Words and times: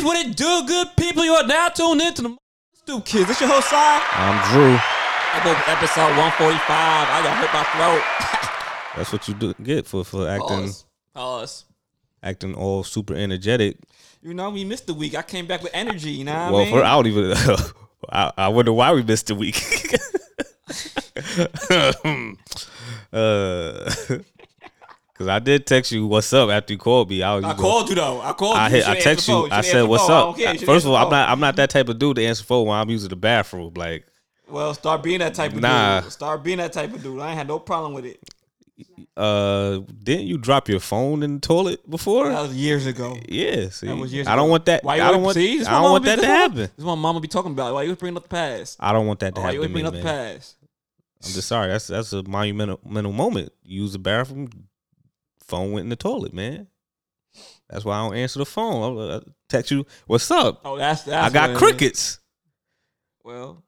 Yeah, 0.00 0.06
what 0.06 0.16
it 0.16 0.20
is, 0.20 0.24
what 0.24 0.26
it 0.26 0.36
do, 0.36 0.66
good 0.66 0.88
people. 0.96 1.24
You 1.24 1.34
are 1.34 1.46
now 1.46 1.68
tuned 1.68 2.00
into 2.00 2.22
the 2.22 2.36
Stoop 2.74 3.04
Kids. 3.04 3.30
It's 3.30 3.40
your 3.40 3.50
host, 3.50 3.68
Sai. 3.70 4.00
I'm 4.12 4.52
Drew. 4.52 4.78
I 5.32 5.40
go 5.44 5.50
episode 5.70 6.16
145. 6.16 6.60
I 6.68 7.22
got 7.22 7.36
hurt 7.36 7.52
my 7.52 7.64
throat. 7.74 8.02
That's 8.96 9.12
what 9.12 9.28
you 9.28 9.34
do, 9.34 9.54
get 9.62 9.86
for 9.86 10.04
for 10.04 10.28
acting 10.28 10.66
Pause. 10.66 10.84
Pause. 11.14 11.64
acting 12.22 12.54
all 12.54 12.82
super 12.82 13.14
energetic. 13.14 13.76
You 14.22 14.34
know, 14.34 14.50
we 14.50 14.64
missed 14.64 14.86
the 14.86 14.94
week. 14.94 15.14
I 15.14 15.22
came 15.22 15.46
back 15.46 15.62
with 15.62 15.72
energy, 15.74 16.10
you 16.10 16.24
know 16.24 16.50
well, 16.52 16.56
I 16.56 16.64
mean? 16.64 16.72
for 16.72 16.84
I 16.84 16.94
don't 16.94 17.06
even. 17.06 17.32
I, 18.10 18.32
I 18.36 18.48
wonder 18.48 18.72
why 18.72 18.92
we 18.92 19.02
missed 19.02 19.30
a 19.30 19.34
week. 19.34 19.56
uh, 23.12 23.90
because 25.20 25.28
I 25.28 25.38
did 25.38 25.66
text 25.66 25.92
you 25.92 26.06
what's 26.06 26.32
up 26.32 26.48
after 26.48 26.72
you 26.72 26.78
called 26.78 27.10
me. 27.10 27.22
I, 27.22 27.34
was 27.34 27.44
I 27.44 27.50
you 27.50 27.54
called 27.56 27.90
you, 27.90 27.94
though. 27.96 28.22
I 28.22 28.32
called 28.32 28.56
I 28.56 28.68
you. 28.68 28.76
hit, 28.76 28.88
I 28.88 28.98
text 29.00 29.28
you. 29.28 29.48
I 29.50 29.60
said, 29.60 29.82
"What's. 29.82 30.08
I 30.08 30.14
up?" 30.14 30.24
don't 30.28 30.36
care. 30.38 30.52
You 30.54 30.58
should've 30.60 30.66
First 30.74 30.86
of 30.86 30.92
all, 30.92 30.96
I'm 30.96 31.10
not. 31.10 31.28
I'm 31.28 31.40
not 31.40 31.56
that 31.56 31.68
type 31.68 31.90
of 31.90 31.98
dude 31.98 32.16
to 32.16 32.24
answer 32.24 32.42
phone 32.42 32.66
when 32.68 32.78
I'm 32.78 32.88
using 32.88 33.10
the 33.10 33.16
bathroom. 33.16 33.74
Like. 33.76 34.06
Well, 34.48 34.72
start 34.72 35.02
being 35.02 35.18
that 35.18 35.34
type 35.34 35.52
of 35.52 35.60
Nah. 35.60 36.00
dude. 36.00 36.10
Start 36.12 36.42
being 36.42 36.56
that 36.56 36.72
type 36.72 36.94
of 36.94 37.02
dude. 37.02 37.20
I 37.20 37.28
ain't 37.28 37.36
had 37.38 37.48
no 37.48 37.58
problem 37.58 37.92
with 37.92 38.06
it. 38.06 38.18
uh, 39.14 39.80
didn't 40.02 40.26
you 40.26 40.38
drop 40.38 40.70
your 40.70 40.80
phone 40.80 41.22
in 41.22 41.34
the 41.34 41.40
toilet 41.40 41.88
before? 41.90 42.30
That 42.30 42.40
was 42.40 42.54
years 42.56 42.86
ago. 42.86 43.18
yeah. 43.28 43.68
See, 43.68 43.88
That 43.88 43.96
was 43.98 44.10
years 44.12 44.26
I 44.26 44.36
don't 44.36 44.46
ago. 44.46 44.50
want 44.52 44.64
that. 44.64 44.82
Why 44.84 44.96
you 44.96 45.02
I 45.02 45.10
don't 45.10 45.22
want. 45.22 45.34
see, 45.34 45.60
I 45.60 45.82
don't 45.82 45.90
want 45.92 46.04
that 46.06 46.18
to 46.20 46.26
happen. 46.26 46.56
This 46.56 46.70
is 46.78 46.84
what 46.84 46.96
mama 46.96 47.20
be 47.20 47.28
talking 47.28 47.52
about. 47.52 47.74
Why 47.74 47.82
you 47.82 47.94
bringing 47.94 48.16
up 48.16 48.22
the 48.22 48.28
past? 48.30 48.78
I 48.80 48.92
don't 48.94 49.06
want 49.06 49.20
that 49.20 49.34
to 49.34 49.40
happen. 49.42 49.58
Why 49.58 49.62
you 49.66 49.68
bringing 49.68 49.86
up 49.86 49.92
the 49.92 50.00
past? 50.02 50.56
I'm 51.22 51.32
just 51.32 51.46
sorry. 51.48 51.68
That's 51.68 51.86
that's 51.88 52.14
a 52.14 52.22
monumental 52.22 52.80
moment. 53.12 53.52
You 53.62 53.82
use 53.82 53.92
the 53.92 53.98
bathroom, 53.98 54.48
phone 55.50 55.72
went 55.72 55.84
in 55.84 55.90
the 55.90 55.96
toilet, 55.96 56.32
man. 56.32 56.68
That's 57.68 57.84
why 57.84 57.98
I 57.98 58.08
don't 58.08 58.16
answer 58.16 58.38
the 58.38 58.46
phone. 58.46 58.98
I, 58.98 59.16
I 59.16 59.20
text 59.48 59.70
you, 59.70 59.86
"What's 60.06 60.30
up?" 60.30 60.60
Oh, 60.64 60.76
that's 60.76 61.02
that's. 61.02 61.30
I 61.30 61.32
got 61.32 61.42
what 61.42 61.50
it 61.50 61.52
is. 61.52 61.58
crickets. 61.58 62.18
Well, 63.22 63.62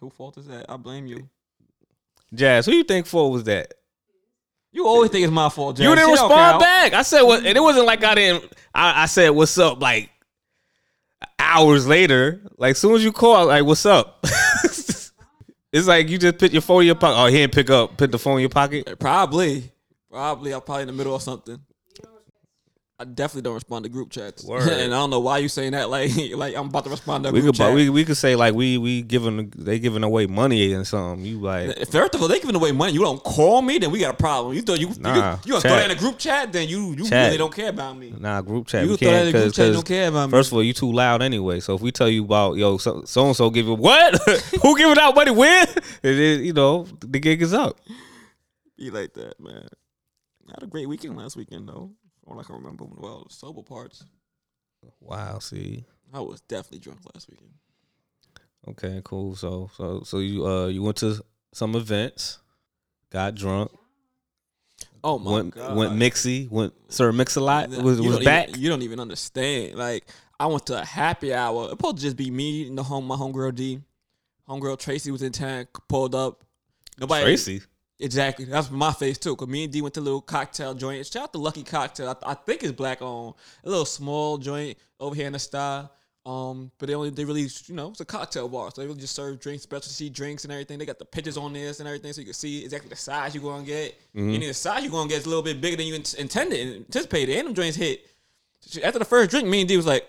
who 0.00 0.10
fault 0.10 0.38
is 0.38 0.46
that? 0.46 0.66
I 0.68 0.76
blame 0.76 1.06
you. 1.06 1.28
Jazz, 2.34 2.66
who 2.66 2.72
you 2.72 2.84
think 2.84 3.06
fault 3.06 3.32
was 3.32 3.44
that? 3.44 3.74
You 4.72 4.86
always 4.86 5.10
think 5.10 5.24
it's 5.24 5.32
my 5.32 5.48
fault, 5.48 5.76
Jay. 5.76 5.84
you 5.84 5.90
didn't 5.90 6.08
Shit 6.08 6.12
respond 6.12 6.60
back. 6.60 6.94
I 6.94 7.02
said 7.02 7.22
what, 7.22 7.44
and 7.44 7.56
it 7.56 7.60
wasn't 7.60 7.86
like 7.86 8.02
I 8.04 8.14
didn't. 8.14 8.52
I, 8.74 9.02
I 9.02 9.06
said, 9.06 9.30
"What's 9.30 9.58
up?" 9.58 9.80
Like 9.82 10.10
hours 11.38 11.86
later, 11.86 12.40
like 12.56 12.76
soon 12.76 12.94
as 12.94 13.04
you 13.04 13.12
call, 13.12 13.46
like, 13.46 13.64
"What's 13.64 13.84
up?" 13.84 14.20
it's 15.72 15.86
like 15.86 16.08
you 16.08 16.16
just 16.16 16.38
put 16.38 16.52
your 16.52 16.62
phone 16.62 16.82
in 16.82 16.86
your 16.86 16.94
pocket. 16.94 17.20
Oh, 17.20 17.26
he 17.26 17.38
didn't 17.38 17.52
pick 17.52 17.70
up. 17.70 17.96
Put 17.96 18.12
the 18.12 18.18
phone 18.18 18.34
in 18.34 18.40
your 18.40 18.48
pocket. 18.48 18.98
Probably, 18.98 19.71
probably. 20.12 20.52
I'm 20.52 20.60
probably 20.60 20.82
in 20.82 20.86
the 20.88 20.92
middle 20.94 21.14
of 21.14 21.22
something. 21.22 21.58
I 23.00 23.04
definitely 23.04 23.42
don't 23.42 23.54
respond 23.54 23.82
to 23.84 23.88
group 23.88 24.10
chats, 24.10 24.44
Word. 24.48 24.68
and 24.68 24.94
I 24.94 24.96
don't 24.98 25.10
know 25.10 25.18
why 25.18 25.38
you 25.38 25.48
saying 25.48 25.72
that. 25.72 25.90
Like, 25.90 26.12
like 26.36 26.54
I'm 26.54 26.66
about 26.68 26.84
to 26.84 26.90
respond 26.90 27.24
to 27.24 27.32
We 27.32 27.40
group 27.40 27.56
could, 27.56 27.64
chat. 27.64 27.74
we 27.74 27.88
we 27.90 28.04
could 28.04 28.16
say 28.16 28.36
like 28.36 28.54
we 28.54 28.78
we 28.78 29.02
giving 29.02 29.52
they 29.56 29.80
giving 29.80 30.04
away 30.04 30.26
money 30.26 30.72
and 30.72 30.86
something. 30.86 31.24
You 31.26 31.40
like 31.40 31.88
First 31.88 32.14
of 32.14 32.22
all, 32.22 32.28
they 32.28 32.38
giving 32.38 32.54
away 32.54 32.70
money. 32.70 32.92
You 32.92 33.00
don't 33.00 33.20
call 33.24 33.60
me, 33.60 33.78
then 33.78 33.90
we 33.90 33.98
got 33.98 34.14
a 34.14 34.16
problem. 34.16 34.54
You 34.54 34.62
thought 34.62 34.78
you 34.78 34.92
Nah, 35.00 35.38
you, 35.44 35.54
you 35.54 35.60
throw 35.60 35.70
that 35.70 35.90
in 35.90 35.96
a 35.96 35.98
group 35.98 36.16
chat, 36.16 36.52
then 36.52 36.68
you 36.68 36.94
you 36.94 37.08
Chat. 37.08 37.24
really 37.26 37.38
don't 37.38 37.52
care 37.52 37.70
about 37.70 37.96
me. 37.96 38.14
Nah, 38.16 38.40
group 38.40 38.68
chat. 38.68 38.86
You 38.86 38.96
throw 38.96 39.10
that 39.10 39.22
in 39.26 39.34
a 39.34 39.40
group 39.40 39.54
chat, 39.54 39.66
you 39.66 39.72
don't 39.72 39.86
care 39.86 40.08
about 40.08 40.26
me. 40.26 40.30
first 40.30 40.52
of 40.52 40.54
all, 40.54 40.62
you 40.62 40.72
too 40.72 40.92
loud 40.92 41.22
anyway. 41.22 41.58
So 41.58 41.74
if 41.74 41.80
we 41.80 41.90
tell 41.90 42.08
you 42.08 42.22
about 42.22 42.56
yo 42.56 42.76
so 42.78 42.98
and 43.00 43.34
so 43.36 43.50
give 43.50 43.66
you 43.66 43.74
what 43.74 44.14
who 44.62 44.78
giving 44.78 44.98
out 44.98 45.16
money 45.16 45.32
when 45.32 45.66
it 46.04 46.18
is 46.18 46.42
you 46.42 46.52
know 46.52 46.86
the 47.00 47.18
gig 47.18 47.42
is 47.42 47.52
up. 47.52 47.80
Be 48.78 48.90
like 48.90 49.12
that, 49.14 49.40
man. 49.40 49.66
I 50.48 50.52
had 50.54 50.62
a 50.62 50.66
great 50.66 50.88
weekend 50.88 51.16
last 51.16 51.36
weekend 51.36 51.68
though. 51.68 51.90
All 52.26 52.38
I 52.38 52.42
can 52.42 52.56
remember 52.56 52.84
well, 52.96 53.26
the 53.28 53.34
sober 53.34 53.62
parts. 53.62 54.04
Wow. 55.00 55.38
See. 55.38 55.84
I 56.12 56.20
was 56.20 56.40
definitely 56.42 56.80
drunk 56.80 57.00
last 57.14 57.28
weekend. 57.28 57.50
Okay. 58.68 59.00
Cool. 59.04 59.34
So 59.36 59.70
so 59.76 60.02
so 60.04 60.18
you 60.18 60.46
uh 60.46 60.66
you 60.66 60.82
went 60.82 60.98
to 60.98 61.22
some 61.52 61.74
events, 61.74 62.38
got 63.10 63.34
drunk, 63.34 63.70
Oh 65.04 65.18
my 65.18 65.32
went 65.32 65.54
god, 65.54 65.76
went 65.76 65.92
mixy, 65.94 66.48
went 66.50 66.72
Sir 66.88 67.10
Mix 67.12 67.36
a 67.36 67.40
lot 67.40 67.68
was 67.70 68.00
was 68.00 68.24
back. 68.24 68.50
Even, 68.50 68.60
you 68.60 68.68
don't 68.68 68.82
even 68.82 69.00
understand. 69.00 69.74
Like 69.74 70.06
I 70.38 70.46
went 70.46 70.66
to 70.66 70.80
a 70.80 70.84
happy 70.84 71.34
hour. 71.34 71.66
It 71.66 71.70
supposed 71.70 71.96
to 71.96 72.02
just 72.02 72.16
be 72.16 72.30
me 72.30 72.68
and 72.68 72.78
the 72.78 72.84
home 72.84 73.06
my 73.06 73.16
homegirl 73.16 73.54
D. 73.54 73.80
Homegirl 74.48 74.78
Tracy 74.78 75.10
was 75.10 75.22
in 75.22 75.32
town, 75.32 75.66
pulled 75.88 76.14
up. 76.14 76.44
Nobody 77.00 77.24
Tracy. 77.24 77.62
Exactly. 78.02 78.44
That's 78.44 78.70
my 78.70 78.92
face 78.92 79.16
too. 79.16 79.36
Cause 79.36 79.48
me 79.48 79.64
and 79.64 79.72
D 79.72 79.80
went 79.80 79.94
to 79.94 80.00
a 80.00 80.02
little 80.02 80.20
cocktail 80.20 80.74
joint. 80.74 81.06
Shout 81.06 81.22
out 81.22 81.32
to 81.32 81.38
Lucky 81.38 81.62
Cocktail. 81.62 82.18
I, 82.24 82.32
I 82.32 82.34
think 82.34 82.62
it's 82.64 82.72
black 82.72 83.00
owned. 83.00 83.34
A 83.64 83.68
little 83.70 83.84
small 83.84 84.38
joint 84.38 84.76
over 84.98 85.14
here 85.14 85.26
in 85.26 85.32
the 85.32 85.38
style. 85.38 85.92
Um, 86.24 86.70
but 86.78 86.86
they 86.88 86.94
only 86.94 87.10
they 87.10 87.24
really 87.24 87.48
you 87.66 87.74
know 87.74 87.90
it's 87.90 88.00
a 88.00 88.04
cocktail 88.04 88.48
bar, 88.48 88.70
so 88.72 88.80
they 88.80 88.86
really 88.86 89.00
just 89.00 89.14
serve 89.14 89.40
drinks, 89.40 89.64
specialty 89.64 90.08
drinks 90.08 90.44
and 90.44 90.52
everything. 90.52 90.78
They 90.78 90.86
got 90.86 91.00
the 91.00 91.04
pictures 91.04 91.36
on 91.36 91.52
this 91.52 91.80
and 91.80 91.88
everything, 91.88 92.12
so 92.12 92.20
you 92.20 92.26
can 92.26 92.34
see 92.34 92.64
exactly 92.64 92.88
the 92.88 92.96
size 92.96 93.34
you're 93.34 93.42
gonna 93.42 93.64
get. 93.64 94.00
And 94.34 94.42
the 94.42 94.52
size 94.52 94.82
you're 94.84 94.92
gonna 94.92 95.08
get 95.08 95.18
is 95.18 95.26
a 95.26 95.28
little 95.28 95.42
bit 95.42 95.60
bigger 95.60 95.76
than 95.76 95.86
you 95.86 95.94
int- 95.94 96.14
intended 96.14 96.60
and 96.60 96.76
anticipated. 96.76 97.36
And 97.36 97.48
them 97.48 97.54
drinks 97.54 97.76
hit. 97.76 98.06
After 98.84 99.00
the 99.00 99.04
first 99.04 99.30
drink, 99.30 99.48
me 99.48 99.60
and 99.60 99.68
D 99.68 99.76
was 99.76 99.86
like, 99.86 100.08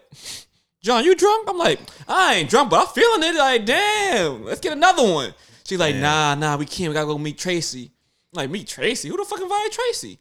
John, 0.84 1.03
you 1.03 1.16
drunk? 1.16 1.48
I'm 1.50 1.58
like, 1.58 1.80
I 2.08 2.36
ain't 2.36 2.50
drunk, 2.50 2.70
but 2.70 2.82
I'm 2.82 2.94
feeling 2.94 3.24
it. 3.24 3.36
Like, 3.36 3.66
damn, 3.66 4.44
let's 4.46 4.59
get 4.59 4.74
another 4.74 5.03
one. 5.03 5.34
She's 5.66 5.79
like, 5.79 5.96
nah, 5.96 6.35
nah, 6.35 6.57
we 6.57 6.66
can't. 6.66 6.90
We 6.90 6.94
gotta 6.94 7.07
go 7.07 7.18
meet 7.18 7.38
Tracy. 7.38 7.91
I'm 8.34 8.38
like, 8.44 8.50
meet 8.50 8.68
Tracy? 8.68 9.07
Who 9.09 9.18
the 9.18 9.24
fuck 9.25 9.40
invited 9.41 9.72
Tracy? 9.72 10.19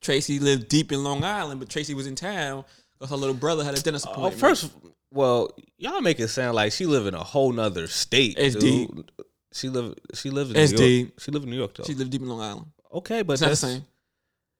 Tracy 0.00 0.38
lived 0.38 0.68
deep 0.68 0.92
in 0.92 1.02
Long 1.02 1.24
Island, 1.24 1.60
but 1.60 1.68
Tracy 1.68 1.94
was 1.94 2.06
in 2.06 2.14
town 2.14 2.64
because 2.92 3.10
her 3.10 3.16
little 3.16 3.34
brother 3.34 3.64
had 3.64 3.76
a 3.76 3.80
dentist 3.80 4.06
Oh, 4.08 4.12
appointment. 4.12 4.40
first, 4.40 4.70
well, 5.10 5.50
y'all 5.78 6.00
make 6.00 6.20
it 6.20 6.28
sound 6.28 6.54
like 6.54 6.72
she 6.72 6.86
live 6.86 7.06
in 7.06 7.14
a 7.14 7.22
whole 7.24 7.52
nother 7.52 7.86
state. 7.86 8.34
It's 8.38 8.54
dude. 8.56 9.10
She 9.52 9.68
live. 9.68 9.94
She 10.14 10.30
lives 10.30 10.50
in 10.50 10.56
It's 10.56 10.72
New 10.72 10.78
York. 10.78 10.88
deep. 11.08 11.20
She 11.20 11.30
live 11.30 11.42
in 11.44 11.50
New 11.50 11.56
York 11.56 11.74
though. 11.74 11.84
she 11.84 11.94
lived 11.94 12.10
deep 12.10 12.22
in 12.22 12.28
Long 12.28 12.40
Island. 12.40 12.66
okay, 12.92 13.22
but 13.22 13.34
It's 13.34 13.42
not 13.42 13.50
the 13.50 13.56
same. 13.56 13.84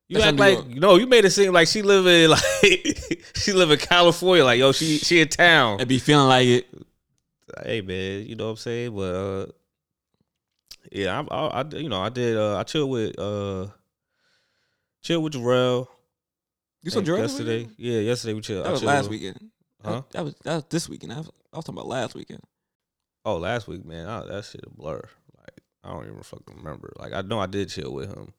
You 0.09 0.19
That's 0.19 0.29
act 0.29 0.39
like 0.39 0.67
know. 0.69 0.97
You 0.97 1.07
made 1.07 1.25
it 1.25 1.31
seem 1.31 1.53
like 1.53 1.67
she 1.67 1.83
live 1.83 2.07
in 2.07 2.31
like 2.31 3.25
she 3.37 3.53
live 3.53 3.71
in 3.71 3.79
California. 3.79 4.45
Like 4.45 4.59
yo, 4.59 4.73
she 4.73 4.99
she 4.99 5.21
in 5.21 5.29
town. 5.29 5.81
And 5.81 5.89
be 5.89 5.99
feeling 5.99 6.29
like 6.29 6.47
it. 6.47 6.67
Hey 7.63 7.81
man, 7.81 8.27
you 8.27 8.35
know 8.37 8.45
what 8.47 8.51
I'm 8.53 8.57
saying? 8.57 8.95
But 8.95 9.15
uh, 9.15 9.47
yeah, 10.93 11.23
I, 11.31 11.35
I, 11.35 11.61
I 11.61 11.65
you 11.77 11.89
know 11.89 12.01
I 12.01 12.09
did. 12.09 12.37
Uh, 12.37 12.57
I 12.59 12.63
chilled 12.65 12.91
with 12.91 13.19
uh, 13.19 13.67
chilled 15.03 15.25
with 15.25 15.35
Jarrell. 15.35 15.89
You 16.83 16.91
saw 16.91 17.01
Jordan 17.01 17.25
yesterday? 17.25 17.69
Yeah, 17.79 18.01
yesterday 18.01 18.35
we 18.35 18.41
chilled. 18.43 18.67
That 18.67 18.73
was 18.73 18.81
chilled 18.81 18.89
last 18.93 19.05
with- 19.05 19.21
weekend. 19.21 19.51
Huh? 19.85 20.03
That 20.13 20.25
was 20.25 20.35
that 20.45 20.55
was 20.55 20.65
this 20.71 20.89
weekend. 20.89 21.13
I 21.13 21.19
was, 21.19 21.31
I 21.53 21.57
was 21.57 21.65
talking 21.67 21.79
about 21.79 21.89
last 21.89 22.15
weekend. 22.15 22.41
Oh, 23.27 23.37
last 23.37 23.69
week, 23.69 23.85
man, 23.85 24.07
I, 24.09 24.25
that 24.27 24.45
shit 24.45 24.63
a 24.67 24.71
blur. 24.71 25.03
Like 25.39 25.61
I 25.83 25.91
don't 25.91 26.07
even 26.07 26.23
fucking 26.23 26.57
remember. 26.57 26.91
Like 26.99 27.13
I 27.13 27.21
know 27.23 27.39
I 27.39 27.47
did 27.47 27.69
chill 27.69 27.93
with 27.93 28.09
him, 28.15 28.33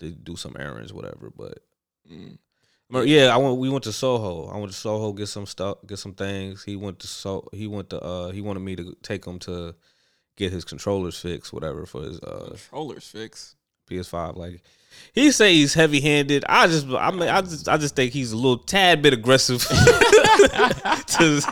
to 0.00 0.10
do 0.12 0.34
some 0.36 0.56
errands, 0.58 0.92
whatever. 0.92 1.30
But 1.34 1.58
Mm. 2.10 2.36
Yeah, 2.92 3.34
I 3.34 3.36
went. 3.38 3.58
We 3.58 3.68
went 3.70 3.84
to 3.84 3.92
Soho. 3.92 4.48
I 4.48 4.56
went 4.58 4.70
to 4.72 4.76
Soho 4.78 5.12
get 5.12 5.28
some 5.28 5.46
stuff, 5.46 5.78
get 5.86 5.98
some 5.98 6.14
things. 6.14 6.62
He 6.64 6.76
went 6.76 6.98
to 7.00 7.06
so 7.06 7.48
he 7.52 7.66
went 7.66 7.90
to. 7.90 8.00
uh 8.00 8.30
He 8.30 8.40
wanted 8.40 8.60
me 8.60 8.76
to 8.76 8.94
take 9.02 9.24
him 9.24 9.38
to 9.40 9.74
get 10.36 10.52
his 10.52 10.64
controllers 10.64 11.18
fixed, 11.18 11.52
whatever, 11.52 11.86
for 11.86 12.02
his 12.02 12.20
uh 12.20 12.48
Controllers 12.50 13.06
fix. 13.06 13.56
PS5. 13.90 14.36
Like 14.36 14.62
he 15.14 15.30
say 15.32 15.54
he's 15.54 15.74
heavy 15.74 16.00
handed. 16.00 16.44
I 16.48 16.66
just, 16.66 16.86
I 16.86 17.10
mean, 17.10 17.28
I 17.28 17.40
just, 17.40 17.68
I 17.68 17.76
just 17.78 17.96
think 17.96 18.12
he's 18.12 18.32
a 18.32 18.36
little 18.36 18.58
tad 18.58 19.02
bit 19.02 19.12
aggressive 19.14 19.62
to 19.68 21.18
his, 21.18 21.46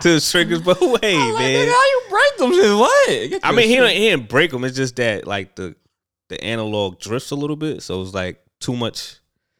to 0.00 0.08
his 0.08 0.30
triggers. 0.30 0.62
But 0.62 0.78
hey, 0.78 0.86
Like, 0.86 1.00
nigga, 1.00 1.38
man. 1.38 1.68
how 1.68 1.84
you 1.84 2.02
break 2.10 2.36
them? 2.38 2.78
What? 2.78 3.40
I 3.44 3.52
mean, 3.52 3.68
he 3.68 3.76
didn't, 3.76 3.90
he 3.90 4.08
didn't 4.10 4.28
break 4.28 4.50
them. 4.50 4.64
It's 4.64 4.76
just 4.76 4.96
that 4.96 5.26
like 5.26 5.54
the 5.56 5.76
the 6.28 6.42
analog 6.42 6.98
drifts 6.98 7.30
a 7.30 7.36
little 7.36 7.56
bit, 7.56 7.82
so 7.82 8.02
it's 8.02 8.14
like 8.14 8.40
too 8.60 8.76
much. 8.76 9.16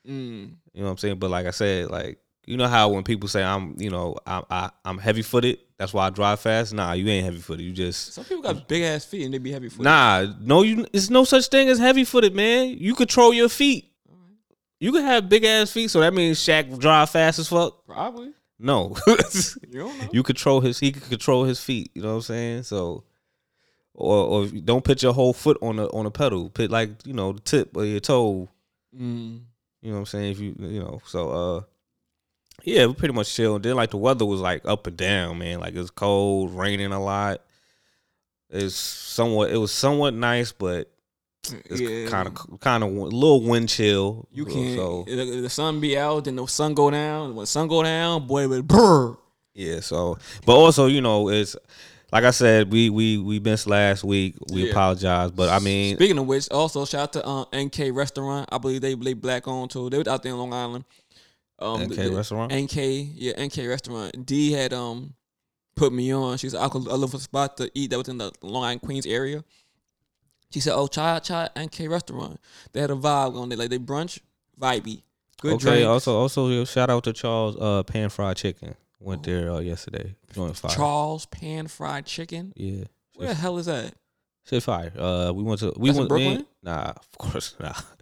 Mm. 0.06 0.54
You 0.78 0.84
know 0.84 0.90
what 0.90 0.92
I'm 0.92 0.98
saying? 0.98 1.18
But 1.18 1.30
like 1.30 1.46
I 1.46 1.50
said, 1.50 1.90
like 1.90 2.20
you 2.46 2.56
know 2.56 2.68
how 2.68 2.90
when 2.90 3.02
people 3.02 3.28
say 3.28 3.42
I'm, 3.42 3.74
you 3.78 3.90
know, 3.90 4.16
I, 4.24 4.44
I 4.48 4.70
I'm 4.84 4.96
heavy 4.98 5.22
footed. 5.22 5.58
That's 5.76 5.92
why 5.92 6.06
I 6.06 6.10
drive 6.10 6.38
fast. 6.38 6.72
Nah, 6.72 6.92
you 6.92 7.08
ain't 7.08 7.24
heavy 7.24 7.38
footed. 7.40 7.66
You 7.66 7.72
just 7.72 8.12
Some 8.12 8.24
people 8.24 8.44
got 8.44 8.68
big 8.68 8.84
ass 8.84 9.04
feet 9.04 9.24
and 9.24 9.34
they 9.34 9.38
be 9.38 9.50
heavy 9.50 9.68
footed. 9.68 9.84
nah. 9.84 10.26
No, 10.40 10.62
you. 10.62 10.86
It's 10.92 11.10
no 11.10 11.24
such 11.24 11.48
thing 11.48 11.68
as 11.68 11.80
heavy 11.80 12.04
footed, 12.04 12.32
man. 12.36 12.68
You 12.78 12.94
control 12.94 13.34
your 13.34 13.48
feet. 13.48 13.86
You 14.78 14.92
can 14.92 15.02
have 15.02 15.28
big 15.28 15.42
ass 15.44 15.72
feet, 15.72 15.90
so 15.90 15.98
that 15.98 16.14
means 16.14 16.38
Shaq 16.38 16.78
drive 16.78 17.10
fast 17.10 17.40
as 17.40 17.48
fuck. 17.48 17.84
Probably. 17.84 18.30
No, 18.60 18.96
You 19.06 19.80
don't 19.80 19.98
know. 19.98 20.08
you 20.12 20.22
control 20.22 20.60
his. 20.60 20.78
He 20.78 20.92
can 20.92 21.02
control 21.02 21.42
his 21.42 21.60
feet. 21.60 21.90
You 21.94 22.02
know 22.02 22.10
what 22.10 22.14
I'm 22.14 22.22
saying? 22.22 22.62
So, 22.62 23.02
or 23.94 24.16
or 24.16 24.46
don't 24.46 24.84
put 24.84 25.02
your 25.02 25.12
whole 25.12 25.32
foot 25.32 25.58
on 25.60 25.76
the 25.76 25.88
on 25.90 26.04
the 26.04 26.10
pedal. 26.12 26.48
Put 26.50 26.70
like 26.70 26.90
you 27.04 27.12
know 27.12 27.32
the 27.32 27.40
tip 27.40 27.76
of 27.76 27.84
your 27.86 27.98
toe. 28.00 28.48
Mm. 28.96 29.40
You 29.82 29.90
know 29.90 29.94
what 29.96 30.00
I'm 30.00 30.06
saying? 30.06 30.32
If 30.32 30.40
you 30.40 30.54
you 30.58 30.80
know, 30.80 31.00
so 31.06 31.30
uh 31.30 31.60
yeah, 32.64 32.86
we 32.86 32.94
pretty 32.94 33.14
much 33.14 33.32
chilled. 33.32 33.62
Then 33.62 33.76
like 33.76 33.90
the 33.90 33.96
weather 33.96 34.26
was 34.26 34.40
like 34.40 34.62
up 34.64 34.86
and 34.86 34.96
down, 34.96 35.38
man. 35.38 35.60
Like 35.60 35.74
it 35.74 35.78
was 35.78 35.90
cold, 35.90 36.52
raining 36.52 36.92
a 36.92 37.02
lot. 37.02 37.42
It's 38.50 38.74
somewhat 38.74 39.50
it 39.50 39.58
was 39.58 39.72
somewhat 39.72 40.14
nice, 40.14 40.52
but 40.52 40.90
It's 41.66 42.10
kind 42.10 42.26
of 42.28 42.60
kind 42.60 42.82
of 42.82 42.90
a 42.90 42.92
little 42.92 43.42
wind 43.42 43.68
chill. 43.68 44.26
You 44.32 44.44
can't. 44.44 44.74
So 44.76 45.04
the, 45.06 45.40
the 45.42 45.50
sun 45.50 45.80
be 45.80 45.96
out, 45.96 46.24
then 46.24 46.36
the 46.36 46.46
sun 46.46 46.74
go 46.74 46.90
down. 46.90 47.34
When 47.34 47.44
the 47.44 47.46
sun 47.46 47.68
go 47.68 47.82
down, 47.82 48.26
boy, 48.26 48.50
it 48.50 48.66
brr. 48.66 49.16
yeah. 49.54 49.80
So, 49.80 50.18
but 50.44 50.54
also 50.54 50.86
you 50.86 51.00
know 51.00 51.28
it's 51.28 51.56
like 52.12 52.24
I 52.24 52.30
said, 52.30 52.72
we 52.72 52.90
we 52.90 53.18
we 53.18 53.38
missed 53.40 53.66
last 53.66 54.02
week. 54.04 54.36
We 54.52 54.64
Yeah. 54.64 54.70
apologize, 54.70 55.30
but 55.30 55.48
I 55.50 55.58
mean, 55.58 55.96
Speaking 55.96 56.18
of 56.18 56.26
which, 56.26 56.48
also 56.50 56.84
shout 56.84 57.00
out 57.02 57.12
to 57.14 57.26
uh, 57.26 57.44
NK 57.54 57.90
Restaurant. 57.94 58.48
I 58.50 58.58
believe 58.58 58.80
they 58.80 58.94
they 58.94 59.12
black 59.14 59.46
on 59.46 59.68
too. 59.68 59.90
They 59.90 59.98
was 59.98 60.08
out 60.08 60.22
there 60.22 60.32
in 60.32 60.38
Long 60.38 60.52
Island. 60.52 60.84
Um, 61.58 61.82
NK 61.82 61.94
the- 61.96 62.12
Restaurant? 62.14 62.52
NK, 62.52 62.76
yeah, 63.14 63.32
NK 63.44 63.66
Restaurant. 63.68 64.24
D 64.24 64.52
had 64.52 64.72
um 64.72 65.14
put 65.74 65.92
me 65.92 66.12
on. 66.14 66.38
She 66.38 66.48
said 66.48 66.60
I 66.60 66.68
could 66.68 66.88
I 66.88 66.94
look 66.94 67.10
for 67.10 67.16
a 67.18 67.20
spot 67.20 67.56
to 67.58 67.70
eat 67.74 67.90
that 67.90 67.98
was 67.98 68.08
in 68.08 68.18
the 68.18 68.32
Long 68.42 68.64
Island 68.64 68.82
Queens 68.82 69.06
area. 69.06 69.44
She 70.50 70.60
said, 70.60 70.74
"Oh, 70.74 70.86
try 70.86 71.18
try 71.18 71.48
NK 71.58 71.88
Restaurant. 71.88 72.40
They 72.72 72.80
had 72.80 72.90
a 72.90 72.94
vibe 72.94 73.36
on 73.38 73.48
there, 73.50 73.58
like 73.58 73.68
they 73.70 73.78
brunch 73.78 74.20
vibey, 74.58 75.02
good 75.42 75.54
okay. 75.54 75.62
drinks. 75.62 75.86
Also, 75.86 76.16
also 76.18 76.64
shout 76.64 76.88
out 76.88 77.04
to 77.04 77.12
Charles 77.12 77.56
uh, 77.60 77.82
Pan 77.82 78.08
Fried 78.08 78.36
Chicken. 78.38 78.74
Went 79.00 79.22
there 79.22 79.50
uh, 79.52 79.58
yesterday. 79.60 80.14
Joint 80.32 80.56
fire. 80.56 80.70
Charles 80.74 81.26
Pan 81.26 81.66
Fried 81.68 82.04
Chicken. 82.06 82.52
Yeah. 82.56 82.84
Where 83.14 83.28
the 83.28 83.34
hell 83.34 83.58
is 83.58 83.66
that? 83.66 83.94
Shit 84.48 84.62
fire. 84.62 84.92
Uh, 84.98 85.32
we 85.34 85.42
went 85.42 85.60
to 85.60 85.72
we 85.76 85.88
That's 85.90 85.98
went 85.98 86.08
Brooklyn? 86.08 86.46
Nah, 86.62 86.92
of 86.96 87.18
course 87.18 87.54
not. 87.60 87.84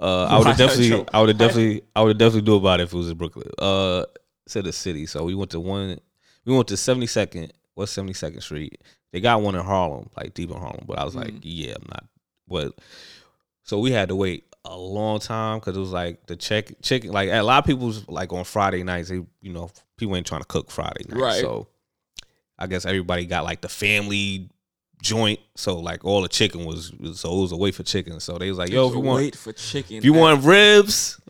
Uh, 0.00 0.26
I 0.30 0.38
would 0.38 0.46
have 0.46 0.56
definitely. 0.56 1.04
I 1.12 1.18
would 1.18 1.30
have 1.30 1.38
definitely, 1.38 1.82
I 1.96 2.02
would 2.02 2.10
have 2.10 2.18
definitely 2.18 2.42
do 2.42 2.54
about 2.54 2.78
it 2.78 2.84
if 2.84 2.92
it 2.92 2.96
was 2.96 3.10
in 3.10 3.16
Brooklyn. 3.16 3.50
Uh, 3.58 4.04
to 4.50 4.62
the 4.62 4.72
city. 4.72 5.06
So 5.06 5.24
we 5.24 5.34
went 5.34 5.50
to 5.50 5.58
one. 5.58 5.98
We 6.44 6.54
went 6.54 6.68
to 6.68 6.76
Seventy 6.76 7.08
Second. 7.08 7.52
What's 7.74 7.90
Seventy 7.90 8.12
Second 8.12 8.40
Street? 8.42 8.80
They 9.12 9.20
got 9.20 9.42
one 9.42 9.56
in 9.56 9.64
Harlem, 9.64 10.08
like 10.16 10.34
deep 10.34 10.50
in 10.52 10.56
Harlem. 10.56 10.84
But 10.86 11.00
I 11.00 11.04
was 11.04 11.16
like, 11.16 11.32
Mm. 11.32 11.40
yeah, 11.42 11.74
I'm 11.74 11.86
not. 11.90 12.04
But 12.46 12.78
so 13.64 13.80
we 13.80 13.90
had 13.90 14.10
to 14.10 14.14
wait 14.14 14.44
a 14.68 14.76
long 14.76 15.18
time 15.18 15.58
because 15.58 15.76
it 15.76 15.80
was 15.80 15.92
like 15.92 16.26
the 16.26 16.36
check 16.36 16.80
chicken. 16.82 17.10
Like 17.12 17.30
a 17.30 17.42
lot 17.42 17.58
of 17.58 17.64
people's 17.64 18.06
like 18.08 18.32
on 18.32 18.44
Friday 18.44 18.82
nights. 18.82 19.08
They, 19.08 19.24
you 19.40 19.52
know, 19.52 19.70
people 19.96 20.16
ain't 20.16 20.26
trying 20.26 20.42
to 20.42 20.46
cook 20.46 20.70
Friday 20.70 21.04
night. 21.08 21.20
Right. 21.20 21.40
So 21.40 21.68
I 22.58 22.66
guess 22.66 22.84
everybody 22.84 23.26
got 23.26 23.44
like 23.44 23.60
the 23.60 23.68
family 23.68 24.50
joint. 25.02 25.40
So 25.56 25.78
like 25.78 26.04
all 26.04 26.22
the 26.22 26.28
chicken 26.28 26.64
was, 26.64 26.92
so 27.14 27.38
it 27.38 27.40
was 27.40 27.52
a 27.52 27.56
wait 27.56 27.74
for 27.74 27.82
chicken. 27.82 28.20
So 28.20 28.38
they 28.38 28.48
was 28.48 28.58
like, 28.58 28.70
yo, 28.70 28.88
if 28.88 28.94
you 28.94 29.00
want 29.00 29.22
wait 29.22 29.36
for 29.36 29.52
chicken, 29.52 29.96
if 29.96 30.04
you 30.04 30.12
want 30.12 30.44
ribs, 30.44 31.20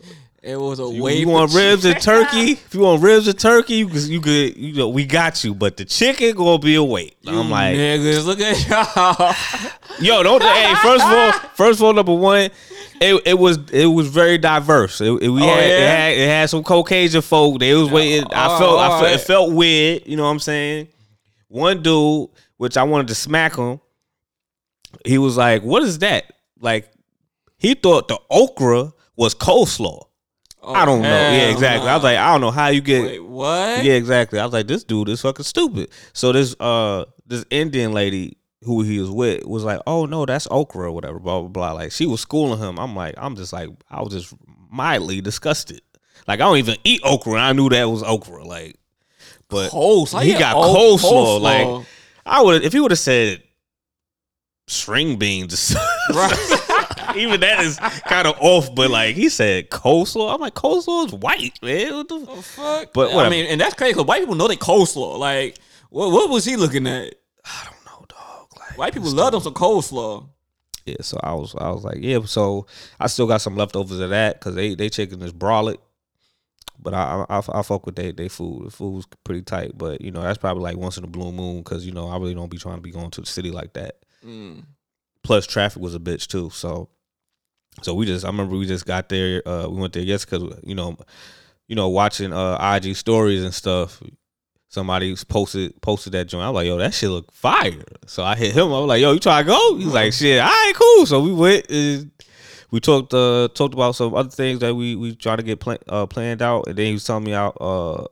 it 0.48 0.58
was 0.58 0.78
a 0.78 0.88
wait. 0.88 1.18
you 1.20 1.28
want 1.28 1.52
ribs 1.52 1.84
and 1.84 2.00
turkey. 2.00 2.52
If 2.52 2.74
you 2.74 2.80
want 2.80 3.02
ribs 3.02 3.28
and 3.28 3.38
turkey, 3.38 3.74
you 3.76 3.88
could, 3.88 4.02
you 4.04 4.20
could, 4.20 4.56
you 4.56 4.72
know, 4.74 4.88
we 4.88 5.04
got 5.04 5.44
you. 5.44 5.54
But 5.54 5.76
the 5.76 5.84
chicken 5.84 6.34
gonna 6.34 6.58
be 6.58 6.74
a 6.76 6.82
wait. 6.82 7.16
I'm 7.26 7.50
like, 7.50 7.76
niggas, 7.76 8.24
look 8.24 8.40
at 8.40 8.66
y'all. 8.68 9.34
yo, 10.00 10.22
don't. 10.22 10.42
hey, 10.42 10.74
first 10.82 11.04
of 11.04 11.10
all, 11.12 11.32
first 11.54 11.80
of 11.80 11.84
all, 11.84 11.92
number 11.92 12.14
one, 12.14 12.50
it, 13.00 13.22
it 13.26 13.38
was 13.38 13.58
it 13.72 13.86
was 13.86 14.08
very 14.08 14.38
diverse. 14.38 15.00
It, 15.00 15.10
it- 15.22 15.28
we 15.28 15.42
Oh, 15.42 15.46
had, 15.46 15.64
it 15.64 15.80
had 15.88 16.12
it 16.18 16.28
had 16.28 16.50
some 16.50 16.64
Caucasian 16.64 17.22
folk. 17.22 17.60
They 17.60 17.74
was 17.74 17.90
waiting. 17.90 18.26
I 18.32 18.46
Oh, 18.54 18.58
felt 18.58 18.78
I 18.80 18.86
oh, 18.86 18.90
felt 19.00 19.02
oh. 19.02 19.14
it 19.14 19.20
felt 19.20 19.52
weird. 19.52 20.02
You 20.06 20.16
know 20.16 20.24
what 20.24 20.30
I'm 20.30 20.40
saying? 20.40 20.88
One 21.48 21.82
dude, 21.82 22.28
which 22.56 22.76
I 22.76 22.82
wanted 22.82 23.08
to 23.08 23.14
smack 23.14 23.56
him, 23.56 23.80
he 25.04 25.18
was 25.18 25.36
like, 25.36 25.62
"What 25.62 25.82
is 25.82 25.98
that?" 26.00 26.24
Like 26.60 26.90
he 27.58 27.74
thought 27.74 28.08
the 28.08 28.18
okra 28.30 28.92
was 29.16 29.34
coleslaw. 29.34 30.04
I 30.74 30.84
don't 30.84 31.02
know. 31.02 31.08
Yeah, 31.08 31.46
Oh, 31.46 31.50
exactly. 31.50 31.88
I 31.88 31.94
was 31.94 32.04
like, 32.04 32.18
I 32.18 32.32
don't 32.32 32.40
know 32.40 32.50
how 32.50 32.68
you 32.68 32.80
get. 32.80 33.02
wait, 33.02 33.24
what? 33.24 33.84
Yeah, 33.84 33.94
exactly. 33.94 34.38
I 34.38 34.44
was 34.44 34.52
like, 34.52 34.66
this 34.66 34.84
dude 34.84 35.08
is 35.08 35.20
fucking 35.22 35.44
stupid. 35.44 35.90
So 36.12 36.32
this 36.32 36.54
uh 36.60 37.04
this 37.26 37.44
Indian 37.50 37.92
lady 37.92 38.36
who 38.62 38.82
he 38.82 38.98
was 38.98 39.10
with 39.10 39.44
was 39.44 39.64
like, 39.64 39.80
oh 39.86 40.06
no, 40.06 40.26
that's 40.26 40.48
okra 40.50 40.88
or 40.88 40.92
whatever, 40.92 41.18
blah 41.18 41.40
blah 41.40 41.48
blah. 41.48 41.72
Like 41.72 41.92
she 41.92 42.06
was 42.06 42.20
schooling 42.20 42.58
him. 42.58 42.78
I'm 42.78 42.94
like, 42.96 43.14
I'm 43.16 43.36
just 43.36 43.52
like, 43.52 43.68
I 43.90 44.02
was 44.02 44.12
just 44.12 44.34
mildly 44.70 45.20
disgusted. 45.20 45.80
Like 46.26 46.40
I 46.40 46.44
don't 46.44 46.58
even 46.58 46.76
eat 46.84 47.00
okra, 47.04 47.34
and 47.34 47.42
I 47.42 47.52
knew 47.52 47.68
that 47.70 47.84
was 47.84 48.02
okra. 48.02 48.44
Like, 48.44 48.76
but 49.48 49.70
Coleslaw. 49.70 50.22
he 50.22 50.32
got 50.34 50.56
oh, 50.56 50.96
coleslaw. 50.98 51.40
Like 51.40 51.86
I 52.26 52.42
would 52.42 52.64
if 52.64 52.72
he 52.72 52.80
would 52.80 52.90
have 52.90 52.98
said 52.98 53.42
string 54.66 55.16
beans. 55.16 55.74
right. 56.14 56.32
Even 57.16 57.40
that 57.40 57.60
is 57.60 57.78
kind 57.78 58.26
of 58.26 58.36
off, 58.40 58.74
but 58.74 58.90
like 58.90 59.14
he 59.14 59.28
said 59.28 59.70
coleslaw. 59.70 60.34
I'm 60.34 60.40
like, 60.40 60.54
coleslaw 60.54 61.06
is 61.06 61.12
white, 61.14 61.58
man. 61.62 61.94
What 61.94 62.08
the 62.08 62.26
Oh, 62.28 62.42
fuck. 62.42 62.92
But 62.92 63.14
I 63.14 63.28
mean, 63.28 63.46
and 63.46 63.60
that's 63.60 63.74
crazy 63.74 63.94
because 63.94 64.06
white 64.06 64.20
people 64.20 64.34
know 64.34 64.48
they 64.48 64.56
coleslaw. 64.56 65.18
Like, 65.18 65.58
what 65.90 66.10
what 66.12 66.28
was 66.30 66.44
he 66.44 66.56
looking 66.56 66.86
at? 66.86 67.14
I 67.44 67.64
don't 67.64 67.84
know, 67.86 68.04
dog. 68.08 68.48
Like, 68.58 68.78
White 68.78 68.92
people 68.94 69.10
love 69.10 69.32
them 69.32 69.40
some 69.40 69.54
coleslaw. 69.54 70.28
Yeah, 70.84 70.96
so 71.02 71.18
I 71.22 71.34
was 71.34 71.54
I 71.58 71.70
was 71.70 71.84
like, 71.84 71.98
yeah. 72.00 72.20
So 72.24 72.66
I 72.98 73.06
still 73.08 73.26
got 73.26 73.40
some 73.40 73.56
leftovers 73.56 74.00
of 74.00 74.10
that 74.10 74.38
because 74.40 74.54
they 74.54 74.74
they 74.74 74.88
chicken 74.88 75.20
is 75.22 75.32
brolic, 75.32 75.76
but 76.78 76.94
I 76.94 77.24
I, 77.28 77.38
I, 77.38 77.42
I 77.58 77.62
fuck 77.62 77.84
with 77.86 77.96
they 77.96 78.12
they 78.12 78.28
food. 78.28 78.66
The 78.66 78.70
food's 78.70 79.06
pretty 79.24 79.42
tight, 79.42 79.72
but 79.76 80.00
you 80.00 80.10
know 80.10 80.22
that's 80.22 80.38
probably 80.38 80.62
like 80.62 80.76
once 80.76 80.96
in 80.96 81.04
a 81.04 81.08
blue 81.08 81.32
moon 81.32 81.58
because 81.58 81.84
you 81.86 81.92
know 81.92 82.08
I 82.08 82.16
really 82.16 82.34
don't 82.34 82.50
be 82.50 82.58
trying 82.58 82.76
to 82.76 82.82
be 82.82 82.90
going 82.90 83.10
to 83.12 83.20
the 83.20 83.26
city 83.26 83.50
like 83.50 83.74
that. 83.74 83.96
Mm. 84.24 84.64
Plus 85.22 85.46
traffic 85.46 85.82
was 85.82 85.94
a 85.94 85.98
bitch 85.98 86.26
too. 86.26 86.48
So 86.50 86.88
so 87.82 87.94
we 87.94 88.06
just 88.06 88.24
I 88.24 88.28
remember 88.28 88.56
we 88.56 88.66
just 88.66 88.86
got 88.86 89.08
there. 89.08 89.46
Uh, 89.46 89.68
we 89.68 89.80
went 89.80 89.92
there 89.92 90.02
yes 90.02 90.24
because 90.24 90.60
you 90.62 90.74
know 90.74 90.96
you 91.66 91.76
know 91.76 91.88
watching 91.88 92.32
uh 92.32 92.76
IG 92.76 92.96
stories 92.96 93.42
and 93.44 93.54
stuff. 93.54 94.02
Somebody 94.70 95.16
posted 95.28 95.80
posted 95.80 96.12
that 96.12 96.26
joint. 96.26 96.44
I 96.44 96.50
was 96.50 96.54
like, 96.56 96.66
yo, 96.66 96.76
that 96.78 96.92
shit 96.92 97.08
look 97.10 97.32
fire. 97.32 97.84
So 98.06 98.22
I 98.22 98.36
hit 98.36 98.52
him. 98.52 98.64
I 98.68 98.80
was 98.80 98.88
like, 98.88 99.00
yo, 99.00 99.12
you 99.12 99.18
try 99.18 99.42
to 99.42 99.46
go? 99.46 99.76
He's 99.76 99.86
like, 99.86 100.12
shit, 100.12 100.40
all 100.40 100.46
right, 100.46 100.72
cool. 100.74 101.06
So 101.06 101.20
we 101.20 101.32
went. 101.32 101.70
And 101.70 102.10
we 102.70 102.80
talked 102.80 103.14
uh 103.14 103.48
talked 103.54 103.74
about 103.74 103.94
some 103.94 104.14
other 104.14 104.28
things 104.28 104.60
that 104.60 104.74
we 104.74 104.94
we 104.94 105.14
try 105.16 105.36
to 105.36 105.42
get 105.42 105.60
plan, 105.60 105.78
uh, 105.88 106.06
planned 106.06 106.42
out, 106.42 106.66
and 106.68 106.76
then 106.76 106.86
he 106.86 106.92
was 106.92 107.04
telling 107.04 107.24
me 107.24 107.32
out. 107.32 107.56
Uh, 107.60 108.06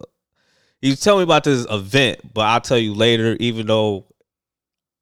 he 0.80 0.90
was 0.90 1.00
telling 1.00 1.20
me 1.20 1.24
about 1.24 1.44
this 1.44 1.66
event, 1.70 2.32
but 2.32 2.42
I'll 2.42 2.60
tell 2.60 2.78
you 2.78 2.94
later. 2.94 3.36
Even 3.40 3.66
though 3.66 4.06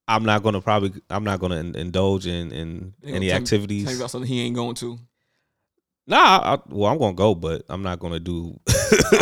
I'm 0.06 0.25
not 0.25 0.43
gonna 0.43 0.61
probably 0.61 0.93
I'm 1.11 1.25
not 1.25 1.41
gonna 1.41 1.56
in, 1.56 1.75
indulge 1.77 2.27
in 2.27 2.53
in 2.53 2.95
any 3.05 3.12
tell 3.12 3.21
me- 3.21 3.33
activities. 3.33 3.85
Tell 3.85 3.93
me 3.95 3.99
about 3.99 4.11
something 4.11 4.29
he 4.29 4.43
ain't 4.43 4.55
going 4.55 4.75
to. 4.77 4.99
Nah, 6.06 6.17
I, 6.17 6.59
well, 6.69 6.93
I'm 6.93 6.99
gonna 6.99 7.15
go, 7.15 7.35
but 7.35 7.62
I'm 7.71 7.83
not 7.83 7.99
gonna 7.99 8.21
do 8.21 8.61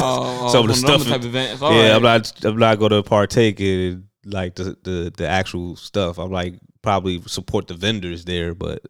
Oh, 0.00 0.48
some 0.50 0.62
of 0.62 0.68
the 0.68 0.74
stuff. 0.74 1.04
type 1.06 1.22
events. 1.22 1.62
yeah, 1.62 1.68
All 1.68 1.96
I'm 1.96 2.02
not. 2.02 2.44
I'm 2.44 2.58
not 2.58 2.78
gonna 2.80 3.02
partake 3.04 3.60
in 3.60 4.08
like 4.24 4.56
the, 4.56 4.76
the 4.82 5.12
the 5.16 5.28
actual 5.28 5.76
stuff. 5.76 6.18
I'm 6.18 6.32
like 6.32 6.54
probably 6.82 7.22
support 7.26 7.68
the 7.68 7.74
vendors 7.74 8.24
there, 8.24 8.52
but 8.54 8.82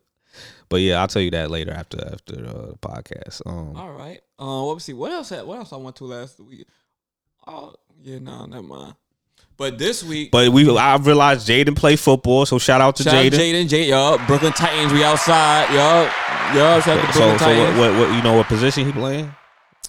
but 0.71 0.81
yeah, 0.81 1.01
I'll 1.03 1.09
tell 1.09 1.21
you 1.21 1.31
that 1.33 1.51
later 1.51 1.73
after 1.73 1.99
after 2.11 2.35
uh, 2.47 2.67
the 2.69 2.79
podcast. 2.81 3.43
Um, 3.45 3.77
All 3.77 3.93
right. 3.93 4.21
Uh, 4.39 4.63
what 4.65 4.81
see? 4.81 4.95
What 4.95 5.13
else? 5.13 5.29
Had, 5.29 5.45
what 5.45 5.59
else 5.59 5.75
I 5.75 5.77
went 5.77 5.97
to 5.97 6.05
last 6.05 6.41
week? 6.41 6.67
Oh 7.47 7.75
yeah, 8.01 8.21
nah, 8.21 8.47
never 8.47 8.63
mind. 8.63 8.95
But 9.57 9.79
this 9.79 10.03
week, 10.03 10.31
but 10.31 10.49
we 10.51 10.69
I 10.77 10.97
realized 10.97 11.47
Jaden 11.49 11.77
play 11.77 11.97
football, 11.97 12.47
so 12.47 12.59
shout 12.59 12.81
out 12.81 12.97
to 12.97 13.05
Jaden. 13.05 13.31
Jaden, 13.31 13.69
Jaden, 13.69 13.89
y'all, 13.89 14.19
Brooklyn 14.27 14.53
Titans, 14.53 14.93
we 14.93 15.05
outside, 15.05 15.69
y'all, 15.73 16.05
y'all, 16.57 16.81
shout 16.81 16.99
out 16.99 17.07
to 17.07 17.13
So, 17.13 17.19
Brooklyn 17.21 17.39
so 17.39 17.45
Titans. 17.45 17.79
what, 17.79 17.93
what, 17.93 18.01
what 18.09 18.17
you 18.17 18.23
know 18.23 18.35
what 18.37 18.47
position 18.47 18.87
he 18.87 18.93
playing? 18.93 19.33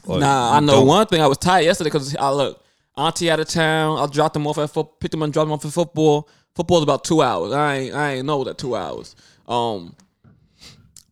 Or 0.06 0.20
Nah, 0.20 0.58
I 0.58 0.60
know 0.60 0.74
don't? 0.74 0.88
one 0.88 1.08
thing. 1.08 1.22
I 1.22 1.28
was 1.28 1.38
tired 1.38 1.64
yesterday 1.66 1.88
because 1.90 2.16
I 2.18 2.30
look, 2.30 2.62
Auntie 2.98 3.32
out 3.32 3.40
of 3.40 3.48
town. 3.48 3.98
I 3.98 4.06
dropped 4.12 4.34
them 4.34 4.46
off 4.46 4.58
at 4.60 4.70
foot, 4.70 5.00
picked 5.00 5.12
them 5.12 5.24
and 5.24 5.32
dropped 5.34 5.48
them 5.48 5.54
off 5.54 5.66
at 5.66 5.72
football. 5.72 6.30
Football's 6.56 6.84
about 6.84 7.04
two 7.04 7.22
hours. 7.24 7.52
I 7.54 7.76
ain't, 7.78 7.96
I 7.96 8.12
ain't 8.16 8.26
know 8.28 8.44
that 8.44 8.58
two 8.60 8.76
hours. 8.76 9.16
Um, 9.48 9.96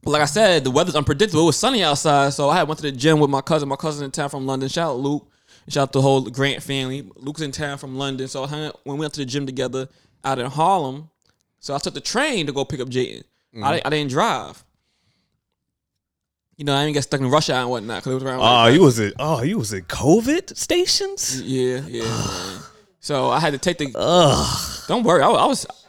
but 0.03 0.11
like 0.11 0.21
I 0.21 0.25
said, 0.25 0.63
the 0.63 0.71
weather's 0.71 0.95
unpredictable. 0.95 1.43
It 1.43 1.45
was 1.47 1.57
sunny 1.57 1.83
outside, 1.83 2.33
so 2.33 2.49
I 2.49 2.57
had 2.57 2.67
went 2.67 2.79
to 2.79 2.83
the 2.83 2.91
gym 2.91 3.19
with 3.19 3.29
my 3.29 3.41
cousin. 3.41 3.69
My 3.69 3.75
cousin 3.75 4.05
in 4.05 4.11
town 4.11 4.29
from 4.29 4.45
London. 4.45 4.69
Shout 4.69 4.89
out 4.89 4.97
Luke. 4.99 5.27
Shout 5.67 5.83
out 5.83 5.93
to 5.93 5.99
the 5.99 6.01
whole 6.01 6.21
Grant 6.21 6.63
family. 6.63 7.09
Luke's 7.15 7.41
in 7.41 7.51
town 7.51 7.77
from 7.77 7.95
London, 7.95 8.27
so 8.27 8.43
I 8.43 8.71
when 8.83 8.97
we 8.97 9.01
went 9.01 9.13
to 9.13 9.19
the 9.19 9.25
gym 9.25 9.45
together 9.45 9.87
out 10.23 10.39
in 10.39 10.47
Harlem. 10.47 11.09
So 11.59 11.75
I 11.75 11.77
took 11.77 11.93
the 11.93 12.01
train 12.01 12.47
to 12.47 12.51
go 12.51 12.65
pick 12.65 12.79
up 12.79 12.89
Jayden. 12.89 13.23
I, 13.53 13.55
mm-hmm. 13.55 13.63
di- 13.63 13.81
I 13.85 13.89
didn't 13.89 14.11
drive. 14.11 14.63
You 16.57 16.65
know, 16.65 16.75
I 16.75 16.83
didn't 16.83 16.95
get 16.95 17.03
stuck 17.03 17.21
in 17.21 17.29
rush 17.29 17.49
hour 17.49 17.61
and 17.61 17.69
whatnot 17.69 17.99
because 17.99 18.11
it 18.11 18.15
was 18.15 18.23
around. 18.23 18.39
Oh, 18.41 18.67
you 18.67 18.81
was 18.81 18.99
in 18.99 19.13
oh 19.19 19.41
you 19.43 19.57
was 19.57 19.73
in 19.73 19.83
COVID 19.83 20.55
stations. 20.57 21.41
yeah, 21.41 21.81
yeah. 21.87 22.59
So 22.99 23.29
I 23.29 23.39
had 23.39 23.53
to 23.53 23.59
take 23.59 23.77
the. 23.77 23.91
Ugh. 23.95 24.85
Don't 24.87 25.03
worry, 25.03 25.23
I, 25.23 25.27
was- 25.27 25.37
I 25.37 25.45
was. 25.45 25.81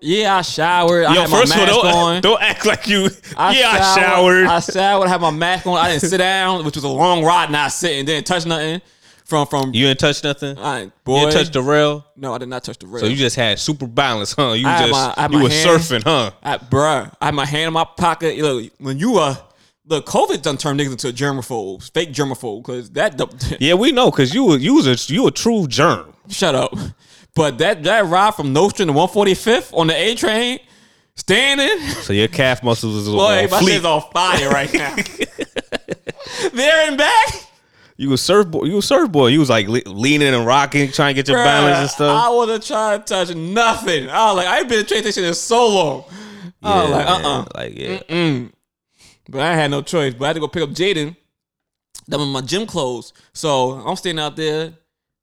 Yeah, 0.00 0.36
I 0.36 0.42
showered. 0.42 1.06
I 1.06 1.14
Yo, 1.14 1.20
had 1.22 1.30
my 1.30 1.40
first 1.40 1.56
of 1.56 1.60
all, 1.60 1.82
don't, 1.82 1.94
on. 1.94 2.22
don't 2.22 2.40
act 2.40 2.64
like 2.64 2.86
you. 2.86 3.02
yeah, 3.02 3.08
I 3.36 3.96
showered. 3.98 4.46
I 4.46 4.60
showered. 4.60 5.08
I 5.08 5.10
had 5.10 5.20
my 5.20 5.32
mask 5.32 5.66
on. 5.66 5.76
I 5.76 5.90
didn't 5.90 6.02
sit 6.02 6.18
down, 6.18 6.64
which 6.64 6.76
was 6.76 6.84
a 6.84 6.88
long 6.88 7.24
ride. 7.24 7.50
Not 7.50 7.72
sitting. 7.72 8.04
Didn't 8.04 8.26
touch 8.26 8.46
nothing. 8.46 8.80
From 9.28 9.46
from. 9.46 9.74
you 9.74 9.86
didn't 9.86 10.00
touch 10.00 10.24
nothing. 10.24 10.56
I, 10.58 10.80
you 10.84 10.92
boy, 11.04 11.20
didn't 11.26 11.34
touch 11.34 11.52
the 11.52 11.60
rail. 11.60 12.06
no, 12.16 12.32
I 12.32 12.38
did 12.38 12.48
not 12.48 12.64
touch 12.64 12.78
the 12.78 12.86
rail. 12.86 13.00
So 13.00 13.06
you 13.06 13.14
just 13.16 13.36
had 13.36 13.58
super 13.58 13.86
balance, 13.86 14.32
huh? 14.32 14.52
You 14.52 14.66
I 14.66 14.88
just 14.88 14.90
my- 15.18 15.28
you 15.30 15.42
were 15.42 15.50
hand- 15.50 15.68
surfing, 15.80 16.02
huh? 16.02 16.30
I, 16.42 16.56
bruh, 16.56 17.14
I 17.20 17.26
had 17.26 17.34
my 17.34 17.44
hand 17.44 17.66
in 17.68 17.72
my 17.74 17.84
pocket. 17.84 18.36
You 18.36 18.42
know, 18.42 18.62
when 18.78 18.98
you 18.98 19.18
uh, 19.18 19.36
the 19.84 20.00
COVID 20.00 20.40
done 20.40 20.56
turned 20.56 20.80
niggas 20.80 20.92
into 20.92 21.08
germaphobes, 21.08 21.92
fake 21.92 22.12
germaphobe, 22.14 22.62
because 22.62 22.88
that. 22.92 23.20
Yeah, 23.60 23.74
we 23.74 23.92
know 23.92 24.10
because 24.10 24.32
you 24.32 24.44
were 24.44 24.56
you 24.56 24.74
was 24.74 24.86
a 24.86 25.12
you 25.12 25.26
a 25.26 25.30
true 25.30 25.66
germ. 25.66 26.14
Shut 26.30 26.54
up. 26.54 26.72
But 27.34 27.58
that 27.58 27.82
that 27.82 28.06
ride 28.06 28.34
from 28.34 28.54
Nostrand 28.54 28.90
to 28.90 28.94
145th 28.96 29.76
on 29.76 29.88
the 29.88 29.94
A 29.94 30.14
train, 30.14 30.58
standing. 31.16 31.78
So 32.02 32.14
your 32.14 32.28
calf 32.28 32.62
muscles 32.62 32.96
is 33.06 33.08
Boy, 33.08 33.44
on 33.44 33.50
my 33.50 33.60
shit's 33.60 33.84
on 33.84 34.00
fire 34.10 34.48
right 34.48 34.72
now. 34.72 34.96
there 36.54 36.88
and 36.88 36.96
back. 36.96 37.44
You 38.00 38.10
was 38.10 38.22
surfboard. 38.22 38.68
You 38.68 38.76
was 38.76 38.86
surfboard. 38.86 39.32
You 39.32 39.40
was 39.40 39.50
like 39.50 39.66
le- 39.66 39.82
leaning 39.86 40.32
and 40.32 40.46
rocking, 40.46 40.90
trying 40.92 41.14
to 41.16 41.20
get 41.20 41.26
your 41.28 41.42
balance 41.42 41.78
and 41.78 41.90
stuff. 41.90 42.24
I 42.24 42.28
wasn't 42.28 42.64
trying 42.64 43.00
to 43.00 43.04
touch 43.04 43.34
nothing. 43.34 44.08
I 44.08 44.26
was 44.32 44.36
like, 44.36 44.46
I've 44.46 44.68
been 44.68 44.86
training 44.86 45.04
this 45.04 45.16
shit 45.16 45.24
in 45.24 45.34
so 45.34 45.66
long. 45.66 46.04
I 46.62 46.82
was 46.82 46.90
like, 46.92 47.06
uh 47.06 47.28
uh 47.28 47.44
Like 47.56 47.76
yeah. 47.76 47.98
Mm. 48.08 48.52
But 49.28 49.40
I 49.40 49.54
had 49.54 49.72
no 49.72 49.82
choice. 49.82 50.14
But 50.14 50.24
I 50.24 50.28
had 50.28 50.32
to 50.34 50.40
go 50.40 50.46
pick 50.46 50.62
up 50.62 50.70
Jaden. 50.70 51.16
Them 52.06 52.20
in 52.20 52.28
my 52.28 52.40
gym 52.40 52.66
clothes. 52.66 53.12
So 53.32 53.72
I'm 53.72 53.96
standing 53.96 54.24
out 54.24 54.36
there. 54.36 54.72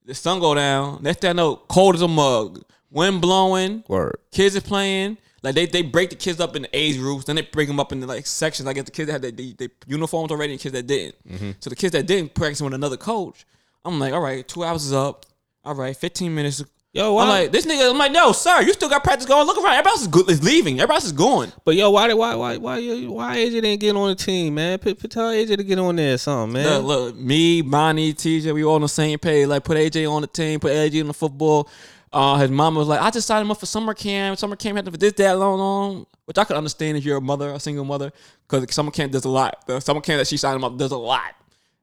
The 0.03 0.13
sun 0.13 0.41
go 0.41 0.53
down. 0.53 1.01
Next 1.01 1.21
thing 1.21 1.29
I 1.29 1.33
know, 1.33 1.55
cold 1.55 1.95
as 1.95 2.01
a 2.01 2.07
mug. 2.09 2.61
Wind 2.91 3.21
blowing. 3.21 3.85
Word. 3.87 4.17
Kids 4.31 4.55
are 4.57 4.61
playing. 4.61 5.17
Like 5.45 5.53
they, 5.53 5.67
they 5.67 5.83
break 5.83 6.09
the 6.09 6.15
kids 6.15 6.39
up 6.39 6.55
in 6.55 6.63
the 6.63 6.69
age 6.73 6.97
groups, 6.97 7.25
then 7.25 7.35
they 7.35 7.43
break 7.43 7.67
them 7.67 7.79
up 7.79 7.91
into 7.91 8.07
like 8.07 8.25
sections. 8.25 8.67
I 8.67 8.73
guess 8.73 8.85
the 8.85 8.91
kids 8.91 9.05
that 9.05 9.13
had 9.13 9.21
their, 9.21 9.31
they, 9.31 9.51
they 9.51 9.69
uniforms 9.85 10.31
already, 10.31 10.53
and 10.53 10.59
kids 10.59 10.73
that 10.73 10.87
didn't. 10.87 11.15
Mm-hmm. 11.29 11.51
So 11.59 11.69
the 11.69 11.75
kids 11.75 11.91
that 11.91 12.07
didn't 12.07 12.33
practicing 12.33 12.65
with 12.65 12.73
another 12.73 12.97
coach. 12.97 13.45
I'm 13.85 13.99
like, 13.99 14.11
all 14.11 14.21
right, 14.21 14.45
two 14.47 14.63
hours 14.63 14.83
is 14.85 14.91
up. 14.93 15.27
All 15.63 15.75
right, 15.75 15.95
15 15.95 16.33
minutes. 16.33 16.63
Yo, 16.93 17.13
why? 17.13 17.23
I'm 17.23 17.29
like, 17.29 17.51
this 17.51 17.67
nigga. 17.67 17.91
I'm 17.91 17.97
like, 17.99 18.11
no, 18.11 18.31
sir, 18.31 18.61
you 18.61 18.73
still 18.73 18.89
got 18.89 19.03
practice 19.03 19.27
going. 19.27 19.45
Look 19.45 19.57
around. 19.57 19.73
Everybody 19.73 19.91
else 19.91 20.01
is, 20.01 20.07
good, 20.07 20.29
is 20.31 20.43
leaving. 20.43 20.79
Everybody 20.79 20.95
else 20.95 21.05
is 21.05 21.11
going. 21.11 21.51
but 21.63 21.75
yo, 21.75 21.91
why 21.91 22.07
did 22.07 22.15
why 22.15 22.33
why 22.33 22.57
why 22.57 22.79
why 23.05 23.37
AJ 23.37 23.61
didn't 23.61 23.81
get 23.81 23.95
on 23.95 24.09
the 24.09 24.15
team, 24.15 24.55
man? 24.55 24.79
Put, 24.79 24.97
put 24.97 25.11
tell 25.11 25.29
AJ 25.29 25.57
to 25.57 25.63
get 25.63 25.77
on 25.77 25.97
there, 25.97 26.15
or 26.15 26.17
something, 26.17 26.53
man. 26.53 26.79
Look, 26.79 26.85
look, 26.85 27.15
me, 27.17 27.61
Bonnie, 27.61 28.13
TJ, 28.15 28.51
we 28.51 28.63
all 28.63 28.75
on 28.75 28.81
the 28.81 28.87
same 28.87 29.19
page. 29.19 29.45
Like, 29.45 29.63
put 29.63 29.77
AJ 29.77 30.09
on 30.09 30.21
the 30.21 30.27
team, 30.27 30.59
put 30.59 30.71
AJ 30.71 31.01
in 31.01 31.07
the 31.07 31.13
football. 31.13 31.69
Uh, 32.15 32.37
his 32.37 32.49
mama 32.49 32.79
was 32.79 32.87
like, 32.87 33.01
I 33.01 33.11
just 33.11 33.27
signed 33.27 33.41
him 33.41 33.51
up 33.51 33.59
for 33.59 33.65
summer 33.65 33.93
camp. 33.93 34.39
Summer 34.39 34.55
camp 34.55 34.77
had 34.77 34.85
to 34.85 34.91
for 34.91 34.97
this, 34.97 35.11
that, 35.13 35.37
long, 35.37 35.59
long. 35.59 36.05
Which 36.23 36.37
I 36.37 36.45
could 36.45 36.55
understand 36.55 36.97
if 36.97 37.03
you're 37.03 37.17
a 37.17 37.21
mother, 37.21 37.51
a 37.51 37.59
single 37.59 37.83
mother, 37.83 38.13
because 38.47 38.73
summer 38.73 38.89
camp 38.89 39.11
does 39.11 39.25
a 39.25 39.29
lot. 39.29 39.67
The 39.67 39.81
summer 39.81 39.99
camp 39.99 40.19
that 40.19 40.27
she 40.27 40.37
signed 40.37 40.55
him 40.55 40.63
up 40.63 40.77
does 40.77 40.91
a 40.91 40.97
lot. 40.97 41.35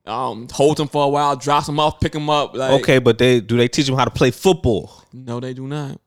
Um, 0.06 0.48
holds 0.50 0.80
him 0.80 0.88
for 0.88 1.04
a 1.04 1.08
while, 1.08 1.36
drops 1.36 1.68
him 1.68 1.78
off, 1.78 2.00
pick 2.00 2.14
him 2.14 2.30
up. 2.30 2.56
Like, 2.56 2.80
okay, 2.80 2.98
but 2.98 3.18
they 3.18 3.40
do 3.40 3.58
they 3.58 3.68
teach 3.68 3.86
him 3.86 3.94
how 3.94 4.04
to 4.04 4.10
play 4.10 4.30
football? 4.30 5.04
no, 5.12 5.38
they 5.38 5.52
do 5.52 5.68
not. 5.68 6.00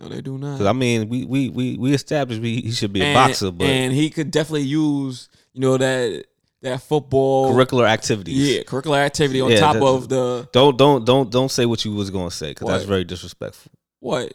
No, 0.00 0.08
they 0.08 0.20
do 0.20 0.36
not. 0.36 0.60
I 0.60 0.72
mean, 0.72 1.08
we 1.08 1.24
we 1.24 1.48
we 1.50 1.78
we 1.78 1.94
established 1.94 2.42
we, 2.42 2.62
he 2.62 2.72
should 2.72 2.92
be 2.92 3.00
a 3.00 3.04
and, 3.04 3.14
boxer, 3.14 3.52
but 3.52 3.66
and 3.66 3.92
he 3.92 4.10
could 4.10 4.32
definitely 4.32 4.62
use, 4.62 5.28
you 5.52 5.60
know, 5.60 5.78
that 5.78 6.26
that 6.64 6.82
football 6.82 7.52
curricular 7.54 7.86
activities. 7.88 8.36
Yeah, 8.36 8.62
curricular 8.62 8.98
activity 8.98 9.40
on 9.40 9.50
Yeah, 9.50 9.60
top 9.60 9.74
that- 9.74 9.82
of 9.84 10.08
the 10.08 10.48
Don't 10.52 10.76
don't 10.76 11.04
don't 11.04 11.30
don't 11.30 11.50
say 11.50 11.64
what 11.66 11.84
you 11.84 11.92
was 11.94 12.10
gonna 12.10 12.30
say 12.30 12.48
because 12.50 12.68
that's 12.68 12.84
very 12.84 13.04
disrespectful. 13.04 13.70
what? 14.00 14.32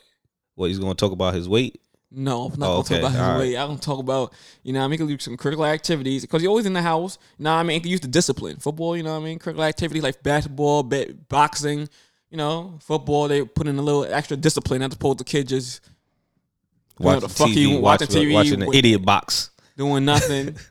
What 0.55 0.67
he's 0.69 0.79
gonna 0.79 0.95
talk 0.95 1.11
about 1.11 1.33
his 1.33 1.47
weight? 1.47 1.79
No, 2.11 2.45
I'm 2.45 2.59
not 2.59 2.65
Oh, 2.65 2.69
gonna 2.69 2.79
okay, 2.79 2.89
talk 2.95 2.99
about 3.01 3.11
his 3.11 3.21
all 3.21 3.29
right. 3.33 3.39
weight. 3.39 3.55
I'm 3.57 3.67
gonna 3.67 3.79
talk 3.79 3.99
about, 3.99 4.33
you 4.63 4.73
know, 4.73 4.79
I 4.79 4.83
mean, 4.87 4.91
he 4.93 4.97
could 4.97 5.07
do 5.09 5.19
some 5.19 5.37
critical 5.37 5.63
activities 5.65 6.21
because 6.23 6.41
he's 6.41 6.47
always 6.49 6.65
in 6.65 6.73
the 6.73 6.81
house. 6.81 7.17
You 7.37 7.43
know, 7.43 7.53
I 7.53 7.61
mean, 7.63 7.75
he 7.75 7.79
could 7.81 7.91
use 7.91 7.99
the 7.99 8.07
discipline. 8.07 8.57
Football, 8.57 8.97
you 8.97 9.03
know, 9.03 9.13
what 9.13 9.21
I 9.21 9.25
mean, 9.25 9.37
critical 9.39 9.63
activity 9.63 10.01
like 10.01 10.23
basketball, 10.23 10.81
ba- 10.83 11.13
boxing, 11.29 11.87
you 12.31 12.37
know, 12.37 12.79
football. 12.81 13.27
They 13.27 13.43
put 13.45 13.67
in 13.67 13.77
a 13.77 13.81
little 13.81 14.05
extra 14.05 14.35
discipline 14.37 14.81
as 14.81 14.93
opposed 14.93 15.19
to 15.19 15.23
kids 15.23 15.49
just 15.49 15.81
Watching 16.99 17.21
the 17.21 17.29
fuck 17.29 17.47
TV, 17.49 17.53
he- 17.53 17.77
watching 17.77 18.07
watching, 18.07 18.23
TV 18.23 18.33
watching 18.33 18.59
the 18.59 18.71
idiot 18.77 19.05
box. 19.05 19.51
doing 19.77 20.03
nothing. 20.03 20.57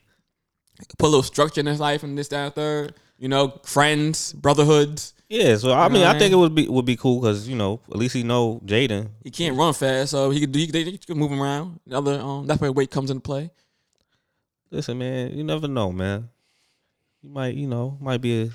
Put 0.99 1.07
a 1.07 1.11
little 1.11 1.23
structure 1.23 1.61
in 1.61 1.67
his 1.67 1.81
life 1.81 2.03
and 2.03 2.17
this, 2.17 2.29
that, 2.29 2.47
and 2.47 2.55
third. 2.55 2.95
You 3.19 3.29
know, 3.29 3.61
friends, 3.65 4.33
brotherhoods. 4.33 5.15
Yeah, 5.29 5.57
so 5.57 5.73
I 5.73 5.89
know 5.89 5.95
mean, 5.95 6.05
I 6.05 6.19
think 6.19 6.33
it 6.33 6.37
would 6.37 6.55
be 6.55 6.69
would 6.69 6.87
be 6.87 6.97
cool 6.97 7.21
because 7.21 7.49
you 7.49 7.57
know 7.57 7.81
at 7.91 7.97
least 7.97 8.15
he 8.15 8.23
know 8.23 8.61
Jaden. 8.65 9.09
He 9.23 9.31
can't 9.31 9.57
run 9.59 9.75
fast, 9.75 10.13
so 10.13 10.31
he 10.31 10.41
could 10.41 10.53
do. 10.53 10.59
He 10.59 10.67
could, 10.67 10.75
they 10.75 10.97
could 10.97 11.17
move 11.17 11.31
him 11.31 11.43
around. 11.43 11.81
The 11.87 11.99
Other, 11.99 12.21
um, 12.21 12.47
that's 12.47 12.61
where 12.61 12.73
weight 12.73 12.91
comes 12.91 13.11
into 13.11 13.21
play. 13.21 13.51
Listen, 14.71 14.99
man, 14.99 15.33
you 15.33 15.45
never 15.45 15.69
know, 15.69 15.93
man. 15.93 16.29
You 17.23 17.31
might, 17.31 17.55
you 17.55 17.67
know, 17.67 17.99
might 18.01 18.21
be 18.21 18.43
a 18.43 18.51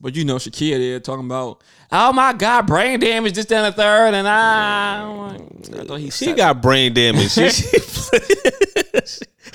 But 0.00 0.14
you 0.14 0.24
know, 0.24 0.36
Shakia 0.36 0.78
there 0.78 1.00
talking 1.00 1.26
about, 1.26 1.62
oh 1.90 2.12
my 2.12 2.32
God, 2.32 2.66
brain 2.66 3.00
damage, 3.00 3.34
this, 3.34 3.46
down 3.46 3.64
the 3.64 3.72
third, 3.72 4.14
and 4.14 4.28
I, 4.28 5.02
like, 5.08 5.40
I 5.80 5.84
thought 5.84 6.00
he 6.00 6.10
She 6.10 6.32
got 6.32 6.60
brain 6.62 6.92
damage. 6.92 7.32
She 7.34 7.50
she, 7.50 7.78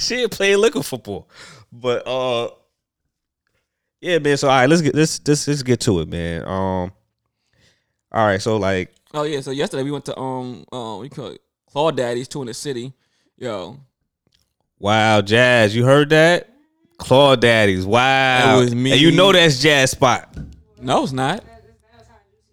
she 0.05 0.21
ain't 0.21 0.31
playing 0.31 0.59
liquor 0.59 0.83
football, 0.83 1.29
but 1.71 2.07
uh, 2.07 2.49
yeah, 4.01 4.19
man. 4.19 4.37
So 4.37 4.47
all 4.49 4.55
right, 4.55 4.69
let's 4.69 4.81
get 4.81 4.95
let's 4.95 5.19
let's, 5.27 5.47
let's 5.47 5.63
get 5.63 5.79
to 5.81 5.99
it, 6.01 6.07
man. 6.07 6.43
Um, 6.43 6.91
all 8.11 8.25
right, 8.25 8.41
so 8.41 8.57
like, 8.57 8.93
Oh 9.13 9.23
yeah, 9.23 9.41
so 9.41 9.51
yesterday 9.51 9.83
we 9.83 9.91
went 9.91 10.05
to 10.05 10.17
um, 10.19 10.65
um, 10.71 10.99
we 10.99 11.09
call 11.09 11.27
it 11.27 11.41
Claw 11.71 11.91
Daddy's 11.91 12.27
two 12.27 12.41
in 12.41 12.47
the 12.47 12.53
city. 12.53 12.93
Yo, 13.37 13.79
wow, 14.79 15.21
Jazz, 15.21 15.75
you 15.75 15.85
heard 15.85 16.09
that? 16.09 16.49
Claw 16.97 17.35
Daddies, 17.35 17.85
wow. 17.85 17.99
That 17.99 18.55
was 18.57 18.75
me. 18.75 18.91
And 18.91 19.01
you 19.01 19.11
know 19.11 19.31
that's 19.31 19.61
Jazz 19.61 19.91
spot. 19.91 20.35
no, 20.81 21.03
it's 21.03 21.11
not. 21.11 21.43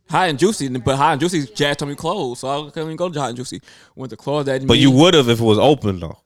High 0.08 0.26
and 0.26 0.38
juicy, 0.38 0.68
but 0.68 0.96
high 0.96 1.12
and 1.12 1.20
juicy 1.20 1.46
Jazz 1.54 1.76
told 1.78 1.88
me 1.88 1.94
closed, 1.94 2.40
so 2.40 2.48
I 2.48 2.70
couldn't 2.70 2.88
even 2.88 2.96
go 2.96 3.08
to 3.08 3.20
high 3.20 3.28
and 3.28 3.36
juicy. 3.36 3.62
Went 3.96 4.10
to 4.10 4.16
Claw 4.16 4.42
Daddy. 4.42 4.66
But 4.66 4.74
me, 4.74 4.80
you 4.80 4.90
would 4.90 5.14
have 5.14 5.28
if 5.28 5.40
it 5.40 5.44
was 5.44 5.58
open 5.58 6.00
though. 6.00 6.18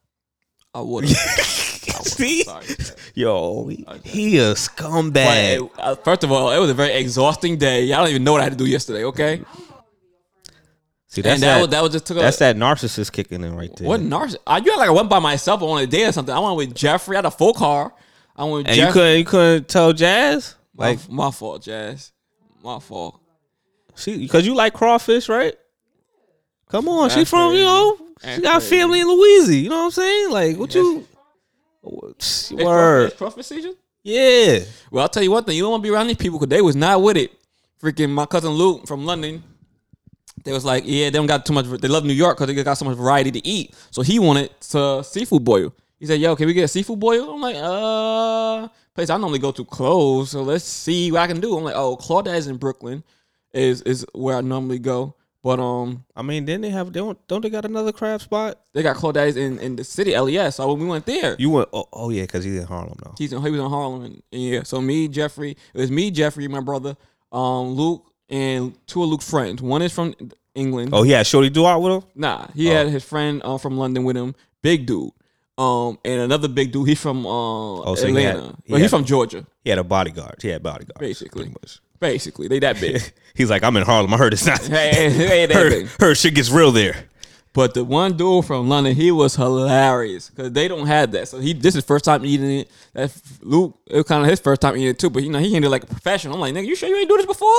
I 0.73 0.81
would. 0.81 1.07
See, 2.07 2.43
yo, 3.15 3.67
he, 3.67 3.85
he 4.03 4.37
a 4.37 4.53
scumbag. 4.53 5.69
uh, 5.77 5.95
first 5.95 6.23
of 6.23 6.31
all, 6.31 6.51
it 6.51 6.59
was 6.59 6.69
a 6.69 6.73
very 6.73 6.93
exhausting 6.93 7.57
day. 7.57 7.91
I 7.91 7.97
don't 7.97 8.09
even 8.09 8.23
know 8.23 8.33
what 8.33 8.41
I 8.41 8.45
had 8.45 8.53
to 8.53 8.57
do 8.57 8.69
yesterday. 8.69 9.03
Okay, 9.05 9.41
See, 11.07 11.21
that's 11.21 11.35
and 11.35 11.43
that, 11.43 11.55
that. 11.55 11.61
was 11.61 11.69
that 11.69 11.83
was 11.83 11.91
just 11.93 12.05
took 12.05 12.17
a, 12.17 12.19
that's 12.19 12.37
that 12.37 12.55
narcissist 12.55 13.11
kicking 13.11 13.43
in 13.43 13.55
right 13.55 13.75
there. 13.75 13.87
What 13.87 14.01
narcissist? 14.01 14.37
I, 14.45 14.57
you 14.57 14.71
had 14.71 14.77
like 14.77 14.89
I 14.89 14.91
went 14.91 15.09
by 15.09 15.19
myself 15.19 15.61
on 15.63 15.81
a 15.81 15.87
day 15.87 16.05
or 16.05 16.11
something. 16.11 16.33
I 16.33 16.39
went 16.39 16.57
with 16.57 16.75
Jeffrey. 16.75 17.15
I 17.15 17.19
had 17.19 17.25
a 17.25 17.31
full 17.31 17.53
car. 17.53 17.93
I 18.35 18.43
went 18.43 18.57
with 18.57 18.67
And 18.67 18.77
you 18.77 18.91
couldn't 18.91 19.17
you 19.17 19.25
couldn't 19.25 19.67
tell 19.67 19.93
Jazz 19.93 20.55
My, 20.75 20.89
like 20.89 21.09
my 21.09 21.31
fault, 21.31 21.63
Jazz. 21.63 22.11
My 22.61 22.79
fault. 22.79 23.19
she 23.95 24.17
because 24.17 24.45
you 24.45 24.53
like 24.53 24.73
crawfish, 24.73 25.29
right? 25.29 25.55
Come 26.69 26.87
on, 26.89 27.09
she 27.09 27.21
That's 27.21 27.29
from 27.29 27.53
you 27.53 27.65
crazy. 27.97 28.06
She 28.23 28.41
got 28.41 28.59
crazy. 28.59 28.75
family 28.77 28.99
in 29.01 29.07
Louisiana. 29.07 29.63
You 29.63 29.69
know 29.69 29.77
what 29.77 29.85
I'm 29.85 29.91
saying? 29.91 30.31
Like 30.31 30.57
what 30.57 30.73
you 30.75 31.07
It's 31.83 32.51
word? 32.51 33.01
Crawfish- 33.17 33.17
crawfish 33.17 33.45
season? 33.47 33.75
Yeah, 34.03 34.59
Well, 34.89 35.01
I'll 35.01 35.09
tell 35.09 35.21
you 35.21 35.31
one 35.31 35.43
thing. 35.43 35.57
You 35.57 35.63
don't 35.63 35.71
want 35.71 35.83
to 35.83 35.89
be 35.89 35.93
around 35.93 36.07
these 36.07 36.15
people 36.15 36.39
because 36.39 36.49
they 36.49 36.61
was 36.61 36.77
not 36.77 37.01
with 37.01 37.17
it. 37.17 37.31
Freaking 37.81 38.09
my 38.09 38.25
cousin 38.25 38.51
Luke 38.51 38.87
from 38.87 39.05
London. 39.05 39.43
They 40.45 40.53
was 40.53 40.63
like, 40.63 40.83
yeah, 40.85 41.05
they 41.09 41.11
don't 41.17 41.25
got 41.25 41.45
too 41.45 41.51
much. 41.51 41.65
They 41.65 41.89
love 41.89 42.05
New 42.05 42.13
York 42.13 42.37
because 42.37 42.47
they 42.53 42.63
got 42.63 42.77
so 42.77 42.85
much 42.85 42.95
variety 42.95 43.31
to 43.31 43.45
eat. 43.45 43.75
So 43.91 44.01
he 44.01 44.17
wanted 44.17 44.49
to 44.71 45.03
seafood 45.03 45.43
boil. 45.43 45.73
He 45.99 46.05
said, 46.05 46.21
yo, 46.21 46.37
can 46.37 46.47
we 46.47 46.53
get 46.53 46.63
a 46.63 46.67
seafood 46.69 46.99
boil? 47.01 47.33
I'm 47.33 47.41
like, 47.41 47.57
uh, 47.59 48.69
place 48.93 49.09
I 49.09 49.17
normally 49.17 49.39
go 49.39 49.51
to 49.51 49.65
close. 49.65 50.31
So 50.31 50.41
let's 50.41 50.63
see 50.63 51.11
what 51.11 51.19
I 51.21 51.27
can 51.27 51.41
do. 51.41 51.57
I'm 51.57 51.65
like, 51.65 51.75
oh, 51.75 51.97
Claw 51.97 52.21
Daddy's 52.21 52.47
in 52.47 52.55
Brooklyn 52.55 53.03
is 53.53 53.81
is 53.81 54.05
where 54.13 54.37
I 54.37 54.41
normally 54.41 54.79
go. 54.79 55.15
But 55.47 55.59
um, 55.61 56.03
I 56.13 56.23
mean, 56.23 56.43
then 56.45 56.59
they 56.61 56.69
have 56.71 56.91
they 56.91 56.99
don't 56.99 57.17
don't 57.29 57.41
they 57.41 57.49
got 57.49 57.63
another 57.63 57.93
crab 57.93 58.21
spot? 58.21 58.59
they 58.73 58.83
got 58.83 58.97
Claw 58.97 59.13
Daddy's 59.13 59.37
in, 59.37 59.59
in 59.59 59.77
the 59.77 59.83
city, 59.85 60.11
LES. 60.17 60.55
So 60.57 60.67
when 60.67 60.79
we 60.81 60.87
went 60.87 61.05
there. 61.05 61.35
You 61.39 61.49
went 61.51 61.69
oh, 61.71 61.85
oh 61.93 62.09
yeah, 62.09 62.23
because 62.23 62.43
he's 62.43 62.57
in 62.57 62.65
Harlem 62.67 62.97
now. 63.05 63.13
He's 63.17 63.31
in, 63.31 63.41
he 63.41 63.49
was 63.51 63.61
in 63.61 63.69
Harlem, 63.69 64.01
and, 64.03 64.23
and 64.33 64.41
yeah. 64.41 64.63
So 64.63 64.81
me, 64.81 65.07
Jeffrey, 65.07 65.51
it 65.73 65.79
was 65.79 65.89
me, 65.89 66.11
Jeffrey, 66.11 66.47
my 66.49 66.59
brother, 66.59 66.97
um, 67.31 67.69
Luke, 67.79 68.03
and 68.29 68.75
two 68.87 69.01
of 69.03 69.09
Luke's 69.09 69.29
friends. 69.29 69.61
One 69.61 69.81
is 69.81 69.93
from 69.93 70.13
England. 70.53 70.89
Oh, 70.91 71.03
he 71.03 71.11
had 71.11 71.25
Shorty 71.25 71.49
do 71.49 71.65
out 71.65 71.81
with 71.81 71.93
him. 71.93 72.03
Nah, 72.15 72.47
he 72.53 72.69
Oh. 72.69 72.73
had 72.73 72.87
his 72.89 73.05
friend 73.05 73.41
uh, 73.45 73.57
from 73.57 73.77
London 73.77 74.03
with 74.03 74.17
him, 74.17 74.35
big 74.61 74.85
dude. 74.85 75.11
Um, 75.57 75.97
and 76.05 76.21
another 76.21 76.47
big 76.49 76.71
dude. 76.73 76.87
He's 76.89 76.99
from 77.01 77.25
uh, 77.25 77.29
Oh, 77.29 77.95
so 77.95 78.05
he 78.07 78.13
had- 78.21 78.35
Atlanta. 78.35 78.55
he 78.65 78.71
but 78.73 78.81
he's 78.81 78.89
from 78.89 79.05
Georgia, 79.05 79.45
He 79.63 79.69
had 79.69 79.79
a 79.79 79.83
bodyguard. 79.83 80.35
He 80.41 80.49
had 80.49 80.61
bodyguards 80.61 80.99
Basically. 80.99 81.43
pretty 81.45 81.55
much. 81.61 81.79
Basically. 81.99 82.47
They 82.47 82.59
that 82.59 82.79
big. 82.79 83.01
He's 83.35 83.49
like, 83.49 83.63
I'm 83.63 83.77
in 83.77 83.83
Harlem. 83.83 84.13
I 84.13 84.17
heard 84.17 84.33
it's 84.33 84.45
not. 84.45 84.61
hey, 84.67 85.09
hey, 85.09 85.45
that 85.45 85.55
heard, 85.55 85.69
big. 85.69 85.87
heard 85.99 86.17
shit 86.17 86.35
gets 86.35 86.49
real 86.49 86.71
there. 86.71 86.95
But 87.53 87.73
the 87.73 87.83
one 87.83 88.15
dude 88.15 88.45
from 88.45 88.69
London, 88.69 88.95
he 88.95 89.11
was 89.11 89.35
hilarious 89.35 90.29
because 90.29 90.51
they 90.51 90.67
don't 90.67 90.85
have 90.85 91.11
that. 91.11 91.27
So 91.27 91.39
he 91.39 91.53
this 91.53 91.75
is 91.75 91.83
first 91.83 92.05
time 92.05 92.23
eating 92.23 92.59
it. 92.59 92.71
That 92.93 93.11
Luke, 93.41 93.79
it 93.87 93.95
was 93.95 94.05
kind 94.05 94.23
of 94.23 94.29
his 94.29 94.39
first 94.39 94.61
time 94.61 94.75
eating 94.75 94.89
it 94.89 94.99
too. 94.99 95.09
But 95.09 95.23
you 95.23 95.29
know 95.31 95.39
he 95.39 95.53
handled 95.53 95.71
like 95.71 95.83
a 95.83 95.87
professional. 95.87 96.35
I'm 96.35 96.39
like, 96.39 96.53
nigga, 96.53 96.67
you 96.67 96.75
sure 96.75 96.87
you 96.87 96.97
ain't 96.97 97.09
do 97.09 97.17
this 97.17 97.25
before? 97.25 97.49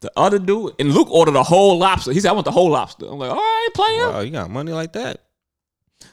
The 0.00 0.10
other 0.16 0.38
dude 0.38 0.74
and 0.80 0.92
Luke 0.92 1.10
ordered 1.10 1.36
a 1.36 1.42
whole 1.42 1.78
lobster. 1.78 2.12
He 2.12 2.20
said, 2.20 2.30
I 2.30 2.32
want 2.32 2.46
the 2.46 2.50
whole 2.52 2.70
lobster. 2.70 3.06
I'm 3.06 3.18
like, 3.18 3.30
all 3.30 3.36
right, 3.36 3.68
player. 3.74 4.08
Wow, 4.10 4.20
you 4.20 4.30
got 4.30 4.50
money 4.50 4.72
like 4.72 4.92
that? 4.94 5.20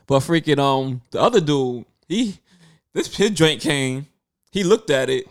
But 0.07 0.19
freaking 0.19 0.59
um, 0.59 1.01
the 1.11 1.19
other 1.19 1.41
dude, 1.41 1.85
he 2.07 2.37
this 2.93 3.15
his 3.15 3.31
drink 3.31 3.61
came. 3.61 4.07
He 4.51 4.63
looked 4.63 4.89
at 4.89 5.09
it. 5.09 5.27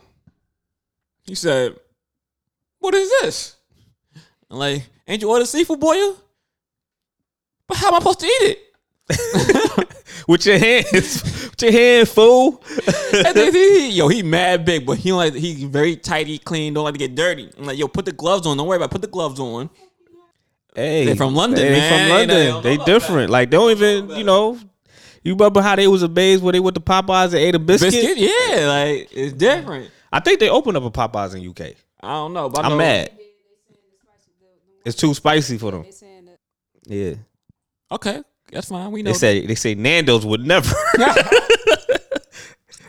He 1.24 1.34
said, 1.34 1.76
"What 2.84 2.94
is 2.94 3.10
this?" 3.22 3.56
I'm 4.50 4.58
like, 4.58 4.86
"Ain't 5.08 5.22
you 5.22 5.30
ordered 5.30 5.46
seafood 5.46 5.80
boil?" 5.80 6.16
But 7.66 7.78
how 7.78 7.88
am 7.88 7.94
I 7.94 7.98
supposed 7.98 8.20
to 8.20 8.26
eat 8.26 8.42
it? 8.42 8.58
With 10.28 10.46
your 10.46 10.58
hands, 10.58 11.22
with 11.50 11.62
your 11.62 11.72
hand, 11.72 12.08
fool. 12.08 12.62
He, 13.34 13.90
yo, 13.90 14.08
he 14.08 14.22
mad 14.22 14.64
big, 14.64 14.86
but 14.86 14.96
he 14.96 15.12
like 15.12 15.34
he 15.34 15.66
very 15.66 15.96
tidy, 15.96 16.38
clean, 16.38 16.72
don't 16.72 16.84
like 16.84 16.94
to 16.94 16.98
get 16.98 17.14
dirty. 17.14 17.50
I'm 17.58 17.64
like, 17.66 17.78
yo, 17.78 17.88
put 17.88 18.06
the 18.06 18.12
gloves 18.12 18.46
on. 18.46 18.56
Don't 18.56 18.66
worry 18.66 18.76
about 18.76 18.86
it. 18.86 18.92
put 18.92 19.02
the 19.02 19.08
gloves 19.08 19.38
on. 19.38 19.68
Hey, 20.74 21.04
They 21.04 21.14
from 21.14 21.34
London, 21.34 21.60
They, 21.62 21.68
they 21.72 21.78
man. 21.78 21.90
from 22.08 22.16
London. 22.16 22.36
They, 22.62 22.76
know 22.76 22.82
about 22.82 22.86
different. 22.86 23.30
Like 23.30 23.50
they 23.50 23.56
don't 23.58 23.70
even, 23.70 24.10
you 24.16 24.24
know. 24.24 24.58
You 25.22 25.32
remember 25.34 25.60
how 25.60 25.76
they 25.76 25.88
was 25.88 26.02
a 26.02 26.08
babes 26.08 26.40
where 26.42 26.52
they 26.52 26.60
went 26.60 26.74
to 26.76 26.80
Popeyes 26.80 27.26
and 27.26 27.34
ate 27.36 27.54
a 27.54 27.58
biscuit? 27.58 27.92
Biscuit, 27.92 28.16
yeah, 28.18 28.66
like 28.66 29.08
it's 29.12 29.32
different. 29.34 29.90
I 30.12 30.20
think 30.20 30.40
they 30.40 30.48
opened 30.48 30.76
up 30.78 30.84
a 30.84 30.90
Popeyes 30.90 31.34
in 31.34 31.46
UK. 31.48 31.74
I 32.04 32.12
don't 32.14 32.32
know, 32.32 32.48
but 32.48 32.60
I 32.64 32.66
I'm 32.66 32.72
know- 32.72 32.78
mad. 32.78 33.10
It's 34.84 34.96
too 34.96 35.14
spicy 35.14 35.56
for 35.58 35.70
them. 35.70 35.82
They 35.82 35.90
saying 35.92 36.26
that 36.26 36.38
Yeah, 36.86 37.14
Okay, 37.90 38.22
that's 38.52 38.68
fine. 38.68 38.90
We 38.92 39.02
know. 39.02 39.12
they 39.12 39.16
say 39.16 39.46
they 39.46 39.54
say 39.54 39.74
Nando's 39.74 40.26
would 40.26 40.46
never. 40.46 40.74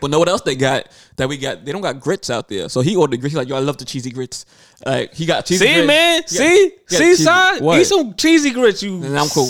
But 0.02 0.12
know 0.12 0.20
what 0.20 0.28
else 0.28 0.42
they 0.42 0.56
got 0.56 0.88
that 1.16 1.28
we 1.30 1.38
got? 1.38 1.64
They 1.66 1.72
don't 1.72 1.82
got 1.82 2.00
grits 2.00 2.30
out 2.30 2.48
there. 2.50 2.68
So 2.70 2.82
he 2.82 2.96
ordered 2.98 3.22
grits. 3.22 3.32
He's 3.32 3.38
like, 3.38 3.48
yo, 3.48 3.56
I 3.56 3.60
love 3.60 3.78
the 3.78 3.86
cheesy 3.86 4.12
grits. 4.12 4.46
Like 4.86 5.14
he 5.14 5.26
got 5.26 5.46
cheesy 5.46 5.66
See, 5.66 5.74
grits. 5.74 5.88
man. 5.88 6.22
Got- 6.22 6.30
See, 6.30 6.60
he 6.70 6.72
see, 6.88 6.98
cheesy- 6.98 7.24
son. 7.24 7.64
What? 7.64 7.80
Eat 7.80 7.86
some 7.86 8.14
cheesy 8.14 8.52
grits. 8.52 8.84
You. 8.84 9.02
And 9.02 9.18
I'm 9.18 9.30
cool. 9.30 9.50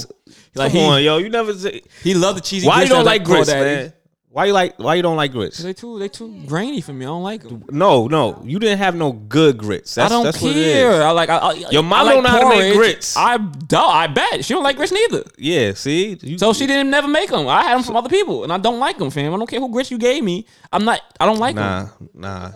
Like 0.54 0.72
Come 0.72 0.80
he, 0.82 0.86
on, 0.88 1.04
yo. 1.04 1.18
You 1.18 1.30
never 1.30 1.54
say. 1.56 1.82
he 2.04 2.14
loved 2.14 2.38
the 2.38 2.42
cheesy 2.42 2.68
grits. 2.68 2.78
Why 2.78 2.84
you 2.84 2.90
don't 2.90 3.00
that 3.04 3.10
like 3.10 3.24
grits, 3.26 3.50
Crawdaddy. 3.52 3.64
man? 3.64 3.94
Why 4.36 4.48
you 4.48 4.52
like? 4.52 4.78
Why 4.78 4.96
you 4.96 5.02
don't 5.02 5.16
like 5.16 5.32
grits? 5.32 5.60
They 5.60 5.72
too 5.72 5.98
they 5.98 6.10
too 6.10 6.44
grainy 6.46 6.82
for 6.82 6.92
me. 6.92 7.06
I 7.06 7.08
don't 7.08 7.24
like 7.24 7.42
them. 7.44 7.64
No, 7.72 8.08
no. 8.08 8.42
You 8.44 8.60
didn't 8.60 8.80
have 8.80 8.94
no 8.94 9.14
good 9.14 9.58
grits. 9.58 9.96
That's, 9.96 10.12
I 10.12 10.14
don't 10.14 10.26
that's 10.26 10.42
What 10.42 10.58
it 10.58 10.74
care. 10.74 11.04
I 11.04 11.12
like. 11.12 11.30
I, 11.30 11.38
I, 11.38 11.54
Your 11.72 11.84
mom 11.84 11.94
I 11.94 12.02
like 12.02 12.14
don't 12.16 12.24
know 12.24 12.30
how 12.32 12.40
to 12.42 12.50
make 12.50 12.74
porridge. 12.74 12.76
grits. 12.76 13.16
I 13.16 13.38
don't. 13.38 13.90
I 13.94 14.08
bet 14.08 14.44
she 14.44 14.54
don't 14.54 14.64
like 14.64 14.76
grits 14.76 14.92
neither. 14.92 15.24
Yeah. 15.38 15.74
See. 15.74 16.18
You, 16.22 16.38
So 16.38 16.52
she 16.52 16.68
didn't 16.68 16.90
never 16.90 17.08
make 17.08 17.30
them. 17.30 17.48
I 17.48 17.64
had 17.64 17.76
them 17.78 17.84
from 17.84 17.96
other 17.96 18.10
people, 18.10 18.44
and 18.44 18.52
I 18.52 18.58
don't 18.58 18.78
like 18.78 18.98
them, 18.98 19.10
fam. 19.10 19.34
I 19.34 19.38
don't 19.38 19.50
care 19.50 19.62
who 19.62 19.72
grits 19.72 19.90
you 19.90 19.98
gave 19.98 20.22
me. 20.22 20.46
I'm 20.70 20.84
not. 20.84 21.00
I 21.18 21.26
don't 21.26 21.40
like 21.40 21.56
them. 21.56 21.90
Nah, 22.14 22.30
nah. 22.42 22.52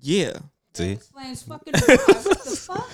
Yeah. 0.00 0.38
See. 0.72 0.92
explains 0.92 1.42
fucking 1.42 1.74
why. 1.74 1.96
what 1.96 2.44
the 2.44 2.56
fuck? 2.66 2.90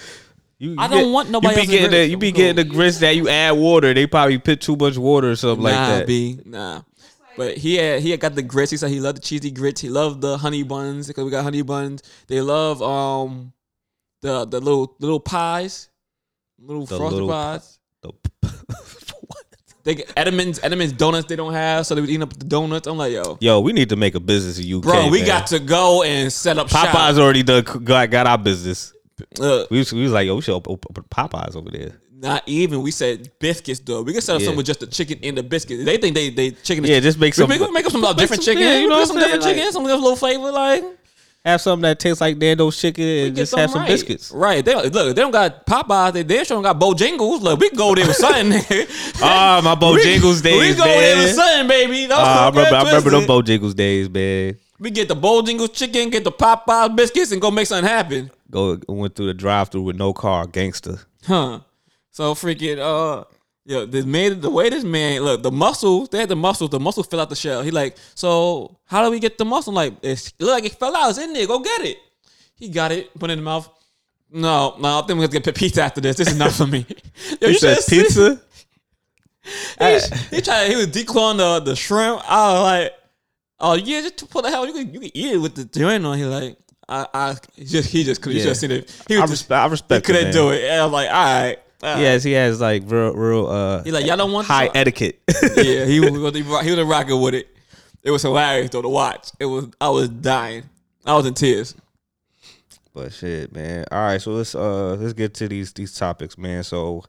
You, 0.59 0.75
I 0.79 0.89
don't 0.89 1.05
get- 1.05 1.13
want 1.13 1.31
nobody 1.31 1.55
You 1.55 1.55
be 1.55 1.61
else's 1.61 1.71
getting 1.71 1.91
the 1.91 1.97
grits. 1.97 2.11
you 2.11 2.17
be 2.19 2.29
I'm 2.29 2.35
getting 2.35 2.57
the 2.57 2.65
grits 2.65 2.99
that 2.99 3.15
you 3.15 3.29
add 3.29 3.53
water. 3.53 3.95
They 3.95 4.09
probably 4.09 4.39
put 4.39 4.61
too 4.61 4.75
much 4.75 4.99
water 4.99 5.31
or 5.31 5.37
something 5.37 5.63
like 5.63 5.75
nah, 5.75 5.89
that. 5.99 6.07
B. 6.09 6.41
Nah. 6.45 6.83
But 7.41 7.57
he 7.57 7.77
had 7.77 8.03
he 8.03 8.11
had 8.11 8.21
got 8.21 8.35
the 8.35 8.43
grits. 8.43 8.71
He 8.71 8.77
said 8.77 8.91
he 8.91 9.01
loved 9.01 9.17
the 9.17 9.23
cheesy 9.23 9.51
grits. 9.51 9.81
He 9.81 9.89
loved 9.89 10.21
the 10.21 10.37
honey 10.37 10.63
buns 10.63 11.07
because 11.07 11.25
we 11.25 11.31
got 11.31 11.43
honey 11.43 11.63
buns. 11.63 12.03
They 12.27 12.43
love 12.43 12.83
um 12.83 13.55
the 14.21 14.45
the 14.45 14.61
little 14.61 14.95
little 15.01 15.21
pies, 15.21 15.89
little 16.59 16.85
The 16.85 16.99
frosted 16.99 17.13
little 17.23 17.29
pies. 17.31 17.79
The- 18.03 18.13
They 19.83 19.95
get 19.95 20.09
Entenmann's 20.15 20.61
Edmonds 20.63 20.93
donuts. 20.93 21.27
They 21.29 21.37
don't 21.37 21.55
have, 21.55 21.87
so 21.87 21.95
they 21.95 22.03
was 22.03 22.11
eating 22.11 22.23
up 22.23 22.37
the 22.39 22.45
donuts. 22.45 22.87
I'm 22.87 22.99
like, 22.99 23.13
yo, 23.15 23.39
Yo, 23.41 23.61
we 23.61 23.73
need 23.73 23.89
to 23.89 23.97
make 23.97 24.15
a 24.15 24.21
business 24.21 24.59
in 24.59 24.71
UK. 24.77 24.83
bro, 24.83 25.09
we 25.09 25.21
man. 25.21 25.27
got 25.27 25.47
to 25.47 25.59
go 25.59 26.03
and 26.03 26.31
set 26.31 26.59
up 26.59 26.69
Popeyes 26.69 26.93
shop. 27.15 27.17
already 27.19 27.43
done 27.43 27.65
got, 27.83 28.11
got 28.11 28.27
our 28.27 28.37
business. 28.37 28.93
Look, 29.39 29.71
We 29.71 29.79
was, 29.79 29.91
we 29.95 30.03
was 30.03 30.13
like, 30.13 30.27
yo, 30.27 30.37
we 30.37 30.43
should 30.43 30.55
open, 30.55 30.73
open 30.75 31.05
Popeyes 31.05 31.57
over 31.57 31.71
there. 31.71 31.99
Not 32.21 32.43
even. 32.47 32.83
We 32.83 32.91
said 32.91 33.31
biscuits 33.39 33.81
though. 33.81 34.03
We 34.03 34.13
can 34.13 34.21
set 34.21 34.35
up 34.37 34.41
Yeah. 34.41 34.47
something 34.47 34.59
with 34.59 34.67
just 34.67 34.81
the 34.81 34.87
chicken 34.87 35.19
and 35.23 35.39
the 35.39 35.43
biscuits. 35.43 35.85
They 35.85 35.97
think 35.97 36.15
they 36.15 36.31
they 36.31 36.51
chicken. 36.51 36.85
Yeah, 36.85 37.01
just 37.01 37.19
make 37.19 37.35
some. 37.35 37.49
make, 37.49 37.61
we 37.61 37.71
make 37.71 37.87
up 37.87 37.93
some 37.93 38.03
make 38.03 38.17
different 38.17 38.43
some- 38.43 38.55
chicken. 38.55 38.63
yeah, 38.69 38.79
you 38.79 38.89
know 38.89 39.05
some 39.05 39.17
different 39.19 39.43
Like, 39.43 39.57
chicken, 39.57 39.73
some 39.73 39.85
little 39.85 40.17
flavor 40.17 40.51
like. 40.53 40.85
have 41.45 41.61
something 41.63 41.83
that 41.83 41.99
tastes 41.99 42.21
like 42.21 42.37
Nando's 42.37 42.79
chicken 42.79 43.03
and 43.05 43.35
just 43.37 43.57
have 43.57 43.71
some 43.71 43.81
right. 43.81 43.89
biscuits. 43.89 44.31
Right. 44.31 44.63
They 44.63 44.75
look. 44.75 44.93
They 44.93 45.15
don't 45.15 45.31
got 45.31 45.65
Popeyes. 45.65 46.13
They 46.13 46.23
damn 46.23 46.45
sure 46.45 46.57
don't 46.57 46.63
got 46.63 46.79
Bojangles. 46.79 47.41
Look, 47.41 47.59
we 47.59 47.71
can 47.71 47.79
go 47.79 47.95
there 47.95 48.07
with 48.07 48.17
something. 48.17 48.53
Ah, 49.23 49.61
my 49.65 49.75
Bojangles 49.75 50.43
days, 50.43 50.61
We 50.61 50.75
go 50.77 50.85
there 50.85 51.17
with 51.17 51.27
man. 51.27 51.35
something, 51.35 51.69
baby. 51.69 52.07
Don't 52.07 52.19
Ah, 52.21 52.47
I 52.47 52.49
remember, 52.51 52.77
I 52.77 52.83
remember 52.85 53.11
twisted. 53.11 53.29
Bojangles 53.63 53.75
days, 53.75 54.11
man. 54.11 54.57
We 54.79 54.91
get 54.91 55.09
the 55.09 55.17
Bojangles 55.17 55.73
chicken, 55.73 56.11
get 56.11 56.25
the 56.25 56.33
Popeyes 56.33 56.95
biscuits, 56.95 57.33
and 57.33 57.41
go 57.41 57.51
make 57.51 57.67
something 57.67 57.89
happen. 57.89 58.31
Go 58.51 58.79
went 58.89 59.15
through 59.15 59.27
the 59.29 59.35
drive-through 59.35 59.83
with 59.83 59.97
no 59.97 60.13
car, 60.13 60.47
gangster. 60.47 60.99
Huh. 61.27 61.61
So 62.11 62.35
freaking 62.35 62.79
uh 62.79 63.25
yeah, 63.65 63.85
this 63.89 64.05
man 64.05 64.41
the 64.41 64.51
way 64.51 64.69
this 64.69 64.85
man 64.85 65.23
look, 65.23 65.43
the 65.43 65.51
muscles, 65.51 66.09
they 66.09 66.19
had 66.19 66.29
the 66.29 66.37
muscles, 66.37 66.71
the 66.71 66.81
muscles 66.81 67.07
fell 67.07 67.21
out 67.21 67.29
the 67.29 67.37
shell. 67.37 67.63
He 67.63 67.71
like, 67.71 67.97
so 68.15 68.79
how 68.87 69.05
do 69.05 69.11
we 69.11 69.21
get 69.21 69.39
the 69.39 69.45
muscle? 69.45 69.71
I'm 69.71 69.77
like, 69.77 69.95
it's, 70.03 70.29
it 70.29 70.41
look 70.41 70.53
like 70.53 70.65
it 70.65 70.75
fell 70.79 70.97
out. 70.97 71.11
It's 71.11 71.19
in 71.19 71.33
there. 71.33 71.47
Go 71.47 71.61
get 71.61 71.83
it. 71.83 71.99
He 72.55 72.69
got 72.69 72.91
it, 72.93 73.17
put 73.19 73.31
it 73.31 73.35
in 73.35 73.39
the 73.41 73.45
mouth. 73.45 73.69
No, 74.33 74.77
no, 74.79 75.01
I 75.01 75.07
think 75.07 75.19
we're 75.19 75.29
gonna 75.29 75.41
get 75.41 75.55
pizza 75.55 75.83
after 75.83 76.01
this. 76.01 76.17
This 76.17 76.29
is 76.29 76.37
not 76.39 76.53
for 76.53 76.67
me. 76.67 76.87
Yo, 77.41 77.49
You 77.49 77.55
said 77.59 77.79
pizza? 77.89 78.41
He, 79.43 79.99
he 80.31 80.41
tried. 80.43 80.69
He 80.69 80.77
was 80.77 80.89
declawing 80.89 81.39
the 81.39 81.61
the 81.61 81.75
shrimp. 81.75 82.21
I 82.31 82.53
was 82.53 82.63
like, 82.63 82.93
oh 83.59 83.75
yeah, 83.75 84.03
just 84.03 84.31
put 84.31 84.45
the 84.45 84.51
hell. 84.51 84.67
You 84.67 84.73
can 84.73 84.93
you 84.95 85.01
can 85.01 85.17
eat 85.17 85.35
it 85.35 85.39
with 85.39 85.55
the 85.55 85.65
joint 85.65 86.05
on. 86.05 86.17
He 86.19 86.25
like, 86.25 86.59
I 86.89 87.07
I 87.13 87.37
he 87.57 87.65
just 87.65 87.91
he 87.91 88.05
just 88.05 88.23
could. 88.23 88.35
Yeah. 88.35 88.45
have 88.45 88.57
seen 88.57 88.71
it. 88.71 89.05
He 89.09 89.17
I, 89.17 89.21
was 89.23 89.31
just, 89.31 89.43
respect. 89.43 89.59
I 89.61 89.65
he 89.65 89.71
respect. 89.71 90.07
couldn't 90.07 90.33
do 90.33 90.51
it. 90.51 90.65
And 90.65 90.83
I'm 90.83 90.93
like, 90.93 91.09
all 91.09 91.15
right. 91.15 91.59
All 91.83 91.95
right. 91.95 92.01
Yes, 92.03 92.23
he 92.23 92.33
has 92.33 92.61
like 92.61 92.83
real, 92.87 93.15
real. 93.15 93.47
Uh, 93.47 93.83
He 93.83 93.91
like, 93.91 94.05
y'all 94.07 94.17
don't 94.17 94.33
want 94.33 94.47
high 94.47 94.67
this? 94.67 94.77
etiquette. 94.77 95.21
yeah, 95.57 95.85
he 95.87 96.01
was 96.11 96.11
he 96.35 96.43
was 96.43 96.65
was 96.67 96.79
rocking 96.87 97.21
with 97.21 97.35
it. 97.35 97.49
It 98.03 98.11
was 98.11 98.23
hilarious 98.23 98.71
though 98.71 98.83
to 98.83 98.89
watch. 98.89 99.31
It 99.39 99.47
was 99.47 99.69
I 99.81 99.89
was 99.91 100.09
dying. 100.09 100.65
I 101.07 101.15
was 101.15 101.27
in 101.27 101.35
tears. 101.35 101.75
But 102.95 103.13
shit, 103.13 103.55
man. 103.55 103.85
All 103.93 103.99
right, 103.99 104.21
so 104.21 104.33
let's 104.33 104.55
uh 104.55 104.95
let's 104.97 105.13
get 105.13 105.35
to 105.35 105.49
these 105.49 105.73
these 105.73 105.95
topics, 105.95 106.37
man. 106.37 106.65
So 106.65 107.05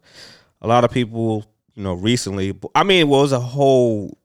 a 0.62 0.68
lot 0.68 0.84
of 0.84 0.92
people, 0.92 1.46
you 1.76 1.84
know, 1.84 1.94
recently. 1.94 2.54
I 2.76 2.84
mean, 2.84 3.08
well, 3.10 3.22
it 3.22 3.24
was 3.24 3.32
a 3.32 3.40
whole. 3.40 4.18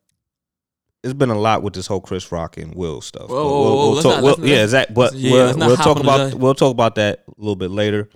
It's 1.02 1.14
been 1.14 1.30
a 1.30 1.38
lot 1.38 1.62
with 1.62 1.72
this 1.74 1.86
whole 1.86 2.00
Chris 2.00 2.30
Rock 2.32 2.56
and 2.56 2.74
Will 2.74 3.00
stuff. 3.00 3.28
Whoa, 3.30 3.44
whoa, 3.44 3.74
whoa, 3.76 3.90
let's 3.90 4.02
talk, 4.02 4.22
not- 4.22 4.38
we'll- 4.38 4.48
yeah, 4.48 4.64
exactly. 4.64 4.94
But 4.94 5.14
yeah, 5.14 5.30
we'll, 5.54 5.56
we'll 5.68 5.76
talk 5.76 6.00
about 6.00 6.34
we'll 6.34 6.54
talk 6.54 6.72
about 6.72 6.96
that 6.96 7.24
a 7.28 7.40
little 7.40 7.56
bit 7.56 7.70
later. 7.70 8.08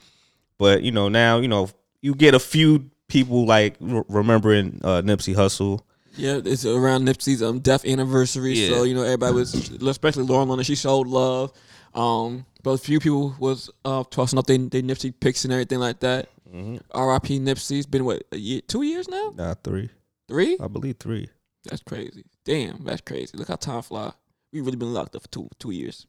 But 0.58 0.82
you 0.82 0.90
know, 0.92 1.08
now 1.08 1.38
you 1.38 1.48
know 1.48 1.68
you 2.02 2.14
get 2.14 2.34
a 2.34 2.38
few 2.40 2.90
people 3.08 3.44
like 3.46 3.76
re- 3.80 4.02
remembering 4.08 4.80
uh, 4.84 5.02
Nipsey 5.02 5.34
Hussle. 5.34 5.80
Yeah, 6.16 6.40
it's 6.44 6.64
around 6.64 7.06
Nipsey's 7.06 7.42
um 7.42 7.60
death 7.60 7.84
anniversary, 7.84 8.54
Yeah. 8.54 8.68
so 8.76 8.82
you 8.82 8.94
know 8.94 9.02
everybody 9.04 9.34
was, 9.34 9.54
especially 9.70 10.24
Lauren 10.24 10.48
London, 10.48 10.64
she 10.64 10.74
showed 10.74 11.06
love. 11.06 11.52
Um, 11.94 12.46
but 12.62 12.70
a 12.72 12.78
few 12.78 13.00
people 13.00 13.34
was 13.38 13.70
uh 13.84 14.04
tossing 14.10 14.38
up 14.38 14.46
their 14.46 14.58
they 14.58 14.82
Nipsey 14.82 15.12
pics 15.18 15.44
and 15.44 15.52
everything 15.52 15.78
like 15.78 16.00
that. 16.00 16.28
Mm-hmm. 16.52 16.78
R.I.P. 16.90 17.38
Nipsey's 17.38 17.86
been 17.86 18.04
what 18.04 18.24
a 18.32 18.36
year, 18.36 18.60
two 18.66 18.82
years 18.82 19.08
now, 19.08 19.32
Nah, 19.36 19.54
three. 19.62 19.88
three. 20.28 20.56
I 20.60 20.66
believe 20.66 20.96
three. 20.98 21.28
That's 21.64 21.82
crazy. 21.82 22.24
Damn, 22.44 22.82
that's 22.84 23.02
crazy. 23.02 23.36
Look 23.36 23.46
how 23.48 23.54
time 23.56 23.82
fly. 23.82 24.12
We 24.52 24.60
really 24.60 24.76
been 24.76 24.92
locked 24.92 25.14
up 25.14 25.22
for 25.22 25.28
two 25.28 25.48
two 25.60 25.70
years. 25.70 26.06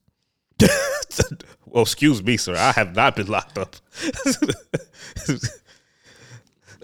well, 1.65 1.83
excuse 1.83 2.23
me, 2.23 2.37
sir. 2.37 2.55
I 2.55 2.71
have 2.71 2.95
not 2.95 3.15
been 3.15 3.27
locked 3.27 3.57
up. 3.59 3.75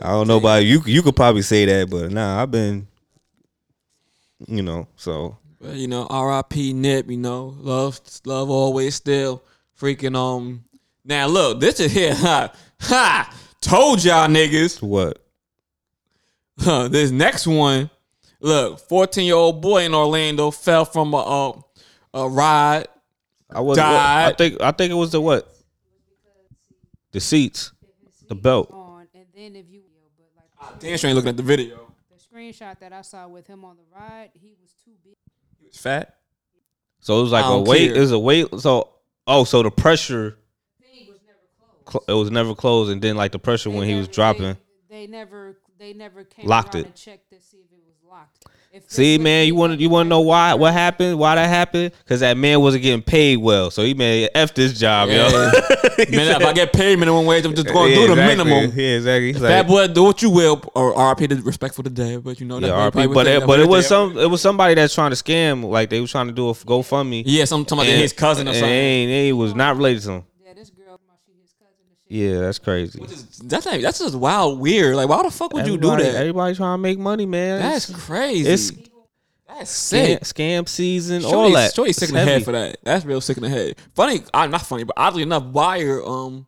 I 0.01 0.09
don't 0.09 0.27
know 0.27 0.37
about 0.37 0.65
you. 0.65 0.81
You 0.85 1.01
could 1.01 1.15
probably 1.15 1.41
say 1.41 1.65
that, 1.65 1.89
but 1.89 2.11
nah, 2.11 2.41
I've 2.41 2.51
been, 2.51 2.87
you 4.47 4.61
know. 4.61 4.87
So 4.95 5.37
But 5.59 5.75
you 5.75 5.87
know, 5.87 6.05
R.I.P. 6.09 6.73
Nip. 6.73 7.09
You 7.09 7.17
know, 7.17 7.55
love, 7.57 7.99
love 8.25 8.49
always 8.49 8.95
still. 8.95 9.43
Freaking 9.79 10.15
um. 10.15 10.63
Now 11.03 11.27
look, 11.27 11.59
this 11.59 11.79
is 11.79 11.91
here. 11.91 12.15
Ha 12.15 12.53
ha. 12.79 13.35
Told 13.59 14.03
y'all 14.03 14.27
niggas. 14.27 14.81
what? 14.83 15.17
Huh, 16.59 16.87
this 16.87 17.09
next 17.11 17.47
one. 17.47 17.89
Look, 18.39 18.79
fourteen 18.79 19.25
year 19.25 19.35
old 19.35 19.61
boy 19.61 19.83
in 19.85 19.95
Orlando 19.95 20.51
fell 20.51 20.85
from 20.85 21.13
a 21.13 21.17
a, 21.17 21.63
a 22.13 22.29
ride. 22.29 22.87
I 23.49 23.61
was. 23.61 23.77
What, 23.77 23.85
I 23.87 24.33
think. 24.37 24.61
I 24.61 24.71
think 24.71 24.91
it 24.91 24.95
was 24.95 25.11
the 25.11 25.21
what? 25.21 25.51
The 27.11 27.19
seats, 27.19 27.71
the 28.27 28.35
belt. 28.35 28.69
on, 28.71 29.07
and 29.15 29.25
then 29.33 29.55
if 29.55 29.65
you, 29.69 29.81
but 30.17 30.27
like 30.35 30.66
Damn, 30.79 30.97
sure 30.97 31.07
ain't 31.09 31.15
looking 31.15 31.29
at 31.29 31.37
the 31.37 31.43
video. 31.43 31.91
the 32.11 32.17
screenshot 32.37 32.79
that 32.79 32.93
I 32.93 33.01
saw 33.01 33.27
with 33.27 33.47
him 33.47 33.65
on 33.65 33.77
the 33.77 33.83
ride, 33.95 34.31
he 34.33 34.53
was 34.61 34.71
too 34.83 34.91
big. 35.03 35.15
He 35.59 35.65
was 35.67 35.77
fat. 35.77 36.15
So 36.99 37.19
it 37.19 37.21
was 37.23 37.31
like 37.31 37.45
I 37.45 37.47
a 37.47 37.51
don't 37.51 37.67
weight. 37.67 37.87
care. 37.89 37.97
It 37.97 37.99
was 38.01 38.11
a 38.11 38.19
weight. 38.19 38.47
So 38.59 38.89
oh, 39.27 39.43
so 39.43 39.63
the 39.63 39.71
pressure. 39.71 40.37
Thing 40.81 41.07
was 41.07 41.19
never 41.25 41.39
closed. 41.59 41.91
cl- 42.07 42.17
It 42.17 42.19
was 42.19 42.31
never 42.31 42.55
closed, 42.55 42.91
and 42.91 43.01
then 43.01 43.15
like 43.15 43.31
the 43.31 43.39
pressure 43.39 43.69
when 43.69 43.81
They 43.81 43.87
he 43.87 43.95
was 43.95 44.07
never- 44.07 44.13
dropping. 44.13 44.57
They, 44.89 45.05
they 45.05 45.07
never, 45.07 45.57
they 45.77 45.93
never 45.93 46.23
came 46.23 46.45
Locked 46.47 46.75
around 46.75 46.83
it. 46.83 46.87
and 46.87 46.95
checked 46.95 47.29
to 47.29 47.39
see 47.41 47.57
if 47.57 47.71
it 47.71 47.79
was 47.85 47.95
locked. 48.09 48.45
If 48.77 48.91
See, 48.91 49.17
man, 49.17 49.47
you 49.47 49.55
want 49.55 49.73
to 49.73 49.79
you 49.79 49.89
want 49.89 50.05
to 50.05 50.09
know 50.09 50.21
why 50.21 50.53
what 50.53 50.71
happened? 50.73 51.17
Why 51.19 51.35
that 51.35 51.47
happened? 51.47 51.91
Because 52.03 52.19
that 52.21 52.37
man 52.37 52.61
wasn't 52.61 52.83
getting 52.83 53.01
paid 53.01 53.37
well, 53.37 53.71
so 53.71 53.83
he 53.83 53.93
made 53.93 54.29
f 54.35 54.53
this 54.53 54.77
job, 54.77 55.09
Yeah. 55.09 55.29
yo. 55.29 55.51
Man, 56.11 56.39
if 56.41 56.45
I 56.45 56.53
get 56.53 56.71
paid 56.73 56.99
minimum 56.99 57.25
wage, 57.25 57.43
I'm 57.43 57.55
just 57.55 57.67
going 57.67 57.91
to 57.91 57.99
Yeah, 57.99 58.07
do 58.07 58.15
the 58.15 58.21
exactly. 58.21 58.45
minimum. 58.51 58.77
Yeah, 58.79 58.95
exactly. 58.97 59.33
He's 59.33 59.41
Bad 59.41 59.57
like, 59.57 59.67
boy, 59.67 59.87
do 59.91 60.03
what 60.03 60.21
you 60.21 60.29
will, 60.29 60.61
or 60.75 60.93
RP 60.93 61.27
the 61.27 61.37
respectful 61.37 61.83
today. 61.83 62.17
But 62.17 62.39
you 62.39 62.45
know, 62.45 62.59
yeah, 62.59 62.67
RP, 62.91 63.11
but 63.13 63.25
it, 63.25 63.47
but 63.47 63.59
it 63.59 63.67
was 63.67 63.87
some 63.87 64.15
it 64.17 64.29
was 64.29 64.41
somebody 64.41 64.75
that's 64.75 64.93
trying 64.93 65.09
to 65.11 65.15
scam. 65.15 65.63
Like 65.63 65.89
they 65.89 65.99
was 65.99 66.11
trying 66.11 66.27
to 66.27 66.33
do 66.33 66.49
a 66.49 66.53
GoFundMe. 66.53 67.23
Yeah, 67.25 67.45
some 67.45 67.67
somebody 67.67 67.89
And- 67.91 68.01
his 68.01 68.13
cousin 68.13 68.47
or 68.47 68.51
and 68.51 68.57
something. 68.59 68.71
ain't- 68.73 69.25
he 69.25 69.33
was 69.33 69.55
not 69.55 69.75
related 69.75 70.03
to 70.03 70.11
him. 70.11 70.23
Yeah, 70.45 70.53
this 70.53 70.69
girl, 70.69 70.99
she 71.25 71.31
his 71.41 71.51
cousin 71.57 71.73
and 71.89 71.96
shit. 71.96 71.96
Yeah, 72.09 72.39
that's 72.39 72.59
crazy. 72.59 72.99
That's 73.43 73.65
not, 73.65 73.81
that's 73.81 73.99
just 73.99 74.15
wild, 74.15 74.59
weird. 74.59 74.95
Like, 74.95 75.09
why 75.09 75.21
the 75.23 75.31
fuck 75.31 75.53
would 75.53 75.67
you 75.67 75.77
do 75.77 75.89
that? 75.89 76.15
Everybody 76.15 76.55
trying 76.55 76.77
to 76.77 76.81
make 76.81 76.97
money, 76.97 77.25
man. 77.25 77.59
That's 77.61 77.89
It's- 77.89 78.05
crazy. 78.05 78.49
it's 78.49 78.71
that's 79.47 79.71
sick. 79.71 80.21
scam 80.21 80.67
season, 80.69 81.23
all 81.25 81.31
Shorty, 81.31 81.53
that. 81.55 81.73
Shorty 81.73 81.91
sick 81.93 82.09
in 82.09 82.15
the 82.15 82.23
head 82.23 82.43
for 82.45 82.51
that. 82.51 82.77
That's 82.83 83.03
real 83.05 83.19
sick 83.21 83.37
in 83.37 83.43
the 83.43 83.49
head. 83.49 83.75
Funny, 83.95 84.21
I'm 84.33 84.51
not 84.51 84.61
funny, 84.61 84.83
but 84.83 84.93
oddly 84.97 85.23
enough, 85.23 85.43
Wire 85.45 86.01
um 86.05 86.45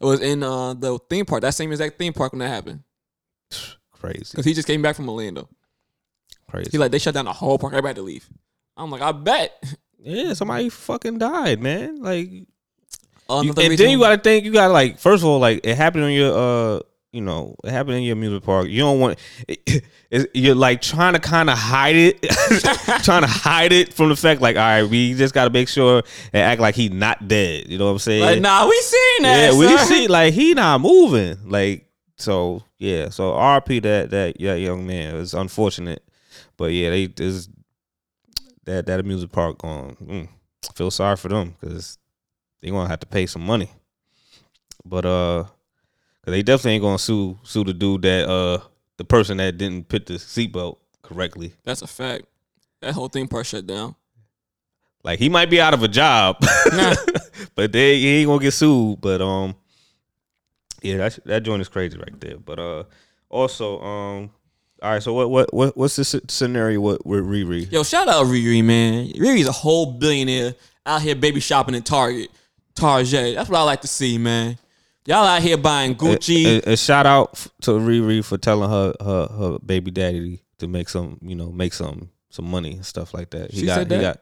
was 0.00 0.20
in 0.20 0.42
uh, 0.42 0.74
the 0.74 0.98
theme 1.10 1.24
park. 1.26 1.42
That 1.42 1.54
same 1.54 1.70
exact 1.72 1.98
theme 1.98 2.12
park 2.12 2.32
when 2.32 2.40
that 2.40 2.48
happened. 2.48 2.82
Crazy, 3.92 4.24
Because 4.30 4.44
he 4.44 4.54
just 4.54 4.66
came 4.66 4.80
back 4.82 4.96
from 4.96 5.08
Orlando. 5.08 5.48
crazy. 6.48 6.70
He 6.72 6.78
like 6.78 6.90
they 6.92 6.98
shut 6.98 7.14
down 7.14 7.26
the 7.26 7.32
whole 7.32 7.58
park. 7.58 7.72
Everybody 7.72 7.88
had 7.90 7.96
to 7.96 8.02
leave. 8.02 8.28
I'm 8.76 8.90
like, 8.90 9.02
I 9.02 9.12
bet. 9.12 9.62
yeah, 9.98 10.32
somebody 10.34 10.68
fucking 10.70 11.18
died, 11.18 11.60
man. 11.60 12.00
Like, 12.00 12.30
and 13.38 13.56
reason- 13.56 13.76
then 13.76 13.90
you 13.90 13.98
gotta 13.98 14.18
think. 14.18 14.44
You 14.44 14.52
gotta 14.52 14.72
like. 14.72 14.98
First 14.98 15.22
of 15.22 15.28
all, 15.28 15.38
like 15.38 15.60
it 15.64 15.76
happened 15.76 16.04
on 16.04 16.12
your 16.12 16.76
uh. 16.76 16.80
You 17.12 17.22
know, 17.22 17.56
it 17.64 17.72
happened 17.72 17.96
in 17.96 18.04
your 18.04 18.12
amusement 18.12 18.44
park. 18.44 18.68
You 18.68 18.80
don't 18.82 19.00
want. 19.00 19.18
It, 19.48 19.84
it, 20.10 20.30
you're 20.34 20.56
like 20.56 20.80
trying 20.80 21.12
to 21.12 21.20
kind 21.20 21.48
of 21.48 21.56
hide 21.56 21.94
it, 21.94 22.20
trying 23.04 23.22
to 23.22 23.28
hide 23.28 23.72
it 23.72 23.94
from 23.94 24.08
the 24.08 24.16
fact, 24.16 24.40
like, 24.40 24.56
all 24.56 24.62
right, 24.62 24.82
we 24.82 25.14
just 25.14 25.32
got 25.32 25.44
to 25.44 25.50
make 25.50 25.68
sure 25.68 26.02
and 26.32 26.42
act 26.42 26.60
like 26.60 26.74
he's 26.74 26.90
not 26.90 27.28
dead. 27.28 27.68
You 27.68 27.78
know 27.78 27.86
what 27.86 27.92
I'm 27.92 27.98
saying? 28.00 28.22
like, 28.22 28.40
nah, 28.40 28.66
we 28.68 28.76
seen 28.80 29.22
that. 29.22 29.52
Yeah, 29.52 29.58
we 29.58 29.78
see 29.78 30.08
like 30.08 30.34
he 30.34 30.54
not 30.54 30.80
moving. 30.80 31.36
Like 31.48 31.86
so, 32.16 32.64
yeah. 32.78 33.08
So 33.10 33.32
RP 33.32 33.82
that 33.82 34.10
that 34.10 34.40
yeah 34.40 34.54
young 34.54 34.84
man. 34.84 35.14
It's 35.16 35.32
unfortunate, 35.32 36.02
but 36.56 36.72
yeah, 36.72 36.90
they 36.90 37.08
is 37.18 37.48
that 38.64 38.86
that 38.86 38.98
amusement 39.00 39.32
park 39.32 39.58
going. 39.58 39.96
Mm, 39.96 40.28
feel 40.74 40.90
sorry 40.90 41.16
for 41.16 41.28
them 41.28 41.54
because 41.60 41.98
they 42.60 42.70
gonna 42.70 42.88
have 42.88 43.00
to 43.00 43.06
pay 43.06 43.26
some 43.26 43.44
money. 43.44 43.70
But 44.84 45.04
uh, 45.04 45.44
cause 45.44 46.32
they 46.32 46.42
definitely 46.42 46.72
ain't 46.72 46.82
gonna 46.82 46.98
sue 46.98 47.38
sue 47.42 47.64
the 47.64 47.72
dude 47.74 48.02
that 48.02 48.28
uh 48.28 48.58
the 48.96 49.04
person 49.04 49.38
that 49.38 49.56
didn't 49.58 49.88
put 49.88 50.06
the 50.06 50.14
seatbelt 50.14 50.78
correctly. 51.02 51.54
That's 51.64 51.82
a 51.82 51.86
fact. 51.86 52.24
That 52.80 52.94
whole 52.94 53.08
thing 53.08 53.28
part 53.28 53.46
shut 53.46 53.66
down. 53.66 53.94
Like 55.02 55.18
he 55.18 55.28
might 55.28 55.48
be 55.50 55.60
out 55.60 55.74
of 55.74 55.82
a 55.82 55.88
job, 55.88 56.36
Nah. 56.72 56.94
but 57.54 57.72
they 57.72 57.98
he 57.98 58.08
ain't 58.08 58.28
gonna 58.28 58.42
get 58.42 58.52
sued. 58.52 59.00
But 59.00 59.22
um, 59.22 59.54
yeah, 60.82 60.98
that 60.98 61.18
that 61.24 61.42
joint 61.42 61.62
is 61.62 61.68
crazy 61.68 61.96
right 61.96 62.20
there. 62.20 62.36
But 62.36 62.58
uh, 62.58 62.84
also 63.30 63.80
um, 63.80 64.30
all 64.82 64.90
right. 64.90 65.02
So 65.02 65.14
what 65.14 65.30
what 65.30 65.54
what 65.54 65.76
what's 65.76 65.96
the 65.96 66.04
scenario 66.28 66.80
with, 66.80 67.04
with 67.06 67.24
Riri? 67.24 67.70
Yo, 67.72 67.82
shout 67.82 68.08
out 68.08 68.26
Riri, 68.26 68.62
man. 68.62 69.08
Riri's 69.12 69.48
a 69.48 69.52
whole 69.52 69.92
billionaire 69.92 70.54
out 70.84 71.02
here 71.02 71.14
baby 71.14 71.40
shopping 71.40 71.74
at 71.74 71.86
Target. 71.86 72.30
Target. 72.80 73.34
That's 73.36 73.48
what 73.50 73.58
I 73.58 73.62
like 73.62 73.80
to 73.82 73.86
see, 73.88 74.18
man. 74.18 74.58
Y'all 75.06 75.24
out 75.26 75.42
here 75.42 75.56
buying 75.56 75.94
Gucci. 75.94 76.64
A, 76.66 76.76
shout 76.76 77.06
out 77.06 77.34
to 77.62 77.72
Riri 77.72 78.24
for 78.24 78.36
telling 78.38 78.68
her 78.70 78.94
her 79.00 79.26
her 79.26 79.58
baby 79.58 79.90
daddy 79.90 80.42
to 80.58 80.68
make 80.68 80.88
some 80.88 81.18
you 81.22 81.34
know 81.34 81.50
make 81.50 81.72
some 81.72 82.10
some 82.30 82.50
money 82.50 82.72
and 82.72 82.86
stuff 82.86 83.14
like 83.14 83.30
that. 83.30 83.50
He 83.50 83.60
She 83.60 83.66
got 83.66 83.74
said 83.76 83.90
he 83.90 83.96
that? 83.96 84.02
got 84.02 84.20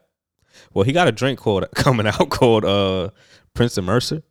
well 0.73 0.83
he 0.85 0.91
got 0.93 1.07
a 1.07 1.11
drink 1.11 1.39
called 1.39 1.65
coming 1.75 2.07
out 2.07 2.29
called 2.29 2.65
uh 2.65 3.09
Prince 3.53 3.77
and 3.77 3.85
Mercer. 3.87 4.23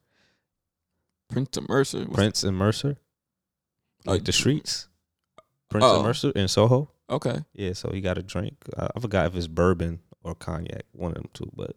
Prince 1.30 1.56
of 1.58 1.68
Mercer. 1.68 1.98
What's- 2.00 2.14
Prince 2.14 2.44
and 2.44 2.56
Mercer, 2.56 2.96
like 4.06 4.22
Uh, 4.22 4.24
the 4.24 4.32
streets. 4.32 4.88
Prince 5.68 5.84
oh. 5.86 5.96
and 5.96 6.04
Mercer 6.04 6.30
in 6.30 6.48
Soho. 6.48 6.90
Okay. 7.10 7.38
Yeah, 7.52 7.74
so 7.74 7.90
he 7.92 8.00
got 8.00 8.16
a 8.18 8.22
drink. 8.22 8.54
I, 8.76 8.88
I 8.96 9.00
forgot 9.00 9.26
if 9.26 9.36
it's 9.36 9.46
bourbon 9.46 10.00
or 10.24 10.34
cognac, 10.34 10.84
one 10.92 11.10
of 11.12 11.16
them 11.18 11.28
two. 11.34 11.50
But 11.54 11.76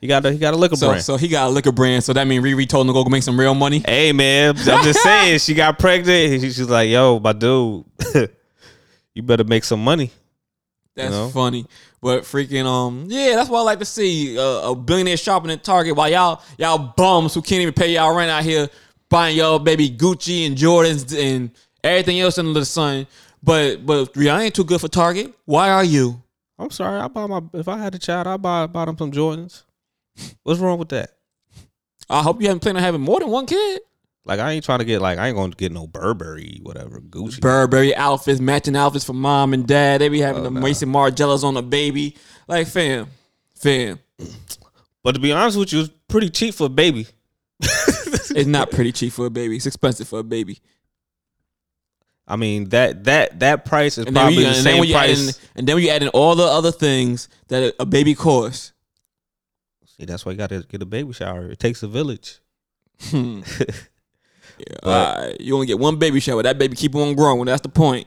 he 0.00 0.06
got 0.06 0.24
a 0.26 0.32
he 0.32 0.38
got 0.38 0.54
a 0.54 0.56
liquor 0.56 0.76
So 0.76 0.88
brand. 0.88 1.02
so 1.04 1.16
he 1.16 1.28
got 1.28 1.48
a 1.48 1.50
liquor 1.50 1.72
brand. 1.72 2.04
So 2.04 2.12
that 2.12 2.26
mean 2.26 2.42
Riri 2.42 2.68
told 2.68 2.86
him 2.86 2.94
to 2.94 3.02
go 3.04 3.08
make 3.08 3.22
some 3.22 3.38
real 3.38 3.54
money. 3.54 3.82
hey 3.86 4.12
man, 4.12 4.56
I'm 4.58 4.84
just 4.84 5.02
saying, 5.02 5.38
she 5.40 5.54
got 5.54 5.78
pregnant. 5.78 6.42
She's 6.42 6.60
like, 6.68 6.88
"Yo, 6.90 7.18
my 7.20 7.32
dude, 7.32 7.84
you 9.14 9.22
better 9.22 9.44
make 9.44 9.64
some 9.64 9.82
money." 9.82 10.10
That's 10.94 11.10
know? 11.10 11.28
funny. 11.28 11.66
But 12.00 12.22
freaking 12.22 12.64
um 12.66 13.06
yeah, 13.08 13.36
that's 13.36 13.50
what 13.50 13.60
I 13.60 13.62
like 13.62 13.78
to 13.80 13.84
see. 13.84 14.38
Uh, 14.38 14.70
a 14.70 14.74
billionaire 14.74 15.16
shopping 15.16 15.50
at 15.50 15.62
Target 15.64 15.94
while 15.96 16.08
y'all 16.10 16.42
y'all 16.58 16.94
bums 16.96 17.34
who 17.34 17.42
can't 17.42 17.62
even 17.62 17.74
pay 17.74 17.92
y'all 17.92 18.14
rent 18.16 18.30
out 18.30 18.44
here 18.44 18.68
buying 19.08 19.36
y'all 19.36 19.58
baby 19.58 19.90
Gucci 19.90 20.46
and 20.46 20.56
Jordans 20.56 21.16
and 21.18 21.50
everything 21.84 22.20
else 22.20 22.38
under 22.38 22.52
the 22.58 22.64
sun. 22.64 23.06
But 23.42 23.84
but 23.84 24.12
Rihanna 24.14 24.44
ain't 24.44 24.54
too 24.54 24.64
good 24.64 24.80
for 24.80 24.88
Target. 24.88 25.34
Why 25.44 25.70
are 25.70 25.84
you? 25.84 26.22
I'm 26.58 26.70
sorry, 26.70 26.98
I 26.98 27.08
buy 27.08 27.26
my 27.26 27.42
if 27.52 27.68
I 27.68 27.76
had 27.76 27.94
a 27.94 27.98
child, 27.98 28.26
I 28.26 28.36
buy 28.38 28.66
buy 28.66 28.86
them 28.86 28.96
some 28.96 29.12
Jordans. 29.12 29.64
What's 30.42 30.60
wrong 30.60 30.78
with 30.78 30.88
that? 30.90 31.10
I 32.08 32.22
hope 32.22 32.40
you 32.40 32.46
haven't 32.48 32.60
planned 32.60 32.78
on 32.78 32.84
having 32.84 33.00
more 33.00 33.18
than 33.20 33.30
one 33.30 33.46
kid. 33.46 33.80
Like 34.24 34.40
I 34.40 34.52
ain't 34.52 34.64
trying 34.64 34.80
to 34.80 34.84
get 34.84 35.00
like 35.00 35.18
I 35.18 35.28
ain't 35.28 35.36
gonna 35.36 35.54
get 35.54 35.70
no 35.72 35.86
Burberry, 35.86 36.58
whatever 36.62 37.00
Gucci. 37.00 37.40
Burberry 37.40 37.94
outfits, 37.94 38.40
matching 38.40 38.74
outfits 38.76 39.04
for 39.04 39.12
mom 39.12 39.52
and 39.54 39.66
dad. 39.66 40.00
They 40.00 40.08
be 40.08 40.20
having 40.20 40.40
Oh, 40.42 40.44
the 40.44 40.50
nah. 40.50 40.60
Maison 40.60 40.88
Margielas 40.90 41.44
on 41.44 41.54
the 41.54 41.62
baby. 41.62 42.16
Like 42.48 42.66
fam, 42.66 43.06
fam. 43.54 44.00
but 45.04 45.12
to 45.14 45.20
be 45.20 45.30
honest 45.32 45.56
with 45.58 45.72
you, 45.72 45.80
it's 45.80 45.90
pretty 46.08 46.30
cheap 46.30 46.54
for 46.54 46.66
a 46.66 46.68
baby. 46.70 47.06
It's 48.38 48.46
not 48.46 48.70
pretty 48.70 48.92
cheap 48.92 49.14
for 49.14 49.24
a 49.26 49.30
baby. 49.30 49.56
It's 49.56 49.64
expensive 49.64 50.08
for 50.08 50.18
a 50.18 50.22
baby. 50.22 50.58
I 52.28 52.36
mean 52.36 52.68
that 52.70 53.04
that 53.04 53.40
that 53.40 53.64
price 53.64 53.96
is 53.98 54.06
And 54.06 54.14
probably 54.14 54.38
you, 54.42 54.44
the 54.48 54.54
same 54.54 54.82
add 54.82 54.88
in, 54.88 54.92
price. 54.92 55.40
and 55.54 55.66
then 55.66 55.76
when 55.76 55.84
you 55.84 55.90
add 55.90 56.02
in 56.02 56.08
all 56.08 56.34
the 56.34 56.44
other 56.44 56.72
things 56.72 57.28
that 57.48 57.74
a 57.78 57.86
baby 57.86 58.14
costs. 58.14 58.72
See, 59.98 60.04
that's 60.06 60.24
why 60.26 60.32
you 60.32 60.38
got 60.38 60.50
to 60.50 60.62
get 60.68 60.82
a 60.82 60.86
baby 60.86 61.12
shower. 61.12 61.50
It 61.50 61.58
takes 61.58 61.82
a 61.82 61.88
village. 61.88 62.38
Hmm. 63.10 63.42
Yeah, 64.58 64.76
But- 64.82 65.18
right. 65.18 65.40
You 65.40 65.54
only 65.54 65.66
get 65.66 65.78
one 65.78 65.96
baby 65.96 66.18
shower. 66.18 66.42
That 66.42 66.56
baby 66.56 66.76
keep 66.76 66.94
on 66.94 67.14
growing. 67.14 67.44
That's 67.44 67.60
the 67.60 67.68
point. 67.68 68.06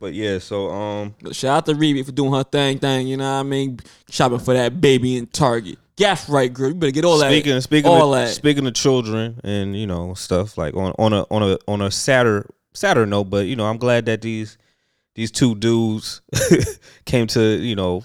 But 0.00 0.12
yeah, 0.12 0.38
so 0.38 0.70
um, 0.70 1.14
shout 1.32 1.56
out 1.56 1.66
to 1.66 1.72
Riri 1.72 2.04
for 2.04 2.12
doing 2.12 2.32
her 2.32 2.44
thing, 2.44 2.78
thing. 2.78 3.08
You 3.08 3.16
know 3.16 3.24
what 3.32 3.40
I 3.40 3.42
mean? 3.44 3.80
Shopping 4.10 4.38
for 4.40 4.52
that 4.52 4.78
baby 4.80 5.16
in 5.16 5.26
Target. 5.26 5.78
Gas 5.96 6.28
right, 6.28 6.52
girl. 6.52 6.68
You 6.68 6.74
better 6.74 6.92
get 6.92 7.04
all 7.04 7.18
that. 7.18 7.30
speaking 7.30 7.60
speaking 7.62 7.90
all 7.90 8.14
of, 8.14 8.20
that. 8.26 8.34
speaking 8.34 8.66
of 8.66 8.74
children 8.74 9.40
and 9.42 9.74
you 9.74 9.86
know 9.86 10.12
stuff 10.14 10.58
like 10.58 10.74
on 10.74 10.92
on 10.98 11.12
a 11.12 11.22
on 11.30 11.42
a 11.42 11.58
on 11.66 11.80
a 11.80 11.90
sadder 11.90 12.46
sadder 12.74 13.06
note, 13.06 13.24
but 13.24 13.46
you 13.46 13.56
know 13.56 13.64
I'm 13.66 13.78
glad 13.78 14.04
that 14.06 14.20
these 14.20 14.58
these 15.16 15.30
two 15.32 15.54
dudes 15.56 16.20
came 17.06 17.26
to 17.28 17.40
you 17.58 17.74
know 17.74 18.04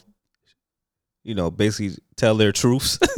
you 1.23 1.36
know 1.36 1.49
basically 1.51 1.97
tell 2.15 2.36
their 2.36 2.51
truths. 2.51 2.99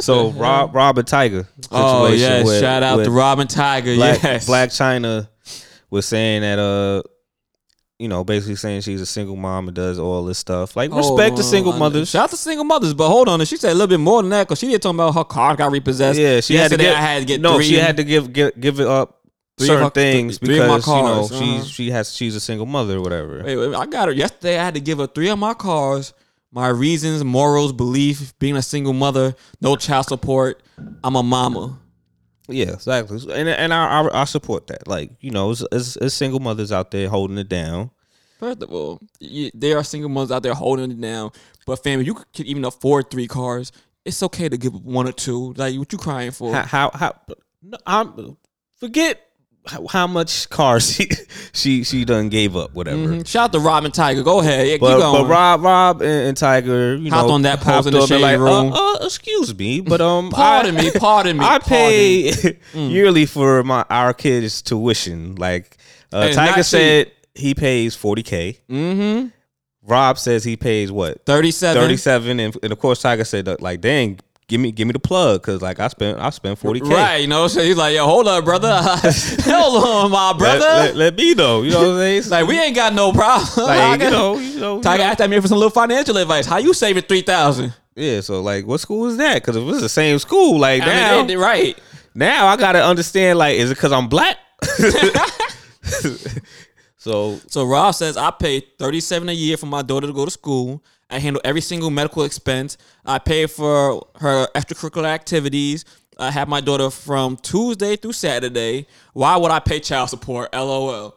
So 0.00 0.30
the? 0.30 0.40
Rob 0.40 0.74
Rob 0.74 0.98
and 0.98 1.06
Tyga. 1.08 1.46
Oh 1.70 2.04
situation 2.06 2.20
yes, 2.20 2.44
with- 2.46 2.60
shout 2.60 2.82
out 2.82 2.96
with 2.98 3.06
to 3.06 3.10
Robin 3.12 3.46
Tyga. 3.46 3.96
Black 3.96 4.22
yes, 4.22 4.48
Blac 4.48 4.66
Chyna 4.68 5.28
was 5.90 6.06
saying 6.06 6.42
that 6.42 6.58
uh 6.58 7.02
you 7.98 8.08
know 8.08 8.22
basically 8.24 8.56
saying 8.56 8.80
she's 8.82 9.00
a 9.00 9.06
single 9.06 9.36
mom 9.36 9.68
and 9.68 9.74
does 9.74 9.98
all 9.98 10.24
this 10.24 10.38
stuff 10.38 10.76
like 10.76 10.90
respect 10.92 11.36
the 11.36 11.42
Oh, 11.42 11.46
single 11.46 11.72
mothers. 11.72 12.10
Shout 12.10 12.24
out 12.24 12.30
to 12.30 12.36
single 12.36 12.64
mothers, 12.64 12.94
but 12.94 13.08
hold 13.08 13.28
on. 13.28 13.44
She 13.44 13.56
said 13.56 13.70
a 13.70 13.74
little 13.74 13.86
bit 13.88 14.00
more 14.00 14.22
than 14.22 14.30
that 14.30 14.46
because 14.46 14.58
she 14.58 14.68
did 14.68 14.82
talking 14.82 14.96
about 14.98 15.14
her 15.14 15.24
car 15.24 15.56
got 15.56 15.70
repossessed. 15.72 16.18
Yeah, 16.18 16.40
she 16.40 16.54
had 16.54 16.70
to 16.70 16.76
get. 16.76 16.96
I 16.96 17.00
had 17.00 17.18
to 17.20 17.24
get 17.24 17.40
no, 17.40 17.56
three. 17.56 17.64
she 17.64 17.74
had 17.74 17.96
to 17.96 18.04
give 18.04 18.32
give, 18.32 18.58
give 18.60 18.80
it 18.80 18.86
up 18.86 19.20
Three 19.58 19.66
of 19.66 19.68
certain 19.68 19.84
her- 19.84 19.90
things 19.90 20.38
three 20.38 20.58
my 20.58 20.76
because 20.76 20.86
you 20.86 20.92
know 20.94 21.02
cars, 21.02 21.32
uh-huh. 21.32 21.40
she's 21.40 21.68
she 21.68 21.90
has 21.90 22.14
she's 22.14 22.34
a 22.36 22.40
single 22.40 22.66
mother 22.66 22.96
or 22.98 23.00
whatever. 23.02 23.42
Wait, 23.44 23.56
wait, 23.56 23.74
I 23.74 23.86
got 23.86 24.08
her 24.08 24.14
yesterday. 24.14 24.58
I 24.58 24.64
had 24.64 24.74
to 24.74 24.80
give 24.80 24.98
her 24.98 25.06
three 25.06 25.28
of 25.28 25.38
my 25.38 25.54
cars, 25.54 26.12
my 26.52 26.68
reasons, 26.68 27.24
morals, 27.24 27.72
belief, 27.72 28.38
being 28.38 28.56
a 28.56 28.62
single 28.62 28.92
mother, 28.92 29.34
no 29.60 29.74
child 29.74 30.06
support. 30.06 30.62
I'm 31.02 31.16
a 31.16 31.22
mama. 31.22 31.80
Yeah, 32.48 32.72
exactly. 32.72 33.18
And 33.32 33.48
and 33.48 33.72
I, 33.72 34.02
I 34.02 34.22
I 34.22 34.24
support 34.24 34.66
that. 34.66 34.86
Like 34.86 35.10
you 35.20 35.30
know, 35.30 35.50
it's, 35.50 35.64
it's, 35.72 35.96
it's 35.96 36.14
single 36.14 36.40
mothers 36.40 36.70
out 36.70 36.90
there 36.90 37.08
holding 37.08 37.38
it 37.38 37.48
down. 37.48 37.90
First 38.38 38.62
of 38.62 38.72
all, 38.72 39.00
y 39.20 39.50
there 39.54 39.78
are 39.78 39.84
single 39.84 40.10
mothers 40.10 40.30
out 40.30 40.42
there 40.42 40.54
holding 40.54 40.90
it 40.90 41.00
down. 41.00 41.30
But 41.66 41.82
family, 41.82 42.04
you 42.04 42.14
could 42.14 42.46
even 42.46 42.64
afford 42.64 43.10
three 43.10 43.28
cars. 43.28 43.72
It's 44.04 44.22
okay 44.24 44.48
to 44.48 44.58
give 44.58 44.74
one 44.74 45.08
or 45.08 45.12
two. 45.12 45.54
Like 45.54 45.78
what 45.78 45.92
you 45.92 45.98
crying 45.98 46.32
for? 46.32 46.52
How 46.54 46.64
how, 46.64 46.90
how 46.90 47.14
no, 47.62 47.78
I'm 47.86 48.36
forget 48.76 49.20
how, 49.66 49.86
how 49.86 50.06
much 50.06 50.48
cars 50.50 50.90
she 50.94 51.08
she 51.52 51.84
she 51.84 52.04
done 52.04 52.28
gave 52.28 52.56
up 52.56 52.74
whatever. 52.74 52.98
Mhm. 52.98 53.26
Shout 53.26 53.44
out 53.44 53.52
to 53.52 53.60
Robin 53.60 53.92
Tyga. 53.92 54.24
Go 54.24 54.40
ahead. 54.40 54.66
Yeah, 54.66 54.76
But, 54.80 54.88
keep 54.94 54.98
going. 54.98 55.22
but 55.22 55.28
Rob, 55.30 55.62
Rob, 55.62 56.02
and, 56.02 56.28
and 56.28 56.36
Tyga, 56.36 57.00
you 57.02 57.10
Hopped 57.10 57.28
know, 57.28 57.34
on 57.34 57.42
that 57.42 57.60
pose 57.60 57.86
in 57.86 57.92
the 57.92 58.00
and 58.00 58.08
shade 58.08 58.36
room. 58.38 58.72
Uh, 58.72 58.94
uh, 58.94 58.98
excuse 59.06 59.56
me, 59.56 59.80
but 59.80 60.00
um, 60.10 60.30
pardon 60.30 60.76
I, 60.76 60.82
me. 60.82 60.90
Pardon 60.90 61.36
me. 61.38 61.44
I 61.48 61.58
pay 61.60 62.58
yearly 62.74 63.26
for 63.26 63.62
my 63.62 63.84
our 63.88 64.12
kids' 64.12 64.62
tuition. 64.62 65.36
Like 65.36 65.76
uh, 66.12 66.26
It's 66.28 66.36
Tyga 66.36 66.64
said, 66.64 67.12
he 67.34 67.54
pays 67.54 67.94
forty 67.94 68.22
k. 68.24 68.58
Mm-hmm. 68.68 69.28
Rob 69.84 70.18
says 70.18 70.44
he 70.44 70.56
pays 70.56 70.92
what 70.92 71.24
Thirty-seven. 71.26 71.80
thirty 71.82 71.96
seven, 71.96 72.38
and, 72.40 72.56
and 72.62 72.72
of 72.72 72.78
course 72.78 73.02
Tyga 73.02 73.26
said 73.26 73.46
that, 73.46 73.60
like, 73.60 73.80
dang, 73.80 74.20
give 74.48 74.60
me 74.60 74.72
give 74.72 74.86
me 74.86 74.92
the 74.92 74.98
plug 74.98 75.40
because 75.40 75.62
like 75.62 75.80
I 75.80 75.88
spent 75.88 76.18
I 76.18 76.30
spent 76.30 76.58
forty 76.58 76.80
k. 76.80 76.88
Right, 76.88 77.16
you 77.18 77.26
know, 77.26 77.48
so 77.48 77.62
he's 77.62 77.76
like, 77.76 77.94
yo, 77.94 78.04
hold 78.06 78.28
up, 78.28 78.44
brother. 78.44 78.68
hold 78.80 79.84
on, 79.84 80.10
my 80.10 80.32
brother. 80.36 80.60
let, 80.60 80.96
let 80.96 81.16
me 81.16 81.34
know. 81.34 81.62
You 81.62 81.70
know 81.70 81.78
what 81.80 81.88
I'm 81.88 82.22
saying? 82.22 82.22
like, 82.30 82.46
we 82.46 82.58
ain't 82.58 82.74
got 82.76 82.92
no 82.94 83.12
problem. 83.12 83.66
like 83.66 84.00
you 84.00 84.10
know, 84.10 84.38
you 84.38 84.60
know, 84.60 84.80
Tyga 84.80 85.00
asked 85.00 85.28
me 85.28 85.40
for 85.40 85.48
some 85.48 85.58
little 85.58 85.70
financial 85.70 86.16
advice. 86.16 86.46
How 86.46 86.58
you 86.58 86.74
saving 86.74 87.04
three 87.04 87.22
thousand? 87.22 87.74
Yeah, 87.94 88.20
so 88.20 88.40
like, 88.42 88.66
what 88.66 88.80
school 88.80 89.06
is 89.06 89.16
that? 89.18 89.34
Because 89.34 89.56
if 89.56 89.66
it's 89.68 89.80
the 89.80 89.88
same 89.88 90.18
school, 90.18 90.58
like 90.58 90.82
I 90.82 90.86
now, 90.86 91.20
mean, 91.22 91.30
it- 91.30 91.38
right. 91.38 91.78
now 92.14 92.46
I 92.46 92.56
gotta 92.56 92.82
understand. 92.84 93.38
Like, 93.38 93.56
is 93.58 93.70
it 93.70 93.74
because 93.74 93.92
I'm 93.92 94.08
black? 94.08 94.38
so 96.96 97.38
So 97.48 97.64
Rob 97.64 97.94
says 97.94 98.16
I 98.16 98.30
pay 98.30 98.60
thirty 98.78 99.00
seven 99.00 99.28
a 99.28 99.32
year 99.32 99.56
for 99.56 99.66
my 99.66 99.82
daughter 99.82 100.06
to 100.06 100.12
go 100.12 100.24
to 100.24 100.30
school. 100.30 100.82
I 101.12 101.18
handle 101.18 101.42
every 101.44 101.60
single 101.60 101.90
medical 101.90 102.24
expense. 102.24 102.76
I 103.04 103.18
pay 103.18 103.46
for 103.46 104.06
her 104.16 104.46
extracurricular 104.54 105.06
activities. 105.06 105.84
I 106.18 106.30
have 106.30 106.48
my 106.48 106.60
daughter 106.60 106.90
from 106.90 107.36
Tuesday 107.36 107.96
through 107.96 108.12
Saturday. 108.12 108.86
Why 109.12 109.36
would 109.36 109.50
I 109.50 109.58
pay 109.60 109.80
child 109.80 110.10
support? 110.10 110.52
LOL. 110.52 111.16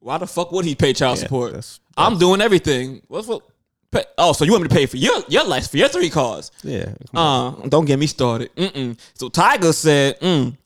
Why 0.00 0.18
the 0.18 0.26
fuck 0.26 0.52
would 0.52 0.64
he 0.64 0.74
pay 0.74 0.92
child 0.92 1.18
support? 1.18 1.52
that's- 1.52 1.80
I'm 1.96 2.18
doing 2.18 2.40
everything. 2.40 3.02
What's 3.08 3.28
what? 3.28 3.42
Pay, 3.92 4.04
oh, 4.18 4.32
so 4.32 4.44
you 4.44 4.50
want 4.50 4.64
me 4.64 4.68
to 4.68 4.74
pay 4.74 4.86
for 4.86 4.96
your 4.96 5.22
your 5.28 5.44
life 5.44 5.70
for 5.70 5.76
your 5.76 5.88
three 5.88 6.10
cars? 6.10 6.50
Yeah. 6.64 6.92
Uh, 7.14 7.52
don't 7.68 7.84
get 7.84 7.98
me 7.98 8.08
started. 8.08 8.54
Mm-mm. 8.56 8.98
So 9.14 9.28
Tyga 9.30 9.72
said, 9.72 10.18
mm, 10.20 10.56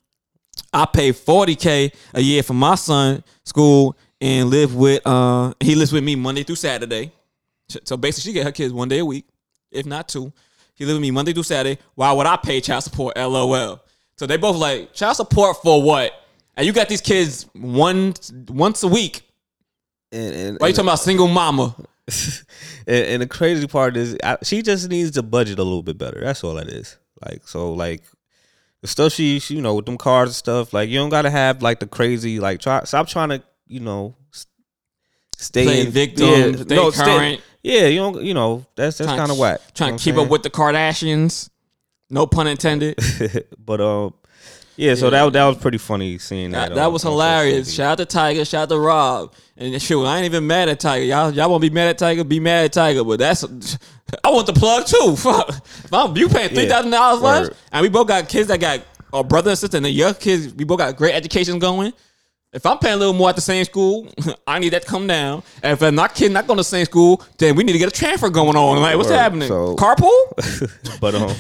I 0.73 0.87
pay 0.87 1.13
40K 1.13 1.93
a 2.15 2.21
year 2.23 2.43
for 2.43 2.55
my 2.55 2.75
son 2.77 3.23
school 3.45 3.97
and 4.21 4.49
live 4.49 4.75
with 4.75 5.03
uh 5.07 5.53
he 5.61 5.75
lives 5.75 5.93
with 5.93 6.03
me 6.05 6.17
Monday 6.17 6.43
through 6.43 6.57
Saturday. 6.57 7.13
So 7.85 7.97
basically 7.97 8.31
she 8.31 8.35
get 8.35 8.45
her 8.45 8.53
kids 8.53 8.73
one 8.73 8.89
day 8.89 8.99
a 8.99 9.05
week, 9.05 9.27
if 9.71 9.87
not 9.87 10.09
two. 10.09 10.33
He 10.75 10.85
live 10.85 10.95
with 10.95 11.03
me 11.03 11.11
Monday 11.11 11.33
through 11.33 11.43
Saturday. 11.43 11.81
Why 11.95 12.13
would 12.13 12.27
I 12.27 12.37
pay 12.37 12.61
child 12.61 12.85
support? 12.85 13.17
LOL. 13.17 13.81
So 14.17 14.27
they 14.27 14.37
both 14.37 14.57
like, 14.57 14.95
child 14.95 15.17
support 15.17 15.61
for 15.63 15.83
what? 15.83 16.13
And 16.57 16.67
you 16.67 16.73
got 16.73 16.89
these 16.89 17.01
kids 17.01 17.47
one 17.53 18.15
once 18.49 18.83
a 18.83 18.89
week. 18.89 19.23
and, 20.13 20.35
and, 20.35 20.59
Why 20.59 20.69
you 20.69 20.73
talking 20.73 20.89
about 20.89 21.01
single 21.01 21.29
mama? 21.29 21.75
and, 22.87 23.07
and 23.07 23.23
the 23.23 23.27
crazy 23.27 23.67
part 23.67 23.97
is 23.97 24.17
I, 24.23 24.39
she 24.43 24.63
just 24.63 24.89
needs 24.89 25.13
to 25.13 25.23
budget 25.23 25.59
a 25.59 25.63
little 25.63 25.83
bit 25.83 25.99
better. 25.99 26.21
That's 26.21 26.43
all 26.43 26.59
it 26.59 26.69
is. 26.69 26.97
Like 27.25 27.47
so, 27.47 27.73
like 27.73 28.03
the 28.81 28.89
stuff 28.89 29.13
she, 29.13 29.39
she 29.41 29.57
you 29.57 29.63
know 29.63 29.75
with 29.75 29.87
them 29.87 29.99
cars 29.99 30.31
and 30.31 30.35
stuff. 30.37 30.73
Like 30.73 30.89
you 30.89 30.99
don't 30.99 31.11
gotta 31.11 31.31
have 31.31 31.63
like 31.63 31.81
the 31.81 31.87
crazy 31.87 32.41
like 32.41 32.61
try 32.61 32.85
stop 32.85 33.09
trying 33.09 33.31
to 33.31 33.43
you 33.67 33.81
know 33.81 34.17
stay 35.37 35.65
Play 35.65 35.81
in 35.83 35.91
victim, 35.91 36.57
stay 36.57 36.91
stay- 36.91 37.05
current. 37.05 37.41
Yeah, 37.63 37.87
you 37.87 37.99
don't 37.99 38.23
you 38.23 38.35
know 38.35 38.65
that's 38.77 38.99
that's 38.99 39.11
kind 39.11 39.31
of 39.31 39.39
whack. 39.39 39.61
Trying 39.75 39.97
to 39.97 40.03
keep 40.03 40.15
what 40.17 40.25
up 40.25 40.31
with 40.31 40.43
the 40.43 40.51
Kardashians. 40.51 41.51
No 42.11 42.27
pun 42.27 42.47
intended. 42.47 42.99
But 43.59 43.81
um, 43.83 44.15
yeah. 44.77 44.95
So 44.95 45.07
Yeah. 45.07 45.25
that 45.25 45.33
that 45.35 45.45
was 45.45 45.59
pretty 45.59 45.77
funny 45.79 46.17
seeing 46.19 46.53
that. 46.53 46.71
That, 46.71 46.75
that 46.77 46.87
on- 46.87 46.93
was 46.95 47.03
hilarious. 47.03 47.73
Shout 47.73 48.01
out 48.01 48.09
to 48.09 48.17
Tyga. 48.17 48.49
Shout 48.49 48.63
out 48.63 48.69
to 48.71 48.79
Rob. 48.79 49.35
And 49.57 49.83
shit, 49.83 49.99
I 49.99 50.17
ain't 50.19 50.25
even 50.25 50.47
mad 50.47 50.69
at 50.69 50.81
Tyga. 50.81 51.07
Y'all, 51.07 51.33
y'all 51.33 51.51
want 51.51 51.63
to 51.63 51.69
be 51.69 51.75
mad 51.75 51.89
at 51.89 51.99
Tyga? 51.99 52.27
Be 52.27 52.39
mad 52.41 52.67
at 52.67 52.73
Tyga. 52.73 53.07
But 53.07 53.19
that's, 53.19 53.45
I 54.25 54.31
want 54.31 54.47
the 54.47 54.53
plug 54.53 54.87
too. 54.87 55.17
Fuck. 55.19 55.49
If 55.51 55.93
I'm, 55.93 56.17
you 56.17 56.29
paying 56.29 56.49
three 56.51 56.69
thousand 56.69 56.93
dollars 56.93 57.23
Word. 57.23 57.57
and 57.73 57.83
we 57.83 57.89
both 57.89 58.07
got 58.07 58.29
kids 58.29 58.49
that 58.49 58.61
got 58.61 58.81
a 59.13 59.25
brother 59.25 59.51
and 59.51 59.59
sister, 59.59 59.77
and 59.77 59.85
the 59.85 59.91
young 59.91 60.15
kids, 60.15 60.55
we 60.55 60.65
both 60.65 60.79
got 60.79 60.97
great 60.97 61.15
educations 61.15 61.61
going. 61.61 61.93
If 62.53 62.65
I'm 62.65 62.79
paying 62.79 62.95
a 62.95 62.97
little 62.97 63.13
more 63.15 63.29
at 63.29 63.35
the 63.37 63.43
same 63.43 63.65
school, 63.65 64.09
I 64.47 64.59
need 64.59 64.71
that 64.71 64.83
to 64.83 64.89
come 64.89 65.07
down. 65.07 65.43
And 65.63 65.73
if 65.73 65.83
I'm 65.83 65.95
not 65.95 66.15
kid 66.15 66.33
not 66.33 66.47
going 66.47 66.57
to 66.57 66.61
the 66.61 66.65
same 66.65 66.87
school, 66.87 67.23
then 67.37 67.57
we 67.57 67.65
need 67.65 67.73
to 67.73 67.79
get 67.79 67.89
a 67.89 67.93
transfer 67.95 68.31
going 68.31 68.57
on. 68.57 68.81
Like, 68.81 68.97
what's 68.97 69.11
Word. 69.11 69.17
happening? 69.17 69.49
So- 69.49 69.77
Carpool? 69.77 70.71
but 71.01 71.15
um, 71.15 71.35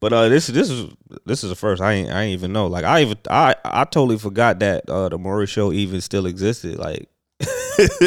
but 0.00 0.12
uh, 0.12 0.28
this 0.28 0.48
this 0.48 0.68
is 0.68 0.92
this 1.26 1.44
is 1.44 1.50
the 1.50 1.56
first. 1.56 1.80
I 1.80 1.92
ain't 1.92 2.10
I 2.10 2.22
ain't 2.22 2.32
even 2.32 2.52
know. 2.52 2.66
Like 2.66 2.84
I 2.84 3.02
even 3.02 3.18
I 3.30 3.54
I 3.64 3.84
totally 3.84 4.18
forgot 4.18 4.58
that 4.60 4.88
uh 4.88 5.08
the 5.10 5.18
Maury 5.18 5.46
show 5.46 5.72
even 5.72 6.00
still 6.00 6.26
existed. 6.26 6.78
Like 6.78 7.08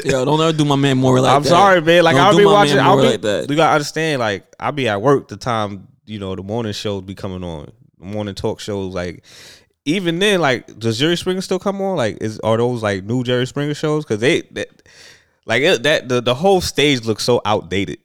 Yo, 0.06 0.24
don't 0.26 0.40
ever 0.42 0.56
do 0.56 0.66
my 0.66 0.76
man 0.76 0.98
more 0.98 1.20
like 1.20 1.32
I'm 1.36 1.42
that. 1.44 1.50
sorry, 1.50 1.82
man. 1.82 2.04
Like 2.04 2.16
Don't 2.16 2.26
I'll 2.26 2.32
do 2.34 2.38
be 2.40 2.46
my 2.46 2.52
watching. 2.52 2.76
man 2.76 2.86
I'll 2.86 2.96
more 2.96 3.04
be 3.04 3.10
like 3.12 3.22
that. 3.22 3.50
You 3.50 3.56
gotta 3.56 3.74
understand. 3.74 4.20
Like 4.20 4.46
I'll 4.60 4.72
be 4.72 4.88
at 4.88 5.02
work 5.02 5.30
the 5.30 5.38
time 5.38 5.88
you 6.06 6.20
know 6.20 6.36
the 6.36 6.44
morning 6.44 6.74
shows 6.74 7.02
be 7.04 7.16
coming 7.16 7.44
on, 7.44 7.72
the 8.00 8.06
morning 8.06 8.36
talk 8.36 8.60
shows. 8.60 8.94
Like 8.94 9.24
even 9.86 10.20
then, 10.20 10.40
like 10.42 10.80
does 10.80 10.98
Jerry 10.98 11.18
Springer 11.18 11.42
still 11.42 11.60
come 11.60 11.82
on? 11.82 11.98
Like 11.98 12.18
is 12.22 12.40
are 12.40 12.58
those 12.58 12.82
like 12.84 13.04
new 13.04 13.24
Jerry 13.24 13.46
Springer 13.48 13.74
shows? 13.74 14.06
Because 14.06 14.20
they 14.20 14.42
that, 14.52 14.70
like 15.46 15.62
it, 15.62 15.84
that 15.84 16.10
the 16.10 16.22
the 16.22 16.36
whole 16.36 16.62
stage 16.62 17.06
looks 17.06 17.24
so 17.24 17.42
outdated. 17.46 18.00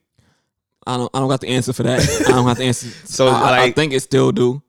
I 0.86 0.96
don't 0.96 1.10
I 1.14 1.20
don't 1.20 1.28
got 1.28 1.40
the 1.40 1.48
answer 1.48 1.72
for 1.72 1.82
that. 1.84 2.00
I 2.26 2.30
don't 2.30 2.46
have 2.46 2.56
the 2.58 2.64
answer. 2.64 2.88
So, 2.88 3.04
so 3.04 3.28
I, 3.28 3.64
I 3.64 3.72
think 3.72 3.92
it 3.92 4.00
still 4.00 4.32
do. 4.32 4.62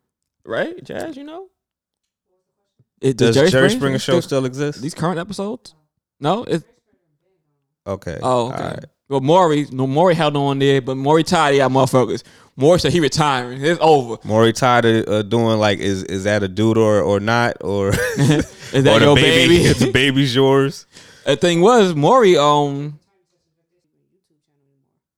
Right, 0.46 0.84
Jazz, 0.84 1.16
you 1.16 1.24
know? 1.24 1.48
It, 3.02 3.18
Does 3.18 3.36
Jerry, 3.36 3.70
Springer, 3.70 4.00
show 4.00 4.20
still 4.20 4.46
exist? 4.46 4.82
these 4.82 4.94
current 4.94 5.20
episodes? 5.20 5.74
No, 6.20 6.44
it 6.44 6.64
Okay. 7.88 8.20
oh 8.22 8.48
okay. 8.50 8.64
All 8.64 8.70
right. 8.70 8.86
Well 9.10 9.22
Maury, 9.22 9.66
no 9.72 9.88
Maury 9.88 10.14
held 10.14 10.38
on 10.38 10.60
there, 10.60 10.82
but 10.82 10.96
Maury 10.96 11.24
tired 11.24 11.54
of 11.54 11.58
y'all 11.58 11.70
motherfuckers. 11.70 12.24
Maury 12.56 12.80
said 12.80 12.92
he 12.92 13.00
retiring. 13.00 13.64
It's 13.64 13.80
over. 13.82 14.18
Maury 14.24 14.54
tired 14.54 14.86
of 14.86 15.08
uh, 15.08 15.22
doing 15.24 15.58
like 15.60 15.80
is 15.80 16.04
is 16.04 16.26
that 16.26 16.44
a 16.44 16.48
dude 16.48 16.78
or 16.78 17.02
or 17.02 17.20
not 17.20 17.58
or 17.62 17.90
Is 18.18 18.46
that 18.84 19.02
or 19.02 19.06
your 19.06 19.16
baby? 19.16 19.58
the 19.74 19.92
baby's 19.92 20.36
yours. 20.36 20.86
the 21.26 21.36
thing 21.36 21.62
was, 21.62 21.96
Maury 21.96 22.38
um 22.38 23.00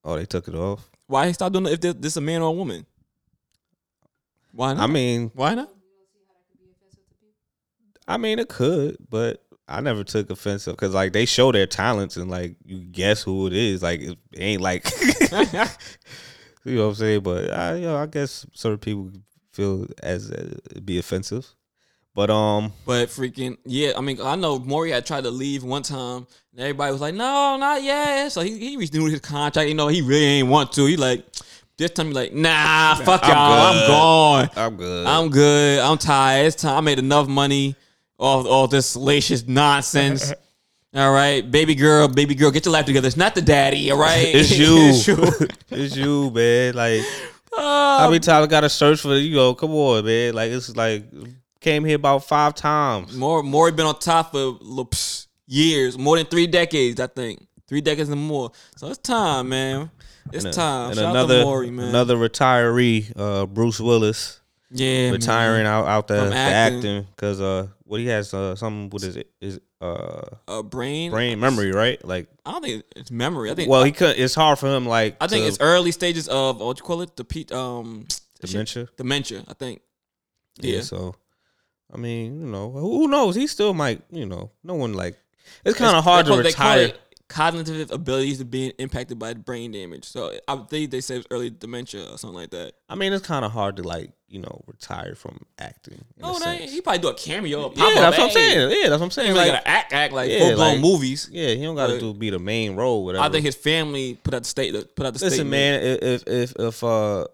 Oh, 0.04 0.16
they 0.16 0.26
took 0.26 0.48
it 0.48 0.56
off. 0.56 0.90
why 1.08 1.28
he 1.28 1.34
stopped 1.34 1.54
doing 1.54 1.66
it 1.68 1.74
if 1.74 1.82
this, 1.82 1.94
this 2.00 2.18
a 2.18 2.22
man 2.22 2.42
or 2.42 2.48
a 2.48 2.52
woman? 2.52 2.86
Why 4.54 4.74
not? 4.74 4.84
I 4.84 4.88
mean, 4.88 5.32
why 5.36 5.54
not? 5.56 5.70
I 8.08 8.18
mean 8.18 8.40
it 8.40 8.48
could, 8.50 8.98
but 9.10 9.44
I 9.72 9.80
never 9.82 10.04
took 10.04 10.30
offense 10.30 10.66
because 10.66 10.94
like 10.94 11.14
they 11.14 11.26
show 11.26 11.52
their 11.52 11.68
talents 11.68 12.18
and 12.18 12.30
like 12.30 12.56
you 12.66 12.80
guess 12.80 13.24
who 13.24 13.48
it 13.48 13.54
is. 13.54 13.82
Like 13.82 14.02
it 14.02 14.18
ain't 14.38 14.62
like 14.62 14.90
you 16.64 16.76
know 16.76 16.84
what 16.84 16.90
I'm 16.90 16.96
saying. 16.96 17.22
But 17.22 17.52
I 17.52 17.76
you 17.76 17.88
know 17.88 17.98
I 17.98 18.06
guess 18.06 18.46
certain 18.54 18.80
people 18.80 19.12
feel 19.52 19.88
as 20.04 20.32
uh, 20.32 20.56
be 20.84 21.00
offensive. 21.00 21.48
But 22.14 22.30
um, 22.30 22.74
But 22.86 23.08
freaking 23.08 23.58
yeah, 23.64 23.94
I 23.98 24.02
mean, 24.02 24.20
I 24.22 24.36
know 24.36 24.60
Maury 24.60 24.92
had 24.92 25.06
tried 25.06 25.24
to 25.24 25.32
leave 25.32 25.64
one 25.64 25.82
time, 25.82 26.28
and 26.52 26.60
everybody 26.60 26.92
was 26.92 27.00
like, 27.00 27.16
"No, 27.16 27.56
not 27.58 27.82
yet." 27.82 28.34
So 28.34 28.42
he 28.42 28.60
he 28.60 28.76
renewed 28.76 29.12
his 29.12 29.22
contract. 29.22 29.70
You 29.70 29.76
know, 29.76 29.88
he 29.88 30.02
really 30.02 30.26
ain't 30.26 30.50
want 30.50 30.74
to. 30.74 30.86
He 30.86 30.98
like 30.98 31.26
this 31.78 31.92
time, 31.92 32.08
he 32.08 32.14
like, 32.14 32.34
"Nah, 32.34 32.96
fuck 32.96 33.22
I'm 33.24 33.30
y'all, 33.30 33.62
I'm 33.64 33.88
gone. 33.88 34.50
I'm 34.58 34.76
good. 34.76 35.08
I'm 35.08 35.30
good. 35.30 35.80
I'm 35.80 35.98
tired. 35.98 36.48
It's 36.48 36.62
time. 36.62 36.78
I 36.78 36.82
made 36.82 37.00
enough 37.00 37.30
money 37.30 37.78
off 38.22 38.46
all 38.46 38.68
this 38.68 38.86
salacious 38.88 39.46
nonsense." 39.48 40.32
All 40.94 41.14
right, 41.14 41.50
baby 41.50 41.74
girl, 41.74 42.10
baby 42.10 42.36
girl, 42.36 42.52
get 42.52 42.66
your 42.66 42.74
life 42.74 42.86
together. 42.86 43.08
It's 43.08 43.16
not 43.16 43.34
the 43.34 43.42
daddy, 43.42 43.90
all 43.92 43.98
right? 43.98 44.26
it's 44.36 44.52
you. 44.58 44.76
it's 44.90 45.08
you. 45.08 45.48
it's 45.70 45.96
you, 45.96 46.30
man. 46.32 46.74
Like 46.74 47.02
how 47.56 48.10
many 48.10 48.20
times 48.20 48.46
I 48.46 48.50
gotta 48.50 48.68
search 48.68 49.00
for 49.00 49.16
you? 49.16 49.38
Know, 49.38 49.54
come 49.56 49.72
on, 49.72 50.04
man. 50.04 50.34
Like 50.34 50.52
it's 50.52 50.76
like 50.76 51.06
came 51.62 51.86
here 51.86 51.96
about 51.96 52.26
five 52.26 52.56
times. 52.56 53.16
More, 53.16 53.42
Maury 53.42 53.72
been 53.72 53.86
on 53.86 54.00
top 54.00 54.34
for 54.34 54.58
years, 55.48 55.98
more 55.98 56.18
than 56.18 56.26
three 56.26 56.46
decades, 56.48 57.00
I 57.00 57.08
think, 57.08 57.48
three 57.70 57.80
decades 57.80 58.10
and 58.10 58.20
more. 58.22 58.52
So 58.76 58.88
it's 58.88 58.98
time, 58.98 59.48
man. 59.48 59.92
It's 60.34 60.44
And, 60.44 60.54
time. 60.54 60.90
and 60.90 61.00
Shout 61.00 61.12
another 61.12 61.36
out 61.36 61.40
to 61.40 61.46
Maury, 61.46 61.72
man. 61.72 61.88
another 61.88 62.18
retiree, 62.18 63.14
uh, 63.16 63.46
Bruce 63.46 63.80
Willis, 63.80 64.41
yeah, 64.72 65.10
retiring 65.12 65.66
out 65.66 65.86
out 65.86 66.08
the, 66.08 66.30
the 66.30 66.36
acting. 66.36 67.06
because 67.16 67.42
uh, 67.42 67.68
what 67.84 68.00
he 68.00 68.08
has 68.08 68.34
uh, 68.34 68.56
something 68.56 68.90
with 68.90 69.04
his 69.04 69.24
is 69.40 69.60
uh. 69.82 70.22
A 70.48 70.64
brain, 70.64 71.12
brain 71.12 71.40
memory, 71.40 71.72
right? 71.72 72.04
Like, 72.06 72.30
I 72.46 72.52
don't 72.52 72.64
think 72.64 72.84
it's 72.96 73.12
memory. 73.12 73.52
I 73.52 73.56
think. 73.56 73.70
well, 73.70 73.84
he 73.84 73.92
could. 73.92 74.18
It's 74.18 74.36
hard 74.36 74.60
for 74.60 74.68
him, 74.68 74.86
like 74.86 75.18
I 75.20 75.28
think 75.28 75.44
to- 75.44 75.48
it's 75.48 75.60
early 75.60 75.92
stages 75.92 76.28
of 76.28 76.60
what 76.60 76.78
you 76.80 76.84
call 76.84 77.02
it, 77.02 77.16
the 77.16 77.24
Pete, 77.24 77.52
um, 77.52 78.08
shit, 78.44 78.52
dementia. 78.52 78.88
dementia. 78.98 79.44
I 79.48 79.54
think. 79.54 79.82
Yeah. 80.60 80.76
Yeah. 80.76 80.82
So, 80.82 81.16
I 81.94 81.98
mean, 81.98 82.42
you 82.42 82.48
know, 82.48 82.72
who 82.72 83.08
knows? 83.08 83.36
He 83.36 83.48
still 83.48 83.74
might. 83.74 84.02
You 84.12 84.26
know, 84.26 84.52
no 84.64 84.76
one 84.76 84.94
like. 84.94 85.18
It's 85.66 85.78
kind 85.78 85.96
of 85.96 86.04
hard 86.04 86.26
to 86.28 86.32
call- 86.32 86.42
retire. 86.42 86.80
it 86.88 87.00
Cognitive 87.28 87.92
abilities 87.92 88.42
are 88.42 88.46
being 88.46 88.74
impacted 88.78 89.18
by 89.18 89.34
brain 89.34 89.72
damage. 89.72 90.04
So 90.04 90.38
I 90.50 90.56
think 90.70 90.92
they 90.92 91.00
say 91.00 91.16
it's 91.16 91.28
early 91.32 91.50
dementia 91.50 92.04
or 92.12 92.18
something 92.18 92.36
like 92.36 92.50
that. 92.50 92.74
I 92.90 92.96
mean, 92.96 93.14
it's 93.14 93.26
kind 93.26 93.46
of 93.46 93.54
hard 93.54 93.78
to 93.78 93.84
like 93.84 94.12
you 94.32 94.40
know 94.40 94.64
retire 94.66 95.14
from 95.14 95.40
acting. 95.60 96.04
Oh, 96.24 96.40
they, 96.40 96.66
he 96.68 96.80
probably 96.82 97.00
do 97.00 97.10
a 97.10 97.14
cameo. 97.14 97.72
Yeah, 97.76 97.86
that's 97.96 98.18
what 98.18 98.26
I'm 98.28 98.32
saying. 98.32 98.70
Yeah, 98.72 98.90
that's 98.90 99.00
what 99.00 99.06
I'm 99.06 99.12
saying. 99.12 99.32
He 99.32 99.38
Like, 99.38 99.52
gotta 99.52 99.68
act, 99.68 99.94
act 99.94 100.14
like 100.14 100.32
Yeah, 100.32 100.40
full 100.40 100.56
blown 100.56 100.72
like- 100.74 100.80
movies. 100.82 101.30
yeah, 101.32 101.50
he 101.50 101.62
don't 101.64 101.76
got 101.76 101.88
to 101.88 101.94
But- 101.94 102.00
do 102.00 102.14
be 102.14 102.30
the 102.30 102.40
main 102.40 102.76
role. 102.76 103.04
Whatever. 103.06 103.26
I 103.26 103.30
think 103.30 103.46
his 103.46 103.56
family 103.56 104.18
put 104.24 104.34
out 104.34 104.44
the 104.44 104.50
state, 104.50 104.74
put 104.96 105.06
out 105.06 105.14
the 105.14 105.26
Listen, 105.26 105.50
man, 105.50 105.82
if 106.02 106.24
if 106.28 106.54
if 106.58 106.84
uh 106.84 107.26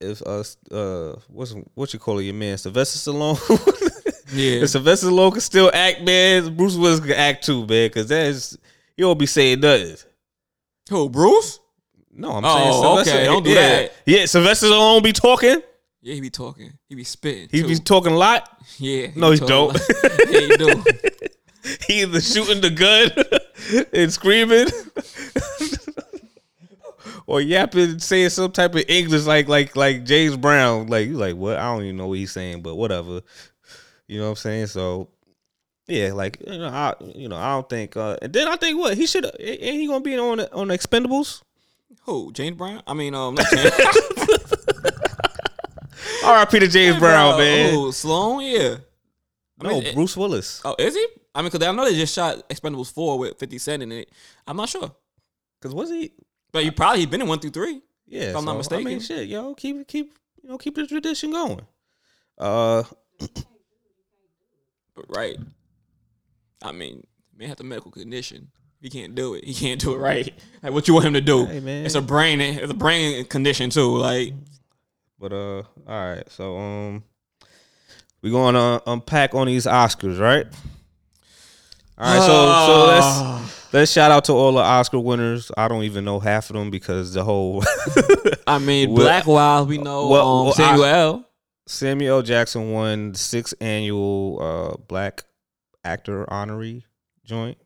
if 0.00 0.22
uh 0.22 0.42
uh 0.74 1.16
what's 1.28 1.54
what 1.74 1.92
you 1.92 1.98
call 1.98 2.18
it, 2.18 2.24
your 2.24 2.34
man 2.34 2.58
Sylvester 2.58 3.10
Stallone. 3.10 3.74
Yeah, 4.30 4.60
if 4.64 4.68
Sylvester 4.68 5.06
Stallone 5.06 5.32
can 5.32 5.40
still 5.40 5.70
act, 5.72 6.02
man, 6.02 6.54
Bruce 6.54 6.76
Willis 6.76 7.00
can 7.00 7.12
act 7.12 7.46
too, 7.46 7.60
man, 7.60 7.88
because 7.88 8.08
that's 8.08 8.58
you 8.94 9.06
don't 9.06 9.18
be 9.18 9.24
saying 9.24 9.60
nothing. 9.60 9.96
who 10.90 11.08
Bruce? 11.08 11.60
No, 12.12 12.32
I'm 12.32 12.44
Oh, 12.44 12.56
saying 12.56 12.72
Sylvester. 12.82 13.14
okay, 13.14 13.24
don't 13.24 13.42
do 13.44 13.50
yeah. 13.50 13.68
that. 13.68 13.92
Yeah, 14.06 14.26
Sylvester 14.26 14.66
Stallone 14.66 15.02
be 15.02 15.12
talking. 15.12 15.60
Yeah, 16.00 16.14
he 16.14 16.20
be 16.20 16.30
talking. 16.30 16.72
He 16.88 16.94
be 16.94 17.04
spitting. 17.04 17.48
He 17.50 17.62
too. 17.62 17.68
be 17.68 17.74
talking 17.76 18.12
a 18.12 18.16
lot. 18.16 18.48
yeah. 18.78 19.08
No, 19.16 19.30
he 19.32 19.38
talking 19.38 19.48
don't. 19.48 19.74
like- 19.74 19.82
yeah, 20.30 20.40
he 20.40 20.56
do. 20.56 20.84
He 21.86 22.02
either 22.02 22.20
shooting 22.20 22.60
the 22.62 22.70
gun 22.70 23.84
and 23.92 24.12
screaming, 24.12 24.68
or 27.26 27.40
yapping, 27.40 27.98
saying 27.98 28.30
some 28.30 28.52
type 28.52 28.74
of 28.74 28.84
English 28.88 29.24
like 29.24 29.48
like 29.48 29.76
like 29.76 30.04
James 30.04 30.36
Brown. 30.36 30.86
Like 30.86 31.08
you 31.08 31.14
like 31.18 31.36
what? 31.36 31.56
I 31.58 31.64
don't 31.74 31.84
even 31.84 31.96
know 31.96 32.06
what 32.08 32.18
he's 32.18 32.32
saying, 32.32 32.62
but 32.62 32.76
whatever. 32.76 33.20
You 34.06 34.18
know 34.18 34.24
what 34.24 34.30
I'm 34.30 34.36
saying? 34.36 34.66
So 34.68 35.08
yeah, 35.88 36.12
like 36.12 36.38
you 36.46 36.58
know, 36.58 36.68
I 36.68 36.94
you 37.14 37.28
know 37.28 37.36
I 37.36 37.50
don't 37.52 37.68
think. 37.68 37.96
uh 37.96 38.16
And 38.22 38.32
then 38.32 38.48
I 38.48 38.56
think 38.56 38.78
what 38.78 38.96
he 38.96 39.06
should 39.06 39.26
ain't 39.38 39.60
he 39.80 39.86
gonna 39.86 40.00
be 40.00 40.16
on 40.18 40.38
the, 40.38 40.52
on 40.54 40.68
the 40.68 40.78
Expendables? 40.78 41.42
Who? 42.02 42.32
James 42.32 42.56
Brown? 42.56 42.82
I 42.86 42.94
mean, 42.94 43.14
um, 43.14 43.34
not 43.34 43.46
James. 43.52 43.70
I 46.24 46.30
R.I.P. 46.32 46.58
to 46.60 46.68
James 46.68 46.98
Brown, 46.98 47.38
man. 47.38 47.74
Oh, 47.74 47.90
Sloan, 47.90 48.42
yeah. 48.42 48.76
I 49.60 49.64
no, 49.64 49.70
mean, 49.70 49.82
it- 49.84 49.94
Bruce 49.94 50.16
Willis. 50.16 50.60
Oh, 50.64 50.74
is 50.78 50.94
he? 50.94 51.06
I 51.34 51.40
mean, 51.42 51.50
because 51.50 51.66
I 51.66 51.72
know 51.72 51.84
they 51.84 51.94
just 51.94 52.14
shot 52.14 52.48
Expendables 52.48 52.92
four 52.92 53.18
with 53.18 53.38
Fifty 53.38 53.58
Cent 53.58 53.82
in 53.82 53.92
it. 53.92 54.10
I'm 54.46 54.56
not 54.56 54.68
sure, 54.68 54.90
Cause 55.60 55.74
was 55.74 55.90
he? 55.90 56.12
but 56.52 56.64
you 56.64 56.72
probably 56.72 57.00
he 57.00 57.06
been 57.06 57.20
in 57.22 57.28
one 57.28 57.38
through 57.38 57.50
three. 57.50 57.80
Yeah, 58.06 58.30
If 58.30 58.36
I'm 58.36 58.44
not 58.44 58.64
so, 58.64 58.76
I 58.76 58.82
mean, 58.82 59.00
shit, 59.00 59.28
yo, 59.28 59.54
keep 59.54 59.86
keep 59.86 60.14
you 60.42 60.48
know 60.48 60.58
keep 60.58 60.74
the 60.74 60.86
tradition 60.86 61.30
going. 61.32 61.60
Uh, 62.38 62.82
But 64.94 65.04
right. 65.16 65.36
I 66.62 66.72
mean, 66.72 67.06
man 67.36 67.48
have 67.48 67.58
the 67.58 67.64
medical 67.64 67.90
condition. 67.92 68.50
He 68.80 68.90
can't 68.90 69.14
do 69.14 69.34
it. 69.34 69.44
He 69.44 69.54
can't 69.54 69.80
do 69.80 69.94
it 69.94 69.98
right. 69.98 70.32
Like, 70.62 70.72
what 70.72 70.88
you 70.88 70.94
want 70.94 71.06
him 71.06 71.14
to 71.14 71.20
do? 71.20 71.46
Hey, 71.46 71.60
man. 71.60 71.86
It's 71.86 71.94
a 71.94 72.02
brain. 72.02 72.40
It's 72.40 72.72
a 72.72 72.74
brain 72.74 73.24
condition 73.26 73.70
too. 73.70 73.96
Like, 73.96 74.32
but 75.20 75.32
uh, 75.32 75.58
all 75.58 75.64
right. 75.86 76.28
So 76.30 76.56
um, 76.58 77.04
we're 78.22 78.32
going 78.32 78.54
to 78.54 78.82
unpack 78.90 79.36
on 79.36 79.46
these 79.46 79.66
Oscars, 79.66 80.18
right? 80.18 80.46
All 81.96 82.12
right. 82.12 82.26
So 82.26 82.66
so 82.66 82.86
let's 83.38 83.72
let's 83.72 83.92
shout 83.92 84.10
out 84.10 84.24
to 84.24 84.32
all 84.32 84.52
the 84.52 84.58
Oscar 84.60 84.98
winners. 84.98 85.52
I 85.56 85.68
don't 85.68 85.84
even 85.84 86.04
know 86.04 86.18
half 86.18 86.50
of 86.50 86.54
them 86.54 86.70
because 86.70 87.14
the 87.14 87.22
whole 87.22 87.62
I 88.48 88.58
mean, 88.58 88.90
Well- 88.92 89.04
Black 89.04 89.26
Wild. 89.26 89.68
We 89.68 89.78
know 89.78 90.08
well, 90.08 90.28
um, 90.28 90.44
well, 90.46 90.54
Samuel 90.54 90.84
I- 90.84 90.90
L. 90.90 91.24
Samuel 91.68 92.16
L. 92.16 92.22
Jackson 92.22 92.72
won 92.72 93.12
the 93.12 93.18
sixth 93.18 93.54
annual 93.60 94.38
uh 94.40 94.76
Black 94.88 95.22
Actor 95.84 96.32
Honorary 96.32 96.84
joint, 97.24 97.58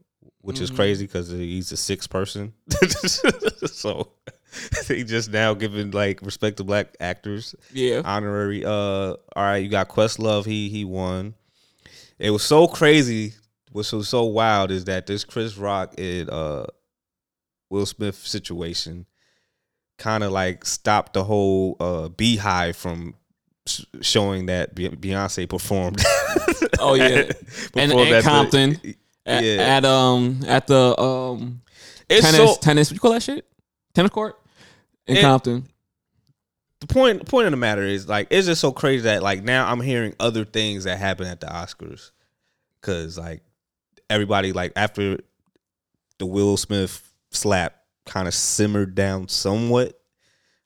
which 0.42 0.60
is 0.60 0.70
Mhm. 0.70 0.76
crazy 0.76 1.06
because 1.06 1.30
he's 1.30 1.72
a 1.72 1.76
sixth 1.76 2.10
person. 2.10 2.52
so 3.66 4.08
they 4.88 5.02
just 5.04 5.30
now 5.30 5.54
giving 5.54 5.90
like 5.92 6.20
respect 6.22 6.58
to 6.58 6.64
black 6.64 6.94
actors 7.00 7.54
Yeah. 7.72 8.02
honorary. 8.04 8.64
Uh, 8.64 8.70
all 8.70 9.16
right, 9.36 9.56
you 9.58 9.68
got 9.68 9.88
Questlove. 9.88 10.44
He 10.44 10.68
he 10.68 10.84
won. 10.84 11.34
It 12.18 12.30
was 12.30 12.42
so 12.42 12.68
crazy. 12.68 13.34
What 13.72 13.90
was 13.90 14.08
so 14.08 14.24
wild 14.24 14.70
is 14.70 14.84
that 14.84 15.06
this 15.06 15.24
Chris 15.24 15.56
Rock 15.56 15.94
and 15.98 16.28
uh 16.28 16.66
Will 17.70 17.86
Smith 17.86 18.16
situation 18.16 19.06
kind 19.98 20.22
of 20.22 20.30
like 20.32 20.66
stopped 20.66 21.14
the 21.14 21.24
whole 21.24 21.76
uh 21.80 22.08
BeyHive 22.10 22.74
from 22.76 23.14
sh- 23.66 23.84
showing 24.02 24.46
that 24.46 24.74
Beyonce 24.74 25.48
performed. 25.48 26.02
Oh, 26.78 26.94
yeah. 26.94 27.30
And- 27.74 27.92
and 27.92 27.92
at 27.92 28.22
the- 28.24 28.28
Compton. 28.28 28.94
At, 29.24 29.44
yeah. 29.44 29.76
at 29.76 29.84
um 29.84 30.40
at 30.48 30.66
the 30.66 31.00
um 31.00 31.62
it's 32.08 32.22
tennis 32.30 32.36
so 32.54 32.56
tennis. 32.60 32.90
What 32.90 32.94
you 32.94 33.00
call 33.00 33.12
that 33.12 33.22
shit? 33.22 33.46
Tennis 33.94 34.10
court 34.10 34.36
in 35.06 35.16
It- 35.16 35.20
Compton. 35.20 35.66
the 36.80 36.86
point 36.88 37.26
point 37.28 37.46
of 37.46 37.52
the 37.52 37.56
matter 37.56 37.82
is 37.82 38.08
like 38.08 38.28
it's 38.30 38.46
just 38.46 38.60
so 38.60 38.72
crazy 38.72 39.02
that 39.04 39.22
like 39.22 39.44
now 39.44 39.70
I'm 39.70 39.80
hearing 39.80 40.14
other 40.18 40.44
things 40.44 40.84
that 40.84 40.98
happen 40.98 41.26
at 41.26 41.40
the 41.40 41.46
Oscars 41.46 42.10
because 42.80 43.16
like 43.16 43.42
everybody 44.10 44.52
like 44.52 44.72
after 44.76 45.18
the 46.18 46.26
Will 46.26 46.56
Smith 46.56 47.12
slap 47.30 47.76
kind 48.06 48.26
of 48.26 48.34
simmered 48.34 48.94
down 48.94 49.28
somewhat. 49.28 49.98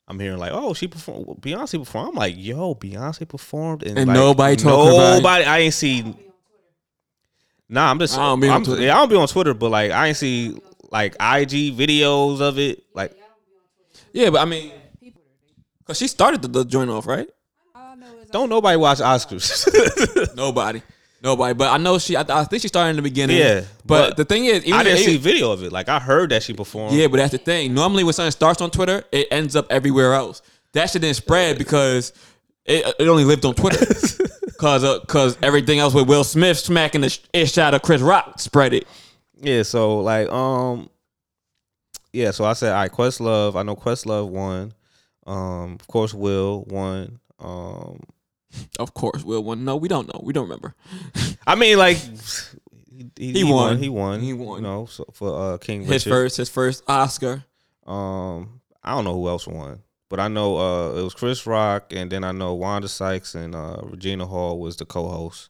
I'm 0.09 0.19
hearing 0.21 0.37
like, 0.37 0.53
oh, 0.53 0.73
she 0.73 0.87
performed. 0.87 1.25
Beyonce 1.41 1.77
performed. 1.79 2.09
I'm 2.11 2.15
like, 2.15 2.35
yo, 2.37 2.73
Beyonce 2.75 3.27
performed, 3.27 3.83
and, 3.83 3.97
And 3.99 4.07
like, 4.07 4.15
nobody 4.15 4.55
talking 4.55 4.95
about 4.95 5.11
it. 5.11 5.15
Nobody. 5.17 5.43
I 5.43 5.57
ain't 5.59 5.73
see. 5.73 6.15
Nah, 7.69 7.89
I'm 7.89 7.99
just. 7.99 8.17
I 8.17 8.23
don't 8.25 8.39
be 8.39 8.47
on 8.47 8.53
I'm- 8.53 8.63
Twitter. 8.63 8.81
Yeah, 8.81 8.95
I 8.95 8.99
don't 8.99 9.09
be 9.09 9.15
on 9.15 9.27
Twitter, 9.27 9.53
but 9.53 9.69
like 9.69 9.91
I 9.91 10.07
ain't 10.07 10.17
see 10.17 10.57
like 10.91 11.13
IG 11.15 11.75
videos 11.77 12.39
of 12.41 12.57
it. 12.57 12.83
Like, 12.93 13.13
Yeah, 14.13 14.29
but 14.29 14.41
I 14.41 14.45
mean, 14.45 14.71
cause 15.85 15.97
she 15.97 16.07
started 16.07 16.41
the, 16.41 16.47
the 16.47 16.63
joint 16.65 16.89
off, 16.89 17.07
right? 17.07 17.27
All 17.75 17.81
I 17.91 17.95
know 17.95 18.17
is 18.21 18.29
don't 18.29 18.49
nobody 18.49 18.77
watch 18.77 18.99
Oscars. 18.99 19.67
Nobody, 20.35 20.81
nobody. 21.21 21.53
But 21.53 21.71
I 21.73 21.77
know 21.77 21.97
she. 21.99 22.15
I, 22.15 22.21
I 22.29 22.43
think 22.45 22.61
she 22.61 22.67
started 22.67 22.91
in 22.91 22.95
the 22.97 23.01
beginning. 23.01 23.37
Yeah, 23.37 23.61
but, 23.85 24.09
but 24.09 24.17
the 24.17 24.25
thing 24.25 24.45
is, 24.45 24.63
even 24.65 24.79
I 24.79 24.83
didn't 24.83 24.99
see 24.99 25.17
video 25.17 25.51
of 25.51 25.63
it. 25.63 25.71
Like 25.71 25.89
I 25.89 25.99
heard 25.99 26.29
that 26.29 26.43
she 26.43 26.53
performed. 26.53 26.95
Yeah, 26.95 27.07
but 27.07 27.17
that's 27.17 27.31
the 27.31 27.37
thing. 27.37 27.73
Normally, 27.73 28.03
when 28.03 28.13
something 28.13 28.31
starts 28.31 28.61
on 28.61 28.71
Twitter, 28.71 29.03
it 29.11 29.27
ends 29.31 29.55
up 29.55 29.65
everywhere 29.69 30.13
else. 30.13 30.41
That 30.73 30.89
shit 30.89 31.01
didn't 31.01 31.15
spread 31.17 31.57
because 31.57 32.13
it, 32.65 32.85
it 32.99 33.07
only 33.07 33.25
lived 33.25 33.43
on 33.45 33.55
Twitter. 33.55 33.83
Cause, 34.57 34.83
uh, 34.83 34.99
cause 35.01 35.37
everything 35.41 35.79
else 35.79 35.93
with 35.93 36.07
Will 36.07 36.23
Smith 36.23 36.57
smacking 36.57 37.01
the 37.01 37.09
sh- 37.09 37.19
ish 37.33 37.57
out 37.57 37.73
of 37.73 37.81
Chris 37.81 38.01
Rock 38.01 38.39
spread 38.39 38.73
it. 38.73 38.87
Yeah, 39.39 39.63
so 39.63 39.99
like 39.99 40.29
um 40.29 40.89
yeah, 42.13 42.31
so 42.31 42.45
I 42.45 42.53
said 42.53 42.71
all 42.73 42.79
right, 42.81 42.91
Questlove, 42.91 43.55
I 43.55 43.63
know 43.63 43.75
Questlove 43.75 44.29
won. 44.29 44.73
Um 45.25 45.73
of 45.79 45.87
course 45.87 46.13
Will 46.13 46.63
won. 46.67 47.19
Um 47.39 47.99
Of 48.79 48.93
course, 48.93 49.23
Will 49.23 49.43
won. 49.43 49.63
No, 49.63 49.75
we 49.75 49.87
don't 49.87 50.07
know. 50.07 50.19
We 50.23 50.33
don't 50.33 50.45
remember. 50.45 50.73
I 51.45 51.55
mean 51.55 51.77
like 51.77 51.97
he, 53.15 53.33
He 53.33 53.43
won. 53.43 53.77
He 53.77 53.89
won. 53.89 54.21
He 54.21 54.33
won. 54.33 54.57
You 54.57 54.63
know, 54.63 54.85
so 54.87 55.05
for 55.13 55.53
uh 55.53 55.57
King 55.59 55.83
His 55.83 56.03
first, 56.03 56.37
his 56.37 56.49
first 56.49 56.83
Oscar. 56.87 57.43
Um 57.85 58.61
I 58.83 58.91
don't 58.95 59.03
know 59.03 59.13
who 59.13 59.27
else 59.27 59.45
won. 59.45 59.83
But 60.09 60.19
I 60.19 60.27
know 60.27 60.57
uh 60.57 60.99
it 60.99 61.03
was 61.03 61.13
Chris 61.13 61.45
Rock 61.45 61.91
and 61.91 62.11
then 62.11 62.23
I 62.23 62.31
know 62.31 62.53
Wanda 62.53 62.87
Sykes 62.87 63.35
and 63.35 63.55
uh 63.55 63.77
Regina 63.83 64.25
Hall 64.25 64.59
was 64.59 64.77
the 64.77 64.85
co-host. 64.85 65.49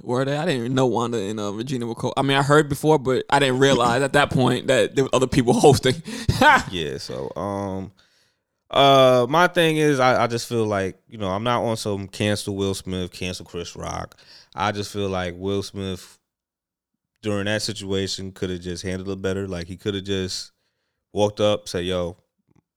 Were 0.00 0.24
they? 0.24 0.36
I 0.36 0.46
didn't 0.46 0.60
even 0.60 0.74
know 0.74 0.86
Wanda 0.86 1.18
and 1.18 1.38
uh, 1.38 1.52
Regina 1.52 1.86
were 1.86 1.94
co. 1.94 2.12
I 2.16 2.22
mean, 2.22 2.36
I 2.36 2.42
heard 2.42 2.68
before, 2.68 2.98
but 2.98 3.24
I 3.28 3.38
didn't 3.38 3.58
realize 3.58 4.02
at 4.02 4.14
that 4.14 4.30
point 4.30 4.68
that 4.68 4.94
there 4.94 5.04
were 5.04 5.14
other 5.14 5.26
people 5.26 5.52
hosting. 5.60 6.02
Yeah, 6.70 6.98
so 6.98 7.30
um 7.36 7.92
uh 8.70 9.26
my 9.28 9.48
thing 9.48 9.76
is 9.76 10.00
I, 10.00 10.24
I 10.24 10.26
just 10.26 10.48
feel 10.48 10.64
like, 10.64 10.98
you 11.08 11.18
know, 11.18 11.28
I'm 11.28 11.44
not 11.44 11.62
on 11.62 11.76
some 11.76 12.08
cancel 12.08 12.56
Will 12.56 12.74
Smith, 12.74 13.12
cancel 13.12 13.44
Chris 13.44 13.76
Rock. 13.76 14.16
I 14.54 14.72
just 14.72 14.92
feel 14.92 15.08
like 15.08 15.34
Will 15.36 15.62
Smith 15.62 16.18
during 17.22 17.44
that 17.46 17.62
situation 17.62 18.32
could 18.32 18.50
have 18.50 18.60
just 18.60 18.82
handled 18.82 19.08
it 19.08 19.22
better. 19.22 19.46
Like 19.46 19.66
he 19.66 19.76
could 19.76 19.94
have 19.94 20.04
just 20.04 20.52
walked 21.12 21.40
up, 21.40 21.68
say, 21.68 21.82
yo, 21.82 22.16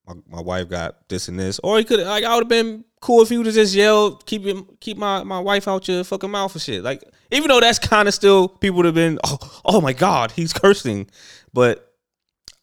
my, 0.07 0.13
my 0.29 0.41
wife 0.41 0.69
got 0.69 1.07
this 1.09 1.27
and 1.27 1.39
this. 1.39 1.59
Or 1.63 1.77
he 1.77 1.83
could 1.83 1.99
like 1.99 2.23
I 2.23 2.33
would 2.35 2.43
have 2.43 2.49
been 2.49 2.83
cool 3.01 3.21
if 3.21 3.29
he 3.29 3.37
would 3.37 3.45
have 3.45 3.55
just 3.55 3.75
yelled, 3.75 4.25
keep 4.25 4.43
him 4.43 4.67
keep 4.79 4.97
my, 4.97 5.23
my 5.23 5.39
wife 5.39 5.67
out 5.67 5.87
your 5.87 6.03
fucking 6.03 6.31
mouth 6.31 6.53
and 6.53 6.61
shit. 6.61 6.83
Like 6.83 7.03
even 7.31 7.49
though 7.49 7.59
that's 7.59 7.79
kind 7.79 8.07
of 8.07 8.13
still 8.13 8.47
people 8.47 8.77
would 8.77 8.85
have 8.85 8.95
been, 8.95 9.19
oh, 9.23 9.61
oh 9.65 9.81
my 9.81 9.93
God, 9.93 10.31
he's 10.31 10.53
cursing. 10.53 11.09
But 11.53 11.93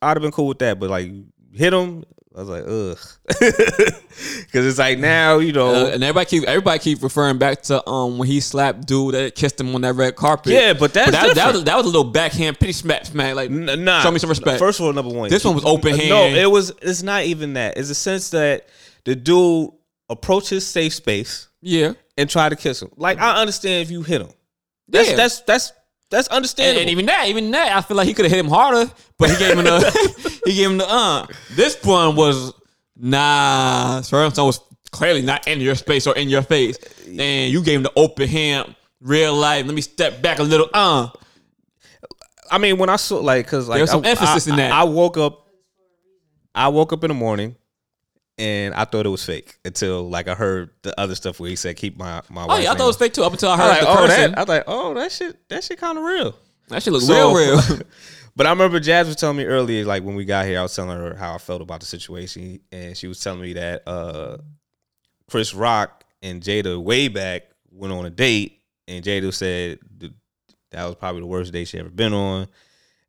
I'd 0.01 0.17
have 0.17 0.23
been 0.23 0.33
cool 0.33 0.49
with 0.49 0.59
that, 0.61 0.79
but 0.79 0.91
like 0.91 1.11
hit 1.53 1.73
him, 1.73 2.05
I 2.35 2.41
was 2.41 2.49
like, 2.49 2.65
ugh, 2.67 2.99
because 3.29 4.67
it's 4.67 4.79
like 4.79 4.99
now 4.99 5.39
you 5.39 5.53
know, 5.53 5.75
Uh, 5.75 5.91
and 5.91 6.03
everybody 6.03 6.27
keep 6.27 6.45
everybody 6.45 6.79
keep 6.79 7.03
referring 7.03 7.39
back 7.39 7.63
to 7.65 7.87
um 7.89 8.19
when 8.19 8.29
he 8.29 8.41
slapped 8.41 8.87
dude 8.87 9.15
that 9.15 9.35
kissed 9.35 9.61
him 9.61 9.75
on 9.75 9.81
that 9.83 9.95
red 9.95 10.17
carpet. 10.17 10.53
yeah, 10.53 10.73
but 10.73 10.95
that's 10.95 11.11
But 11.11 11.21
that, 11.21 11.35
that 11.35 11.53
was 11.53 11.65
that 11.65 11.77
was 11.77 11.85
a 11.87 11.89
little 11.91 12.11
backhand 12.11 12.59
pitty 12.59 12.73
smack 12.73 13.05
smack 13.07 13.35
like 13.35 13.51
N- 13.51 13.85
nah, 13.85 14.03
show 14.03 14.11
me 14.11 14.19
some 14.19 14.31
respect. 14.31 14.59
First 14.59 14.81
of 14.81 14.87
all, 14.87 14.93
number 14.93 15.13
one, 15.15 15.29
This 15.31 15.45
one 15.45 15.55
was 15.55 15.65
open 15.65 15.95
hand. 15.97 16.09
No, 16.09 16.25
it 16.27 16.51
was. 16.51 16.73
It's 16.83 17.03
not 17.03 17.25
even 17.25 17.55
that. 17.55 17.77
It's 17.77 17.91
a 17.91 17.95
sense 17.95 18.31
that 18.31 18.67
the 19.05 19.15
dude 19.15 19.71
approaches 20.09 20.67
safe 20.67 20.95
space 20.95 21.49
yeah, 21.61 21.93
and 22.17 22.29
try 22.31 22.49
to 22.49 22.57
kiss 22.57 22.81
him. 22.83 22.91
Like 22.97 23.19
I 23.19 23.37
understand 23.41 23.83
if 23.83 23.91
you 23.91 24.03
hit 24.03 24.21
him, 24.23 24.31
that's 24.89 25.11
Yeah. 25.11 25.17
that's 25.17 25.41
that's 25.43 25.73
that's 26.13 26.29
and, 26.29 26.37
understandable. 26.37 26.83
and 26.83 26.91
even 26.91 27.07
that, 27.07 27.27
even 27.29 27.51
that, 27.53 27.73
I 27.75 27.81
feel 27.81 27.97
like 27.97 28.07
he 28.07 28.15
could 28.15 28.27
have 28.27 28.33
hit 28.33 28.39
him 28.45 28.51
harder, 28.51 28.91
but 29.19 29.31
he 29.31 29.37
gave 29.37 29.59
him 29.59 29.65
the 29.65 30.41
he 30.45 30.55
gave 30.55 30.71
him 30.71 30.79
the 30.79 30.89
uh. 30.89 31.27
This 31.51 31.83
one 31.83 32.15
was 32.15 32.53
nah. 32.97 34.03
One 34.11 34.31
was 34.37 34.61
clearly 34.93 35.23
not 35.23 35.49
in 35.49 35.61
your 35.61 35.75
space 35.75 36.07
or 36.07 36.15
in 36.17 36.29
your 36.29 36.43
face, 36.43 36.79
and 37.07 37.51
you 37.53 37.63
gave 37.65 37.77
him 37.79 37.83
the 37.83 37.93
open 37.97 38.29
hand, 38.29 38.77
real 39.01 39.35
life. 39.35 39.65
Let 39.67 39.75
me 39.75 39.81
step 39.81 40.23
back 40.23 40.39
a 40.39 40.43
little. 40.43 40.69
Uh, 40.73 41.09
I 42.51 42.59
mean, 42.59 42.77
when 42.77 42.91
I 42.91 42.97
saw 42.97 43.19
like, 43.19 43.47
cause 43.49 43.67
like 43.67 43.77
There 43.77 43.83
was 43.85 43.91
some 43.91 44.05
I, 44.05 44.11
emphasis 44.11 44.47
I- 44.47 44.51
in 44.51 44.57
that. 44.59 44.73
I, 44.73 44.83
I 44.83 44.85
woke 44.85 45.17
up, 45.17 45.49
I 46.55 46.69
woke 46.69 46.93
up 46.93 47.03
in 47.05 47.09
the 47.09 47.15
morning, 47.15 47.57
and 48.43 48.75
I 48.75 48.85
thought 48.85 49.07
it 49.07 49.11
was 49.11 49.25
fake 49.25 49.57
until 49.65 50.09
like 50.11 50.27
I 50.27 50.35
heard 50.35 50.71
the 50.83 50.99
other 51.01 51.15
stuff 51.15 51.39
where 51.39 51.49
he 51.49 51.55
said, 51.57 51.77
"Keep 51.77 51.97
my 51.97 52.23
my." 52.29 52.45
oh 52.49 52.59
yeah, 52.59 52.73
I 52.73 52.75
thought 52.75 52.85
it 52.85 52.87
was 52.89 52.97
fake 52.97 53.13
too. 53.15 53.23
Up 53.23 53.33
until 53.33 53.51
I 53.51 53.55
I 53.55 53.57
heard 53.57 53.69
the 53.83 53.87
like, 53.87 53.97
oh, 53.97 54.07
cursing. 54.07 54.31
that. 54.31 54.39
I 54.39 54.41
was 54.43 54.49
like, 54.49 54.65
oh, 54.67 54.95
that 54.95 55.13
shit, 55.13 55.49
that 55.49 55.65
shit 55.65 55.79
kind 55.79 55.97
of 55.99 56.05
real. 56.05 56.35
That 56.69 56.83
shit 56.83 56.93
look 56.93 57.03
So- 57.03 57.35
real, 57.35 57.61
real. 57.71 57.79
But 58.35 58.47
I 58.47 58.51
remember 58.51 58.81
Jazz 58.81 59.07
was 59.07 59.17
telling 59.17 59.37
me 59.37 59.45
earlier, 59.45 59.85
like 59.85 60.03
when 60.03 60.15
we 60.17 60.25
got 60.25 60.47
here, 60.47 60.59
I 60.59 60.63
was 60.63 60.75
telling 60.75 60.97
her 60.99 61.15
how 61.15 61.35
I 61.35 61.39
felt 61.39 61.61
about 61.63 61.81
the 61.81 61.87
situation, 61.87 62.61
and 62.73 62.97
she 62.97 63.07
was 63.07 63.21
telling 63.21 63.43
me 63.43 63.53
that 63.53 63.83
uh, 63.87 64.39
Chris 65.31 65.55
Rock 65.55 66.05
and 66.23 66.43
Jada 66.43 66.83
way 66.83 67.09
back 67.09 67.43
went 67.71 67.93
on 67.93 68.07
a 68.07 68.11
date, 68.11 68.61
and 68.89 69.05
Jada 69.05 69.33
said 69.35 69.79
that 70.71 70.85
was 70.87 70.95
probably 70.97 71.21
the 71.21 71.27
worst 71.27 71.53
date 71.53 71.69
she 71.69 71.79
ever 71.79 71.91
been 71.91 72.15
on, 72.15 72.49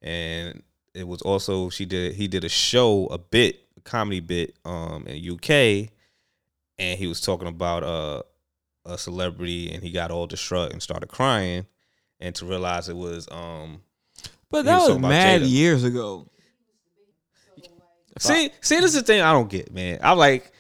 and 0.02 0.62
it 0.94 1.08
was 1.08 1.22
also 1.22 1.70
she 1.70 1.86
did 1.86 2.16
he 2.16 2.28
did 2.28 2.44
a 2.44 2.50
show, 2.50 3.08
a 3.08 3.18
bit, 3.18 3.62
comedy 3.84 4.20
bit, 4.20 4.56
um, 4.66 5.06
in 5.08 5.34
UK, 5.34 5.90
and 6.78 7.00
he 7.00 7.08
was 7.08 7.22
talking 7.22 7.48
about 7.48 7.84
uh, 7.84 8.24
a 8.86 8.98
celebrity, 8.98 9.72
and 9.72 9.84
he 9.84 9.92
got 9.92 10.12
all 10.12 10.28
distraught 10.28 10.72
and 10.72 10.82
started 10.82 11.08
crying, 11.08 11.66
and 12.20 12.34
to 12.36 12.46
realize 12.46 12.90
it 12.90 12.98
was 12.98 13.28
um. 13.32 13.82
But 14.50 14.66
that 14.66 14.80
was 14.80 14.90
was 14.90 15.00
mad 15.00 15.42
Jada. 15.42 15.50
years 15.50 15.84
ago. 15.84 16.28
See, 18.20 18.52
see, 18.62 18.80
this 18.80 18.94
is 18.94 19.02
the 19.02 19.02
thing 19.02 19.22
I 19.22 19.34
don't 19.34 19.50
get, 19.50 19.74
man. 19.74 20.00
I'm 20.04 20.18
like, 20.18 20.52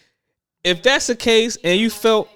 if 0.64 0.82
that's 0.82 1.08
the 1.08 1.16
case, 1.16 1.58
and 1.64 1.80
you 1.80 1.90
felt, 1.90 2.28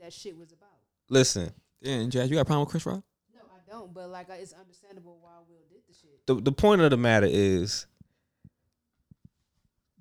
that 0.00 0.12
shit 0.12 0.36
was 0.36 0.52
about. 0.52 0.68
Listen, 1.08 1.52
Yeah, 1.80 1.94
and 1.94 2.12
Jazz, 2.12 2.28
you 2.28 2.36
got 2.36 2.42
a 2.42 2.44
problem 2.44 2.66
with 2.66 2.70
Chris 2.70 2.84
Rock? 2.84 3.02
No, 3.34 3.40
I 3.40 3.70
don't. 3.70 3.94
But 3.94 4.10
like, 4.10 4.26
it's 4.30 4.52
understandable 4.52 5.18
why 5.22 5.30
Will 5.48 5.64
did 5.70 5.80
the 5.88 5.94
shit. 5.94 6.26
the 6.26 6.34
the 6.34 6.52
point 6.52 6.82
of 6.82 6.90
the 6.90 6.98
matter 6.98 7.26
is 7.28 7.86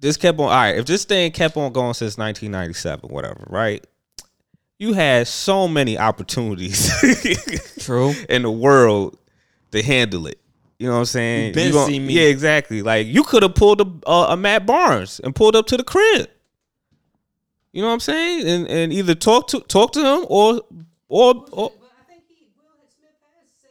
this 0.02 0.18
kept 0.18 0.38
on 0.40 0.46
all 0.46 0.52
right 0.52 0.76
if 0.78 0.86
this 0.86 1.06
thing 1.06 1.32
kept 1.32 1.56
on 1.56 1.72
going 1.72 1.94
since 1.94 2.18
1997 2.18 3.10
whatever 3.10 3.46
right? 3.50 3.86
You 4.78 4.94
had 4.94 5.28
so 5.28 5.68
many 5.68 5.98
opportunities 6.00 6.90
True. 7.86 8.14
in 8.28 8.42
the 8.42 8.50
world 8.52 9.16
to 9.72 9.84
handle 9.84 10.26
it. 10.26 10.40
You 10.80 10.88
know 10.88 10.94
what 10.94 11.00
i'm 11.00 11.06
saying? 11.06 11.48
You 11.50 11.54
been 11.54 11.68
You 11.68 11.74
gon- 11.74 11.88
see 11.88 12.00
me. 12.00 12.14
yeah 12.16 12.24
exactly. 12.24 12.82
Like 12.82 13.06
you 13.08 13.24
could 13.24 13.44
have 13.44 13.54
pulled 13.56 13.80
a, 13.82 14.10
uh, 14.10 14.28
a 14.32 14.38
matt 14.38 14.66
barnes 14.66 15.22
and 15.24 15.36
pulled 15.36 15.56
up 15.56 15.68
to 15.68 15.78
the 15.78 15.84
crib. 15.84 16.28
You 17.72 17.82
know 17.84 17.88
what 17.90 17.94
i'm 17.94 18.00
saying? 18.00 18.48
And 18.48 18.68
and 18.68 18.92
either 18.92 19.14
talk 19.16 19.48
to 19.50 19.60
talk 19.62 19.92
to 19.94 20.00
him 20.00 20.26
or 20.28 20.62
or, 21.08 21.46
or 21.52 21.72
I 21.76 22.04
think 22.12 22.24
he, 22.28 22.48
Will 22.58 22.66
Smith 22.98 23.12
has 23.38 23.50
said 23.62 23.70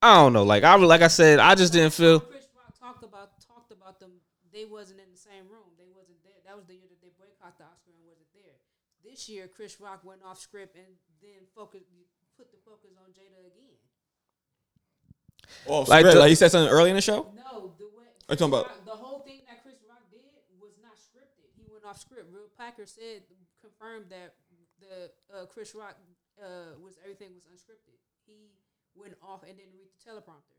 i 0.00 0.14
don't 0.14 0.32
know. 0.32 0.44
Like 0.44 0.62
i 0.62 0.76
like 0.76 1.02
i 1.02 1.08
said 1.08 1.40
i 1.40 1.54
just 1.56 1.72
didn't 1.72 1.92
feel 1.94 2.20
Chris 2.20 2.46
Rock 2.56 2.78
talked 2.78 3.02
about 3.02 3.30
talked 3.44 3.72
about 3.72 3.98
them. 3.98 4.12
They 4.58 4.66
wasn't 4.66 4.98
in 4.98 5.06
the 5.14 5.22
same 5.22 5.46
room. 5.46 5.70
They 5.78 5.86
wasn't 5.86 6.18
there. 6.26 6.34
That 6.42 6.58
was 6.58 6.66
the 6.66 6.74
year 6.74 6.90
that 6.90 6.98
they 6.98 7.14
boycotted 7.14 7.62
the 7.62 7.70
Oscar 7.70 7.94
and 7.94 8.02
wasn't 8.02 8.26
there. 8.34 8.58
This 9.06 9.30
year, 9.30 9.46
Chris 9.46 9.78
Rock 9.78 10.02
went 10.02 10.18
off 10.26 10.42
script 10.42 10.74
and 10.74 10.98
then 11.22 11.46
focus 11.54 11.86
put 12.34 12.50
the 12.50 12.58
focus 12.66 12.98
on 12.98 13.14
Jada 13.14 13.38
again. 13.46 13.78
Oh, 15.70 15.86
Like 15.86 16.02
like, 16.02 16.04
the- 16.10 16.18
like 16.18 16.30
he 16.34 16.34
said 16.34 16.50
something 16.50 16.70
early 16.74 16.90
in 16.90 16.98
the 16.98 17.06
show. 17.06 17.30
No, 17.38 17.70
the 17.78 17.86
way 17.94 18.10
Are 18.26 18.34
you 18.34 18.34
Chris 18.34 18.38
talking 18.42 18.58
about- 18.58 18.82
the 18.84 18.98
whole 18.98 19.22
thing 19.22 19.46
that 19.46 19.62
Chris 19.62 19.78
Rock 19.86 20.02
did 20.10 20.26
was 20.58 20.74
not 20.82 20.98
scripted. 20.98 21.46
He 21.54 21.62
went 21.70 21.86
off 21.86 21.98
script. 22.02 22.26
Will 22.34 22.50
Packer 22.58 22.86
said 22.86 23.22
confirmed 23.62 24.10
that 24.10 24.34
the 24.82 25.14
uh, 25.30 25.46
Chris 25.46 25.70
Rock 25.74 25.94
uh, 26.42 26.74
was 26.82 26.98
everything 27.06 27.30
was 27.34 27.46
unscripted. 27.46 27.94
He 28.26 28.50
went 28.98 29.14
off 29.22 29.46
and 29.46 29.54
didn't 29.56 29.74
read 29.78 29.86
the 29.94 30.02
teleprompter. 30.02 30.57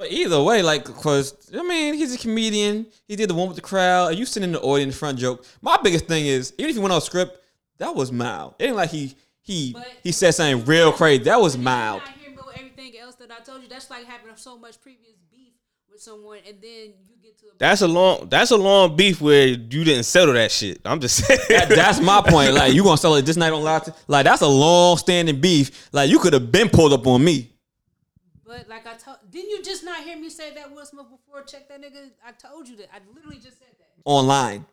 But 0.00 0.10
either 0.12 0.42
way, 0.42 0.62
like, 0.62 0.84
cause 0.86 1.34
I 1.54 1.62
mean, 1.62 1.92
he's 1.92 2.14
a 2.14 2.18
comedian. 2.18 2.86
He 3.06 3.16
did 3.16 3.28
the 3.28 3.34
one 3.34 3.48
with 3.48 3.56
the 3.56 3.62
crowd. 3.62 4.16
You 4.16 4.24
sitting 4.24 4.48
in 4.48 4.52
the 4.52 4.60
audience 4.62 4.96
front 4.96 5.18
joke. 5.18 5.44
My 5.60 5.76
biggest 5.84 6.06
thing 6.06 6.24
is, 6.24 6.54
even 6.56 6.70
if 6.70 6.76
he 6.76 6.80
went 6.80 6.94
off 6.94 7.02
script, 7.02 7.38
that 7.76 7.94
was 7.94 8.10
mild. 8.10 8.54
It 8.58 8.68
ain't 8.68 8.76
like 8.76 8.88
he 8.88 9.14
he 9.42 9.74
But- 9.74 9.86
he 10.02 10.10
said 10.12 10.30
something 10.30 10.64
real 10.64 10.90
crazy. 10.90 11.24
That 11.24 11.38
was 11.38 11.58
mild. 11.58 12.00
You're 12.00 12.08
not 12.08 12.18
hearing 12.18 12.34
about 12.38 12.58
everything 12.58 12.98
else 12.98 13.16
that 13.16 13.30
I 13.30 13.40
told 13.40 13.60
you. 13.62 13.68
That's 13.68 13.90
like 13.90 14.06
having 14.06 14.34
so 14.36 14.56
much 14.56 14.80
previous 14.80 15.16
beef 15.30 15.52
with 15.92 16.00
someone, 16.00 16.38
and 16.48 16.56
then 16.62 16.94
you 17.06 17.16
get 17.22 17.38
to 17.40 17.46
a 17.48 17.50
That's 17.58 17.82
a 17.82 17.88
long. 17.88 18.26
That's 18.30 18.52
a 18.52 18.56
long 18.56 18.96
beef 18.96 19.20
where 19.20 19.48
you 19.48 19.84
didn't 19.84 20.04
settle 20.04 20.32
that 20.32 20.50
shit. 20.50 20.80
I'm 20.86 21.00
just 21.00 21.26
saying. 21.26 21.40
That- 21.50 21.68
that's 21.68 22.00
my 22.00 22.22
point. 22.22 22.54
Like, 22.54 22.72
you 22.72 22.82
gonna 22.84 22.96
settle 22.96 23.16
it 23.16 23.26
this 23.26 23.36
night 23.36 23.52
on 23.52 23.62
live? 23.62 23.86
Like, 24.08 24.24
that's 24.24 24.40
a 24.40 24.48
long 24.48 24.96
standing 24.96 25.38
beef. 25.42 25.90
Like, 25.92 26.08
you 26.08 26.20
could 26.20 26.32
have 26.32 26.50
been 26.50 26.70
pulled 26.70 26.94
up 26.94 27.06
on 27.06 27.22
me. 27.22 27.49
But 28.50 28.68
like 28.68 28.84
I 28.84 28.94
told, 28.94 29.18
didn't 29.30 29.50
you 29.50 29.62
just 29.62 29.84
not 29.84 30.02
hear 30.02 30.18
me 30.18 30.28
say 30.28 30.52
that 30.54 30.74
Will 30.74 30.84
Smith 30.84 31.06
before? 31.08 31.42
Check 31.44 31.68
that 31.68 31.80
nigga. 31.80 32.10
I 32.26 32.32
told 32.32 32.68
you 32.68 32.76
that. 32.78 32.88
I 32.92 32.98
literally 33.14 33.36
just 33.36 33.60
said 33.60 33.68
that. 33.78 33.90
online. 34.04 34.64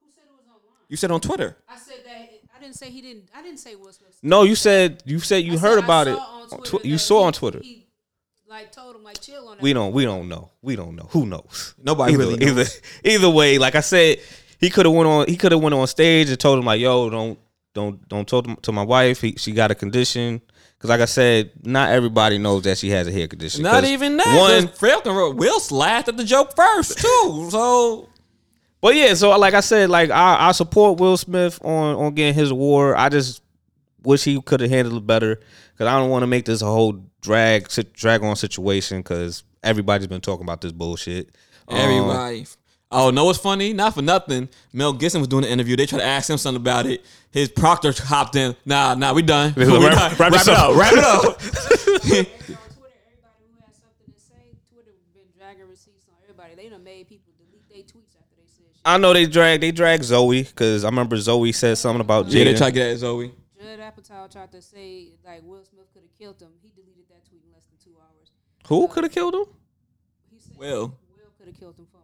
Who 0.00 0.08
said 0.12 0.24
it 0.26 0.32
was 0.36 0.46
online? 0.48 0.80
You 0.88 0.96
said 0.96 1.12
on 1.12 1.20
Twitter. 1.20 1.56
I 1.68 1.76
said 1.78 1.98
that. 2.04 2.30
I 2.56 2.60
didn't 2.60 2.74
say 2.74 2.90
he 2.90 3.00
didn't. 3.00 3.28
I 3.32 3.42
didn't 3.42 3.60
say 3.60 3.76
Will 3.76 3.92
Smith. 3.92 4.18
no, 4.24 4.42
you 4.42 4.56
said 4.56 5.04
you 5.06 5.20
said 5.20 5.44
you 5.44 5.52
I 5.54 5.58
heard 5.58 5.74
said 5.76 5.84
about 5.84 6.08
it. 6.08 6.18
on 6.18 6.42
on 6.42 6.48
Twitter 6.48 6.70
Twi- 6.78 6.80
you 6.90 6.98
saw 6.98 7.22
on 7.22 7.32
Twitter. 7.32 7.60
He 7.62 7.86
like 8.48 8.72
told 8.72 8.96
him 8.96 9.04
like 9.04 9.20
chill 9.20 9.46
on 9.50 9.58
that. 9.58 9.62
We 9.62 9.72
don't. 9.72 9.92
We 9.92 10.04
don't 10.04 10.28
know. 10.28 10.50
We 10.60 10.74
don't 10.74 10.96
know. 10.96 11.06
Who 11.10 11.26
knows? 11.26 11.76
Nobody 11.80 12.14
either, 12.14 12.24
really 12.26 12.44
Either 12.44 12.64
either 13.04 13.30
way, 13.30 13.58
like 13.58 13.76
I 13.76 13.82
said, 13.82 14.18
he 14.58 14.68
could 14.68 14.84
have 14.84 14.94
went 14.96 15.08
on. 15.08 15.28
He 15.28 15.36
could 15.36 15.52
have 15.52 15.60
went 15.62 15.76
on 15.76 15.86
stage 15.86 16.28
and 16.28 16.40
told 16.40 16.58
him 16.58 16.64
like, 16.64 16.80
"Yo, 16.80 17.08
don't 17.08 17.38
don't 17.72 18.08
don't 18.08 18.26
talk 18.26 18.46
to- 18.46 18.56
to 18.62 18.72
my 18.72 18.82
wife. 18.82 19.20
He, 19.20 19.36
she 19.36 19.52
got 19.52 19.70
a 19.70 19.76
condition." 19.76 20.42
Because 20.86 21.00
like 21.00 21.02
I 21.02 21.10
said, 21.10 21.50
not 21.64 21.90
everybody 21.90 22.38
knows 22.38 22.62
that 22.62 22.78
she 22.78 22.90
has 22.90 23.08
a 23.08 23.12
hair 23.12 23.26
condition. 23.26 23.62
Not 23.62 23.84
even 23.84 24.16
that. 24.18 24.36
One, 24.38 24.68
Falcon 24.68 25.14
wrote 25.14 25.36
Will 25.36 25.60
laughed 25.70 26.08
at 26.08 26.16
the 26.16 26.24
joke 26.24 26.54
first 26.54 26.98
too. 26.98 27.48
So 27.50 28.08
But 28.80 28.94
yeah, 28.94 29.14
so 29.14 29.36
like 29.36 29.54
I 29.54 29.60
said, 29.60 29.90
like 29.90 30.10
I, 30.10 30.48
I 30.48 30.52
support 30.52 31.00
Will 31.00 31.16
Smith 31.16 31.58
on 31.64 31.96
on 31.96 32.14
getting 32.14 32.34
his 32.34 32.50
award. 32.52 32.96
I 32.96 33.08
just 33.08 33.42
wish 34.02 34.22
he 34.22 34.40
could 34.40 34.60
have 34.60 34.70
handled 34.70 35.02
it 35.02 35.06
better 35.06 35.40
because 35.72 35.88
I 35.88 35.98
don't 35.98 36.10
want 36.10 36.22
to 36.22 36.28
make 36.28 36.44
this 36.44 36.62
a 36.62 36.66
whole 36.66 37.02
drag 37.20 37.68
drag 37.92 38.22
on 38.22 38.36
situation 38.36 38.98
because 38.98 39.42
everybody's 39.64 40.06
been 40.06 40.20
talking 40.20 40.44
about 40.44 40.60
this 40.60 40.72
bullshit. 40.72 41.34
Um, 41.66 41.78
everybody. 41.78 42.46
Oh, 42.90 43.10
no, 43.10 43.24
what's 43.24 43.38
funny? 43.38 43.72
Not 43.72 43.94
for 43.94 44.02
nothing. 44.02 44.48
Mel 44.72 44.92
Gibson 44.92 45.20
was 45.20 45.28
doing 45.28 45.44
an 45.44 45.50
interview. 45.50 45.74
They 45.76 45.86
tried 45.86 45.98
to 45.98 46.04
ask 46.04 46.30
him 46.30 46.38
something 46.38 46.60
about 46.60 46.86
it. 46.86 47.04
His 47.32 47.48
proctor 47.48 47.92
hopped 47.96 48.36
in. 48.36 48.54
Nah, 48.64 48.94
nah, 48.94 49.12
we 49.12 49.22
done. 49.22 49.52
we 49.56 49.64
Wrap- 49.64 49.80
done. 49.80 49.92
wrap 49.92 50.18
Wrap, 50.20 50.32
this 50.32 50.48
it 50.48 50.54
up. 50.54 50.70
up. 50.70 50.76
Wrap 50.76 50.92
it 50.92 50.98
up. 51.00 51.24
Everybody 51.42 51.66
on 51.66 52.22
Twitter, 52.78 52.94
everybody 53.10 53.42
who 53.42 53.58
has 53.66 53.74
something 53.74 54.14
to 54.14 54.20
say, 54.20 54.54
Twitter 54.72 54.92
been 55.12 55.26
dragging 55.36 55.68
receipts 55.68 56.06
on 56.08 56.14
everybody. 56.22 56.54
They 56.54 56.68
done 56.68 56.84
made 56.84 57.08
people 57.08 57.32
delete 57.36 57.68
their 57.68 57.82
tweets 57.82 58.14
after 58.14 58.36
they 58.38 58.46
said 58.46 58.66
shit. 58.70 58.80
I 58.84 58.96
know 58.98 59.12
they 59.12 59.26
drag 59.26 59.60
they 59.60 59.72
drag 59.72 60.04
Zoe 60.04 60.44
because 60.44 60.84
I 60.84 60.88
remember 60.88 61.16
Zoe 61.16 61.50
said 61.52 61.76
something 61.78 62.00
about 62.00 62.28
yeah, 62.28 62.44
they 62.44 62.54
tried 62.54 62.68
to 62.70 62.72
get 62.74 62.90
at 62.92 62.98
Zoe. 62.98 63.32
Judd 63.60 63.80
Apatow 63.80 64.30
tried 64.30 64.52
to 64.52 64.62
say 64.62 65.08
like 65.24 65.42
Will 65.42 65.64
Smith 65.64 65.86
could 65.92 66.02
have 66.02 66.16
killed 66.16 66.40
him. 66.40 66.50
He 66.62 66.70
deleted 66.70 67.04
that 67.10 67.26
tweet 67.28 67.42
in 67.44 67.52
less 67.52 67.64
than 67.66 67.78
two 67.82 67.98
hours. 67.98 68.30
Who 68.68 68.86
could 68.88 69.02
have 69.04 69.12
killed 69.12 69.34
him? 69.34 69.44
He 70.32 70.38
said 70.40 70.56
Will. 70.56 70.94
Will 71.10 71.32
could 71.36 71.48
have 71.48 71.58
killed 71.58 71.76
him 71.76 71.86
from. 71.90 72.00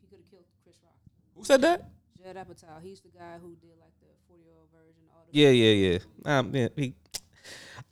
He 0.00 0.06
could 0.08 0.18
have 0.24 0.30
killed 0.30 0.44
Chris 0.64 0.76
Rock. 0.82 0.94
Who 1.35 1.35
said 1.46 1.62
that? 1.62 1.88
Judd 2.22 2.36
Apatow. 2.36 2.82
He's 2.82 3.00
the 3.00 3.08
guy 3.08 3.38
who 3.40 3.54
did 3.60 3.70
like 3.80 3.92
the 4.00 4.06
forty 4.28 4.42
year 4.42 4.54
old 4.58 4.68
version. 4.72 5.02
All 5.14 5.24
the 5.30 5.38
Yeah, 5.38 5.50
yeah, 5.50 5.98
yeah. 6.24 6.38
Um, 6.38 6.54
yeah 6.54 6.68
he, 6.76 6.94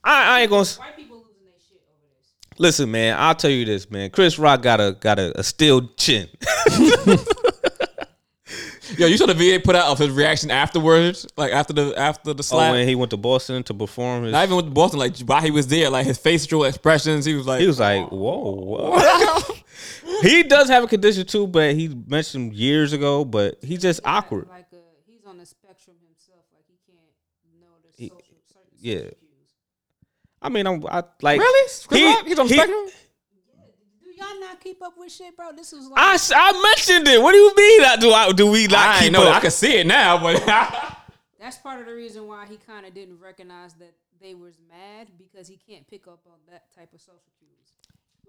I, 0.03 0.39
I 0.39 0.41
ain't 0.43 0.51
gonna 0.51 0.65
White 0.65 0.97
people 0.97 1.19
losing 1.19 1.45
their 1.45 1.55
shit 1.69 1.81
over 1.89 2.07
this. 2.19 2.59
listen, 2.59 2.91
man. 2.91 3.17
I'll 3.19 3.35
tell 3.35 3.51
you 3.51 3.65
this, 3.65 3.91
man. 3.91 4.11
Chris 4.11 4.39
Rock 4.39 4.63
got 4.63 4.81
a 4.81 4.97
got 4.99 5.19
a, 5.19 5.39
a 5.39 5.43
steel 5.45 5.89
chin. 5.97 6.29
Yo, 8.99 9.07
you 9.07 9.17
saw 9.17 9.27
the 9.27 9.35
video 9.35 9.55
he 9.55 9.59
put 9.59 9.75
out 9.75 9.87
of 9.87 9.99
his 9.99 10.11
reaction 10.11 10.51
afterwards, 10.51 11.27
like 11.37 11.53
after 11.53 11.73
the 11.73 11.95
after 11.97 12.35
the 12.35 12.49
Oh, 12.53 12.73
when 12.73 12.87
he 12.87 12.95
went 12.95 13.11
to 13.11 13.17
Boston 13.17 13.63
to 13.65 13.75
perform 13.75 14.25
his, 14.25 14.33
Not 14.33 14.45
even 14.45 14.57
with 14.57 14.75
Boston, 14.75 14.99
like 15.01 15.17
while 15.21 15.41
he 15.41 15.51
was 15.51 15.67
there, 15.67 15.91
like 15.91 16.07
his 16.07 16.19
facial 16.19 16.65
expressions, 16.65 17.25
he 17.25 17.35
was 17.35 17.47
like, 17.47 17.61
he 17.61 17.67
was 17.67 17.81
like, 17.81 18.09
"Whoa, 18.11 18.53
whoa." 18.53 19.41
he 20.23 20.43
does 20.43 20.69
have 20.69 20.85
a 20.85 20.87
condition 20.87 21.27
too, 21.27 21.47
but 21.47 21.75
he 21.75 21.89
mentioned 22.07 22.53
years 22.55 22.93
ago. 22.93 23.25
But 23.25 23.59
he's 23.63 23.81
just 23.83 24.01
Yeah, 24.05 24.13
awkward. 24.17 24.49
Like 24.49 24.67
uh, 24.73 24.77
he's 25.07 25.25
on 25.27 25.39
the 25.39 25.47
spectrum 25.47 25.97
himself. 26.07 26.45
Like 26.55 26.65
he 26.67 26.79
can't 26.87 27.61
know 27.61 27.75
the 27.83 28.03
He- 28.03 28.09
social 28.09 28.37
certain 28.53 28.71
yeah. 28.79 28.99
social. 28.99 29.17
I 30.43 30.49
mean, 30.51 30.67
I'm 30.67 30.85
I, 30.89 31.03
like 31.23 31.41
really? 31.41 31.71
He- 31.91 32.29
He's 32.29 32.39
on 32.39 32.47
the 32.49 32.53
he- 32.55 32.59
spectrum. 32.61 32.87
Do 34.03 34.11
y'all 34.23 34.41
not 34.41 34.61
keep 34.61 34.83
up 34.83 34.95
with 34.97 35.11
shit, 35.11 35.37
bro? 35.37 35.53
This 35.53 35.73
is 35.73 35.89
like 35.89 35.99
I, 35.99 36.15
s- 36.15 36.33
I 36.35 36.53
mentioned 36.53 37.09
it. 37.09 37.21
What 37.23 37.33
do 37.33 37.39
you 37.39 37.53
mean? 37.57 37.85
I, 37.85 37.97
do 37.97 38.13
I 38.13 38.33
do 38.33 38.51
we 38.51 38.67
not 38.67 38.97
I 38.97 39.01
keep 39.05 39.13
know. 39.13 39.27
up? 39.29 39.37
I 39.37 39.41
can 39.41 39.51
see 39.51 39.79
it 39.79 39.87
now, 39.87 40.19
but 40.23 40.45
that's 41.41 41.57
part 41.59 41.81
of 41.81 41.87
the 41.87 41.95
reason 41.95 42.27
why 42.29 42.47
he 42.47 42.57
kind 42.59 42.87
of 42.87 42.95
didn't 42.95 43.19
recognize 43.21 43.75
that 43.75 43.93
they 44.21 44.35
was 44.35 44.59
mad 44.71 45.09
because 45.19 45.49
he 45.49 45.57
can't 45.57 45.87
pick 45.89 46.07
up 46.07 46.21
on 46.27 46.39
that 46.51 46.73
type 46.75 46.93
of 46.95 47.01
social 47.01 47.21
cues. 47.39 47.44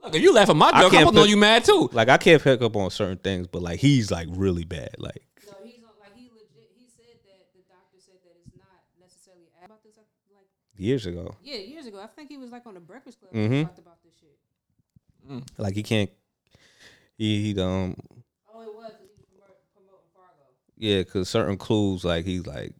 Look, 0.03 0.15
if 0.15 0.21
you 0.21 0.33
laugh 0.33 0.49
at 0.49 0.55
my 0.55 0.67
I 0.67 0.81
joke, 0.81 0.85
I'm 0.85 0.91
can't 0.91 1.05
gonna 1.05 1.15
know 1.19 1.23
you 1.25 1.37
mad 1.37 1.63
too. 1.65 1.89
like 1.93 2.09
I 2.09 2.17
can't 2.17 2.41
pick 2.41 2.61
up 2.61 2.75
on 2.75 2.89
certain 2.91 3.17
things, 3.17 3.47
but 3.47 3.61
like 3.61 3.79
he's 3.79 4.11
like 4.11 4.27
really 4.31 4.63
bad. 4.63 4.95
Like 4.97 5.23
So 5.45 5.55
he's 5.63 5.83
on, 5.83 5.89
like 5.99 6.15
he 6.15 6.29
legit. 6.33 6.69
He 6.77 6.85
said 6.87 7.17
that 7.25 7.53
the 7.53 7.61
doctor 7.69 7.97
said 7.99 8.15
that 8.23 8.35
it's 8.45 8.55
not 8.57 8.81
necessarily 8.99 9.45
about 9.63 9.83
this. 9.83 9.95
Like 9.97 10.47
years 10.77 11.05
ago, 11.05 11.35
yeah, 11.43 11.57
years 11.57 11.85
ago, 11.87 11.99
I 12.01 12.07
think 12.07 12.29
he 12.29 12.37
was 12.37 12.51
like 12.51 12.65
on 12.65 12.73
the 12.75 12.79
Breakfast 12.79 13.19
Club. 13.19 13.33
when 13.33 13.49
Mhm. 13.49 13.63
Talked 13.63 13.79
about 13.79 13.97
this 14.03 14.13
shit. 14.19 15.43
like 15.57 15.75
he 15.75 15.83
can't. 15.83 16.09
He 17.17 17.53
he 17.53 17.61
um 17.61 17.95
Oh, 18.53 18.61
it 18.61 18.73
was 18.75 18.91
he 18.99 19.07
was 19.07 19.25
promote, 19.29 19.57
promoting 19.73 20.09
Fargo. 20.13 20.43
yeah, 20.77 20.99
because 20.99 21.29
certain 21.29 21.57
clues 21.57 22.03
like 22.05 22.25
he's 22.25 22.45
like 22.45 22.73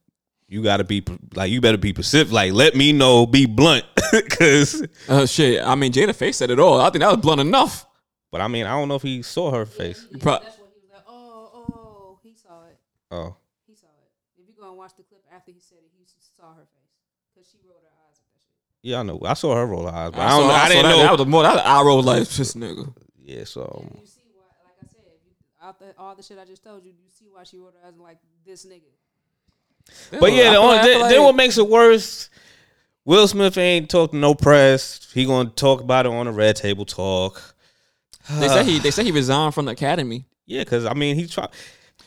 you 0.47 0.61
got 0.63 0.77
to 0.77 0.83
be 0.83 1.03
like 1.33 1.51
you 1.51 1.61
better 1.61 1.77
be 1.77 1.89
specific. 1.93 2.31
Like 2.33 2.53
let 2.53 2.75
me 2.75 2.91
know, 2.93 3.25
be 3.25 3.45
blunt, 3.45 3.85
because. 4.11 4.85
Uh, 5.09 5.25
shit. 5.25 5.63
I 5.63 5.75
mean, 5.75 5.91
Jada 5.91 6.15
face 6.15 6.37
said 6.37 6.49
it 6.51 6.59
all. 6.59 6.79
I 6.79 6.89
think 6.89 7.01
that 7.01 7.09
was 7.09 7.17
blunt 7.17 7.41
enough. 7.41 7.85
But 8.31 8.41
I 8.41 8.47
mean, 8.47 8.65
I 8.65 8.71
don't 8.71 8.87
know 8.87 8.95
if 8.95 9.01
he 9.01 9.21
saw 9.21 9.51
her 9.51 9.65
face. 9.65 10.05
Yeah, 10.11 10.17
pro- 10.21 10.31
that's 10.33 10.57
what 10.57 10.69
he 10.75 10.81
was 10.81 10.89
like. 10.91 11.03
Oh, 11.07 11.49
oh, 11.73 12.19
he 12.21 12.33
saw 12.35 12.63
it. 12.67 12.77
Oh, 13.11 13.35
He 13.67 13.75
saw 13.75 13.87
it. 13.87 14.11
If 14.41 14.47
you 14.47 14.53
go 14.59 14.67
and 14.69 14.77
watch 14.77 14.91
the 14.97 15.03
clip 15.03 15.21
after 15.33 15.51
he 15.51 15.59
said 15.59 15.77
it, 15.79 15.91
he 15.97 16.05
saw 16.37 16.53
her 16.53 16.65
face 16.65 16.91
because 17.33 17.49
she 17.49 17.57
rolled 17.67 17.81
her 17.83 17.95
eyes 18.09 18.17
at 18.19 18.27
that 18.27 18.39
shit. 18.41 18.91
yeah, 18.91 18.99
I 18.99 19.03
know. 19.03 19.19
I 19.25 19.33
saw 19.35 19.55
her 19.55 19.65
roll 19.65 19.83
her 19.87 19.93
eyes, 19.93 20.11
but 20.11 20.19
I, 20.19 20.29
saw- 20.29 20.39
don't. 20.39 20.47
know. 20.49 20.53
I, 20.53 20.59
saw 20.59 20.67
didn't 20.67 20.83
that, 20.83 20.89
know. 20.89 20.97
That 21.03 21.11
was 21.11 21.19
the 21.19 21.25
more. 21.25 21.43
That 21.43 21.65
I 21.65 21.81
rolled 21.81 22.05
like 22.05 22.27
this 22.27 22.53
nigga. 22.55 22.93
yeah, 23.23 23.43
so 23.45 23.87
And 23.89 24.01
you 24.01 24.05
see 24.07 24.21
why, 24.33 24.43
like 24.67 24.77
I 24.83 24.87
said, 24.87 25.01
if 25.07 25.21
you, 25.25 25.33
out 25.61 25.95
all 25.97 26.15
the 26.15 26.23
shit 26.23 26.37
I 26.37 26.45
just 26.45 26.63
told 26.63 26.83
you, 26.83 26.91
you 26.91 27.09
see 27.09 27.25
why 27.31 27.43
she 27.45 27.57
rolled 27.57 27.73
her 27.81 27.87
eyes 27.87 27.95
like 27.97 28.17
this 28.45 28.65
nigga. 28.65 28.91
But 30.19 30.33
yeah, 30.33 30.51
the 30.51 30.57
only, 30.57 30.77
like- 30.77 30.85
then, 30.85 30.99
feel 30.99 31.09
then 31.09 31.23
what 31.23 31.35
makes 31.35 31.57
it 31.57 31.67
worse? 31.67 32.29
Will 33.05 33.27
Smith 33.27 33.57
ain't 33.57 33.89
talked 33.89 34.13
no 34.13 34.33
press. 34.33 35.11
He 35.13 35.25
gonna 35.25 35.49
talk 35.49 35.81
about 35.81 36.07
it 36.07 36.11
on 36.11 36.25
the 36.25 36.31
Red 36.31 36.55
Table 36.55 36.85
Talk. 36.85 37.55
They 38.39 38.47
say 38.47 38.63
he. 38.63 38.79
They 38.79 38.91
said 38.91 39.05
he 39.05 39.11
resigned 39.11 39.53
from 39.53 39.65
the 39.65 39.73
academy. 39.73 40.25
Yeah, 40.47 40.63
because 40.63 40.85
I 40.85 40.93
mean, 40.93 41.15
he 41.15 41.27
tried. 41.27 41.49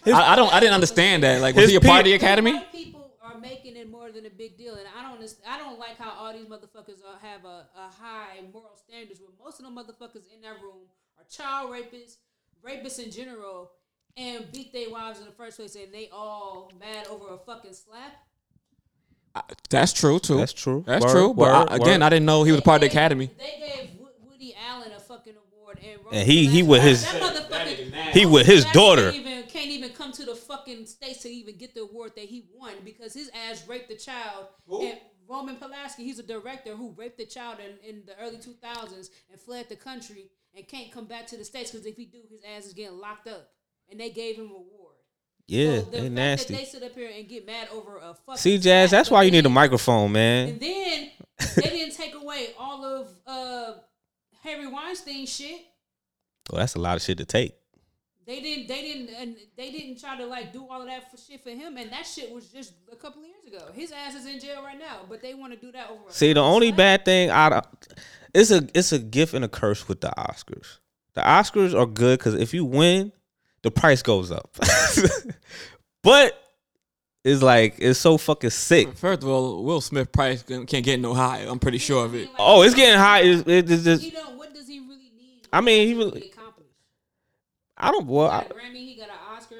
I, 0.06 0.32
I 0.32 0.36
don't. 0.36 0.52
I 0.52 0.60
didn't 0.60 0.74
understand 0.74 1.22
that. 1.22 1.40
Like, 1.40 1.54
was 1.54 1.70
he 1.70 1.76
a 1.76 1.80
part 1.80 2.00
of 2.00 2.04
the 2.06 2.14
academy? 2.14 2.60
People 2.72 3.12
are 3.22 3.38
making 3.38 3.76
it 3.76 3.88
more 3.88 4.10
than 4.10 4.26
a 4.26 4.30
big 4.30 4.56
deal. 4.56 4.74
And 4.74 4.86
I 4.96 5.02
don't, 5.02 5.34
I 5.48 5.58
don't 5.58 5.78
like 5.78 5.98
how 5.98 6.10
all 6.10 6.32
these 6.32 6.46
motherfuckers 6.46 7.00
are, 7.04 7.18
have 7.20 7.44
a, 7.44 7.66
a 7.76 7.88
high 8.00 8.40
moral 8.52 8.76
standards. 8.76 9.20
When 9.20 9.30
most 9.42 9.60
of 9.60 9.64
them 9.64 9.76
motherfuckers 9.76 10.24
in 10.34 10.40
that 10.42 10.60
room 10.62 10.86
are 11.18 11.24
child 11.30 11.70
rapists, 11.70 12.16
rapists 12.64 13.02
in 13.02 13.10
general, 13.10 13.70
and 14.18 14.50
beat 14.52 14.72
their 14.72 14.90
wives 14.90 15.20
in 15.20 15.26
the 15.26 15.32
first 15.32 15.56
place, 15.58 15.74
and 15.76 15.92
they 15.92 16.08
all 16.12 16.70
mad 16.80 17.06
over 17.08 17.34
a 17.34 17.38
fucking 17.38 17.72
slap. 17.74 18.12
That's 19.70 19.92
true 19.92 20.18
too. 20.18 20.36
That's 20.38 20.52
true. 20.52 20.82
That's 20.86 21.04
Word, 21.04 21.12
true. 21.12 21.28
But 21.28 21.36
word, 21.36 21.68
I, 21.70 21.76
again, 21.76 22.00
word. 22.00 22.02
I 22.02 22.08
didn't 22.08 22.26
know 22.26 22.42
he 22.42 22.50
was 22.50 22.60
a 22.60 22.64
part 22.64 22.76
of 22.76 22.80
the 22.80 22.86
academy. 22.88 23.30
They 23.38 23.62
gave 23.64 23.90
Woody 24.28 24.54
Allen 24.68 24.90
a 24.96 24.98
fucking 25.00 25.34
award, 25.52 25.78
and, 25.82 26.00
And 26.12 26.28
he- 26.28 26.46
he 26.46 26.62
with 26.62 26.82
his- 26.82 27.06
he 28.12 28.26
with 28.26 28.46
his 28.46 28.64
daughter. 28.72 29.12
Can't 29.12 29.26
even, 29.26 29.42
can't 29.44 29.70
even 29.70 29.90
come 29.90 30.10
to 30.12 30.24
the 30.24 30.34
fucking 30.34 30.86
states 30.86 31.22
to 31.22 31.28
even 31.28 31.56
get 31.56 31.74
the 31.74 31.82
award 31.82 32.12
that 32.16 32.24
he 32.24 32.46
won 32.52 32.72
because 32.84 33.14
his 33.14 33.30
ass 33.48 33.66
raped 33.68 33.88
the 33.88 33.96
child. 33.96 34.46
Roman 35.28 35.56
Polanski, 35.56 35.98
he's 35.98 36.18
a 36.18 36.22
director 36.22 36.74
who 36.74 36.94
raped 36.96 37.18
the 37.18 37.26
child 37.26 37.58
in, 37.60 37.88
in 37.88 38.02
the 38.06 38.18
early 38.18 38.38
2000s 38.38 39.10
and 39.30 39.38
fled 39.38 39.68
the 39.68 39.76
country 39.76 40.30
and 40.56 40.66
can't 40.66 40.90
come 40.90 41.04
back 41.04 41.26
to 41.26 41.36
the 41.36 41.44
states 41.44 41.70
because 41.70 41.84
if 41.86 41.96
he 41.98 42.06
do, 42.06 42.22
his 42.30 42.40
ass 42.56 42.64
is 42.64 42.72
getting 42.72 42.98
locked 42.98 43.28
up. 43.28 43.50
And 43.90 43.98
they 43.98 44.10
gave 44.10 44.36
him 44.36 44.46
an 44.46 44.50
award. 44.50 44.94
Yeah, 45.46 45.78
so 45.78 45.82
the 45.86 46.00
they 46.02 46.08
nasty. 46.10 46.54
they 46.54 46.64
sit 46.64 46.82
up 46.82 46.94
here 46.94 47.10
and 47.14 47.26
get 47.26 47.46
mad 47.46 47.68
over 47.72 47.96
a 47.96 48.14
fucking 48.14 48.36
See, 48.36 48.58
Jazz, 48.58 48.90
that's 48.90 49.10
why 49.10 49.22
you 49.22 49.30
need 49.30 49.46
a 49.46 49.48
microphone, 49.48 50.12
man. 50.12 50.50
and 50.50 50.60
then 50.60 51.10
they 51.56 51.62
didn't 51.70 51.94
take 51.94 52.14
away 52.14 52.48
all 52.58 52.84
of 52.84 53.08
uh 53.26 53.72
Harvey 54.42 54.66
Weinstein 54.66 55.26
shit. 55.26 55.62
Well, 56.50 56.60
that's 56.60 56.74
a 56.74 56.80
lot 56.80 56.96
of 56.96 57.02
shit 57.02 57.18
to 57.18 57.24
take. 57.24 57.54
They 58.26 58.40
didn't. 58.40 58.68
They 58.68 58.82
didn't. 58.82 59.08
And 59.18 59.36
they 59.56 59.70
didn't 59.70 59.98
try 60.00 60.18
to 60.18 60.26
like 60.26 60.52
do 60.52 60.66
all 60.68 60.82
of 60.82 60.86
that 60.88 61.10
for 61.10 61.16
shit 61.16 61.42
for 61.42 61.48
him. 61.48 61.78
And 61.78 61.90
that 61.92 62.06
shit 62.06 62.30
was 62.30 62.48
just 62.48 62.74
a 62.92 62.96
couple 62.96 63.22
of 63.22 63.28
years 63.28 63.46
ago. 63.46 63.72
His 63.72 63.90
ass 63.90 64.14
is 64.14 64.26
in 64.26 64.38
jail 64.38 64.62
right 64.62 64.78
now. 64.78 65.00
But 65.08 65.22
they 65.22 65.32
want 65.32 65.54
to 65.54 65.58
do 65.58 65.72
that 65.72 65.88
over. 65.90 66.02
a 66.10 66.12
See, 66.12 66.34
the 66.34 66.40
only 66.40 66.70
bad 66.70 67.06
thing 67.06 67.30
out 67.30 67.54
of 67.54 67.64
it's 68.34 68.50
a 68.50 68.68
it's 68.74 68.92
a 68.92 68.98
gift 68.98 69.32
and 69.32 69.46
a 69.46 69.48
curse 69.48 69.88
with 69.88 70.02
the 70.02 70.08
Oscars. 70.18 70.76
The 71.14 71.22
Oscars 71.22 71.74
are 71.78 71.86
good 71.86 72.18
because 72.18 72.34
if 72.34 72.52
you 72.52 72.66
win, 72.66 73.12
the 73.62 73.70
price 73.70 74.02
goes 74.02 74.30
up. 74.30 74.56
but 76.02 76.32
it's 77.24 77.42
like 77.42 77.74
it's 77.78 77.98
so 77.98 78.16
fucking 78.18 78.50
sick. 78.50 78.96
First 78.96 79.22
of 79.22 79.28
all, 79.28 79.62
Will 79.64 79.80
Smith 79.80 80.10
price 80.12 80.42
can't 80.42 80.66
get 80.66 81.00
no 81.00 81.14
higher. 81.14 81.46
I'm 81.48 81.58
pretty 81.58 81.78
sure 81.78 82.04
of 82.04 82.14
it. 82.14 82.28
Oh, 82.38 82.62
it's 82.62 82.74
getting 82.74 82.98
high. 82.98 83.20
It's, 83.20 83.42
it's 83.46 83.84
just, 83.84 84.02
You 84.04 84.12
know 84.12 84.30
what 84.36 84.54
does 84.54 84.68
he 84.68 84.78
really 84.80 85.10
need? 85.16 85.46
I 85.52 85.60
mean, 85.60 85.86
he 85.88 85.94
was- 85.94 86.06
really. 86.06 86.32
I 87.80 87.92
don't. 87.92 88.06
Well, 88.06 88.28
He 88.28 88.36
I, 88.36 88.40
got 88.42 88.50
a 88.50 88.54
Grammy. 88.54 88.74
He 88.86 88.96
got 88.96 89.08
an 89.08 89.14
Oscar. 89.36 89.54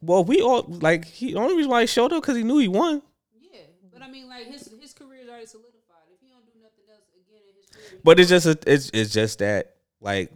well, 0.00 0.22
we 0.24 0.40
all 0.40 0.64
like 0.68 1.06
he. 1.06 1.32
The 1.32 1.40
only 1.40 1.56
reason 1.56 1.70
why 1.70 1.80
he 1.80 1.86
showed 1.88 2.12
up 2.12 2.22
because 2.22 2.36
he 2.36 2.44
knew 2.44 2.58
he 2.58 2.68
won. 2.68 3.02
Yeah, 3.40 3.60
but 3.92 4.00
I 4.00 4.08
mean, 4.08 4.28
like 4.28 4.46
his 4.46 4.70
his 4.80 4.92
career 4.92 5.22
is 5.22 5.28
already 5.28 5.46
solidified. 5.46 6.06
If 6.14 6.20
he 6.20 6.28
don't 6.28 6.44
do 6.46 6.52
nothing 6.62 6.84
else 6.88 7.02
again 7.12 7.40
in 7.48 7.56
his 7.56 7.66
career, 7.66 8.00
But 8.04 8.20
it's 8.20 8.28
just 8.30 8.46
a, 8.46 8.56
it's 8.72 8.90
it's 8.94 9.12
just 9.12 9.40
that 9.40 9.74
like, 10.00 10.30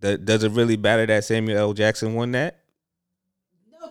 the, 0.00 0.18
does 0.18 0.44
it 0.44 0.52
really 0.52 0.76
matter 0.76 1.06
that 1.06 1.24
Samuel 1.24 1.56
L. 1.58 1.72
Jackson 1.72 2.12
won 2.14 2.32
that? 2.32 2.58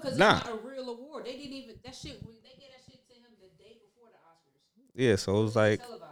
Because 0.02 0.18
Nah. 0.18 0.38
it's 0.38 0.46
not 0.48 0.54
a 0.64 0.68
real 0.68 0.90
award. 0.90 1.26
They 1.26 1.34
didn't 1.38 1.54
even 1.54 1.76
that 1.84 1.94
shit. 1.96 2.20
They 2.22 2.50
gave 2.58 2.72
that 2.74 2.84
shit 2.90 3.06
to 3.08 3.14
him 3.14 3.30
the 3.40 3.50
day 3.62 3.78
before 3.86 4.10
the 4.10 4.18
Oscars. 4.26 4.62
Yeah. 4.96 5.16
So 5.16 5.38
it 5.40 5.44
was 5.44 5.56
like, 5.56 5.80
televised. 5.82 6.10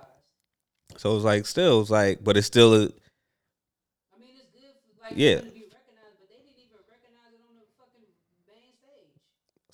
so 0.98 1.14
was 1.16 1.24
like, 1.24 1.46
still, 1.46 1.82
it's 1.82 1.90
like, 1.90 2.24
but 2.24 2.38
it's 2.38 2.48
still. 2.48 2.74
A, 2.74 2.78
I 2.78 4.18
mean, 4.22 4.38
it's 4.38 4.52
good. 4.54 4.78
For, 4.86 5.02
like 5.02 5.14
Yeah. 5.18 5.42
So 5.42 5.50
to 5.50 5.52
be 5.52 5.66
recognized, 5.74 6.18
but 6.22 6.30
they 6.30 6.38
didn't 6.38 6.62
even 6.62 6.78
recognize 6.86 7.34
it 7.34 7.42
on 7.50 7.56
the 7.58 7.66
fucking 7.82 8.06
main 8.46 8.72
stage. 8.78 9.10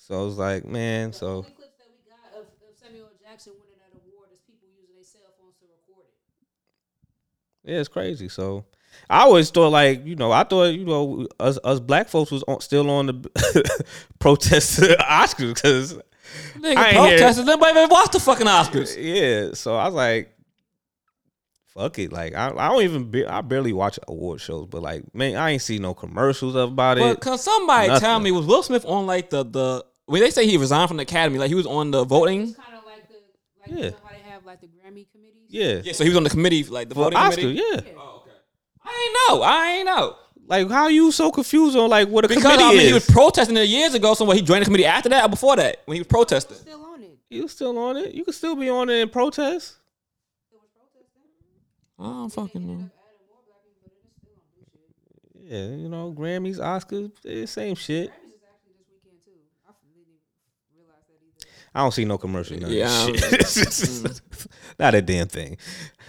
so 0.00 0.26
it's 0.28 0.38
like, 0.40 0.64
man. 0.64 1.10
The 1.12 1.16
So 1.20 1.42
clips 1.44 1.76
that 1.76 1.88
we 1.92 2.00
got 2.08 2.24
of, 2.40 2.48
of 2.48 2.72
Samuel 2.80 3.12
Jackson 3.20 3.52
winning 3.60 3.76
that 3.84 3.92
award 3.92 4.32
is 4.32 4.40
people 4.48 4.68
using 4.72 4.96
their 4.96 5.04
cell 5.04 5.28
phones 5.36 5.60
to 5.60 5.68
record 5.68 6.08
it. 6.08 6.16
yeah, 7.68 7.80
it's 7.84 7.92
crazy. 7.92 8.28
So 8.32 8.64
I 9.08 9.20
always 9.22 9.50
thought 9.50 9.68
like, 9.70 10.04
you 10.04 10.16
know, 10.16 10.32
I 10.32 10.42
thought 10.44 10.74
you 10.74 10.84
know 10.84 11.26
us 11.38 11.58
us 11.62 11.78
black 11.80 12.08
folks 12.08 12.30
was 12.30 12.42
on, 12.48 12.60
still 12.60 12.90
on 12.90 13.06
the 13.06 13.84
protest 14.18 14.78
the 14.78 14.96
Oscars 15.00 15.54
because 15.54 15.94
Nigga 16.58 16.76
I 16.76 16.88
ain't 16.88 16.96
hear- 16.98 17.08
protested. 17.18 17.46
Nobody 17.46 17.78
even 17.78 17.88
watched 17.88 18.12
the 18.12 18.20
fucking 18.20 18.46
Oscars. 18.46 18.96
yeah. 18.98 19.54
So 19.54 19.76
I 19.76 19.84
was 19.86 19.94
like. 19.94 20.32
Fuck 21.74 21.98
it, 21.98 22.10
like 22.10 22.34
I, 22.34 22.48
I 22.56 22.68
don't 22.70 22.82
even 22.84 23.10
be, 23.10 23.26
I 23.26 23.42
barely 23.42 23.74
watch 23.74 23.98
award 24.08 24.40
shows, 24.40 24.66
but 24.66 24.80
like 24.80 25.14
man, 25.14 25.36
I 25.36 25.50
ain't 25.50 25.60
see 25.60 25.78
no 25.78 25.92
commercials 25.92 26.54
about 26.56 26.96
it. 26.96 27.02
But 27.02 27.16
it. 27.18 27.20
cause 27.20 27.44
somebody 27.44 27.88
tell 28.00 28.18
me 28.18 28.30
was 28.32 28.46
Will 28.46 28.62
Smith 28.62 28.86
on 28.86 29.06
like 29.06 29.28
the 29.28 29.44
the 29.44 29.84
when 30.06 30.22
they 30.22 30.30
say 30.30 30.46
he 30.46 30.56
resigned 30.56 30.88
from 30.88 30.96
the 30.96 31.02
academy, 31.02 31.38
like 31.38 31.48
he 31.48 31.54
was 31.54 31.66
on 31.66 31.90
the 31.90 32.02
voting. 32.04 32.54
Kind 32.54 32.78
of 32.78 32.84
like 32.86 33.06
the 33.08 33.14
like 33.60 33.68
Yeah. 33.78 33.84
you 33.84 33.90
know 33.90 33.96
how 34.02 34.10
they 34.10 34.30
have 34.30 34.46
like 34.46 34.62
the 34.62 34.68
Grammy 34.68 35.06
committees. 35.12 35.42
Yeah, 35.48 35.82
Yeah, 35.84 35.92
so 35.92 36.04
he 36.04 36.08
was 36.08 36.16
on 36.16 36.22
the 36.24 36.30
committee, 36.30 36.64
like 36.64 36.88
the 36.88 36.94
for 36.94 37.02
voting 37.04 37.18
Oscar, 37.18 37.42
committee. 37.42 37.60
yeah. 37.62 37.80
Oh, 37.98 38.15
okay. 38.15 38.15
I 38.86 39.02
ain't 39.04 39.16
know. 39.40 39.42
I 39.42 39.66
ain't 39.70 39.86
know. 39.86 40.16
Like 40.48 40.70
how 40.70 40.86
you 40.88 41.10
so 41.10 41.32
confused 41.32 41.76
on 41.76 41.90
like 41.90 42.08
what 42.08 42.24
a 42.24 42.28
Because 42.28 42.42
committee 42.44 42.62
I 42.62 42.70
mean, 42.70 42.80
is? 42.80 42.86
he 42.86 42.92
was 42.94 43.06
protesting 43.10 43.56
it 43.56 43.68
years 43.68 43.94
ago. 43.94 44.14
So 44.14 44.24
what, 44.24 44.36
he 44.36 44.42
joined 44.42 44.60
the 44.62 44.66
committee 44.66 44.84
after 44.86 45.08
that 45.08 45.24
or 45.24 45.28
before 45.28 45.56
that 45.56 45.82
when 45.86 45.96
he 45.96 46.00
was 46.00 46.06
protesting? 46.06 46.56
Still 46.56 46.84
on 46.84 47.02
it. 47.02 47.18
you 47.30 47.48
still 47.48 47.76
on 47.78 47.96
it? 47.96 48.14
You 48.14 48.22
can 48.24 48.32
still 48.32 48.54
be 48.54 48.68
on 48.70 48.88
it 48.88 49.02
and 49.02 49.10
protest. 49.10 49.74
Still 50.46 50.60
was 50.60 50.70
protesting. 50.72 51.22
I 51.98 52.04
don't 52.04 52.30
fucking 52.30 52.64
know. 52.64 52.72
Adding 52.74 52.90
more 53.26 53.42
black 53.44 53.64
people, 53.74 53.90
but 54.22 54.30
it 54.30 54.54
is 54.54 54.54
still 54.62 54.86
on 54.86 54.94
do 55.42 55.50
shit. 55.50 55.74
Yeah, 55.74 55.82
you 55.82 55.88
know, 55.88 56.14
Grammys, 56.16 56.58
Oscars, 56.60 57.48
same 57.48 57.74
shit. 57.74 58.10
Grammys 58.10 58.34
is 58.36 58.42
actually 58.46 58.74
this 58.78 58.86
weekend 58.92 59.18
too. 59.24 59.32
I 59.66 59.72
didn't 59.82 59.98
even 59.98 60.14
realize 60.78 61.02
that 61.10 61.18
either. 61.26 61.50
I 61.76 61.80
don't 61.80 61.92
see 61.92 62.06
no 62.06 62.16
commercial. 62.16 62.56
None 62.58 62.72
Yeah, 62.72 62.88
not 64.78 64.94
a 64.94 65.02
damn 65.02 65.28
thing. 65.28 65.58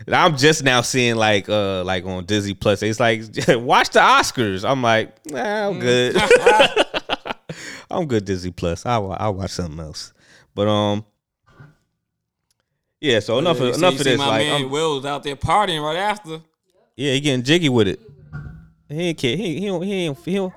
I'm 0.07 0.37
just 0.37 0.63
now 0.63 0.79
seeing 0.79 1.15
like 1.17 1.49
uh 1.49 1.83
like 1.83 2.05
on 2.05 2.23
Disney 2.23 2.53
Plus. 2.53 2.81
It's 2.83 3.01
like 3.01 3.21
watch 3.49 3.89
the 3.89 3.99
Oscars. 3.99 4.63
I'm 4.67 4.81
like, 4.81 5.13
nah, 5.29 5.67
I'm 5.67 5.79
good. 5.79 6.15
I'm 7.91 8.05
good. 8.07 8.23
Disney 8.23 8.51
Plus. 8.51 8.85
I'll 8.85 9.11
I'll 9.19 9.33
watch 9.33 9.51
something 9.51 9.79
else. 9.79 10.13
But 10.55 10.69
um, 10.69 11.05
yeah. 13.01 13.19
So 13.19 13.37
enough 13.39 13.59
You 13.59 13.65
of 13.67 13.75
enough 13.75 13.93
of 13.95 14.03
this. 14.05 14.17
My 14.17 14.27
Like, 14.27 14.45
man 14.47 14.61
I'm- 14.61 14.69
Will 14.71 14.95
was 14.95 15.05
out 15.05 15.23
there 15.23 15.35
partying 15.35 15.83
right 15.83 15.97
after. 15.97 16.39
yeah, 16.95 17.13
he 17.13 17.19
getting 17.19 17.43
jiggy 17.43 17.69
with 17.69 17.87
it. 17.89 17.99
He 18.89 19.01
ain't 19.09 19.17
care. 19.17 19.35
He 19.35 19.59
he 19.59 19.65
don't 19.67 19.81
he 19.81 19.93
ain't 20.05 20.17
he 20.23 20.35
don't. 20.35 20.53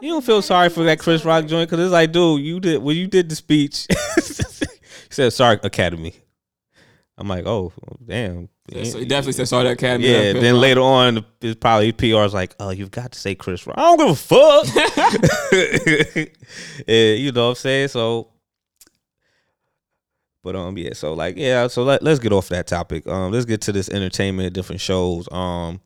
You 0.00 0.10
don't 0.10 0.24
feel 0.24 0.42
sorry 0.42 0.68
for 0.68 0.84
that 0.84 0.98
Chris 0.98 1.24
Rock 1.24 1.46
joint 1.46 1.70
because 1.70 1.84
it's 1.84 1.92
like, 1.92 2.12
dude, 2.12 2.42
you 2.42 2.60
did 2.60 2.82
when 2.82 2.96
you 2.96 3.06
did 3.06 3.28
the 3.28 3.36
speech. 3.36 3.86
he 4.16 4.22
said, 5.10 5.32
"Sorry, 5.32 5.58
Academy." 5.62 6.14
I'm 7.18 7.28
like, 7.28 7.46
oh, 7.46 7.72
damn. 8.04 8.50
Yeah, 8.68 8.84
so 8.84 8.98
he 8.98 9.06
definitely 9.06 9.32
said 9.32 9.48
sorry 9.48 9.64
to 9.64 9.70
academy. 9.70 10.08
Yeah. 10.08 10.32
Then 10.34 10.54
Rock. 10.54 10.62
later 10.62 10.80
on, 10.80 11.24
it's 11.40 11.54
probably 11.58 11.92
PR's 11.92 12.34
like, 12.34 12.54
oh, 12.60 12.70
you've 12.70 12.90
got 12.90 13.12
to 13.12 13.18
say 13.18 13.34
Chris 13.34 13.66
Rock. 13.66 13.76
I 13.78 13.82
don't 13.82 13.98
give 13.98 14.08
a 14.10 14.16
fuck. 14.16 14.66
yeah, 16.86 17.12
you 17.14 17.32
know 17.32 17.44
what 17.44 17.48
I'm 17.50 17.54
saying? 17.54 17.88
So, 17.88 18.28
but 20.42 20.56
um, 20.56 20.76
yeah. 20.76 20.92
So 20.94 21.14
like, 21.14 21.36
yeah. 21.36 21.68
So 21.68 21.84
let 21.84 22.02
let's 22.02 22.18
get 22.18 22.32
off 22.32 22.48
that 22.48 22.66
topic. 22.66 23.06
Um, 23.06 23.32
let's 23.32 23.46
get 23.46 23.60
to 23.62 23.72
this 23.72 23.88
entertainment, 23.88 24.52
different 24.52 24.80
shows. 24.80 25.28
Um, 25.30 25.80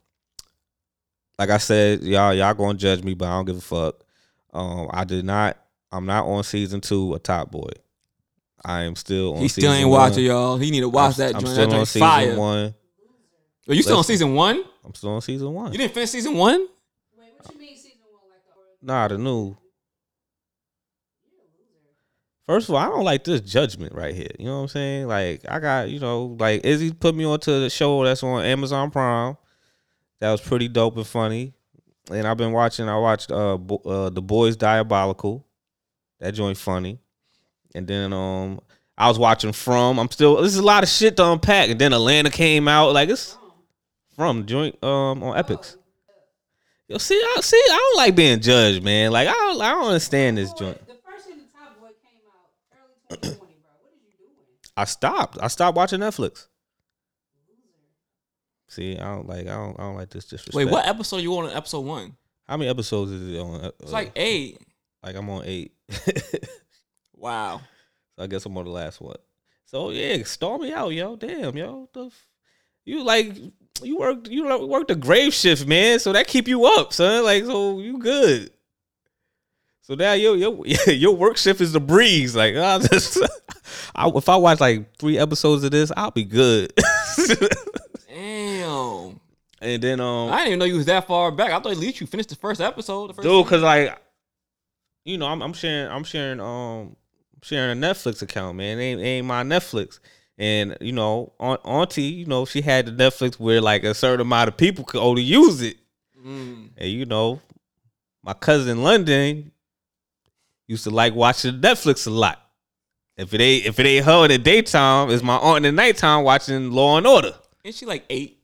like 1.41 1.49
I 1.49 1.57
said, 1.57 2.03
y'all 2.03 2.35
y'all 2.35 2.53
gonna 2.53 2.77
judge 2.77 3.03
me, 3.03 3.15
but 3.15 3.27
I 3.27 3.31
don't 3.31 3.47
give 3.47 3.57
a 3.57 3.63
fuck. 3.63 4.05
Um, 4.53 4.91
I 4.93 5.05
did 5.05 5.25
not. 5.25 5.57
I'm 5.91 6.05
not 6.05 6.27
on 6.27 6.45
season 6.45 6.83
two 6.83 7.15
of 7.15 7.23
Top 7.23 7.51
Boy. 7.51 7.71
I 8.63 8.83
am 8.83 8.95
still 8.95 9.37
on. 9.37 9.41
he 9.41 9.49
still 9.49 9.73
season 9.73 9.85
ain't 9.85 9.89
watching, 9.89 10.25
y'all. 10.25 10.59
He 10.59 10.71
need 10.71 10.81
to 10.81 10.91
watch 10.91 11.15
I'm, 11.15 11.19
that 11.21 11.37
I'm 11.37 11.41
joint. 11.41 11.53
still 11.55 11.69
That 11.71 11.79
on 11.79 11.87
season 11.87 12.09
fire. 12.09 12.37
one. 12.37 12.75
Are 13.69 13.75
you 13.75 13.83
still 13.83 13.97
on 13.97 14.05
season 14.05 14.35
one? 14.35 14.63
I'm 14.85 14.95
still 14.95 15.11
on 15.13 15.23
season 15.23 15.51
one. 15.55 15.73
You 15.73 15.79
didn't 15.79 15.95
finish 15.95 16.11
season 16.11 16.35
one? 16.35 16.61
Wait, 17.19 17.29
what 17.39 17.55
you 17.55 17.59
mean 17.59 17.75
season 17.75 18.01
one 18.13 18.29
like 18.29 18.43
the 18.45 18.87
Nah, 18.87 19.09
the 19.09 19.17
new. 19.17 19.57
First 22.45 22.69
of 22.69 22.75
all, 22.75 22.83
I 22.83 22.87
don't 22.89 23.05
like 23.05 23.25
this 23.25 23.41
judgment 23.41 23.95
right 23.95 24.15
here. 24.15 24.31
You 24.39 24.45
know 24.45 24.57
what 24.57 24.63
I'm 24.63 24.69
saying? 24.69 25.07
Like 25.07 25.43
I 25.49 25.59
got, 25.59 25.89
you 25.89 26.01
know, 26.01 26.37
like 26.39 26.67
Izzy 26.67 26.93
put 26.93 27.15
me 27.15 27.25
onto 27.25 27.61
the 27.61 27.71
show 27.71 28.05
that's 28.05 28.23
on 28.23 28.45
Amazon 28.45 28.91
Prime. 28.91 29.39
That 30.21 30.31
was 30.33 30.41
pretty 30.41 30.69
dope 30.69 30.97
and 30.97 31.07
funny. 31.07 31.55
And 32.11 32.27
I've 32.27 32.37
been 32.37 32.53
watching. 32.53 32.89
I 32.89 32.99
watched 32.99 33.31
uh, 33.31 33.57
Bo- 33.57 33.83
uh 33.85 34.11
the 34.11 34.23
Boys 34.23 34.57
Diabolical. 34.57 35.47
That 36.19 36.33
joint 36.33 36.59
funny. 36.59 36.99
And 37.75 37.87
then 37.87 38.13
um 38.13 38.61
I 38.99 39.09
was 39.09 39.19
watching 39.19 39.53
From. 39.53 39.99
I'm 39.99 40.11
still. 40.11 40.37
This 40.43 40.53
is 40.53 40.59
a 40.59 40.63
lot 40.65 40.83
of 40.83 40.89
shit 40.89 41.17
to 41.17 41.33
unpack. 41.33 41.71
And 41.71 41.81
then 41.81 41.93
Atlanta 41.93 42.31
came 42.31 42.69
out. 42.69 42.93
Like 42.93 43.09
it's 43.09 43.39
from 44.17 44.45
joint 44.47 44.83
um 44.85 45.23
on 45.23 45.43
Epix. 45.43 45.77
Yo, 46.89 46.99
see, 46.99 47.15
I 47.15 47.41
see. 47.41 47.57
I 47.57 47.77
don't 47.77 47.97
like 48.05 48.17
being 48.17 48.41
judged, 48.41 48.83
man. 48.83 49.13
Like 49.13 49.29
I 49.29 49.33
don't, 49.33 49.63
I 49.63 49.71
don't 49.71 49.87
understand 49.87 50.37
this 50.37 50.53
joint. 50.53 50.77
The 50.89 50.95
first 51.09 51.27
season 51.27 51.43
of 51.43 51.53
Top 51.53 51.81
Boy 51.81 51.87
came 52.03 52.21
out 52.27 52.51
early 52.75 53.35
2020, 53.37 53.55
bro. 53.63 53.71
What 53.81 53.93
are 53.93 53.97
you 54.01 54.19
doing? 54.19 54.73
I 54.77 54.85
stopped. 54.85 55.39
I 55.41 55.47
stopped 55.47 55.77
watching 55.77 56.01
Netflix. 56.01 56.49
See, 58.71 58.97
I 58.97 59.15
don't 59.17 59.27
like. 59.29 59.49
I 59.49 59.55
don't. 59.57 59.79
I 59.81 59.83
don't 59.83 59.97
like 59.97 60.11
this 60.11 60.25
disrespect. 60.27 60.55
Wait, 60.55 60.71
what 60.71 60.87
episode 60.87 61.19
you 61.19 61.37
on 61.37 61.51
in 61.51 61.57
episode 61.57 61.81
one? 61.81 62.17
How 62.49 62.57
many 62.57 62.71
episodes 62.71 63.11
is 63.11 63.35
it 63.35 63.39
on? 63.41 63.61
Uh, 63.65 63.71
It's 63.81 63.91
like 63.91 64.13
eight. 64.15 64.59
like 65.03 65.17
I'm 65.17 65.29
on 65.29 65.43
eight. 65.45 65.73
wow. 67.15 67.61
so 68.17 68.23
I 68.25 68.27
guess 68.29 68.47
I'm 68.47 68.57
on 68.57 68.65
the 68.65 68.71
last 68.71 69.01
one. 69.01 69.17
So 69.67 69.91
yeah, 69.91 70.23
storm 70.23 70.63
me 70.63 70.73
out, 70.73 70.91
yo. 70.93 71.17
Damn, 71.17 71.57
yo. 71.57 71.89
The 71.93 72.07
f- 72.07 72.27
you 72.85 73.03
like 73.03 73.37
you 73.83 73.99
work 73.99 74.29
you 74.29 74.49
lo- 74.49 74.67
work 74.67 74.87
the 74.87 74.95
grave 74.95 75.35
shift, 75.35 75.67
man. 75.67 75.99
So 75.99 76.13
that 76.13 76.29
keep 76.29 76.47
you 76.47 76.65
up, 76.65 76.93
son. 76.93 77.25
Like 77.25 77.45
so 77.45 77.81
you 77.81 77.99
good. 77.99 78.51
So 79.83 79.95
now 79.97 80.13
your 80.13 80.37
your 80.37 80.65
your 80.87 81.17
work 81.17 81.37
shift 81.39 81.61
is 81.61 81.73
the 81.73 81.81
breeze. 81.81 82.37
Like 82.37 82.55
I 82.57 82.79
just, 82.79 83.19
I, 83.97 84.09
if 84.15 84.29
I 84.29 84.37
watch 84.37 84.61
like 84.61 84.97
three 84.97 85.19
episodes 85.19 85.65
of 85.65 85.73
this, 85.73 85.91
I'll 85.97 86.13
be 86.13 86.25
good. 86.25 86.73
Damn. 88.13 89.21
and 89.61 89.83
then 89.83 90.01
um, 90.01 90.31
I 90.31 90.39
didn't 90.39 90.47
even 90.49 90.59
know 90.61 90.65
you 90.65 90.77
was 90.77 90.87
that 90.87 91.07
far 91.07 91.31
back. 91.31 91.51
I 91.53 91.61
thought 91.61 91.73
at 91.73 91.79
least 91.79 92.01
you 92.01 92.07
finished 92.07 92.29
the 92.31 92.37
first 92.37 92.61
episode. 92.61 93.09
The 93.11 93.15
first 93.15 93.27
dude, 93.29 93.47
cause 93.47 93.63
like, 93.63 93.97
you 95.05 95.17
know, 95.19 95.27
I'm, 95.27 95.43
I'm 95.43 95.53
sharing, 95.53 95.91
I'm 95.91 96.05
sharing, 96.05 96.41
um, 96.41 96.97
sharing 97.43 97.83
a 97.83 97.87
Netflix 97.87 98.21
account, 98.23 98.57
man. 98.57 98.79
It 98.79 98.83
ain't, 98.83 99.01
it 99.01 99.05
ain't 99.05 99.27
my 99.27 99.43
Netflix, 99.43 99.99
and 100.39 100.77
you 100.81 100.93
know, 100.93 101.33
auntie, 101.39 102.03
you 102.03 102.27
know, 102.27 102.45
she 102.45 102.61
had 102.63 102.87
the 102.87 102.93
Netflix 102.93 103.39
where 103.39 103.61
like 103.61 103.85
a 103.85 103.95
certain 103.95 104.21
amount 104.23 104.49
of 104.49 104.57
people 104.57 104.85
could 104.85 105.01
only 105.01 105.23
use 105.23 105.63
it, 105.63 105.77
Mm. 106.27 106.69
and 106.77 106.91
you 106.91 107.07
know, 107.07 107.41
my 108.23 108.35
cousin 108.35 108.83
London 108.83 109.53
used 110.67 110.85
to 110.85 110.91
like 110.91 111.15
watching 111.15 111.61
Netflix 111.61 112.07
a 112.07 112.11
lot. 112.11 112.39
If 113.17 113.33
it 113.35 113.41
ain't, 113.41 113.67
if 113.67 113.79
it 113.81 113.87
ain't 113.87 114.05
her 114.05 114.25
in 114.25 114.31
the 114.31 114.39
daytime, 114.39 115.11
it's 115.11 115.23
my 115.23 115.37
aunt 115.37 115.65
in 115.65 115.75
the 115.75 115.83
nighttime 115.83 116.25
watching 116.25 116.71
Law 116.73 116.99
and 116.99 117.07
Order. 117.07 117.35
Ain't 117.65 117.75
she 117.75 117.87
like 117.87 118.05
eight? 118.11 118.39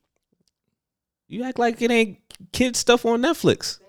You 1.28 1.44
act 1.44 1.58
like 1.58 1.80
it 1.82 1.90
ain't 1.90 2.18
kid 2.52 2.76
stuff 2.76 3.04
on 3.04 3.22
Netflix. 3.22 3.80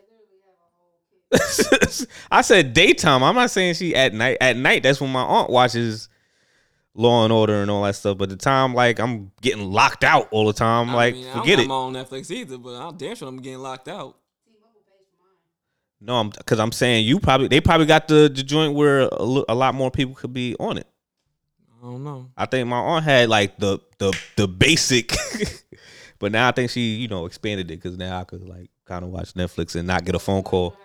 I 2.31 2.41
said 2.41 2.73
daytime. 2.73 3.23
I'm 3.23 3.35
not 3.35 3.51
saying 3.51 3.75
she 3.75 3.95
at 3.95 4.13
night. 4.13 4.37
At 4.39 4.55
night, 4.55 4.83
that's 4.83 5.01
when 5.01 5.11
my 5.11 5.21
aunt 5.21 5.49
watches 5.49 6.07
Law 6.93 7.25
and 7.25 7.33
Order 7.33 7.61
and 7.61 7.69
all 7.69 7.83
that 7.83 7.95
stuff. 7.95 8.17
But 8.17 8.29
the 8.29 8.37
time, 8.37 8.73
like 8.73 8.99
I'm 8.99 9.31
getting 9.41 9.71
locked 9.71 10.03
out 10.03 10.29
all 10.31 10.47
the 10.47 10.53
time. 10.53 10.89
I 10.89 10.93
like 10.93 11.15
mean, 11.15 11.31
forget 11.33 11.59
I 11.59 11.63
it. 11.63 11.67
my 11.67 11.75
own 11.75 11.93
Netflix 11.93 12.31
either, 12.31 12.57
but 12.57 12.75
I'm 12.75 12.95
damn 12.97 13.15
sure 13.15 13.27
I'm 13.27 13.41
getting 13.41 13.59
locked 13.59 13.87
out. 13.87 14.17
No, 15.99 16.15
I'm 16.15 16.29
because 16.29 16.59
I'm 16.59 16.71
saying 16.71 17.05
you 17.05 17.19
probably 17.19 17.47
they 17.47 17.59
probably 17.59 17.87
got 17.87 18.07
the, 18.07 18.31
the 18.33 18.43
joint 18.43 18.73
where 18.75 19.01
a, 19.01 19.43
a 19.49 19.55
lot 19.55 19.75
more 19.75 19.91
people 19.91 20.15
could 20.15 20.31
be 20.33 20.55
on 20.59 20.77
it. 20.77 20.87
I 21.81 21.85
don't 21.85 22.03
know. 22.03 22.29
I 22.35 22.45
think 22.45 22.67
my 22.67 22.77
aunt 22.79 23.03
had 23.05 23.29
like 23.29 23.57
the 23.57 23.79
the 23.99 24.17
the 24.35 24.47
basic, 24.47 25.13
but 26.19 26.31
now 26.31 26.47
I 26.47 26.51
think 26.51 26.71
she 26.71 26.95
you 26.95 27.07
know 27.07 27.25
expanded 27.25 27.69
it 27.71 27.75
because 27.81 27.97
now 27.97 28.19
I 28.19 28.23
could 28.23 28.47
like 28.47 28.69
kind 28.85 29.03
of 29.05 29.11
watch 29.11 29.33
Netflix 29.33 29.75
and 29.75 29.87
not 29.87 30.03
get 30.05 30.15
a 30.15 30.19
phone 30.19 30.43
call. 30.43 30.75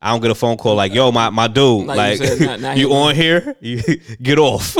I 0.00 0.10
don't 0.10 0.20
get 0.20 0.32
a 0.32 0.34
phone 0.34 0.56
call 0.56 0.74
like, 0.74 0.92
"Yo, 0.92 1.12
my 1.12 1.30
my 1.30 1.46
dude, 1.46 1.86
Like 1.86 1.96
like 1.96 2.20
you 2.20 2.26
said, 2.26 2.40
not- 2.46 2.60
not 2.60 2.76
you 2.78 2.92
on 2.92 3.14
here? 3.14 3.56
You 3.60 3.80
get 4.20 4.38
off." 4.38 4.76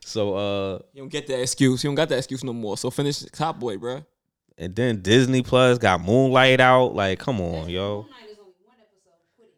so 0.00 0.34
uh, 0.34 0.78
You 0.92 1.02
don't 1.02 1.08
get 1.08 1.26
that 1.28 1.40
excuse. 1.40 1.82
You 1.84 1.88
don't 1.88 1.94
got 1.94 2.08
that 2.08 2.18
excuse 2.18 2.42
no 2.44 2.52
more. 2.52 2.76
So 2.76 2.90
finish 2.90 3.20
Top 3.32 3.58
Boy, 3.60 3.76
bro. 3.78 4.04
and 4.58 4.74
then 4.74 5.00
Disney 5.02 5.42
Plus 5.42 5.78
got 5.78 6.02
Moon 6.04 6.32
Knight 6.32 6.60
out. 6.60 6.94
Like, 6.94 7.18
come 7.20 7.40
on, 7.40 7.68
yo, 7.68 8.02
Moon 8.02 8.10
Knight 8.10 8.30
is 8.30 8.38
only 8.40 8.52
one 8.64 8.76
episode. 8.80 9.36
Quit 9.36 9.48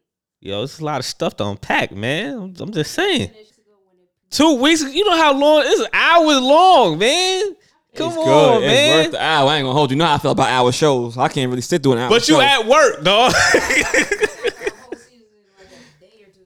it. 0.42 0.48
yo, 0.48 0.62
it's 0.62 0.78
a 0.78 0.84
lot 0.84 0.98
of 0.98 1.06
stuff 1.06 1.36
to 1.36 1.46
unpack, 1.46 1.92
man. 1.92 2.34
I'm, 2.34 2.54
I'm 2.60 2.72
just 2.72 2.92
saying. 2.92 3.28
Finish 3.30 3.48
to 3.48 3.54
go 3.62 3.72
when 3.90 3.98
it. 4.02 4.25
Two 4.36 4.56
weeks, 4.60 4.82
you 4.82 5.04
know 5.04 5.16
how 5.16 5.32
long? 5.32 5.62
It's 5.64 5.88
hours 5.94 6.40
long, 6.40 6.98
man. 6.98 7.56
Come 7.94 8.08
it's 8.08 8.16
on, 8.18 8.24
good. 8.24 8.62
It's 8.64 8.72
man. 8.72 9.04
worth 9.04 9.12
the 9.12 9.22
hour. 9.22 9.48
I 9.48 9.56
ain't 9.56 9.64
gonna 9.64 9.72
hold 9.72 9.90
you. 9.90 9.94
You 9.94 9.98
know 10.00 10.04
how 10.06 10.14
I 10.14 10.18
feel 10.18 10.30
about 10.32 10.48
hour 10.50 10.70
shows. 10.72 11.16
I 11.16 11.28
can't 11.28 11.48
really 11.48 11.62
sit 11.62 11.82
through 11.82 11.92
an 11.92 11.98
hour. 12.00 12.10
But 12.10 12.28
you 12.28 12.34
show. 12.34 12.40
at 12.42 12.66
work, 12.66 13.02
dog. 13.02 13.32
The 13.56 14.72
whole 14.82 14.94
season 14.98 15.26
in 15.32 15.58
like 15.58 15.68
a 15.68 16.00
day 16.00 16.24
or 16.24 16.32
two. 16.34 16.42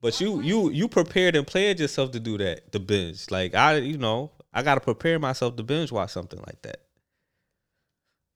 but 0.00 0.20
you 0.20 0.40
you 0.40 0.70
you 0.70 0.86
prepared 0.86 1.34
and 1.34 1.44
planned 1.44 1.80
yourself 1.80 2.12
to 2.12 2.20
do 2.20 2.38
that, 2.38 2.70
the 2.70 2.78
binge. 2.78 3.28
Like 3.30 3.54
I, 3.56 3.78
you 3.78 3.98
know, 3.98 4.30
I 4.54 4.62
gotta 4.62 4.80
prepare 4.80 5.18
myself 5.18 5.56
to 5.56 5.64
binge 5.64 5.90
watch 5.90 6.10
something 6.10 6.38
like 6.46 6.62
that. 6.62 6.78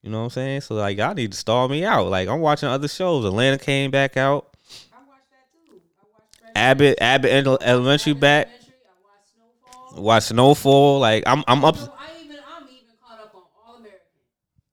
You 0.01 0.09
know 0.09 0.17
what 0.17 0.23
I'm 0.25 0.29
saying? 0.31 0.61
So 0.61 0.75
like, 0.75 0.99
I 0.99 1.13
need 1.13 1.31
to 1.31 1.37
stall 1.37 1.69
me 1.69 1.85
out. 1.85 2.07
Like 2.09 2.27
I'm 2.27 2.41
watching 2.41 2.67
other 2.67 2.89
shows. 2.89 3.23
Atlanta 3.23 3.57
came 3.57 3.89
back 3.91 4.17
out. 4.17 4.49
I 4.91 4.97
watched 5.07 5.29
that 5.31 5.47
too. 5.53 5.79
I 5.97 6.05
watched 6.13 6.39
Friends. 6.39 6.53
Abbott, 6.55 6.97
Abbott 6.99 7.61
Elementary 7.61 8.13
back. 8.13 8.47
Elementary. 8.47 8.73
I 8.83 8.91
watched 9.05 9.29
Snowfall. 9.35 9.80
Watch 9.95 10.23
Snowfall. 10.25 10.99
Like 10.99 11.23
I'm 11.25 11.43
I'm 11.47 11.63
up. 11.65 11.75
I 11.77 11.79
even 12.23 12.37
I'm 12.47 12.63
even 12.69 12.95
caught 13.05 13.19
up 13.19 13.33
on 13.35 13.41
All 13.67 13.75
American. 13.75 13.99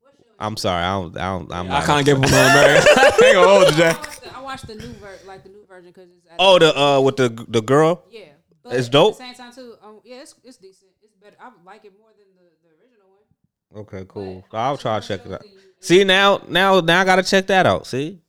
What 0.03 0.15
show? 0.17 0.23
is 0.25 0.37
I'm 0.39 0.53
it? 0.55 0.59
sorry. 0.59 0.83
I 0.85 0.93
don't. 1.01 1.17
I 1.17 1.39
don't. 1.39 1.53
I'm 1.53 1.67
I 1.67 1.69
not. 1.79 1.85
kind 1.85 2.01
of 2.01 2.07
gave 2.07 2.17
him 2.17 2.31
no 2.31 2.47
American. 2.47 2.89
I 2.97 3.21
ain't 3.25 3.35
gonna 3.35 3.49
hold 3.49 3.63
you, 3.69 3.75
I 3.75 3.77
Jack. 3.77 3.99
watched 3.99 4.23
the, 4.23 4.37
I 4.37 4.41
watched 4.43 4.67
the 4.67 4.75
new 4.77 4.93
ver- 4.95 5.19
like 5.27 5.43
the 5.43 5.49
new 5.51 5.65
version 5.67 5.91
because 5.93 6.09
it's. 6.17 6.27
at- 6.27 6.37
Oh, 6.39 6.59
the 6.59 6.77
uh 6.79 7.01
with 7.01 7.17
the 7.17 7.29
the 7.49 7.61
girl. 7.63 8.05
Yeah, 8.11 8.21
but 8.63 8.75
It's 8.75 8.89
dope? 8.89 9.17
The 9.19 9.25
same 9.25 9.35
time 9.35 9.53
too, 9.53 9.75
um, 9.83 10.01
yeah, 10.05 10.17
it's, 10.23 10.35
it's 10.45 10.57
decent. 10.59 10.91
It's 11.03 11.15
better. 11.17 11.37
I 11.41 11.51
like 11.65 11.85
it 11.85 11.93
more 11.99 12.11
than 12.17 12.27
the, 12.37 12.45
the 12.63 12.75
original 12.81 13.09
one. 13.11 13.83
Okay, 13.83 14.05
cool. 14.09 14.45
But 14.51 14.57
I'll 14.59 14.79
try 14.79 15.01
to 15.01 15.07
check 15.07 15.27
it 15.27 15.33
out. 15.33 15.41
than 15.41 15.49
you- 15.51 15.55
and 15.59 15.65
See 15.85 16.03
now, 16.05 16.43
now, 16.49 16.81
now 16.81 17.01
I 17.01 17.05
gotta 17.05 17.23
check 17.23 17.47
that 17.49 17.67
out. 17.67 17.87
See, 17.87 18.21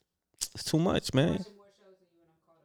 it's 0.56 0.64
too 0.64 0.78
much, 0.80 1.14
man. 1.14 1.28
more 1.30 1.38
shows 1.38 1.46
than 2.00 2.08
you 2.14 2.22
and 2.22 2.30
I'm 2.48 2.52
up. 2.52 2.58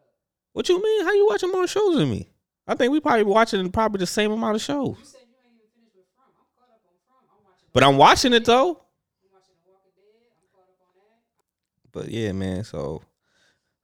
What 0.53 0.69
you 0.69 0.83
mean? 0.83 1.05
How 1.05 1.13
you 1.13 1.27
watching 1.27 1.51
more 1.53 1.67
shows 1.67 1.97
than 1.97 2.11
me? 2.11 2.29
I 2.67 2.75
think 2.75 2.93
we 2.93 3.01
probably 3.01 3.25
watching 3.25 3.71
probably 3.71 3.99
the 3.99 4.07
same 4.07 4.33
amount 4.33 4.57
of 4.57 4.63
shows. 4.63 4.97
You 4.99 5.05
said 5.05 5.21
you 5.29 5.37
ain't 5.45 5.55
even 5.55 5.69
finished 5.75 5.97
with 5.97 6.07
From. 6.17 6.33
I'm 6.39 6.47
caught 6.57 6.71
up 6.73 6.81
on 6.87 6.97
From. 7.07 7.17
I'm 7.31 7.45
watching. 7.45 7.69
But 7.73 7.83
I'm 7.85 7.97
watching 7.99 8.33
it 8.33 8.45
though. 8.45 8.69
I'm 8.71 9.29
watching 9.33 9.55
The 9.65 9.71
Walking 9.71 9.93
Dead. 9.97 10.33
I'm 10.39 10.49
caught 10.55 10.69
up 10.71 10.81
on 10.89 10.95
that. 11.05 12.07
But 12.07 12.09
yeah, 12.11 12.33
man. 12.33 12.65
So 12.65 13.03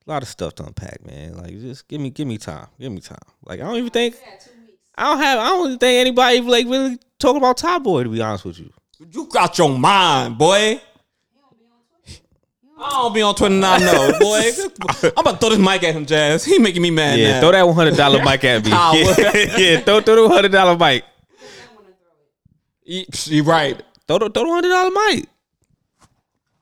a 0.06 0.10
lot 0.10 0.22
of 0.22 0.28
stuff 0.28 0.54
to 0.56 0.64
unpack, 0.64 1.04
man. 1.04 1.36
Like 1.36 1.50
just 1.60 1.88
give 1.88 2.00
me, 2.00 2.10
give 2.10 2.26
me 2.26 2.38
time. 2.38 2.68
Give 2.78 2.90
me 2.90 3.00
time. 3.00 3.18
Like 3.44 3.60
I 3.60 3.64
don't 3.64 3.76
even 3.76 3.90
think 3.90 4.14
Yeah, 4.14 4.38
two 4.38 4.50
weeks. 4.66 4.78
I 4.96 5.04
don't 5.04 5.18
have. 5.18 5.38
I 5.38 5.48
don't 5.48 5.66
even 5.66 5.78
think 5.78 6.00
anybody 6.00 6.40
like 6.40 6.66
really 6.66 6.98
talking 7.18 7.36
about 7.38 7.58
Top 7.58 7.82
Boy. 7.82 8.04
To 8.04 8.08
be 8.08 8.20
honest 8.22 8.44
with 8.44 8.58
you. 8.58 8.72
You 9.12 9.26
got 9.26 9.56
your 9.58 9.78
mind, 9.78 10.36
boy. 10.36 10.80
I 12.82 12.90
don't 12.90 13.12
be 13.14 13.22
on 13.22 13.34
Twitter 13.34 13.54
now, 13.54 13.76
no, 13.76 14.12
boy. 14.20 14.50
I'm 15.02 15.12
about 15.18 15.32
to 15.32 15.36
throw 15.38 15.48
this 15.50 15.58
mic 15.58 15.82
at 15.84 15.94
him, 15.94 16.06
Jazz. 16.06 16.44
He 16.44 16.58
making 16.58 16.82
me 16.82 16.90
mad 16.90 17.18
Yeah, 17.18 17.32
now. 17.34 17.40
throw 17.40 17.52
that 17.52 17.66
one 17.66 17.74
hundred 17.74 17.96
dollar 17.96 18.18
mic 18.24 18.42
at 18.44 18.64
me. 18.64 18.70
I 18.74 18.92
yeah, 18.94 19.56
yeah, 19.58 19.80
throw 19.80 20.00
throw 20.00 20.28
the 20.28 20.28
hundred 20.34 20.52
dollar 20.52 20.72
mic. 20.76 21.04
I 21.04 21.74
want 21.74 21.86
to 21.88 21.92
throw 21.92 22.10
it. 22.84 23.28
You- 23.30 23.36
You 23.36 23.42
right. 23.44 23.80
Throw 24.08 24.18
the 24.18 24.30
throw 24.30 24.44
the 24.44 24.50
hundred 24.50 24.68
dollar 24.70 24.90
mic. 24.90 25.26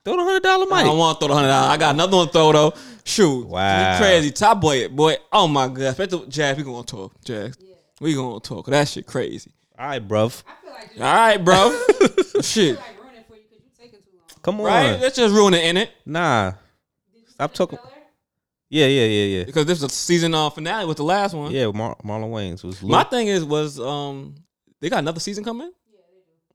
Throw 0.05 0.16
the 0.16 0.25
hundred 0.25 0.43
dollar 0.43 0.66
mic. 0.66 0.75
I 0.75 0.83
don't 0.85 0.99
want 0.99 1.19
to 1.21 1.27
throw 1.27 1.29
the 1.29 1.35
hundred 1.35 1.49
dollars. 1.49 1.71
I 1.71 1.77
got 1.77 1.95
another 1.95 2.16
one 2.16 2.27
to 2.27 2.33
throw 2.33 2.53
though. 2.53 2.75
Shoot, 3.05 3.47
Wow. 3.47 3.93
you 3.93 3.99
crazy 3.99 4.31
top 4.31 4.61
boy, 4.61 4.87
boy. 4.89 5.16
Oh 5.33 5.49
my 5.49 5.69
god, 5.69 5.79
Especially 5.81 6.27
Jazz, 6.29 6.57
we 6.59 6.62
gonna 6.62 6.83
talk, 6.85 7.12
Jazz. 7.25 7.57
We 8.01 8.14
gonna 8.14 8.39
talk. 8.41 8.66
That 8.66 8.87
shit 8.89 9.07
crazy. 9.07 9.51
All 9.79 9.87
right, 9.87 10.07
bruv. 10.07 10.43
I 10.47 10.62
feel 10.62 10.73
like 10.73 10.89
just 10.89 11.01
All 11.01 11.14
right, 11.14 11.43
bro. 11.45 11.55
I 11.57 12.41
shit, 12.43 12.77
feel 12.77 12.85
like 12.85 13.03
ruining 13.03 13.25
for 13.27 13.37
you 13.37 13.43
because 13.49 13.62
you 13.64 13.71
taking 13.79 13.99
too 14.01 14.19
long. 14.19 14.38
Come 14.49 14.61
on. 14.61 14.66
right? 14.66 15.01
Let's 15.01 15.16
just 15.16 15.34
ruin 15.34 15.55
it 15.55 15.64
in 15.64 15.76
it 15.76 15.90
Nah. 16.07 16.51
Did 16.51 16.57
you 17.22 17.28
Stop 17.28 17.53
talking. 17.55 17.78
Yeah, 18.70 18.86
yeah, 18.86 19.05
yeah, 19.05 19.24
yeah. 19.38 19.44
because 19.44 19.64
this 19.66 19.78
is 19.78 19.84
a 19.84 19.88
season 19.88 20.34
uh, 20.34 20.51
finale 20.51 20.84
with 20.86 20.99
the 20.99 21.05
last 21.05 21.32
one. 21.34 21.51
Yeah, 21.53 21.68
Mar- 21.68 21.96
Marlon 22.05 22.30
Wayans 22.30 22.62
was 22.64 22.82
My 22.82 23.03
thing 23.05 23.26
is 23.28 23.44
was 23.44 23.80
um 23.80 24.34
they 24.80 24.90
got 24.90 24.99
another 24.99 25.20
season 25.20 25.42
coming. 25.44 25.70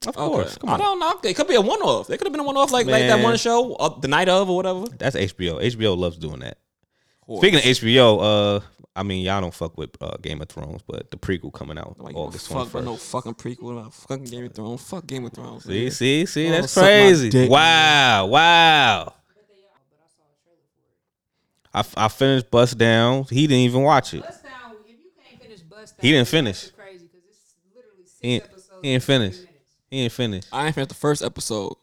Yeah, 0.03 0.09
of 0.09 0.17
Okay. 0.17 0.27
course. 0.27 0.57
Come 0.57 0.69
I 0.69 0.73
on. 0.73 0.79
don't 0.79 0.99
know. 0.99 1.19
It 1.23 1.33
could 1.35 1.47
be 1.47 1.55
a 1.55 1.61
one 1.61 1.81
off. 1.81 2.09
It 2.09 2.17
could 2.17 2.27
have 2.27 2.31
been 2.33 2.41
a 2.41 2.43
one 2.43 2.57
off 2.57 2.71
like 2.71 2.85
like 2.87 3.07
that 3.07 3.23
one 3.23 3.35
show 3.37 3.73
uh, 3.75 3.97
the 3.99 4.07
night 4.07 4.29
of 4.29 4.49
or 4.49 4.55
whatever. 4.55 4.85
That's 4.97 5.15
HBO. 5.15 5.59
HBO 5.63 5.97
loves 5.97 6.17
doing 6.17 6.39
that. 6.41 6.57
Speaking 7.37 7.55
of 7.59 7.63
HBO, 7.65 8.57
uh, 8.57 8.59
I 8.95 9.03
mean 9.03 9.23
y'all 9.25 9.41
don't 9.41 9.53
fuck 9.53 9.77
with 9.77 9.89
uh, 10.01 10.17
Game 10.21 10.41
of 10.41 10.49
Thrones, 10.49 10.81
but 10.87 11.09
the 11.09 11.17
prequel 11.17 11.51
coming 11.53 11.77
out 11.77 11.99
Like, 11.99 12.15
August 12.15 12.47
fuck, 12.49 12.69
twenty 12.69 12.85
no 12.85 12.95
fucking 12.97 13.33
prequel, 13.35 13.83
no 13.83 13.89
fucking 13.89 14.25
Game 14.25 14.45
of 14.45 14.53
Thrones. 14.53 14.81
Fuck 14.83 15.07
Game 15.07 15.25
of 15.25 15.33
Thrones. 15.33 15.63
See, 15.65 15.81
man. 15.83 15.91
see, 15.91 16.25
see, 16.25 16.49
that's 16.49 16.71
suck 16.71 16.83
crazy. 16.83 17.29
dick, 17.29 17.49
wow, 17.49 18.25
wow. 18.27 19.13
But 19.27 19.47
they 19.47 19.53
are. 19.63 19.79
But 19.89 19.99
I 19.99 20.07
saw 20.09 20.23
a 20.23 20.35
trailer 20.43 21.83
for 21.83 21.89
it. 21.91 21.97
I, 21.99 22.05
I 22.05 22.07
finished 22.09 22.51
Bust 22.51 22.77
Down. 22.77 23.23
He 23.29 23.47
didn't 23.47 23.61
even 23.61 23.81
watch 23.83 24.13
it. 24.13 24.21
Bust 24.21 24.43
down. 24.43 24.51
If 24.85 24.89
you 24.89 24.95
can't 25.27 25.41
finish 25.41 25.61
Bust 25.61 25.97
down, 25.97 26.05
He 26.05 26.11
didn't 26.11 26.27
finish. 26.27 26.69
Crazy 26.71 27.05
because 27.11 27.23
it's 27.29 27.55
literally 27.75 28.03
six 28.05 28.17
He 28.21 28.27
ain't- 28.35 28.43
episodes. 28.43 28.69
he 28.83 28.89
ain't 28.89 28.95
in 28.95 28.99
30 29.01 29.05
finished. 29.05 29.39
minutes. 29.39 29.59
He 29.89 29.99
ain't 30.01 30.11
finished. 30.11 30.47
I 30.51 30.65
ain't 30.67 30.75
finished 30.75 30.89
the 30.89 30.95
first 30.95 31.23
episode. 31.23 31.73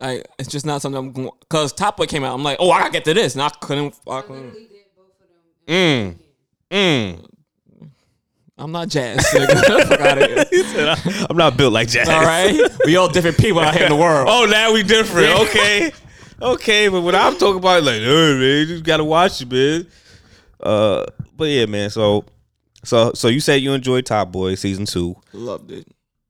Like 0.00 0.26
it's 0.38 0.48
just 0.48 0.64
not 0.66 0.80
something 0.82 0.98
I'm 0.98 1.12
going. 1.12 1.30
Cause 1.48 1.72
Top 1.72 1.96
Boy 1.98 2.06
came 2.06 2.24
out. 2.24 2.34
I'm 2.34 2.42
like, 2.42 2.56
oh, 2.60 2.70
I 2.70 2.78
gotta 2.80 2.92
get 2.92 3.04
to 3.06 3.14
this, 3.14 3.34
and 3.34 3.42
I 3.42 3.48
couldn't. 3.60 3.94
I 4.08 4.18
I 4.18 4.22
couldn't. 4.22 4.54
Mm. 5.66 6.16
weekend. 6.16 6.18
Mm. 6.70 7.24
I'm 8.56 8.70
not 8.72 8.88
Jazz. 8.88 9.18
nigga. 9.32 9.86
Fuck 9.88 10.00
outta 10.00 10.26
here. 10.26 10.44
He 10.50 10.62
said, 10.64 10.88
I- 10.88 11.26
I'm 11.28 11.36
not 11.36 11.56
built 11.56 11.72
like 11.72 11.88
Jazz. 11.88 12.08
All 12.08 12.20
right, 12.22 12.58
we 12.86 12.96
all 12.96 13.08
different 13.08 13.36
people 13.36 13.60
out 13.60 13.74
here 13.74 13.84
in 13.84 13.90
the 13.90 13.96
world. 13.96 14.28
Oh, 14.30 14.46
now 14.46 14.72
we 14.72 14.82
different. 14.82 15.28
Yeah. 15.28 15.40
Okay. 15.42 15.92
Okay, 16.40 16.88
but 16.88 17.00
when 17.02 17.14
I'm 17.14 17.36
talking 17.36 17.58
about 17.58 17.82
like, 17.84 18.00
hey 18.00 18.38
man, 18.38 18.68
you 18.68 18.80
gotta 18.82 19.04
watch 19.04 19.40
it, 19.40 19.50
man. 19.50 19.86
Uh, 20.60 21.04
but 21.36 21.44
yeah, 21.48 21.66
man. 21.66 21.90
So, 21.90 22.24
so, 22.84 23.12
so 23.14 23.28
you 23.28 23.40
said 23.40 23.56
you 23.56 23.72
enjoyed 23.72 24.06
Top 24.06 24.30
Boy 24.30 24.54
season 24.56 24.84
two. 24.84 25.16
loved 25.32 25.70
it, 25.72 25.86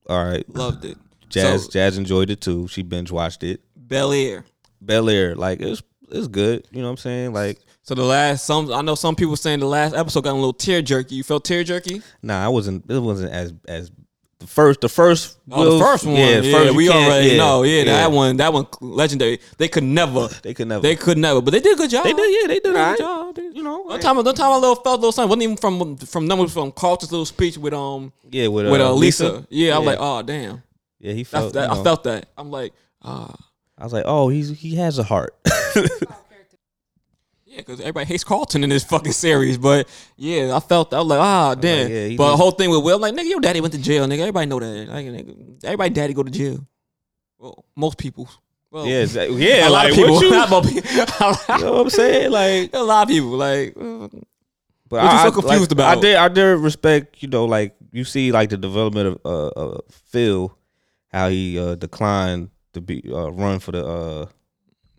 All 0.08 0.24
right, 0.24 0.48
loved 0.54 0.84
it. 0.84 0.96
Jazz, 1.28 1.64
So, 1.64 1.70
Jazz 1.70 1.98
enjoyed 1.98 2.30
it 2.30 2.40
too. 2.40 2.68
She 2.68 2.82
binge 2.82 3.10
watched 3.10 3.42
it. 3.42 3.60
Bel 3.76 4.12
Air. 4.12 4.44
Bel 4.80 5.08
Air, 5.10 5.34
like 5.34 5.60
it's 5.60 5.82
it's 6.10 6.28
good. 6.28 6.66
You 6.70 6.80
know 6.80 6.86
what 6.88 6.92
I'm 6.92 6.96
saying? 6.98 7.32
Like 7.32 7.60
So 7.86 7.94
the 7.94 8.02
last 8.02 8.46
some 8.46 8.72
I 8.72 8.80
know 8.80 8.94
some 8.94 9.14
people 9.14 9.36
saying 9.36 9.60
the 9.60 9.66
last 9.66 9.94
episode 9.94 10.24
got 10.24 10.32
a 10.32 10.34
little 10.34 10.54
tear 10.54 10.80
jerky. 10.80 11.16
You 11.16 11.22
felt 11.22 11.44
tear 11.44 11.62
jerky? 11.64 12.00
Nah, 12.22 12.42
I 12.44 12.48
wasn't. 12.48 12.90
It 12.90 12.98
wasn't 12.98 13.30
as 13.32 13.52
as 13.68 13.92
the 14.38 14.46
first. 14.46 14.80
The 14.80 14.88
first. 14.88 15.38
Oh, 15.50 15.76
the 15.76 15.84
first 15.84 16.06
one. 16.06 16.16
Yeah, 16.16 16.40
Yeah, 16.40 16.52
first, 16.58 16.74
we 16.76 16.88
already 16.88 17.28
yeah, 17.32 17.36
know. 17.36 17.62
Yeah, 17.62 17.78
yeah. 17.82 17.84
that 17.84 18.10
one. 18.10 18.38
That 18.38 18.54
one 18.54 18.66
legendary. 18.80 19.38
They 19.58 19.68
could 19.68 19.84
never. 19.84 20.28
They 20.42 20.54
could 20.54 20.66
never. 20.68 20.80
They 20.80 20.96
could 20.96 21.18
never. 21.18 21.42
But 21.42 21.50
they 21.52 21.60
did 21.60 21.74
a 21.74 21.76
good 21.76 21.90
job. 21.90 22.04
They 22.04 22.14
did. 22.14 22.40
Yeah, 22.42 22.48
they 22.48 22.60
did 22.60 22.74
a 22.74 22.78
Alright. 22.78 22.96
good 22.96 23.02
job. 23.04 23.34
They- 23.36 23.50
you 23.54 23.62
know. 23.62 23.80
One 23.82 24.00
time, 24.00 24.16
one 24.16 24.34
time, 24.34 24.50
I 24.50 24.56
little 24.56 24.76
felt 24.76 24.86
a 24.98 25.00
little 25.00 25.12
something. 25.12 25.28
wasn't 25.28 25.42
even 25.42 25.56
from 25.58 25.96
from 25.98 26.26
them. 26.26 26.38
It 26.38 26.42
was 26.42 26.52
from 26.54 26.72
Carlton's 26.72 27.12
little 27.12 27.26
speech 27.26 27.58
with 27.58 27.74
um 27.74 28.12
Yeah, 28.30 28.48
with 28.48 28.66
uh, 28.66 28.70
with 28.70 28.80
uh, 28.80 28.92
Lisa. 28.94 29.46
Yeah, 29.50 29.74
I 29.76 29.78
was 29.78 29.84
Yeah. 29.84 29.90
like, 29.90 29.98
oh 30.00 30.22
damn. 30.22 30.62
Yeah, 31.00 31.12
he 31.12 31.22
felt. 31.24 31.52
that, 31.52 31.70
you 31.70 31.80
I 31.80 31.84
felt 31.84 32.04
that. 32.04 32.30
I'm 32.38 32.50
like, 32.50 32.72
ah, 33.02 33.34
I 33.76 33.84
was 33.84 33.92
like, 33.92 34.04
oh, 34.06 34.30
he's 34.30 34.48
he 34.58 34.76
has 34.76 34.98
a 34.98 35.02
heart. 35.04 35.34
yeah, 37.54 37.60
because 37.60 37.80
everybody 37.80 38.06
hates 38.06 38.24
Carlton 38.24 38.64
in 38.64 38.70
this 38.70 38.82
fucking 38.84 39.12
series. 39.12 39.58
But 39.58 39.88
yeah, 40.16 40.56
I 40.56 40.60
felt. 40.60 40.92
I 40.92 40.98
was 40.98 41.06
like, 41.06 41.20
ah, 41.20 41.54
damn. 41.54 41.90
yeah, 41.90 42.16
but 42.16 42.30
the 42.30 42.36
whole 42.36 42.50
thing 42.50 42.70
with 42.70 42.82
Will, 42.82 42.98
like, 42.98 43.14
nigga, 43.14 43.28
your 43.28 43.40
daddy 43.40 43.60
went 43.60 43.74
to 43.74 43.80
jail, 43.80 44.06
nigga. 44.06 44.20
Everybody 44.20 44.46
know 44.46 44.58
that. 44.58 44.88
Like, 44.88 45.06
nigga, 45.06 45.64
everybody 45.64 45.90
daddy 45.90 46.14
go 46.14 46.24
to 46.24 46.30
jail. 46.30 46.66
Well, 47.38 47.64
most 47.76 47.96
people. 47.96 48.28
Well, 48.70 48.86
yeah, 48.86 49.02
exactly. 49.02 49.36
yeah. 49.48 49.68
a 49.68 49.70
lot 49.70 49.84
like, 49.84 49.92
of 49.92 49.96
people. 49.96 50.22
you, 50.22 50.30
Not 50.30 50.50
most 50.50 50.74
people. 50.74 50.90
you 50.90 51.64
know 51.64 51.72
what 51.72 51.80
I'm 51.82 51.90
saying? 51.90 52.30
Like, 52.32 52.70
a 52.72 52.80
lot 52.80 53.02
of 53.02 53.08
people. 53.08 53.30
Like, 53.30 53.76
uh, 53.76 54.08
but 54.88 55.04
What 55.04 55.12
you 55.12 55.18
so 55.18 55.32
confused 55.32 55.60
like, 55.62 55.72
about? 55.72 55.98
I 55.98 56.00
did. 56.00 56.16
I 56.16 56.28
did 56.28 56.58
respect. 56.58 57.22
You 57.22 57.28
know, 57.28 57.44
like 57.44 57.76
you 57.92 58.04
see, 58.04 58.32
like 58.32 58.50
the 58.50 58.56
development 58.56 59.06
of 59.06 59.20
uh, 59.24 59.46
uh 59.48 59.78
Phil, 59.90 60.56
how 61.12 61.28
he 61.28 61.58
uh 61.58 61.76
declined 61.76 62.50
to 62.72 62.80
be 62.80 63.02
uh, 63.08 63.30
run 63.30 63.60
for 63.60 63.72
the 63.72 63.86
uh 63.86 64.26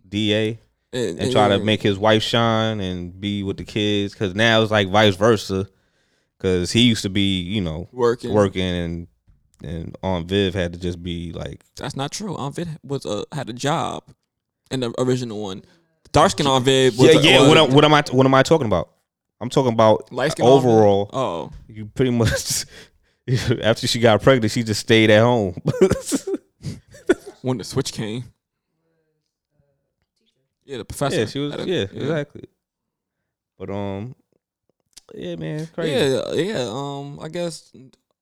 DA. 0.07 0.57
And, 0.95 1.19
and 1.19 1.31
try 1.31 1.47
to 1.49 1.59
make 1.59 1.81
his 1.81 1.97
wife 1.97 2.23
shine 2.23 2.79
and 2.79 3.19
be 3.19 3.43
with 3.43 3.57
the 3.57 3.63
kids 3.63 4.13
because 4.13 4.33
now 4.33 4.61
it's 4.61 4.71
like 4.71 4.89
vice 4.89 5.15
versa 5.15 5.67
because 6.37 6.71
he 6.71 6.81
used 6.81 7.01
to 7.03 7.09
be 7.09 7.41
you 7.41 7.61
know 7.61 7.87
working. 7.91 8.33
working 8.33 8.61
and 8.63 9.07
and 9.63 9.97
on 10.03 10.27
Viv 10.27 10.53
had 10.53 10.73
to 10.73 10.79
just 10.79 11.01
be 11.01 11.31
like 11.31 11.63
That's 11.77 11.95
not 11.95 12.11
true. 12.11 12.35
Aunt 12.35 12.55
Viv 12.55 12.77
was 12.83 13.05
a, 13.05 13.23
had 13.31 13.49
a 13.49 13.53
job 13.53 14.03
in 14.69 14.81
the 14.81 14.93
original 14.99 15.41
one. 15.41 15.63
Dark 16.11 16.31
skin 16.31 16.45
Aunt 16.47 16.65
Viv. 16.65 16.97
was 16.99 17.13
yeah 17.13 17.19
a- 17.19 17.23
yeah 17.23 17.39
was 17.39 17.49
what, 17.49 17.57
am- 17.57 17.73
what 17.73 17.85
am 17.85 17.93
I 17.93 18.03
what 18.11 18.25
am 18.25 18.33
I 18.33 18.43
talking 18.43 18.67
about 18.67 18.91
I'm 19.41 19.49
talking 19.49 19.73
about 19.73 20.11
light 20.13 20.31
skin 20.33 20.45
overall 20.45 21.09
Oh, 21.13 21.51
you 21.67 21.85
pretty 21.87 22.11
much 22.11 22.65
after 23.63 23.87
she 23.87 23.99
got 23.99 24.21
pregnant 24.21 24.51
she 24.51 24.63
just 24.63 24.79
stayed 24.81 25.09
at 25.09 25.21
home 25.23 25.55
when 27.41 27.57
the 27.57 27.63
switch 27.63 27.91
came. 27.93 28.23
Yeah, 30.65 30.77
the 30.77 30.85
professor. 30.85 31.19
yeah 31.21 31.25
she 31.27 31.39
was 31.39 31.51
had 31.53 31.61
a- 31.61 31.67
yeah 31.67 31.81
exactly 31.91 32.45
but 33.57 33.69
um 33.69 34.15
yeah 35.13 35.35
man 35.35 35.67
crazy 35.73 35.93
Yeah, 35.93 36.33
yeah. 36.33 36.67
Um, 36.69 37.19
I 37.21 37.29
guess 37.29 37.71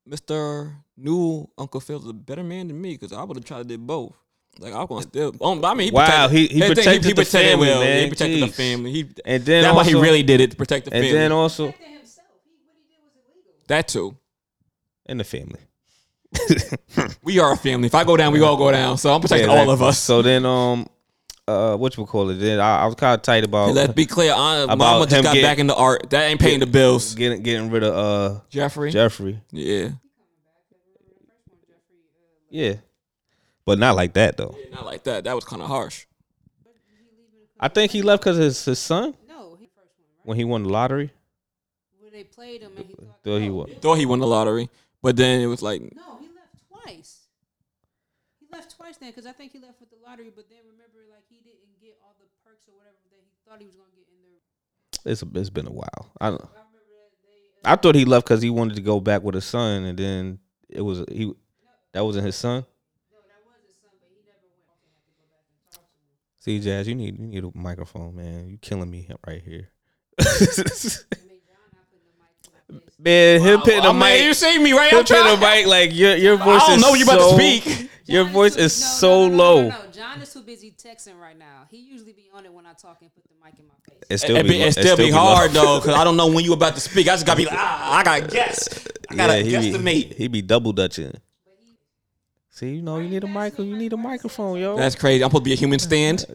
Mr. 0.08 0.74
New 0.98 1.48
Uncle 1.58 1.80
Phil's 1.80 2.08
a 2.08 2.14
better 2.14 2.44
man 2.44 2.68
than 2.68 2.80
me 2.82 2.92
because 2.92 3.14
I 3.14 3.24
would 3.24 3.38
have 3.38 3.46
tried 3.46 3.60
to 3.60 3.64
do 3.64 3.78
both. 3.78 4.14
Like 4.60 4.74
I 4.74 4.80
was 4.80 4.88
gonna 4.90 5.02
still. 5.04 5.34
Um, 5.42 5.64
I 5.64 5.74
mean, 5.74 5.86
he 5.88 5.92
Wow, 5.92 6.28
protected, 6.28 6.32
he- 6.32 6.48
he 6.48 6.60
the 6.60 6.66
thing, 6.68 6.76
protected 6.76 7.04
the 7.04 7.16
protected 7.16 7.32
family, 7.52 7.68
Will. 7.70 7.80
man. 7.80 8.04
He 8.04 8.10
protected 8.10 8.42
the 8.44 8.48
family. 8.50 8.92
He 8.92 9.00
and 9.26 9.46
then 9.46 9.64
that's 9.64 9.76
why 9.76 9.84
he 9.86 9.96
really 9.96 10.22
did 10.24 10.42
it 10.42 10.52
to 10.52 10.58
protect 10.58 10.86
the 10.86 10.92
family. 10.92 11.08
and 11.10 11.18
then 11.18 11.32
also 11.32 11.72
Protecting 11.72 11.94
himself. 11.96 12.28
He, 12.44 12.52
what 12.66 12.76
he 12.76 12.84
did 12.92 13.00
was 13.02 13.24
illegal. 13.34 13.68
that 13.70 13.88
too. 13.88 14.18
and 15.06 15.20
the 15.20 15.24
family 15.24 15.62
We 17.24 17.40
are 17.40 17.54
a 17.54 17.58
family. 17.58 17.88
If 17.88 17.96
I 17.96 18.04
go 18.04 18.18
down, 18.18 18.34
we 18.34 18.42
all 18.42 18.58
go 18.58 18.72
down. 18.72 18.98
So 18.98 19.14
I'm 19.14 19.22
protecting 19.22 19.50
Yeah, 19.50 19.56
all 19.62 19.70
of 19.70 19.82
us. 19.82 19.98
So 20.00 20.22
then, 20.22 20.46
um, 20.46 20.88
uh, 21.48 21.76
what 21.76 21.96
you 21.98 22.06
call 22.06 22.30
it? 22.30 22.36
Then 22.36 22.60
I, 22.60 22.82
I 22.84 22.86
was 22.86 22.96
kind 22.96 23.14
of 23.14 23.22
tight 23.22 23.44
about 23.44 23.68
And 23.68 23.76
let's 23.76 23.94
be 23.94 24.06
clear. 24.06 24.34
I, 24.34 24.60
About 24.62 24.78
Mama 24.78 25.06
just 25.06 25.16
him 25.18 25.24
got 25.24 25.34
getting- 25.34 25.50
back 25.50 25.60
into 25.60 25.76
art. 25.76 26.10
That 26.10 26.24
ain't 26.30 26.40
paying 26.40 26.60
the 26.60 26.66
bills. 26.66 27.16
getting 27.16 27.42
getting 27.44 27.70
rid 27.70 27.84
of 27.84 27.94
uh 27.96 28.40
Geoffrey. 28.50 28.92
Geoffrey. 28.92 29.40
yeah. 29.52 29.90
Yeah, 32.50 32.76
but 33.66 33.80
not 33.80 33.96
like 33.96 34.14
that 34.14 34.38
though. 34.38 34.56
Not 34.72 34.86
like 34.86 35.04
that. 35.06 35.24
That 35.24 35.34
was 35.34 35.44
kind 35.44 35.62
of 35.62 35.68
harsh. 35.68 36.06
I 37.60 37.68
think 37.68 37.92
he 37.92 38.02
left 38.04 38.22
because 38.24 38.38
his 38.38 38.64
his 38.64 38.78
son 38.78 39.16
No, 39.28 39.56
he 39.60 39.66
first 39.76 39.78
one, 39.98 40.06
right? 40.06 40.26
when 40.26 40.38
he 40.38 40.44
won 40.44 40.62
the 40.64 40.70
lottery. 40.70 41.12
Where 42.00 42.12
they 42.12 42.24
played 42.26 42.62
him 42.62 42.74
and 42.78 42.86
he 42.86 42.94
thought. 42.94 43.24
Though 43.24 43.40
he 43.40 43.50
won. 43.50 43.70
Thought 43.82 43.96
he 43.96 44.06
won 44.06 44.20
the 44.20 44.28
lottery, 44.28 44.70
but 45.02 45.16
then 45.16 45.42
it 45.42 45.48
was 45.48 45.64
like, 45.64 45.82
No, 45.82 46.20
he 46.20 46.28
left 46.28 46.70
twice. 46.70 47.22
He 48.40 48.46
left 49.04 49.16
twice 49.16 49.24
then 49.24 49.24
because 49.24 49.26
I 49.28 49.34
think 49.34 49.52
he 49.52 49.60
left 49.60 49.80
with 49.80 49.90
the 49.90 49.98
lottery, 50.04 50.32
but 50.36 50.46
then 50.50 50.60
remember, 50.66 51.00
like 51.12 51.24
he 51.30 51.38
didn't 51.44 51.80
get 51.82 51.98
all 52.04 52.16
the 52.20 52.26
perks 52.44 52.68
or 52.68 52.76
whatever 52.78 52.96
that 53.12 53.20
he 53.20 53.32
thought 53.48 53.60
he 53.60 53.66
was 53.68 53.76
gonna 53.76 53.92
get 53.96 54.08
in 54.08 54.20
there. 54.24 55.12
It's 55.12 55.24
it's 55.36 55.50
been 55.50 55.68
a 55.68 55.72
while. 55.72 56.12
I 56.22 56.30
don't. 56.30 56.42
I 56.42 56.48
remember 56.48 56.80
that 56.88 57.12
they. 57.24 57.70
Uh, 57.70 57.74
I 57.74 57.76
thought 57.76 57.96
he 57.96 58.06
left 58.06 58.26
because 58.26 58.42
he 58.42 58.50
wanted 58.50 58.76
to 58.76 58.82
go 58.82 59.00
back 59.00 59.24
with 59.24 59.36
his 59.36 59.46
son, 59.46 59.84
and 59.84 59.98
then 59.98 60.40
it 60.70 60.82
was 60.82 61.04
he. 61.12 61.34
That 61.94 62.06
wasn't 62.06 62.26
his 62.26 62.36
son. 62.36 62.62
no, 63.12 63.20
that 63.28 63.42
was 63.46 63.60
his 63.68 63.76
son, 63.82 63.92
but 64.00 64.10
he 64.10 64.22
never 64.26 64.48
went. 64.50 64.64
Okay, 64.72 64.90
had 64.96 65.04
to 65.06 65.14
go 65.20 65.26
back 65.30 65.44
and 65.50 65.60
talk 65.74 65.86
to 65.92 66.00
him. 66.00 66.18
See, 66.40 66.60
Jazz, 66.60 66.88
you 66.88 66.96
need 66.96 67.20
you 67.20 67.28
need 67.28 67.44
a 67.44 67.52
microphone, 67.58 68.16
man. 68.16 68.48
You 68.50 68.58
killing 68.58 68.90
me 68.90 69.08
right 69.28 69.42
here. 69.44 69.70
I 70.20 70.24
made 70.24 70.40
John 70.40 71.70
not 71.74 71.86
putting 71.90 72.06
the 72.06 72.16
mic 72.18 72.34
to 72.44 72.50
my 72.54 72.80
face. 72.80 72.96
man, 73.00 73.42
him 73.42 73.60
putting 73.62 73.80
I 73.82 73.88
the 73.88 73.94
mean, 73.94 74.00
mic. 74.00 74.22
you 74.24 74.34
see 74.34 74.58
me 74.60 74.74
right? 74.74 74.92
Him 74.92 75.00
I'm 75.00 75.06
trying. 75.06 75.24
putting 75.24 75.40
the 75.40 75.46
mic 75.46 75.66
like 75.68 75.94
your 75.94 76.16
your 76.16 76.38
voice. 76.38 76.62
I 76.64 76.68
don't 76.68 76.76
is 76.78 76.82
know 76.82 76.92
when 76.92 77.00
you 77.00 77.06
about 77.06 77.20
so- 77.20 77.38
to 77.38 77.44
speak. 77.44 77.90
Your 78.06 78.26
voice 78.26 78.56
too- 78.56 78.62
is 78.62 78.80
no, 78.82 78.86
so 78.88 79.28
no, 79.28 79.28
no, 79.28 79.30
no, 79.30 79.38
low. 79.38 79.62
No, 79.62 79.70
no, 79.70 79.92
John 79.92 80.22
is 80.22 80.34
too 80.34 80.42
busy 80.42 80.72
texting 80.78 81.20
right 81.20 81.38
now. 81.38 81.66
He 81.70 81.78
usually 81.78 82.14
be 82.14 82.30
on 82.34 82.46
it 82.46 82.52
when 82.54 82.66
I 82.66 82.74
talk 82.74 82.98
and 83.02 83.14
put 83.14 83.24
the 83.24 83.34
mic 83.44 83.58
in 83.60 83.66
my 83.68 83.74
face. 83.90 84.04
It 84.10 84.18
still 84.18 84.36
It, 84.36 84.44
be, 84.44 84.50
be, 84.50 84.60
low- 84.60 84.66
it 84.66 84.72
still 84.74 84.98
be 84.98 85.12
low. 85.12 85.18
hard 85.20 85.52
though, 85.52 85.80
cause 85.80 85.96
I 85.96 86.04
don't 86.04 86.18
know 86.18 86.28
when 86.28 86.44
you 86.44 86.54
about 86.54 86.76
to 86.76 86.82
speak. 86.82 87.08
I 87.08 87.12
just 87.14 87.26
gotta 87.26 87.38
be 87.38 87.46
like, 87.46 87.56
ah, 87.58 88.00
I 88.00 88.04
gotta 88.04 88.28
guess. 88.28 88.88
I 89.10 89.16
gotta 89.16 89.42
Yeah, 89.44 89.60
he 89.62 89.72
guesstimate. 89.72 90.10
be, 90.10 90.16
he 90.16 90.28
be 90.28 90.42
double 90.42 90.74
dutching. 90.74 91.14
See, 92.50 92.76
you 92.76 92.82
know, 92.82 93.00
you 93.00 93.10
need 93.10 93.24
a 93.24 93.28
mic. 93.28 93.58
You 93.58 93.76
need 93.76 93.94
a 93.94 93.98
microphone, 93.98 94.60
yo. 94.60 94.76
That's 94.78 94.96
crazy. 94.96 95.24
I'm 95.24 95.30
supposed 95.30 95.44
to 95.46 95.50
be 95.50 95.54
a 95.54 95.58
human 95.58 95.80
stand. 95.80 96.26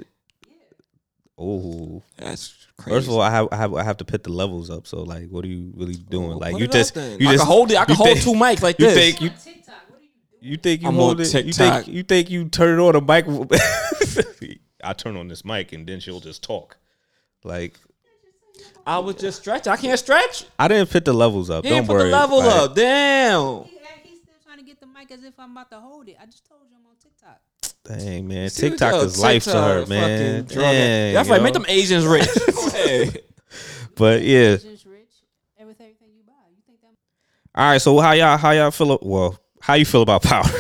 oh, 1.39 2.03
That's 2.17 2.67
crazy. 2.77 2.97
first 2.97 3.07
of 3.09 3.15
all, 3.15 3.21
I 3.21 3.31
have 3.31 3.49
I 3.53 3.57
have 3.57 3.75
I 3.75 3.83
have 3.85 3.97
to 3.99 4.05
put 4.05 4.25
the 4.25 4.33
levels 4.33 4.71
up. 4.71 4.87
So, 4.87 5.03
like, 5.03 5.29
what 5.29 5.45
are 5.45 5.49
you 5.49 5.73
really 5.77 5.95
doing? 5.95 6.39
Like, 6.39 6.53
Put 6.53 6.59
you 6.61 6.65
it 6.65 6.73
just 6.73 6.91
up 6.97 7.03
then. 7.05 7.21
you 7.21 7.29
I 7.29 7.33
just 7.33 7.45
can 7.45 7.53
hold 7.53 7.71
it. 7.71 7.77
I 7.79 7.85
can 7.85 7.95
hold 7.95 8.09
think- 8.09 8.23
two 8.23 8.33
mics 8.33 8.63
like 8.63 8.79
you 8.81 8.87
this. 8.87 8.95
think 8.95 9.21
you 9.21 9.31
you 10.41 10.57
think 10.57 10.83
you 10.83 10.89
I'm 10.89 10.95
hold 10.95 11.21
on 11.21 11.27
it? 11.27 11.47
You 11.47 11.53
think 11.53 11.89
you 11.89 12.03
think 12.03 12.31
you 12.31 12.49
turn 12.49 12.79
on 12.79 12.93
the 12.93 13.01
mic? 13.01 13.27
I 14.85 14.93
turn 14.93 15.17
on 15.17 15.29
this 15.29 15.45
mic 15.45 15.73
and 15.73 15.87
then 15.87 16.01
she'll 16.01 16.21
just 16.21 16.43
talk. 16.43 16.77
Like 17.45 17.79
I 18.87 18.99
was 18.99 19.17
just 19.17 19.41
stretching. 19.41 19.73
I 19.73 19.77
can't 19.77 19.99
stretch. 19.99 20.45
I 20.59 20.69
didn't 20.69 20.91
put 20.91 21.05
the 21.05 21.13
levels 21.13 21.51
up. 21.51 21.65
He 21.65 21.71
Don't 21.71 21.79
didn't 21.79 21.89
put 21.89 21.95
worry. 21.95 22.11
the 22.11 22.17
level 22.17 22.39
Like, 22.39 22.49
up. 22.63 22.75
Damn. 22.75 23.65
He, 23.65 23.71
he's 24.05 24.19
still 24.23 24.35
trying 24.45 24.59
to 24.59 24.65
get 24.65 24.81
the 24.81 24.87
mic 24.87 25.11
as 25.11 25.23
if 25.25 25.35
I'm 25.39 25.53
about 25.53 25.71
to 25.71 25.81
hold 25.81 26.09
it. 26.09 26.17
I 26.21 26.27
just 26.27 26.47
told 26.47 26.61
you 26.69 26.77
I'm 26.77 26.87
on 26.87 26.97
TikTok. 27.03 27.41
Dang 27.85 28.29
man, 28.29 28.51
See, 28.51 28.69
TikTok 28.71 28.93
yo, 28.93 29.01
is 29.03 29.19
life 29.21 29.45
to 29.45 29.53
her, 29.53 29.87
man. 29.87 30.45
fucking. 30.45 30.61
Dang, 30.61 31.15
That's 31.15 31.29
right. 31.29 31.43
Make 31.43 31.55
them 31.55 31.65
Asians 31.69 32.05
rich. 32.07 32.27
Go. 32.47 33.05
But 33.97 34.23
yeah. 34.23 34.55
Asians 34.55 34.85
rich. 34.87 35.09
Everything, 35.59 35.87
everything 35.87 36.09
you 36.17 36.23
buy. 36.27 36.33
You 36.51 36.63
think 36.67 36.81
that? 36.83 36.89
All 37.55 37.71
right. 37.71 37.79
So 37.81 37.99
how 37.99 38.13
y'all 38.13 38.37
how 38.37 38.51
y'all 38.51 38.71
feel? 38.71 38.93
a- 38.93 38.99
Well, 39.03 39.39
how 39.69 39.75
you 39.75 39.85
feel 39.85 40.03
about 40.03 40.23
Power? 40.23 40.43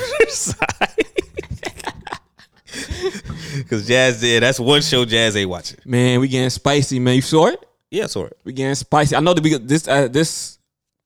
Because 3.56 3.86
Jazz 3.88 4.20
did. 4.20 4.42
That's 4.42 4.61
one 4.61 4.82
show 4.82 5.04
Jazz 5.04 5.34
ain't 5.36 5.50
watching. 5.50 5.78
Man, 5.84 6.20
we 6.20 6.28
getting 6.28 6.50
spicy, 6.50 6.98
man. 7.00 7.16
You 7.16 7.22
saw 7.22 7.46
it? 7.48 7.64
Yeah, 7.90 8.06
sorry. 8.06 8.30
We 8.44 8.52
getting 8.52 8.74
spicy. 8.76 9.16
I 9.16 9.20
know 9.20 9.34
that 9.34 9.42
we 9.42 9.50
got 9.50 9.66
this 9.66 9.88
uh, 9.88 10.06
this 10.09 10.59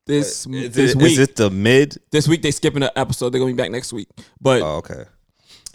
this 0.05 0.45
Is, 0.45 0.71
this 0.73 0.91
it, 0.91 0.97
week. 0.97 1.11
is 1.13 1.19
it 1.19 1.35
the 1.35 1.49
mid? 1.49 1.97
this 2.11 2.27
week 2.27 2.41
they 2.41 2.51
skipping 2.51 2.83
an 2.83 2.89
episode. 2.95 3.29
They're 3.31 3.39
gonna 3.39 3.53
be 3.53 3.57
back 3.57 3.71
next 3.71 3.91
week. 3.93 4.07
But 4.39 4.61
Oh, 4.61 4.75
okay. 4.77 5.05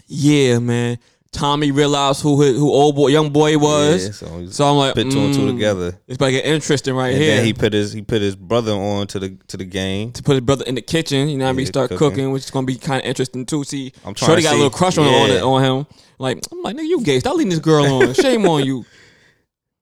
yeah, 0.07 0.59
man. 0.59 0.99
Tommy 1.31 1.69
realized 1.71 2.21
who 2.23 2.41
his, 2.41 2.57
who 2.57 2.71
old 2.71 2.95
boy 2.95 3.07
young 3.09 3.29
boy 3.29 3.57
was. 3.57 4.05
Yeah, 4.05 4.11
so 4.11 4.47
so 4.47 4.65
I'm 4.65 4.77
like, 4.77 4.95
put 4.95 5.11
two 5.11 5.19
and 5.19 5.33
two 5.33 5.41
mm, 5.41 5.51
together. 5.51 5.99
It's 6.07 6.15
about 6.15 6.27
to 6.27 6.31
get 6.31 6.45
interesting 6.45 6.95
right 6.95 7.13
And 7.13 7.21
here. 7.21 7.35
then 7.35 7.45
he 7.45 7.53
put 7.53 7.71
his 7.73 7.93
he 7.93 8.01
put 8.01 8.21
his 8.21 8.35
brother 8.35 8.71
on 8.71 9.05
to 9.07 9.19
the 9.19 9.37
to 9.47 9.55
the 9.57 9.63
game. 9.65 10.11
to 10.13 10.23
put 10.23 10.33
his 10.33 10.41
brother 10.41 10.65
in 10.65 10.73
the 10.75 10.81
kitchen, 10.81 11.29
you 11.29 11.37
know 11.37 11.45
what 11.45 11.49
I 11.49 11.53
mean? 11.53 11.65
Yeah, 11.67 11.69
Start 11.71 11.89
cooking. 11.91 12.09
cooking. 12.09 12.31
which 12.31 12.45
is 12.45 12.51
gonna 12.51 12.65
be 12.65 12.77
kind 12.77 13.01
of 13.03 13.07
interesting 13.07 13.45
too. 13.45 13.63
See, 13.63 13.93
I'm 14.03 14.15
trying 14.15 14.29
Shorty 14.29 14.41
to 14.41 14.47
got 14.47 14.53
a 14.55 14.57
little 14.57 14.71
crush 14.71 14.97
on 14.97 15.05
on, 15.05 15.29
yeah. 15.29 15.35
it, 15.35 15.43
on 15.43 15.63
him. 15.63 15.87
Like, 16.17 16.39
I'm 16.51 16.61
like, 16.63 16.75
nigga, 16.75 16.87
you 16.87 17.03
gay. 17.03 17.19
Stop 17.19 17.35
leading 17.35 17.51
this 17.51 17.59
girl 17.59 17.85
on. 17.85 18.13
Shame 18.15 18.45
on 18.47 18.65
you. 18.65 18.85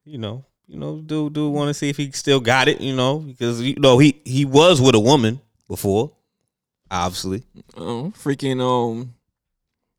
You 0.04 0.18
know, 0.18 0.46
you 0.68 0.78
know, 0.78 1.00
do 1.00 1.30
do 1.30 1.50
want 1.50 1.70
to 1.70 1.74
see 1.74 1.90
if 1.90 1.96
he 1.98 2.12
still 2.12 2.40
got 2.42 2.68
it. 2.68 2.82
You 2.82 2.94
know, 2.96 3.20
because 3.20 3.62
you 3.62 3.76
know 3.80 3.98
he 4.00 4.22
he 4.26 4.44
was 4.46 4.82
with 4.82 4.96
a 4.96 5.00
woman 5.00 5.40
before, 5.70 6.12
obviously. 6.92 7.44
Oh, 7.78 8.12
freaking 8.18 8.62
um, 8.62 9.14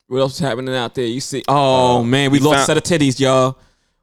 what 0.09 0.18
else 0.20 0.34
is 0.34 0.38
happening 0.40 0.74
out 0.74 0.94
there? 0.94 1.06
You 1.06 1.20
see? 1.20 1.42
Oh 1.48 1.98
Uh, 1.98 2.02
man, 2.02 2.30
we 2.30 2.38
he 2.38 2.44
lost 2.44 2.54
found- 2.56 2.62
a 2.62 2.66
set 2.66 2.76
of 2.76 2.82
titties, 3.00 3.20
y'all. 3.20 3.56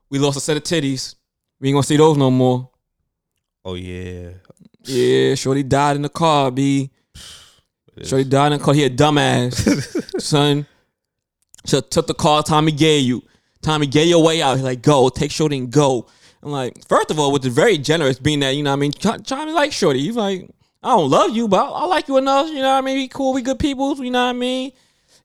We 0.10 0.20
lost 0.20 0.38
a 0.38 0.42
set 0.42 0.56
of 0.58 0.64
titties. 0.64 1.16
We 1.60 1.70
ain't 1.70 1.76
gonna 1.76 1.84
see 1.84 1.98
those 1.98 2.18
no 2.18 2.32
more. 2.32 2.70
Oh 3.64 3.74
yeah. 3.74 4.30
Yeah, 4.84 5.34
Shorty 5.36 5.64
died 5.64 5.96
in 5.96 6.04
the 6.04 6.10
car, 6.10 6.52
B. 6.52 6.92
Shorty 8.04 8.26
died 8.26 8.52
in 8.54 8.60
the 8.60 8.64
car. 8.64 8.74
He 8.74 8.84
a 8.84 8.90
dumbass, 8.90 10.22
son. 10.22 10.66
So 11.66 11.80
took 11.82 12.06
the 12.08 12.14
car 12.14 12.44
Tommy 12.44 12.72
gave 12.72 13.04
you. 13.06 13.24
Tommy 13.62 13.88
gave 13.88 14.08
your 14.08 14.24
way 14.24 14.42
out. 14.44 14.56
He's 14.56 14.64
like, 14.64 14.84
go, 14.84 15.10
take 15.10 15.32
Shorty 15.32 15.58
and 15.58 15.72
go. 15.72 16.06
I'm 16.44 16.52
like, 16.52 16.88
first 16.88 17.10
of 17.10 17.18
all, 17.20 17.32
which 17.32 17.44
is 17.46 17.54
very 17.56 17.80
generous, 17.80 18.20
being 18.20 18.42
that 18.42 18.52
you 18.52 18.62
know, 18.62 18.70
what 18.70 18.78
I 18.78 18.80
mean, 18.80 18.92
Tommy 18.92 19.52
like 19.52 19.72
shorty. 19.72 20.00
You 20.00 20.12
like, 20.14 20.48
I 20.84 20.90
don't 20.90 21.10
love 21.10 21.36
you, 21.36 21.48
but 21.48 21.58
I, 21.58 21.70
I 21.70 21.86
like 21.88 22.08
you 22.08 22.18
enough. 22.18 22.48
You 22.50 22.62
know 22.62 22.74
what 22.74 22.78
I 22.78 22.82
mean? 22.82 22.98
We 22.98 23.08
cool, 23.08 23.34
we 23.34 23.42
good 23.42 23.58
people. 23.58 23.96
You 23.96 24.12
know 24.12 24.24
what 24.26 24.30
I 24.30 24.34
mean? 24.34 24.72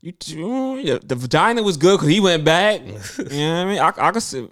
You, 0.02 0.76
yeah, 0.78 0.98
the 1.02 1.14
vagina 1.14 1.62
was 1.62 1.76
good 1.76 1.98
because 1.98 2.08
he 2.08 2.20
went 2.20 2.44
back. 2.44 2.80
you 2.86 2.92
know 2.94 2.94
what 2.94 3.26
I 3.28 3.64
mean? 3.66 3.78
I, 3.78 3.92
I 3.98 4.10
could 4.12 4.22
see. 4.22 4.48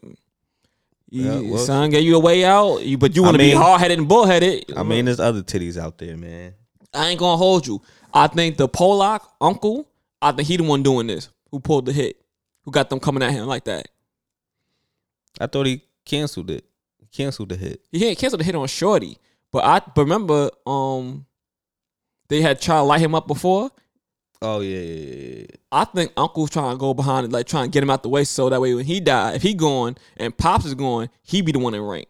Yeah, 1.11 1.41
well- 1.41 1.59
son 1.59 1.91
gave 1.91 2.05
you 2.05 2.17
a 2.17 2.21
way 2.21 2.45
out, 2.45 2.83
you, 2.85 2.99
but 2.99 3.17
you 3.17 3.23
want 3.23 3.35
to 3.35 3.39
be 3.39 3.53
hard 3.53 3.81
headed 3.81 3.99
and 3.99 4.09
bullheaded. 4.09 4.77
I 4.77 4.83
mean, 4.83 5.07
there's 5.07 5.21
other 5.21 5.43
titties 5.43 5.79
out 5.79 5.97
there, 5.99 6.17
man. 6.17 6.55
I 6.93 7.09
ain't 7.09 7.19
gonna 7.19 7.37
hold 7.37 7.67
you. 7.67 7.81
I 8.13 8.27
think 8.27 8.57
the 8.57 8.69
Pollock 8.69 9.23
uncle, 9.41 9.89
I 10.21 10.33
think 10.33 10.49
he 10.49 10.57
the 10.57 10.65
one 10.65 10.83
doing 10.83 11.07
this, 11.07 11.31
who 11.51 11.61
pulled 11.61 11.87
the 11.87 11.93
hit, 11.93 12.21
who 12.65 12.71
got 12.71 12.91
them 12.91 13.01
coming 13.01 13.23
at 13.23 13.33
him 13.33 13.47
like 13.47 13.65
that. 13.65 13.89
I 15.41 15.47
thought 15.47 15.67
he 15.67 15.83
canceled 16.05 16.51
it. 16.51 16.65
Canceled 17.13 17.49
the 17.49 17.57
hit. 17.57 17.81
He 17.91 18.15
canceled 18.15 18.41
the 18.41 18.45
hit 18.45 18.55
on 18.55 18.67
Shorty, 18.67 19.19
but 19.51 19.65
I 19.65 19.81
but 19.81 20.03
remember, 20.03 20.51
um, 20.67 21.25
they 22.29 22.43
had 22.43 22.61
tried 22.61 22.79
to 22.81 22.83
light 22.83 23.01
him 23.01 23.15
up 23.15 23.27
before. 23.27 23.71
Oh 24.41 24.61
yeah, 24.61 24.79
yeah, 24.79 25.05
yeah, 25.05 25.37
yeah. 25.41 25.47
I 25.73 25.85
think 25.85 26.13
Uncle's 26.17 26.51
trying 26.51 26.77
to 26.77 26.79
go 26.79 26.95
behind 26.95 27.27
it, 27.27 27.33
like 27.33 27.47
trying 27.47 27.65
to 27.65 27.71
get 27.71 27.83
him 27.83 27.91
out 27.91 28.03
the 28.03 28.09
way, 28.09 28.25
so 28.25 28.49
that 28.49 28.61
way 28.61 28.75
when 28.75 28.85
he 28.85 29.01
die, 29.01 29.33
if 29.33 29.43
he 29.43 29.53
going 29.55 29.97
and 30.17 30.37
Pops 30.37 30.65
is 30.65 30.75
going, 30.75 31.11
he 31.23 31.43
be 31.43 31.53
the 31.53 31.59
one 31.59 31.75
in 31.75 31.83
rank. 31.83 32.07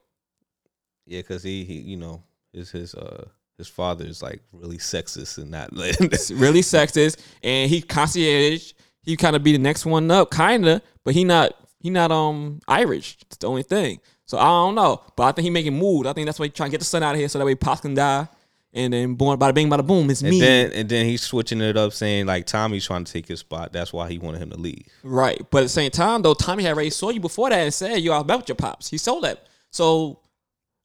Yeah, 1.06 1.20
because 1.20 1.42
he, 1.42 1.64
he, 1.64 1.74
you 1.74 1.96
know, 1.96 2.22
his 2.52 2.70
his 2.70 2.94
uh 2.94 3.28
his 3.56 3.66
father 3.66 4.04
is 4.04 4.22
like 4.22 4.42
really 4.52 4.76
sexist 4.76 5.38
and 5.38 5.50
not. 5.50 5.72
Really 5.72 6.60
sexist, 6.60 7.18
and 7.42 7.70
he 7.70 7.80
concierge. 7.80 8.72
He 9.02 9.16
kind 9.16 9.34
of 9.34 9.42
be 9.42 9.52
the 9.52 9.58
next 9.58 9.86
one 9.86 10.10
up, 10.10 10.30
kinda, 10.30 10.82
but 11.04 11.14
he 11.14 11.24
not 11.24 11.54
he 11.80 11.88
not 11.88 12.12
um 12.12 12.60
Irish. 12.68 13.16
It's 13.22 13.38
the 13.38 13.46
only 13.46 13.62
thing. 13.62 14.00
So 14.26 14.36
I 14.36 14.44
don't 14.44 14.74
know, 14.74 15.02
but 15.16 15.22
I 15.22 15.32
think 15.32 15.44
he 15.44 15.50
making 15.50 15.78
moves. 15.78 16.06
I 16.06 16.12
think 16.12 16.26
that's 16.26 16.38
why 16.38 16.44
he 16.44 16.50
trying 16.50 16.68
to 16.68 16.72
get 16.72 16.80
the 16.80 16.84
son 16.84 17.02
out 17.02 17.14
of 17.14 17.18
here, 17.18 17.28
so 17.28 17.38
that 17.38 17.46
way 17.46 17.54
Pops 17.54 17.80
can 17.80 17.94
die, 17.94 18.28
and 18.72 18.92
then 18.92 19.14
born 19.14 19.38
bada 19.38 19.54
bing 19.54 19.70
bada 19.70 19.86
boom, 19.86 20.10
it's 20.10 20.20
and 20.20 20.30
me. 20.30 20.40
then 20.40 20.72
and 20.72 20.88
then 20.88 21.06
he's 21.06 21.22
switching 21.22 21.60
it 21.60 21.76
up, 21.76 21.92
saying 21.92 22.26
like 22.26 22.46
Tommy's 22.46 22.86
trying 22.86 23.04
to 23.04 23.12
take 23.12 23.26
his 23.26 23.40
spot. 23.40 23.72
That's 23.72 23.92
why 23.92 24.08
he 24.08 24.18
wanted 24.18 24.42
him 24.42 24.50
to 24.50 24.58
leave. 24.58 24.86
Right. 25.02 25.40
But 25.50 25.58
at 25.58 25.62
the 25.62 25.68
same 25.70 25.90
time, 25.90 26.22
though, 26.22 26.34
Tommy 26.34 26.64
had 26.64 26.74
already 26.74 26.90
saw 26.90 27.10
you 27.10 27.20
before 27.20 27.50
that 27.50 27.58
and 27.58 27.72
said, 27.72 27.96
you 27.96 28.10
back 28.24 28.38
with 28.38 28.48
your 28.48 28.56
pops. 28.56 28.88
He 28.88 28.98
sold 28.98 29.24
that. 29.24 29.46
So, 29.70 30.20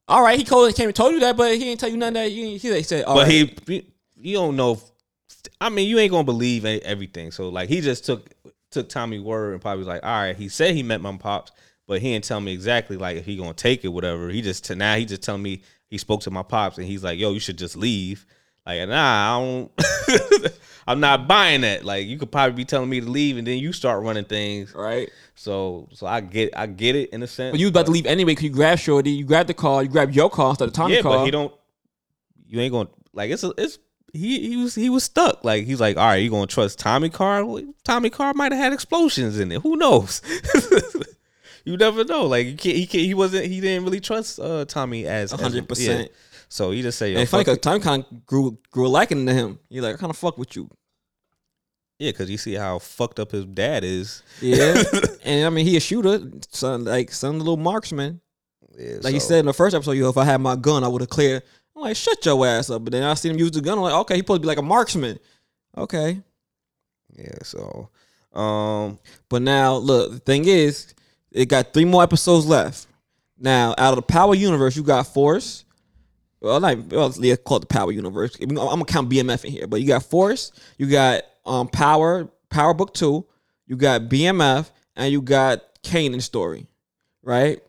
all 0.08 0.22
right, 0.22 0.38
he 0.38 0.44
called, 0.44 0.74
came 0.74 0.88
and 0.88 0.96
told 0.96 1.12
you 1.12 1.20
that, 1.20 1.36
but 1.36 1.52
he 1.52 1.58
didn't 1.58 1.80
tell 1.80 1.88
you 1.88 1.96
nothing 1.96 2.14
that 2.14 2.32
you, 2.32 2.58
he 2.58 2.82
said, 2.82 3.04
all 3.04 3.14
but 3.16 3.26
right. 3.26 3.60
he, 3.68 3.86
you 4.16 4.36
don't 4.36 4.56
know. 4.56 4.80
I 5.60 5.68
mean, 5.68 5.88
you 5.88 5.98
ain't 5.98 6.10
gonna 6.10 6.24
believe 6.24 6.64
everything. 6.64 7.30
So 7.30 7.48
like, 7.48 7.68
he 7.68 7.80
just 7.80 8.04
took 8.06 8.30
took 8.70 8.88
Tommy 8.88 9.18
word 9.20 9.52
and 9.52 9.62
probably 9.62 9.78
was 9.78 9.88
like, 9.88 10.02
all 10.02 10.10
right. 10.10 10.36
He 10.36 10.48
said 10.48 10.74
he 10.74 10.82
met 10.82 11.00
my 11.00 11.16
pops, 11.16 11.52
but 11.86 12.00
he 12.00 12.12
didn't 12.12 12.24
tell 12.24 12.40
me 12.40 12.52
exactly 12.52 12.96
like 12.96 13.16
if 13.16 13.24
he 13.24 13.36
gonna 13.36 13.54
take 13.54 13.84
it, 13.84 13.88
whatever. 13.88 14.28
He 14.28 14.42
just 14.42 14.64
to 14.66 14.74
now 14.74 14.96
he 14.96 15.04
just 15.04 15.22
telling 15.22 15.42
me 15.42 15.62
he 15.90 15.98
spoke 15.98 16.22
to 16.22 16.30
my 16.30 16.42
pops 16.42 16.78
and 16.78 16.86
he's 16.86 17.04
like, 17.04 17.18
yo, 17.18 17.32
you 17.32 17.40
should 17.40 17.58
just 17.58 17.76
leave. 17.76 18.26
Like, 18.66 18.88
nah, 18.88 19.36
I 19.36 19.40
don't. 19.40 20.52
I'm 20.86 21.00
not 21.00 21.28
buying 21.28 21.62
that. 21.62 21.84
Like, 21.84 22.06
you 22.06 22.18
could 22.18 22.32
probably 22.32 22.54
be 22.54 22.64
telling 22.64 22.88
me 22.88 23.00
to 23.00 23.08
leave, 23.08 23.36
and 23.36 23.46
then 23.46 23.58
you 23.58 23.72
start 23.72 24.02
running 24.02 24.24
things. 24.24 24.74
right. 24.74 25.10
So, 25.34 25.88
so 25.92 26.06
I 26.06 26.20
get, 26.20 26.56
I 26.56 26.66
get 26.66 26.96
it 26.96 27.10
in 27.10 27.22
a 27.22 27.26
sense. 27.26 27.52
But 27.52 27.60
you 27.60 27.66
was 27.66 27.70
about 27.70 27.86
to 27.86 27.92
leave 27.92 28.06
anyway 28.06 28.32
because 28.32 28.44
you 28.44 28.50
grabbed 28.50 28.80
Shorty, 28.80 29.10
you 29.10 29.24
grabbed 29.24 29.48
the 29.48 29.54
car, 29.54 29.82
you 29.82 29.88
grabbed 29.88 30.14
your 30.14 30.30
car 30.30 30.50
instead 30.50 30.68
of 30.68 30.74
Tommy's 30.74 30.96
yeah, 30.96 31.02
car. 31.02 31.18
but 31.18 31.24
he 31.24 31.30
don't. 31.30 31.52
You 32.46 32.60
ain't 32.60 32.72
gonna 32.72 32.88
like 33.12 33.30
it's. 33.30 33.42
A, 33.42 33.52
it's 33.58 33.78
he 34.14 34.48
he 34.48 34.56
was 34.56 34.74
he 34.74 34.88
was 34.88 35.04
stuck. 35.04 35.44
Like 35.44 35.64
he's 35.64 35.80
like, 35.80 35.96
all 35.96 36.06
right, 36.06 36.16
you 36.16 36.30
gonna 36.30 36.46
trust 36.46 36.78
Tommy 36.78 37.10
Car? 37.10 37.44
Tommy 37.82 38.10
Car 38.10 38.32
might 38.32 38.52
have 38.52 38.60
had 38.60 38.72
explosions 38.72 39.38
in 39.38 39.50
it. 39.50 39.60
Who 39.62 39.76
knows? 39.76 40.22
you 41.64 41.76
never 41.76 42.04
know. 42.04 42.26
Like 42.26 42.46
he 42.46 42.54
can't, 42.54 42.76
he 42.76 42.86
can't, 42.86 43.04
he 43.04 43.14
wasn't 43.14 43.46
he 43.46 43.60
didn't 43.60 43.84
really 43.84 44.00
trust 44.00 44.38
uh, 44.40 44.64
Tommy 44.66 45.06
as 45.06 45.32
100%. 45.32 45.78
yeah. 45.78 46.06
So 46.48 46.70
he 46.70 46.82
just 46.82 46.98
say, 46.98 47.08
And 47.08 47.16
Yo, 47.16 47.22
it's 47.22 47.30
funny 47.30 47.44
because. 47.44 47.58
Tommy 47.58 47.80
kind 47.80 48.04
of 48.08 48.26
grew, 48.26 48.58
grew 48.70 48.86
a 48.86 48.88
liking 48.88 49.26
to 49.26 49.32
him. 49.34 49.58
He 49.68 49.80
like, 49.80 49.94
I 49.94 49.98
kind 49.98 50.10
of 50.10 50.16
fuck 50.16 50.38
with 50.38 50.54
you. 50.54 50.70
yeah, 51.98 52.10
because 52.10 52.30
you 52.30 52.36
see 52.38 52.54
how 52.54 52.78
fucked 52.78 53.18
up 53.18 53.32
his 53.32 53.44
dad 53.46 53.82
is. 53.82 54.22
Yeah. 54.40 54.80
and 55.24 55.46
I 55.46 55.50
mean, 55.50 55.66
he 55.66 55.76
a 55.76 55.80
shooter, 55.80 56.20
son, 56.50 56.84
like, 56.84 57.10
son, 57.10 57.36
of 57.36 57.40
a 57.40 57.44
little 57.44 57.56
marksman. 57.56 58.20
Yeah, 58.78 58.96
Like 59.02 59.14
he 59.14 59.20
said 59.20 59.40
in 59.40 59.46
the 59.46 59.52
first 59.52 59.74
episode, 59.74 59.92
yo, 59.92 60.08
if 60.10 60.16
I 60.16 60.24
had 60.24 60.40
my 60.40 60.54
gun, 60.56 60.84
I 60.84 60.88
would 60.88 61.00
have 61.00 61.10
cleared. 61.10 61.42
I'm 61.74 61.82
like, 61.82 61.96
shut 61.96 62.24
your 62.24 62.46
ass 62.46 62.70
up. 62.70 62.84
But 62.84 62.92
then 62.92 63.02
I 63.02 63.14
see 63.14 63.30
him 63.30 63.38
use 63.38 63.50
the 63.52 63.60
gun. 63.60 63.78
I'm 63.78 63.82
like, 63.84 63.94
okay, 63.94 64.14
he 64.14 64.20
supposed 64.20 64.42
to 64.42 64.42
be 64.42 64.48
like 64.48 64.58
a 64.58 64.62
marksman. 64.62 65.18
Okay. 65.76 66.20
Yeah, 67.16 67.38
so 67.42 67.88
um, 68.38 68.98
But 69.28 69.42
now, 69.42 69.76
look, 69.76 70.12
the 70.12 70.18
thing 70.18 70.44
is, 70.46 70.94
it 71.34 71.46
got 71.46 71.74
three 71.74 71.84
more 71.84 72.02
episodes 72.02 72.46
left. 72.46 72.86
Now, 73.38 73.74
out 73.76 73.90
of 73.92 73.96
the 73.96 74.02
Power 74.02 74.34
Universe, 74.34 74.76
you 74.76 74.82
got 74.82 75.06
Force. 75.06 75.64
Well, 76.40 76.60
not 76.60 76.78
well, 76.86 77.12
yeah, 77.18 77.36
call 77.36 77.58
it 77.58 77.60
the 77.60 77.66
Power 77.66 77.90
Universe. 77.92 78.36
I'm 78.40 78.54
gonna 78.54 78.84
count 78.84 79.10
BMF 79.10 79.44
in 79.44 79.50
here, 79.52 79.66
but 79.66 79.80
you 79.80 79.86
got 79.86 80.02
Force, 80.04 80.52
you 80.78 80.86
got 80.86 81.22
um 81.44 81.68
Power, 81.68 82.28
Power 82.50 82.72
Book 82.74 82.94
Two, 82.94 83.26
you 83.66 83.76
got 83.76 84.02
BMF, 84.02 84.70
and 84.96 85.10
you 85.12 85.20
got 85.22 85.62
Kanan 85.82 86.22
story, 86.22 86.66
right? 87.22 87.62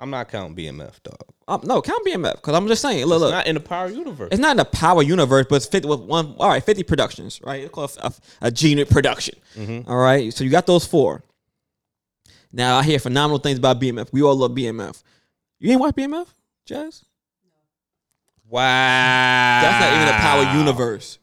I'm 0.00 0.10
not 0.10 0.28
counting 0.28 0.56
BMF, 0.56 1.02
dog. 1.02 1.18
Um, 1.48 1.60
no, 1.64 1.80
count 1.82 2.04
BMF 2.06 2.36
because 2.36 2.54
I'm 2.54 2.66
just 2.68 2.82
saying. 2.82 3.04
Look, 3.06 3.16
It's 3.16 3.22
look, 3.22 3.30
not 3.32 3.46
in 3.46 3.54
the 3.54 3.60
Power 3.60 3.88
Universe. 3.88 4.28
it's 4.32 4.40
not 4.40 4.52
in 4.52 4.56
the 4.58 4.64
Power 4.64 5.02
Universe, 5.02 5.46
but 5.48 5.56
it's 5.56 5.66
50 5.66 5.88
with 5.88 6.00
one. 6.00 6.34
All 6.38 6.48
right, 6.48 6.62
50 6.62 6.82
productions, 6.84 7.40
right? 7.42 7.62
It's 7.62 7.72
called 7.72 7.96
a, 8.00 8.12
a 8.42 8.50
G 8.50 8.70
unit 8.70 8.88
production. 8.90 9.34
Mm-hmm. 9.56 9.90
All 9.90 9.96
right, 9.96 10.32
so 10.32 10.44
you 10.44 10.50
got 10.50 10.66
those 10.66 10.86
four. 10.86 11.22
Now 12.52 12.78
I 12.78 12.82
hear 12.82 12.98
phenomenal 12.98 13.38
things 13.38 13.58
about 13.58 13.80
BMF. 13.80 14.08
We 14.12 14.22
all 14.22 14.36
love 14.36 14.52
BMF. 14.52 15.02
You 15.58 15.72
ain't 15.72 15.80
watch 15.80 15.94
BMF, 15.94 16.26
Jazz? 16.64 17.04
Wow, 18.48 19.60
That's 19.62 19.84
not 19.84 19.92
even 20.02 20.08
a 20.14 20.18
Power 20.18 20.58
Universe. 20.58 21.18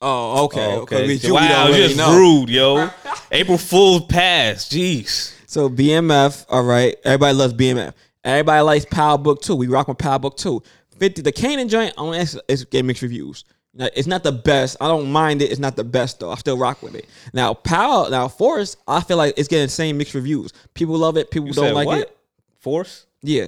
Oh, 0.00 0.44
okay, 0.46 0.76
Oh, 0.76 0.80
okay. 0.80 1.06
With 1.06 1.22
you, 1.24 1.34
wow, 1.34 1.70
just 1.72 1.98
know. 1.98 2.16
rude, 2.16 2.48
yo. 2.48 2.88
April 3.30 3.58
Fool's 3.58 4.06
passed. 4.06 4.72
Jeez. 4.72 5.34
So 5.46 5.68
BMF, 5.68 6.46
all 6.48 6.62
right. 6.62 6.96
Everybody 7.04 7.36
loves 7.36 7.52
BMF. 7.52 7.92
Everybody 8.24 8.62
likes 8.62 8.86
Power 8.86 9.18
Book 9.18 9.42
2. 9.42 9.54
We 9.56 9.66
rock 9.66 9.88
with 9.88 9.98
Power 9.98 10.18
Book 10.18 10.38
2. 10.38 10.62
50, 10.98 11.22
the 11.22 11.32
Kanan 11.32 11.68
joint, 11.68 11.94
to 11.96 12.42
it's 12.48 12.64
get 12.64 12.84
mixed 12.84 13.02
reviews. 13.02 13.44
It's 13.78 14.08
not 14.08 14.24
the 14.24 14.32
best. 14.32 14.76
I 14.80 14.88
don't 14.88 15.12
mind 15.12 15.42
it. 15.42 15.50
It's 15.50 15.60
not 15.60 15.76
the 15.76 15.84
best 15.84 16.20
though. 16.20 16.30
I 16.30 16.34
still 16.36 16.58
rock 16.58 16.82
with 16.82 16.94
it. 16.94 17.06
Now 17.32 17.54
Power, 17.54 18.10
now 18.10 18.26
Force, 18.28 18.76
I 18.88 19.00
feel 19.00 19.16
like 19.16 19.34
it's 19.36 19.48
getting 19.48 19.66
the 19.66 19.70
same 19.70 19.96
mixed 19.98 20.14
reviews. 20.14 20.52
People 20.74 20.98
love 20.98 21.16
it. 21.16 21.30
People 21.30 21.48
You 21.48 21.54
don't 21.54 21.66
said 21.66 21.74
like 21.74 21.86
what? 21.86 21.98
it. 22.00 22.16
Force? 22.58 23.06
Yeah. 23.22 23.46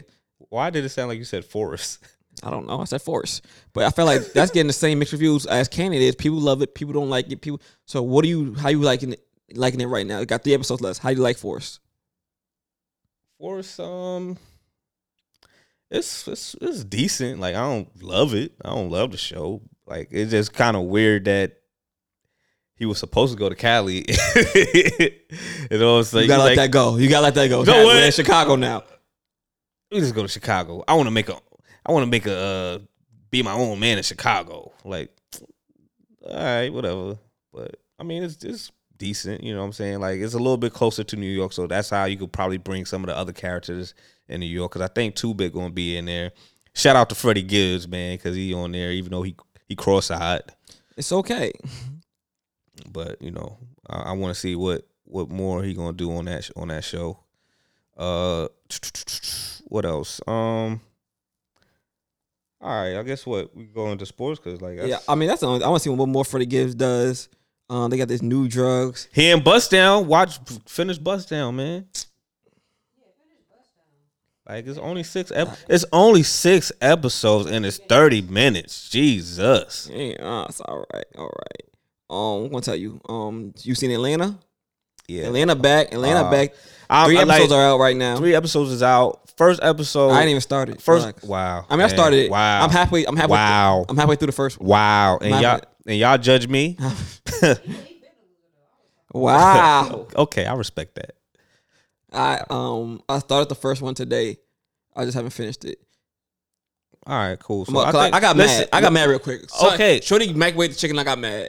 Why 0.48 0.70
did 0.70 0.84
it 0.84 0.90
sound 0.90 1.08
like 1.08 1.18
you 1.18 1.24
said 1.24 1.44
forest? 1.44 1.98
I 2.42 2.50
don't 2.50 2.66
know. 2.66 2.80
I 2.80 2.84
said 2.84 3.02
Force, 3.02 3.42
but 3.72 3.84
I 3.84 3.90
feel 3.90 4.04
like 4.04 4.32
that's 4.32 4.50
getting 4.50 4.66
the 4.66 4.72
same 4.72 4.98
mixed 4.98 5.12
reviews 5.12 5.46
as 5.46 5.68
Kanan 5.68 6.00
is. 6.00 6.16
People 6.16 6.38
love 6.38 6.62
it. 6.62 6.74
People 6.74 6.92
don't 6.94 7.10
like 7.10 7.30
it. 7.30 7.40
People. 7.40 7.60
So 7.84 8.02
what 8.02 8.22
do 8.22 8.28
you? 8.28 8.54
How 8.54 8.68
you 8.70 8.80
liking 8.80 9.12
it? 9.12 9.24
Liking 9.54 9.80
it 9.80 9.86
right 9.86 10.06
now? 10.06 10.18
You 10.18 10.26
got 10.26 10.42
three 10.42 10.54
episodes 10.54 10.80
left. 10.80 11.00
How 11.00 11.10
do 11.10 11.16
you 11.16 11.22
like 11.22 11.36
Force? 11.36 11.78
Force, 13.38 13.78
um, 13.78 14.38
it's 15.90 16.26
it's 16.26 16.56
it's 16.60 16.84
decent. 16.84 17.38
Like 17.38 17.54
I 17.54 17.60
don't 17.60 18.02
love 18.02 18.34
it. 18.34 18.52
I 18.64 18.70
don't 18.70 18.90
love 18.90 19.12
the 19.12 19.18
show. 19.18 19.60
Like 19.86 20.08
it's 20.10 20.30
just 20.30 20.52
kind 20.52 20.76
of 20.76 20.84
weird 20.84 21.24
that 21.26 21.58
he 22.76 22.86
was 22.86 22.98
supposed 22.98 23.32
to 23.32 23.38
go 23.38 23.48
to 23.48 23.54
Cali. 23.54 23.98
you 24.08 25.78
know, 25.78 25.98
it's 25.98 26.12
like, 26.12 26.22
you 26.22 26.28
gotta 26.28 26.42
let 26.42 26.48
like, 26.48 26.56
that 26.56 26.70
go. 26.70 26.96
You 26.96 27.08
gotta 27.08 27.22
let 27.22 27.34
that 27.34 27.48
go. 27.48 27.62
know 27.62 27.86
We're 27.86 28.04
in 28.04 28.12
Chicago 28.12 28.56
now. 28.56 28.82
we 29.90 30.00
just 30.00 30.14
go 30.14 30.22
to 30.22 30.28
Chicago. 30.28 30.82
I 30.88 30.94
want 30.94 31.06
to 31.06 31.12
make 31.12 31.28
a. 31.28 31.38
I 31.86 31.92
want 31.92 32.04
to 32.04 32.10
make 32.10 32.26
a. 32.26 32.36
Uh, 32.36 32.78
be 33.30 33.42
my 33.42 33.52
own 33.52 33.78
man 33.80 33.98
in 33.98 34.04
Chicago. 34.04 34.72
Like, 34.84 35.10
all 36.26 36.36
right, 36.36 36.72
whatever. 36.72 37.18
But 37.52 37.76
I 37.98 38.02
mean, 38.02 38.22
it's 38.22 38.42
it's 38.44 38.72
decent. 38.98 39.42
You 39.42 39.54
know 39.54 39.60
what 39.60 39.66
I'm 39.66 39.72
saying? 39.72 40.00
Like, 40.00 40.20
it's 40.20 40.34
a 40.34 40.38
little 40.38 40.56
bit 40.56 40.72
closer 40.72 41.04
to 41.04 41.16
New 41.16 41.30
York, 41.30 41.52
so 41.52 41.66
that's 41.66 41.90
how 41.90 42.04
you 42.06 42.16
could 42.16 42.32
probably 42.32 42.58
bring 42.58 42.84
some 42.84 43.02
of 43.02 43.08
the 43.08 43.16
other 43.16 43.32
characters 43.32 43.94
in 44.28 44.40
New 44.40 44.46
York. 44.46 44.72
Because 44.72 44.82
I 44.82 44.92
think 44.92 45.14
Two 45.14 45.34
Bit 45.34 45.52
gonna 45.52 45.70
be 45.70 45.96
in 45.96 46.06
there. 46.06 46.32
Shout 46.74 46.96
out 46.96 47.08
to 47.10 47.14
Freddie 47.14 47.42
Gibbs, 47.42 47.86
man, 47.86 48.16
because 48.16 48.34
he 48.34 48.54
on 48.54 48.72
there, 48.72 48.92
even 48.92 49.10
though 49.10 49.22
he 49.22 49.36
he 49.72 49.76
cross-eyed. 49.76 50.42
It's 50.98 51.12
okay. 51.12 51.50
But 52.90 53.22
you 53.22 53.30
know, 53.30 53.56
I, 53.88 54.10
I 54.10 54.12
want 54.12 54.34
to 54.34 54.38
see 54.38 54.54
what 54.54 54.86
what 55.04 55.30
more 55.30 55.62
he 55.62 55.72
gonna 55.72 55.94
do 55.94 56.12
on 56.14 56.26
that 56.26 56.50
on 56.56 56.68
that 56.68 56.84
show. 56.84 57.20
Uh, 57.96 58.48
what 59.64 59.86
else? 59.86 60.20
Um. 60.26 60.82
All 62.60 62.82
right, 62.82 62.96
I 62.96 63.02
guess 63.02 63.24
what 63.24 63.56
we 63.56 63.64
go 63.64 63.90
into 63.90 64.04
sports 64.04 64.38
because 64.38 64.60
like 64.60 64.78
Yeah, 64.82 64.98
I 65.08 65.14
mean 65.14 65.28
that's 65.28 65.40
the 65.40 65.46
only, 65.48 65.64
I 65.64 65.68
want 65.68 65.82
to 65.82 65.88
see 65.88 65.94
what 65.94 66.06
more 66.06 66.24
Freddie 66.24 66.46
Gibbs 66.46 66.74
does. 66.74 67.30
Um, 67.70 67.88
they 67.88 67.96
got 67.96 68.08
this 68.08 68.20
new 68.20 68.46
drugs. 68.48 69.08
he 69.12 69.30
and 69.30 69.42
Bust 69.42 69.70
Down. 69.70 70.06
Watch 70.06 70.38
finish 70.66 70.98
Bust 70.98 71.30
Down, 71.30 71.56
man. 71.56 71.86
Like 74.48 74.66
it's 74.66 74.78
only 74.78 75.02
six. 75.04 75.30
Ep- 75.34 75.56
it's 75.68 75.84
only 75.92 76.22
six 76.24 76.72
episodes 76.80 77.48
and 77.50 77.64
it's 77.64 77.78
thirty 77.78 78.22
minutes. 78.22 78.88
Jesus. 78.90 79.88
Yeah, 79.92 80.14
uh, 80.20 80.46
it's 80.48 80.60
all 80.60 80.84
right, 80.92 81.04
all 81.16 81.30
right. 81.30 81.64
Um, 82.10 82.44
I'm 82.46 82.50
gonna 82.50 82.60
tell 82.62 82.74
you. 82.76 83.00
Um, 83.08 83.54
you 83.62 83.74
seen 83.74 83.90
Atlanta? 83.92 84.36
Yeah, 85.08 85.26
Atlanta 85.26 85.54
back. 85.54 85.92
Atlanta 85.92 86.26
Uh, 86.26 86.30
back. 86.30 86.54
I'm- 86.90 87.06
Three 87.06 87.18
I 87.18 87.22
like- 87.22 87.36
episodes 87.36 87.52
are 87.52 87.62
out 87.62 87.78
right 87.78 87.96
now. 87.96 88.16
three 88.16 88.34
episodes 88.34 88.70
is 88.72 88.82
out. 88.82 89.20
First 89.38 89.60
episode, 89.62 90.10
I 90.10 90.18
didn't 90.20 90.30
even 90.30 90.40
started. 90.42 90.82
First, 90.82 91.06
Relax. 91.06 91.24
wow. 91.24 91.64
I 91.70 91.76
mean, 91.76 91.84
I 91.84 91.88
started. 91.88 92.18
it. 92.26 92.30
Wow, 92.30 92.64
I'm 92.64 92.70
halfway. 92.70 93.04
I'm 93.06 93.16
halfway. 93.16 93.36
Wow. 93.36 93.86
I'm 93.88 93.96
halfway 93.96 94.16
through 94.16 94.26
the 94.26 94.32
first 94.32 94.60
one. 94.60 94.68
Wow, 94.68 95.18
and 95.22 95.40
y'all 95.40 95.60
and 95.86 95.98
y'all 95.98 96.18
judge 96.18 96.48
me. 96.48 96.76
Wow. 99.14 100.06
okay, 100.16 100.46
I 100.46 100.54
respect 100.54 100.94
that. 100.94 101.12
I 102.12 102.44
um 102.50 103.02
I 103.08 103.18
started 103.18 103.48
the 103.48 103.54
first 103.54 103.82
one 103.82 103.94
today. 103.94 104.38
I 104.94 105.04
just 105.04 105.14
haven't 105.14 105.30
finished 105.30 105.64
it. 105.64 105.78
All 107.06 107.16
right, 107.18 107.38
cool. 107.38 107.64
So 107.64 107.72
'cause 107.72 107.94
I, 107.94 108.02
think- 108.04 108.14
I 108.14 108.20
got 108.20 108.36
listen, 108.36 108.60
mad. 108.60 108.68
I 108.72 108.80
got 108.80 108.92
mad 108.92 109.08
real 109.08 109.18
quick. 109.18 109.48
So, 109.50 109.72
Okay. 109.74 110.00
Shorty 110.00 110.32
microwave 110.32 110.70
the 110.70 110.76
chicken. 110.76 110.98
I 110.98 111.04
got 111.04 111.18
mad. 111.18 111.48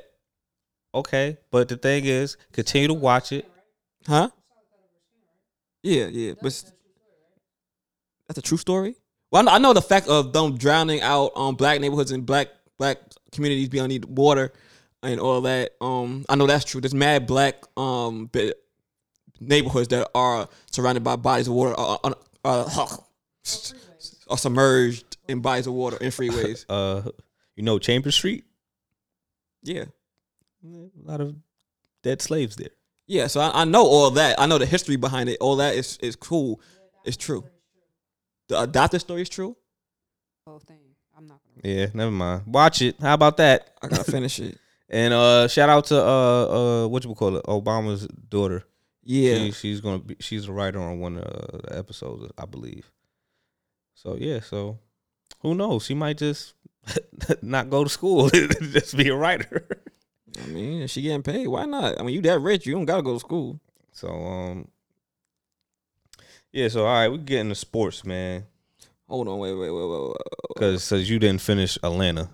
Okay, 0.95 1.37
but 1.51 1.67
the 1.67 1.77
thing 1.77 2.05
is, 2.05 2.37
continue 2.51 2.87
to 2.87 2.93
watch 2.93 3.31
it. 3.31 3.49
Huh? 4.07 4.29
Yeah, 5.81 6.05
yeah. 6.05 6.33
But 6.41 6.63
that's 8.27 8.37
a 8.37 8.41
true 8.41 8.57
story. 8.57 8.95
Well, 9.31 9.49
I 9.49 9.57
know, 9.57 9.73
the 9.73 9.81
fact 9.81 10.07
of 10.07 10.31
them 10.33 10.57
drowning 10.57 11.01
out 11.01 11.31
um 11.35 11.55
black 11.55 11.81
neighborhoods 11.81 12.11
and 12.11 12.25
black 12.25 12.47
black 12.77 12.97
communities 13.31 13.69
being 13.69 13.87
need 13.87 14.05
water 14.05 14.53
and 15.01 15.19
all 15.19 15.41
that. 15.41 15.71
Um, 15.81 16.25
I 16.29 16.35
know 16.35 16.47
that's 16.47 16.65
true. 16.65 16.79
There's 16.81 16.93
mad 16.93 17.27
black 17.27 17.55
um 17.77 18.29
neighborhoods 19.47 19.87
that 19.89 20.09
are 20.15 20.47
surrounded 20.71 21.03
by 21.03 21.15
bodies 21.15 21.47
of 21.47 21.53
water, 21.53 21.75
uh, 21.77 21.97
uh, 22.03 22.13
uh, 22.45 22.85
are 24.29 24.37
submerged 24.37 25.17
in 25.27 25.41
bodies 25.41 25.67
of 25.67 25.73
water 25.73 25.97
in 25.97 26.09
freeways. 26.09 26.65
Uh, 26.69 27.01
you 27.55 27.63
know 27.63 27.77
Chambers 27.79 28.15
Street. 28.15 28.45
yeah, 29.61 29.85
A 30.65 30.89
lot 31.11 31.21
of 31.21 31.35
dead 32.01 32.21
slaves 32.21 32.55
there. 32.55 32.69
yeah. 33.07 33.27
So 33.27 33.39
I, 33.41 33.61
I 33.61 33.65
know 33.65 33.85
all 33.85 34.09
that. 34.11 34.39
I 34.39 34.45
know 34.47 34.57
the 34.57 34.65
history 34.65 34.95
behind 34.95 35.29
it. 35.29 35.37
All 35.39 35.57
that 35.57 35.75
is 35.75 35.97
is 36.01 36.15
cool. 36.15 36.59
It's 37.05 37.17
true. 37.17 37.43
The 38.49 38.61
adopted 38.61 39.01
story 39.01 39.21
is 39.21 39.29
true. 39.29 39.55
Whole 40.47 40.59
thing. 40.59 40.79
I'm 41.15 41.27
not 41.27 41.39
gonna. 41.45 41.75
Yeah, 41.75 41.87
never 41.93 42.11
mind. 42.11 42.43
Watch 42.47 42.81
it. 42.81 42.95
How 42.99 43.13
about 43.13 43.37
that? 43.37 43.69
I 43.81 43.87
gotta 43.87 44.03
finish 44.11 44.39
it. 44.39 44.57
And 44.89 45.11
uh, 45.13 45.47
shout 45.47 45.69
out 45.69 45.85
to 45.85 45.97
uh 45.97 46.03
uh 46.83 46.87
what 46.87 47.03
you 47.03 47.15
call 47.15 47.37
it, 47.37 47.45
Obama's 47.45 48.05
daughter. 48.29 48.63
Yeah. 49.03 49.35
She, 49.35 49.51
she's 49.51 49.81
gonna 49.81 49.99
be 49.99 50.15
she's 50.19 50.47
a 50.47 50.51
writer 50.51 50.79
on 50.79 50.99
one 50.99 51.17
of 51.17 51.61
the 51.63 51.77
episodes, 51.77 52.31
I 52.37 52.45
believe. 52.45 52.91
So 53.95 54.15
yeah, 54.15 54.39
so 54.39 54.79
who 55.41 55.55
knows? 55.55 55.85
She 55.85 55.93
might 55.93 56.17
just 56.17 56.53
not 57.41 57.69
go 57.69 57.83
to 57.83 57.89
school, 57.89 58.29
just 58.29 58.97
be 58.97 59.09
a 59.09 59.15
writer. 59.15 59.67
I 60.41 60.47
mean, 60.47 60.87
she 60.87 61.01
getting 61.01 61.21
paid, 61.21 61.47
why 61.47 61.65
not? 61.65 61.99
I 61.99 62.03
mean, 62.03 62.15
you 62.15 62.21
that 62.23 62.39
rich, 62.39 62.65
you 62.65 62.73
don't 62.73 62.85
gotta 62.85 63.03
go 63.03 63.13
to 63.13 63.19
school. 63.19 63.59
So 63.91 64.07
um, 64.09 64.67
yeah. 66.51 66.67
So 66.69 66.85
all 66.85 66.93
right, 66.93 67.09
we 67.09 67.17
get 67.19 67.41
into 67.41 67.55
sports, 67.55 68.03
man, 68.03 68.45
Hold 69.09 69.27
on, 69.27 69.37
wait, 69.37 69.53
wait, 69.53 69.69
wait, 69.69 69.85
wait. 69.85 70.01
wait. 70.07 70.17
because 70.55 70.83
since 70.83 71.09
you 71.09 71.19
didn't 71.19 71.41
finish 71.41 71.77
Atlanta, 71.83 72.29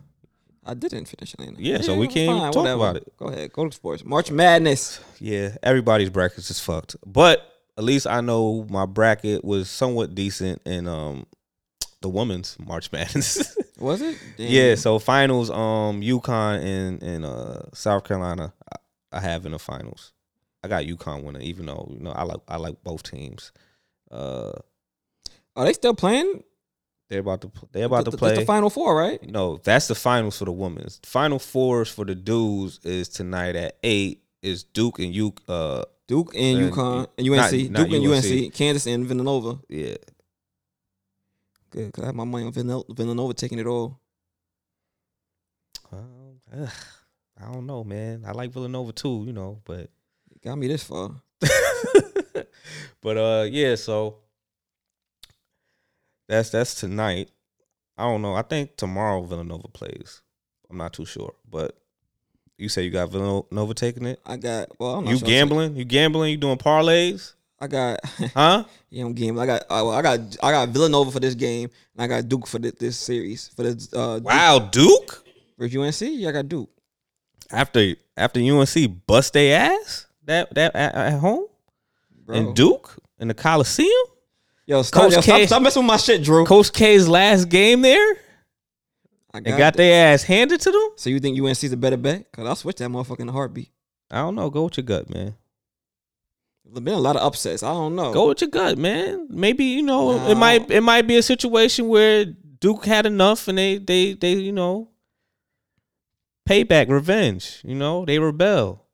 I 0.66 0.74
didn't 0.74 1.05
finish 1.05 1.34
Atlanta. 1.34 1.55
Yeah, 1.62 1.82
so 1.82 1.95
we 1.97 2.07
can't 2.07 2.38
even 2.38 2.51
talk 2.51 2.68
about 2.68 2.97
it. 2.97 3.12
Go 3.18 3.28
ahead, 3.28 3.51
go 3.53 3.68
to 3.68 3.72
sports. 3.76 4.03
March 4.05 4.30
Madness. 4.32 4.99
yeah, 5.20 5.55
everybody's 5.64 6.10
brackets 6.10 6.51
is 6.51 6.60
fucked. 6.60 6.95
But 7.05 7.41
at 7.78 7.84
least 7.84 8.07
I 8.07 8.22
know 8.22 8.66
my 8.70 8.86
bracket 8.86 9.43
was 9.43 9.70
somewhat 9.70 10.14
decent 10.16 10.62
in 10.66 10.88
um 10.88 11.26
the 12.01 12.10
women's 12.10 12.57
March 12.60 12.91
Madness. 12.93 13.57
Was 13.80 14.01
it? 14.01 14.18
Damn. 14.38 14.51
Yeah, 14.51 14.76
so 14.76 14.99
finals, 14.99 15.49
um, 15.49 16.01
UConn 16.01 16.62
and 16.64 17.01
and 17.03 17.26
uh 17.26 17.62
South 17.74 18.03
Carolina, 18.03 18.53
I, 18.72 19.18
I 19.18 19.20
have 19.22 19.45
in 19.45 19.53
the 19.53 19.60
finals. 19.60 20.12
I 20.62 20.68
got 20.68 20.84
UConn 20.84 21.24
winning, 21.24 21.41
even 21.43 21.68
though 21.68 21.89
you 21.91 22.01
know 22.01 22.12
I 22.12 22.24
like 22.24 22.41
I 22.47 22.57
like 22.57 22.84
both 22.84 23.03
teams. 23.03 23.53
Uh, 24.12 24.51
Are 25.55 25.66
they 25.66 25.74
still 25.74 25.93
playing? 25.93 26.43
They're 27.10 27.20
about 27.22 27.41
to 27.41 27.51
they're 27.72 27.86
about 27.86 28.05
the, 28.05 28.12
to 28.12 28.18
the- 28.18 28.36
the. 28.36 28.45
Final 28.45 28.70
Four, 28.70 28.95
right? 28.97 29.22
no, 29.30 29.57
that's 29.64 29.88
the 29.88 29.95
finals 29.95 30.38
for 30.38 30.45
the 30.45 30.51
women's. 30.51 30.99
Final 31.03 31.39
fours 31.39 31.89
for 31.89 32.05
the 32.05 32.16
dudes 32.16 32.80
is 32.84 33.10
tonight 33.10 33.55
at 33.55 33.78
eight. 33.84 34.24
Is 34.41 34.64
Duke 34.64 34.99
and 34.99 35.14
U 35.14 35.34
uh 35.49 35.84
Duke 36.07 36.34
and 36.36 36.60
And- 36.60 36.72
UConn 36.74 37.07
and 37.18 37.28
UNC. 37.30 37.72
not 37.72 37.88
Duke 37.89 37.93
and 37.97 38.07
UNC. 38.07 38.26
UNC. 38.26 38.53
Kansas 38.53 38.88
and 38.88 39.05
Villanova. 39.05 39.60
yeah 39.68 39.95
Good, 41.72 41.93
cause 41.93 42.03
I 42.03 42.07
have 42.07 42.16
my 42.16 42.24
money 42.24 42.45
on 42.45 42.51
Villanova, 42.53 42.86
Villanova 42.93 43.34
taking 43.34 43.60
it 43.60 43.68
all. 43.68 43.99
um, 45.91 46.39
ugh, 46.57 46.70
I 47.39 47.51
don't 47.51 47.66
know, 47.66 47.84
man. 47.84 48.24
I 48.26 48.32
like 48.32 48.51
Villanova 48.51 48.91
too, 48.91 49.24
you 49.28 49.34
know, 49.34 49.62
but 49.66 49.89
Got 50.43 50.55
me 50.57 50.68
this 50.68 50.84
far. 50.84 51.12
but 53.01 53.18
uh 53.18 53.45
yeah, 53.49 53.76
so 53.76 54.20
that's 56.30 56.52
that's 56.52 56.76
tonight. 56.76 57.30
I 57.98 58.04
don't 58.04 58.22
know. 58.22 58.34
I 58.36 58.44
think 58.44 58.78
tomorrow 58.78 59.22
Villanova 59.24 59.68
plays. 59.68 60.22
I'm 60.70 60.78
not 60.78 60.94
too 60.94 61.06
sure, 61.06 61.34
but 61.50 61.76
you 62.58 62.70
say 62.70 62.84
you 62.84 62.92
got 62.92 63.10
Villanova 63.10 63.74
taking 63.74 64.06
it. 64.06 64.20
I 64.26 64.38
got. 64.38 64.70
Well, 64.80 64.96
I'm 64.96 65.04
not 65.06 65.12
You 65.12 65.18
sure. 65.18 65.28
gambling? 65.28 65.76
You 65.76 65.84
gambling? 65.84 66.32
You 66.32 66.38
doing 66.38 66.58
parlays? 66.58 67.34
I 67.60 67.68
got. 67.68 68.00
Huh? 68.34 68.64
yeah, 68.90 69.04
I'm 69.06 69.14
gambling. 69.14 69.50
I 69.50 69.54
got. 69.58 69.62
Uh, 69.64 69.84
well, 69.86 69.92
I 69.92 70.02
got. 70.02 70.20
I 70.42 70.52
got 70.52 70.70
Villanova 70.70 71.12
for 71.12 71.20
this 71.20 71.36
game, 71.36 71.70
and 71.96 72.04
I 72.04 72.08
got 72.08 72.30
Duke 72.30 72.48
for 72.48 72.60
thi- 72.60 72.72
this 72.80 72.98
series 72.98 73.50
for 73.50 73.64
this. 73.64 73.92
Uh, 73.94 74.20
Wow, 74.24 74.60
Duke 74.60 75.24
Duke 75.58 75.72
for 75.72 75.80
UNC. 75.82 76.02
Yeah, 76.02 76.30
I 76.30 76.32
got 76.32 76.48
Duke. 76.48 76.70
after 77.52 77.96
after 78.16 78.40
UNC 78.40 79.06
bust 79.08 79.34
their 79.34 79.60
ass 79.72 80.06
that 80.26 80.54
that 80.56 80.76
at, 80.76 80.96
at 80.96 81.20
home 81.20 81.46
Bro. 82.26 82.36
and 82.36 82.56
Duke 82.56 82.96
in 83.20 83.28
the 83.28 83.34
Coliseum. 83.34 83.90
Yo, 84.70 84.84
stop, 84.84 85.02
Coach 85.06 85.14
yo, 85.14 85.22
stop, 85.22 85.38
K- 85.38 85.48
stop 85.48 85.62
messing 85.64 85.82
with 85.82 85.88
my 85.88 85.98
shit, 85.98 86.22
Drew. 86.24 86.46
Coach 86.46 86.72
K's 86.72 87.08
last 87.08 87.50
game 87.50 87.82
there 87.82 88.14
I 89.34 89.40
and 89.40 89.58
got 89.58 89.74
their 89.76 90.14
ass 90.14 90.22
handed 90.22 90.62
to 90.62 90.72
them. 90.72 90.90
So 90.96 91.10
you 91.10 91.20
think 91.20 91.40
UNC's 91.42 91.72
a 91.72 91.78
better 91.78 91.98
bet? 91.98 92.32
Cause 92.32 92.46
I'll 92.46 92.56
switch 92.56 92.76
that 92.78 92.90
motherfucker 92.90 93.22
in 93.22 93.30
a 93.30 93.32
heartbeat. 93.32 93.72
I 94.12 94.18
don't 94.18 94.36
know. 94.36 94.52
Go 94.52 94.66
with 94.66 94.78
your 94.78 94.84
gut, 94.84 95.10
man. 95.10 95.34
There's 96.66 96.82
been 96.84 96.94
a 96.94 97.00
lot 97.00 97.16
of 97.16 97.24
upsets. 97.24 97.64
I 97.64 97.74
don't 97.74 97.96
know. 97.96 98.14
Go 98.14 98.28
with 98.28 98.42
your 98.42 98.50
gut, 98.52 98.78
man. 98.78 99.26
Maybe 99.32 99.66
you 99.66 99.82
know 99.82 100.18
Nah. 100.18 100.30
it 100.30 100.36
might 100.36 100.70
it 100.70 100.82
might 100.82 101.08
be 101.08 101.18
a 101.18 101.24
situation 101.24 101.88
where 101.88 102.26
Duke 102.26 102.86
had 102.86 103.08
enough 103.08 103.48
and 103.48 103.58
they 103.58 103.80
they 103.80 104.14
they 104.14 104.34
you 104.34 104.52
know 104.52 104.90
payback, 106.48 106.90
revenge. 106.90 107.62
You 107.64 107.74
know 107.74 108.06
they 108.06 108.20
rebel. 108.20 108.86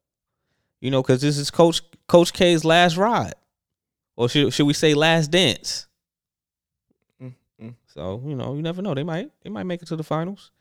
You 0.80 0.90
know 0.92 1.02
because 1.02 1.20
this 1.22 1.38
is 1.38 1.52
Coach 1.52 1.82
Coach 2.08 2.32
K's 2.32 2.64
last 2.64 2.96
ride, 2.96 3.34
or 4.16 4.30
should 4.30 4.54
should 4.54 4.66
we 4.68 4.74
say 4.74 4.94
last 4.94 5.32
dance? 5.32 5.88
Mm, 7.22 7.34
mm. 7.62 7.74
So 7.88 8.22
you 8.26 8.36
know 8.36 8.56
you 8.56 8.62
never 8.62 8.82
know. 8.82 8.94
They 8.94 9.04
might 9.04 9.30
they 9.44 9.50
might 9.50 9.64
make 9.66 9.82
it 9.82 9.88
to 9.90 9.96
the 9.96 10.04
finals. 10.04 10.52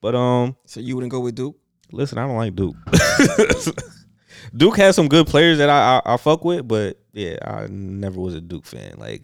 But 0.00 0.14
um, 0.14 0.56
So 0.66 0.80
you 0.80 0.96
wouldn't 0.96 1.12
go 1.12 1.20
with 1.20 1.34
Duke? 1.34 1.56
listen, 1.92 2.18
I 2.18 2.26
don't 2.26 2.36
like 2.36 2.56
Duke. 2.56 2.76
Duke 4.56 4.76
has 4.78 4.96
some 4.96 5.08
good 5.08 5.26
players 5.26 5.58
that 5.58 5.68
I, 5.70 6.00
I 6.04 6.14
I 6.14 6.16
fuck 6.16 6.44
with, 6.44 6.66
but 6.66 6.98
yeah, 7.12 7.36
I 7.42 7.66
never 7.68 8.20
was 8.20 8.34
a 8.34 8.40
Duke 8.40 8.64
fan. 8.66 8.94
Like, 8.98 9.22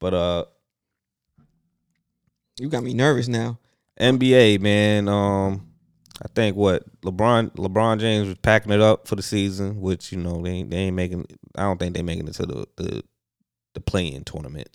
but 0.00 0.14
uh, 0.14 0.44
You 2.58 2.68
got 2.68 2.82
me 2.82 2.94
nervous 2.94 3.28
now. 3.28 3.58
NBA 4.00 4.58
man, 4.60 5.08
um, 5.08 5.67
I 6.20 6.26
think 6.34 6.56
what 6.56 6.84
LeBron 7.02 7.52
LeBron 7.52 8.00
James 8.00 8.28
was 8.28 8.38
packing 8.38 8.72
it 8.72 8.80
up 8.80 9.06
for 9.06 9.14
the 9.14 9.22
season, 9.22 9.80
which 9.80 10.10
you 10.10 10.18
know 10.18 10.42
they 10.42 10.50
ain't, 10.50 10.70
they 10.70 10.76
ain't 10.78 10.96
making. 10.96 11.26
I 11.54 11.62
don't 11.62 11.78
think 11.78 11.94
they 11.94 12.02
making 12.02 12.26
it 12.26 12.34
to 12.34 12.46
the 12.46 12.66
the 12.76 13.04
the 13.74 13.80
play 13.80 14.08
in 14.08 14.24
tournament. 14.24 14.68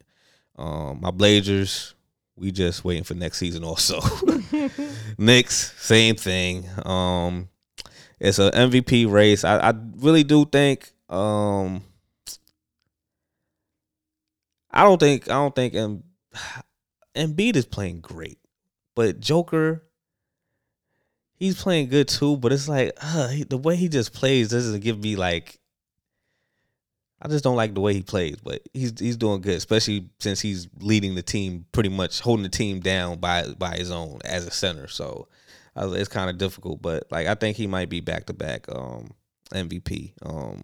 Um, 0.58 1.00
my 1.02 1.12
Blazers, 1.12 1.96
we 2.36 2.52
just 2.52 2.86
waiting 2.86 3.04
for 3.04 3.16
next 3.16 3.40
season 3.40 3.64
also. 3.64 4.00
Knicks, 5.18 5.74
same 5.78 6.16
thing. 6.16 6.70
Um, 6.86 7.50
it's 8.20 8.40
an 8.40 8.52
MVP 8.52 9.12
race. 9.12 9.44
I, 9.44 9.58
I 9.58 9.74
really 9.98 10.24
do 10.24 10.46
think. 10.46 10.92
Um, 11.10 11.84
I 14.72 14.84
don't 14.84 15.00
think. 15.00 15.30
I 15.30 15.34
don't 15.34 15.56
think. 15.56 15.76
Um, 15.76 16.04
Embiid 17.16 17.56
is 17.56 17.66
playing 17.66 18.00
great, 18.00 18.40
but 18.96 19.20
Joker, 19.20 19.84
he's 21.44 21.62
playing 21.62 21.90
good 21.90 22.08
too. 22.08 22.38
But 22.38 22.54
it's 22.54 22.70
like 22.70 22.94
uh, 23.02 23.28
he, 23.28 23.44
the 23.44 23.58
way 23.58 23.76
he 23.76 23.90
just 23.90 24.14
plays 24.14 24.50
doesn't 24.50 24.82
give 24.82 25.00
me 25.02 25.16
like. 25.16 25.60
I 27.22 27.30
just 27.30 27.44
don't 27.44 27.56
like 27.56 27.74
the 27.74 27.80
way 27.80 27.94
he 27.94 28.02
plays, 28.02 28.38
but 28.44 28.62
he's 28.74 29.00
he's 29.00 29.18
doing 29.18 29.42
good, 29.42 29.56
especially 29.56 30.10
since 30.20 30.42
he's 30.42 30.68
leading 30.80 31.16
the 31.16 31.22
team, 31.22 31.66
pretty 31.72 31.90
much 31.90 32.20
holding 32.20 32.44
the 32.44 32.50
team 32.50 32.80
down 32.80 33.20
by 33.20 33.48
by 33.58 33.78
his 33.78 33.92
own 33.92 34.20
as 34.26 34.46
a 34.46 34.52
center. 34.52 34.88
So 34.88 35.28
uh, 35.76 35.92
it's 35.92 36.10
kind 36.10 36.30
of 36.30 36.38
difficult, 36.38 36.82
but 36.82 37.06
like 37.12 37.28
I 37.28 37.36
think 37.36 37.56
he 37.56 37.68
might 37.68 37.90
be 37.90 38.02
back 38.02 38.26
to 38.26 38.34
back 38.34 38.66
um 38.70 39.12
MVP. 39.54 40.14
Um, 40.26 40.64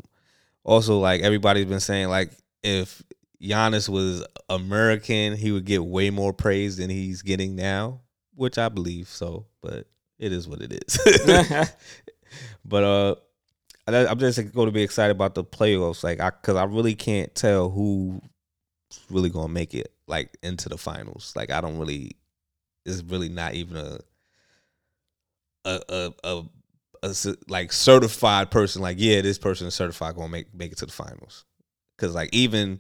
also, 0.65 0.99
like 0.99 1.21
everybody's 1.21 1.65
been 1.65 1.79
saying, 1.79 2.09
like 2.09 2.31
if 2.61 3.01
Giannis 3.41 3.87
was 3.87 4.25
American, 4.49 5.37
he 5.37 5.51
would 5.51 5.65
get 5.65 5.85
way 5.85 6.09
more 6.09 6.33
praise 6.33 6.75
than 6.75 6.89
he's 6.89 7.21
getting 7.21 7.55
now, 7.55 8.01
which 8.35 8.57
I 8.57 8.67
believe 8.67 9.07
so, 9.07 9.45
but 9.61 9.87
it 10.19 10.31
is 10.31 10.47
what 10.47 10.61
it 10.61 10.73
is. 10.73 11.69
but 12.65 12.83
uh 12.83 13.15
I- 13.87 14.07
I'm 14.07 14.19
just 14.19 14.37
going 14.53 14.67
to 14.67 14.71
be 14.71 14.83
excited 14.83 15.11
about 15.11 15.35
the 15.35 15.43
playoffs, 15.43 16.03
like 16.03 16.19
I 16.19 16.29
because 16.29 16.55
I 16.55 16.65
really 16.65 16.95
can't 16.95 17.33
tell 17.33 17.69
who's 17.69 18.21
really 19.09 19.29
going 19.29 19.47
to 19.47 19.53
make 19.53 19.73
it 19.73 19.93
like 20.07 20.37
into 20.43 20.69
the 20.69 20.77
finals. 20.77 21.33
Like 21.35 21.49
I 21.51 21.61
don't 21.61 21.77
really, 21.77 22.11
it's 22.85 23.01
really 23.03 23.29
not 23.29 23.53
even 23.53 23.77
a 23.77 23.99
a 25.65 25.81
a 25.89 26.13
a, 26.23 26.43
a 27.03 27.15
like 27.47 27.71
certified 27.71 28.51
person. 28.51 28.81
Like 28.81 28.97
yeah, 28.99 29.21
this 29.21 29.37
person 29.37 29.67
is 29.67 29.73
certified 29.73 30.15
going 30.15 30.27
to 30.27 30.31
make 30.31 30.53
make 30.53 30.71
it 30.71 30.77
to 30.79 30.85
the 30.85 30.91
finals. 30.91 31.45
Because 31.97 32.15
like 32.15 32.29
even 32.31 32.79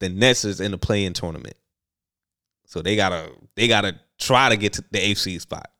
the 0.00 0.08
Nets 0.08 0.44
is 0.44 0.60
in 0.60 0.70
the 0.70 0.78
play-in 0.78 1.12
tournament, 1.12 1.56
so 2.66 2.82
they 2.82 2.96
gotta 2.96 3.30
they 3.54 3.68
gotta 3.68 3.98
try 4.18 4.48
to 4.48 4.56
get 4.56 4.74
to 4.74 4.84
the 4.90 4.98
AFC 4.98 5.40
spot. 5.40 5.70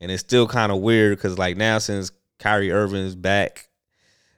And 0.00 0.10
it's 0.10 0.20
still 0.20 0.46
kind 0.46 0.70
of 0.72 0.78
weird 0.80 1.16
because 1.16 1.38
like 1.38 1.56
now 1.56 1.78
since 1.78 2.10
Kyrie 2.38 2.70
Irving 2.70 3.04
is 3.04 3.16
back, 3.16 3.68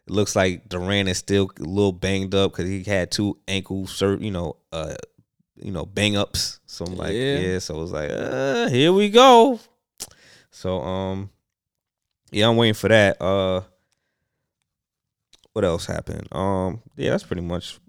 it 0.07 0.13
looks 0.13 0.37
like 0.37 0.69
Durant 0.69 1.09
is 1.09 1.19
still 1.19 1.51
a 1.59 1.63
little 1.63 1.93
banged 1.93 2.35
up 2.35 2.53
because 2.53 2.69
he 2.69 2.85
had 2.85 3.11
two 3.11 3.39
ankle 3.49 3.85
cert, 3.85 4.23
you 4.23 4.31
know, 4.31 4.57
uh, 4.73 4.95
you 5.57 5.73
know, 5.73 5.85
bang 5.85 6.17
ups. 6.17 6.61
So 6.67 6.85
I'm 6.85 6.97
like, 6.97 7.15
Yeah. 7.15 7.39
yeah. 7.39 7.59
So 7.59 7.77
it 7.77 7.81
was 7.81 7.93
like, 7.93 8.11
uh, 8.11 8.69
here 8.69 8.93
we 8.93 9.11
go. 9.11 9.59
So 10.51 10.81
um, 10.81 11.31
yeah, 12.31 12.49
I'm 12.49 12.57
waiting 12.57 12.75
for 12.75 12.89
that. 12.89 13.21
Uh, 13.21 13.63
what 15.53 15.65
else 15.65 15.87
happened? 15.87 16.29
Um, 16.31 16.83
yeah, 16.97 17.11
that's 17.11 17.25
pretty 17.25 17.43
much 17.43 17.81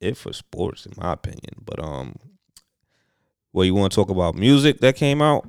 it 0.00 0.16
for 0.16 0.32
sports 0.32 0.84
in 0.84 0.92
my 0.98 1.12
opinion. 1.14 1.62
But 1.64 1.82
um, 1.82 2.16
well, 3.52 3.64
you 3.64 3.74
want 3.74 3.92
to 3.92 3.96
talk 3.96 4.10
about 4.10 4.34
music 4.34 4.80
that 4.80 4.96
came 4.96 5.22
out? 5.22 5.48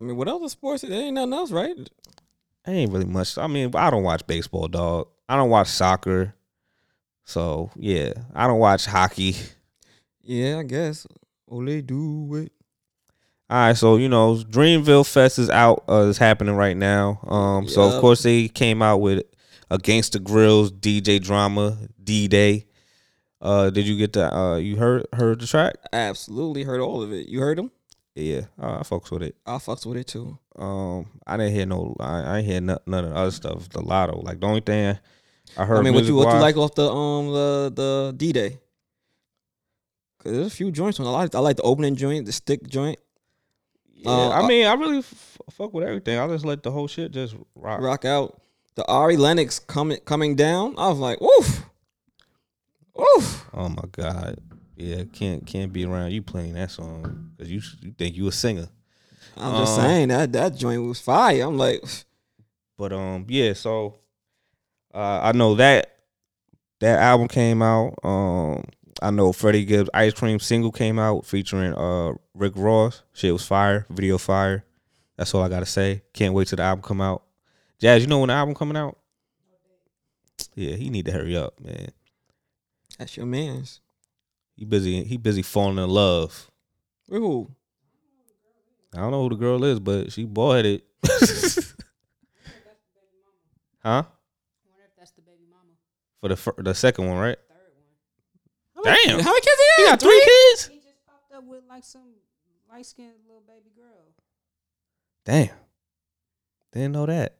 I 0.00 0.04
mean, 0.04 0.16
what 0.16 0.28
other 0.28 0.48
sports? 0.48 0.82
There 0.82 0.92
ain't 0.92 1.14
nothing 1.14 1.32
else, 1.32 1.50
right? 1.50 1.76
ain't 2.66 2.92
really 2.92 3.04
much. 3.04 3.38
I 3.38 3.46
mean, 3.46 3.70
I 3.74 3.90
don't 3.90 4.02
watch 4.02 4.26
baseball, 4.26 4.68
dog. 4.68 5.08
I 5.28 5.36
don't 5.36 5.50
watch 5.50 5.68
soccer. 5.68 6.34
So 7.24 7.70
yeah, 7.76 8.12
I 8.34 8.46
don't 8.46 8.58
watch 8.58 8.86
hockey. 8.86 9.36
Yeah, 10.22 10.58
I 10.58 10.62
guess. 10.64 11.06
They 11.48 11.80
do 11.80 12.34
it. 12.34 12.52
All 13.48 13.56
right, 13.56 13.76
so 13.76 13.96
you 13.96 14.08
know, 14.08 14.34
Dreamville 14.34 15.08
Fest 15.08 15.38
is 15.38 15.48
out. 15.48 15.84
Uh, 15.88 16.06
is 16.08 16.18
happening 16.18 16.56
right 16.56 16.76
now. 16.76 17.20
Um, 17.28 17.68
so 17.68 17.82
of 17.82 18.00
course 18.00 18.24
they 18.24 18.48
came 18.48 18.82
out 18.82 18.96
with 18.96 19.24
a 19.70 19.78
Gangsta 19.78 20.20
Grillz, 20.20 20.70
DJ 20.70 21.22
Drama, 21.22 21.78
D 22.02 22.26
Day. 22.26 22.66
Uh, 23.40 23.70
did 23.70 23.86
you 23.86 23.96
get 23.96 24.14
the? 24.14 24.34
Uh, 24.34 24.56
you 24.56 24.76
heard 24.76 25.06
heard 25.12 25.40
the 25.40 25.46
track? 25.46 25.76
I 25.92 25.98
absolutely 25.98 26.64
heard 26.64 26.80
all 26.80 27.02
of 27.02 27.12
it. 27.12 27.28
You 27.28 27.38
heard 27.38 27.58
them? 27.58 27.70
Yeah, 28.18 28.46
uh, 28.58 28.78
I 28.78 28.82
fucks 28.82 29.10
with 29.10 29.22
it. 29.22 29.36
I 29.44 29.56
fucks 29.56 29.84
with 29.84 29.98
it 29.98 30.06
too. 30.06 30.38
Um, 30.56 31.06
I 31.26 31.36
didn't 31.36 31.52
hear 31.52 31.66
no. 31.66 31.94
I, 32.00 32.20
I 32.22 32.38
ain't 32.38 32.46
hear 32.46 32.60
none, 32.62 32.78
none 32.86 33.04
of 33.04 33.10
the 33.10 33.16
other 33.16 33.30
stuff. 33.30 33.68
The 33.68 33.80
Latto, 33.82 34.24
like 34.24 34.40
the 34.40 34.46
only 34.46 34.60
thing 34.62 34.96
I 35.58 35.64
heard. 35.66 35.76
I 35.78 35.82
mean, 35.82 35.92
what 35.92 36.04
you 36.04 36.16
what 36.16 36.32
you 36.34 36.40
like 36.40 36.56
off 36.56 36.74
the 36.74 36.90
um 36.90 37.26
the 37.32 37.72
the 37.76 38.14
D 38.16 38.32
Day? 38.32 38.58
Cause 40.22 40.32
there's 40.32 40.46
a 40.46 40.50
few 40.50 40.70
joints 40.72 40.98
on. 40.98 41.06
I 41.06 41.10
like 41.10 41.34
I 41.34 41.40
like 41.40 41.56
the 41.56 41.62
opening 41.62 41.94
joint, 41.94 42.24
the 42.24 42.32
stick 42.32 42.66
joint, 42.66 42.98
Yeah, 43.92 44.10
Uh, 44.10 44.30
I 44.30 44.48
mean, 44.48 44.66
I 44.66 44.72
really 44.74 44.98
f- 44.98 45.38
fuck 45.50 45.74
with 45.74 45.84
everything. 45.86 46.18
I 46.18 46.26
just 46.28 46.44
let 46.46 46.62
the 46.62 46.70
whole 46.70 46.88
shit 46.88 47.12
just 47.12 47.36
rock. 47.54 47.80
rock 47.82 48.04
out. 48.06 48.40
The 48.76 48.84
Ari 48.86 49.18
Lennox 49.18 49.58
coming 49.58 49.98
coming 50.06 50.34
down. 50.36 50.74
I 50.78 50.88
was 50.88 50.98
like, 50.98 51.20
woof, 51.20 51.64
woof. 52.94 53.44
Oh 53.52 53.68
my 53.68 53.84
god, 53.92 54.38
yeah, 54.76 55.04
can't 55.12 55.46
can't 55.46 55.72
be 55.72 55.84
around 55.84 56.12
you 56.12 56.22
playing 56.22 56.54
that 56.54 56.70
song 56.70 57.30
because 57.36 57.50
you 57.50 57.60
you 57.80 57.92
think 57.92 58.16
you 58.16 58.26
a 58.28 58.32
singer. 58.32 58.68
I'm 59.36 59.60
just 59.64 59.78
Um, 59.78 59.84
saying 59.84 60.08
that 60.08 60.32
that 60.32 60.54
joint 60.54 60.82
was 60.82 61.00
fire. 61.00 61.42
I'm 61.42 61.58
like, 61.58 61.82
But 62.78 62.92
um, 62.92 63.26
yeah. 63.28 63.52
So 63.54 63.96
uh, 64.94 65.20
I 65.22 65.32
know 65.32 65.54
that 65.56 65.92
that 66.80 66.98
album 67.00 67.28
came 67.28 67.62
out. 67.62 67.94
Um, 68.04 68.64
I 69.02 69.10
know 69.10 69.32
Freddie 69.32 69.64
Gibbs' 69.64 69.90
Ice 69.94 70.12
Cream 70.14 70.38
single 70.38 70.72
came 70.72 70.98
out 70.98 71.26
featuring 71.26 71.74
uh 71.74 72.12
Rick 72.34 72.52
Ross. 72.56 73.02
Shit 73.12 73.32
was 73.32 73.46
fire, 73.46 73.86
video 73.90 74.18
fire. 74.18 74.64
That's 75.16 75.34
all 75.34 75.42
I 75.42 75.48
gotta 75.48 75.66
say. 75.66 76.02
Can't 76.12 76.34
wait 76.34 76.48
till 76.48 76.56
the 76.56 76.62
album 76.62 76.82
come 76.82 77.00
out. 77.00 77.22
Jazz, 77.78 78.02
you 78.02 78.08
know 78.08 78.18
when 78.20 78.28
the 78.28 78.34
album 78.34 78.54
coming 78.54 78.76
out? 78.76 78.98
Yeah, 80.54 80.76
he 80.76 80.88
need 80.90 81.04
to 81.06 81.12
hurry 81.12 81.36
up, 81.36 81.58
man. 81.60 81.88
that's 82.98 83.16
your 83.16 83.26
man's. 83.26 83.80
He 84.56 84.64
busy. 84.64 85.04
He 85.04 85.16
busy 85.16 85.42
falling 85.42 85.78
in 85.78 85.88
love. 85.90 86.50
With 87.08 87.20
who? 87.20 87.50
I 88.94 88.98
don't 89.00 89.10
know 89.10 89.22
who 89.22 89.28
the 89.30 89.36
girl 89.36 89.62
is, 89.64 89.78
but 89.78 90.10
she 90.12 90.24
bald 90.24 90.56
headed. 90.56 90.82
huh? 93.82 93.88
I 93.88 93.92
wonder 93.92 94.84
if 94.86 94.96
that's 94.98 95.10
the 95.12 95.20
baby 95.22 95.44
mama. 95.50 95.72
For 96.20 96.28
the 96.28 96.36
fir- 96.36 96.54
the 96.62 96.74
second 96.74 97.06
one, 97.08 97.18
right? 97.18 97.36
Third 97.48 98.82
one. 98.82 98.84
Damn. 98.84 99.20
How 99.20 99.30
many 99.32 99.40
kids 99.40 99.56
he 99.76 99.82
He 99.82 99.86
got? 99.88 99.90
got 99.90 100.00
three 100.00 100.20
kids. 100.20 100.66
He 100.68 100.76
just 100.76 101.04
popped 101.06 101.32
up 101.34 101.44
with 101.44 101.62
like 101.68 101.84
some 101.84 102.14
light 102.70 102.86
skinned 102.86 103.12
little 103.26 103.42
baby 103.46 103.70
girl. 103.76 104.14
Damn. 105.24 105.50
Didn't 106.72 106.92
know 106.92 107.06
that. 107.06 107.36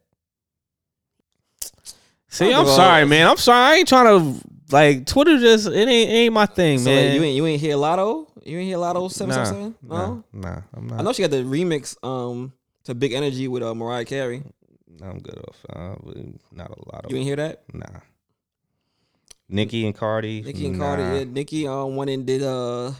See, 2.29 2.53
I'm 2.53 2.67
sorry, 2.67 3.05
man. 3.05 3.27
I'm 3.27 3.37
sorry. 3.37 3.65
I 3.65 3.75
ain't 3.79 3.87
trying 3.87 4.05
to 4.05 4.41
like 4.71 5.05
Twitter. 5.05 5.37
Just 5.39 5.67
it 5.67 5.75
ain't 5.75 6.09
it 6.09 6.13
ain't 6.13 6.33
my 6.33 6.45
thing, 6.45 6.79
So 6.79 6.85
man. 6.85 7.15
you 7.15 7.23
ain't 7.23 7.35
you 7.35 7.45
ain't 7.45 7.61
hear 7.61 7.75
a 7.75 7.79
Latto? 7.79 8.27
You 8.45 8.59
ain't 8.59 8.67
hear 8.67 8.77
Latto 8.77 9.11
seven 9.11 9.35
nah, 9.35 9.43
seven 9.43 9.61
seven? 9.61 9.75
No. 9.83 10.23
nah, 10.31 10.49
nah. 10.49 10.61
I'm 10.75 10.87
not. 10.87 10.99
I 10.99 11.03
know 11.03 11.13
she 11.13 11.21
got 11.21 11.31
the 11.31 11.43
remix 11.43 11.97
um 12.03 12.53
to 12.85 12.95
Big 12.95 13.13
Energy 13.13 13.47
with 13.47 13.63
uh, 13.63 13.75
Mariah 13.75 14.05
Carey. 14.05 14.43
I'm 15.01 15.19
good 15.19 15.37
off. 15.37 15.65
Uh, 15.69 15.95
not 16.51 16.71
a 16.71 16.91
lot 16.91 17.05
of. 17.05 17.11
You 17.11 17.17
ain't 17.17 17.27
hear 17.27 17.35
that? 17.35 17.63
Nah. 17.73 17.85
Nicki 19.49 19.85
and 19.85 19.95
Cardi. 19.95 20.41
Nicki 20.41 20.67
and 20.67 20.77
nah. 20.77 20.95
Cardi. 20.95 21.03
Yeah, 21.19 21.23
Nicki 21.25 21.67
um 21.67 21.95
went 21.95 22.09
and 22.09 22.25
did 22.25 22.43
uh 22.43 22.91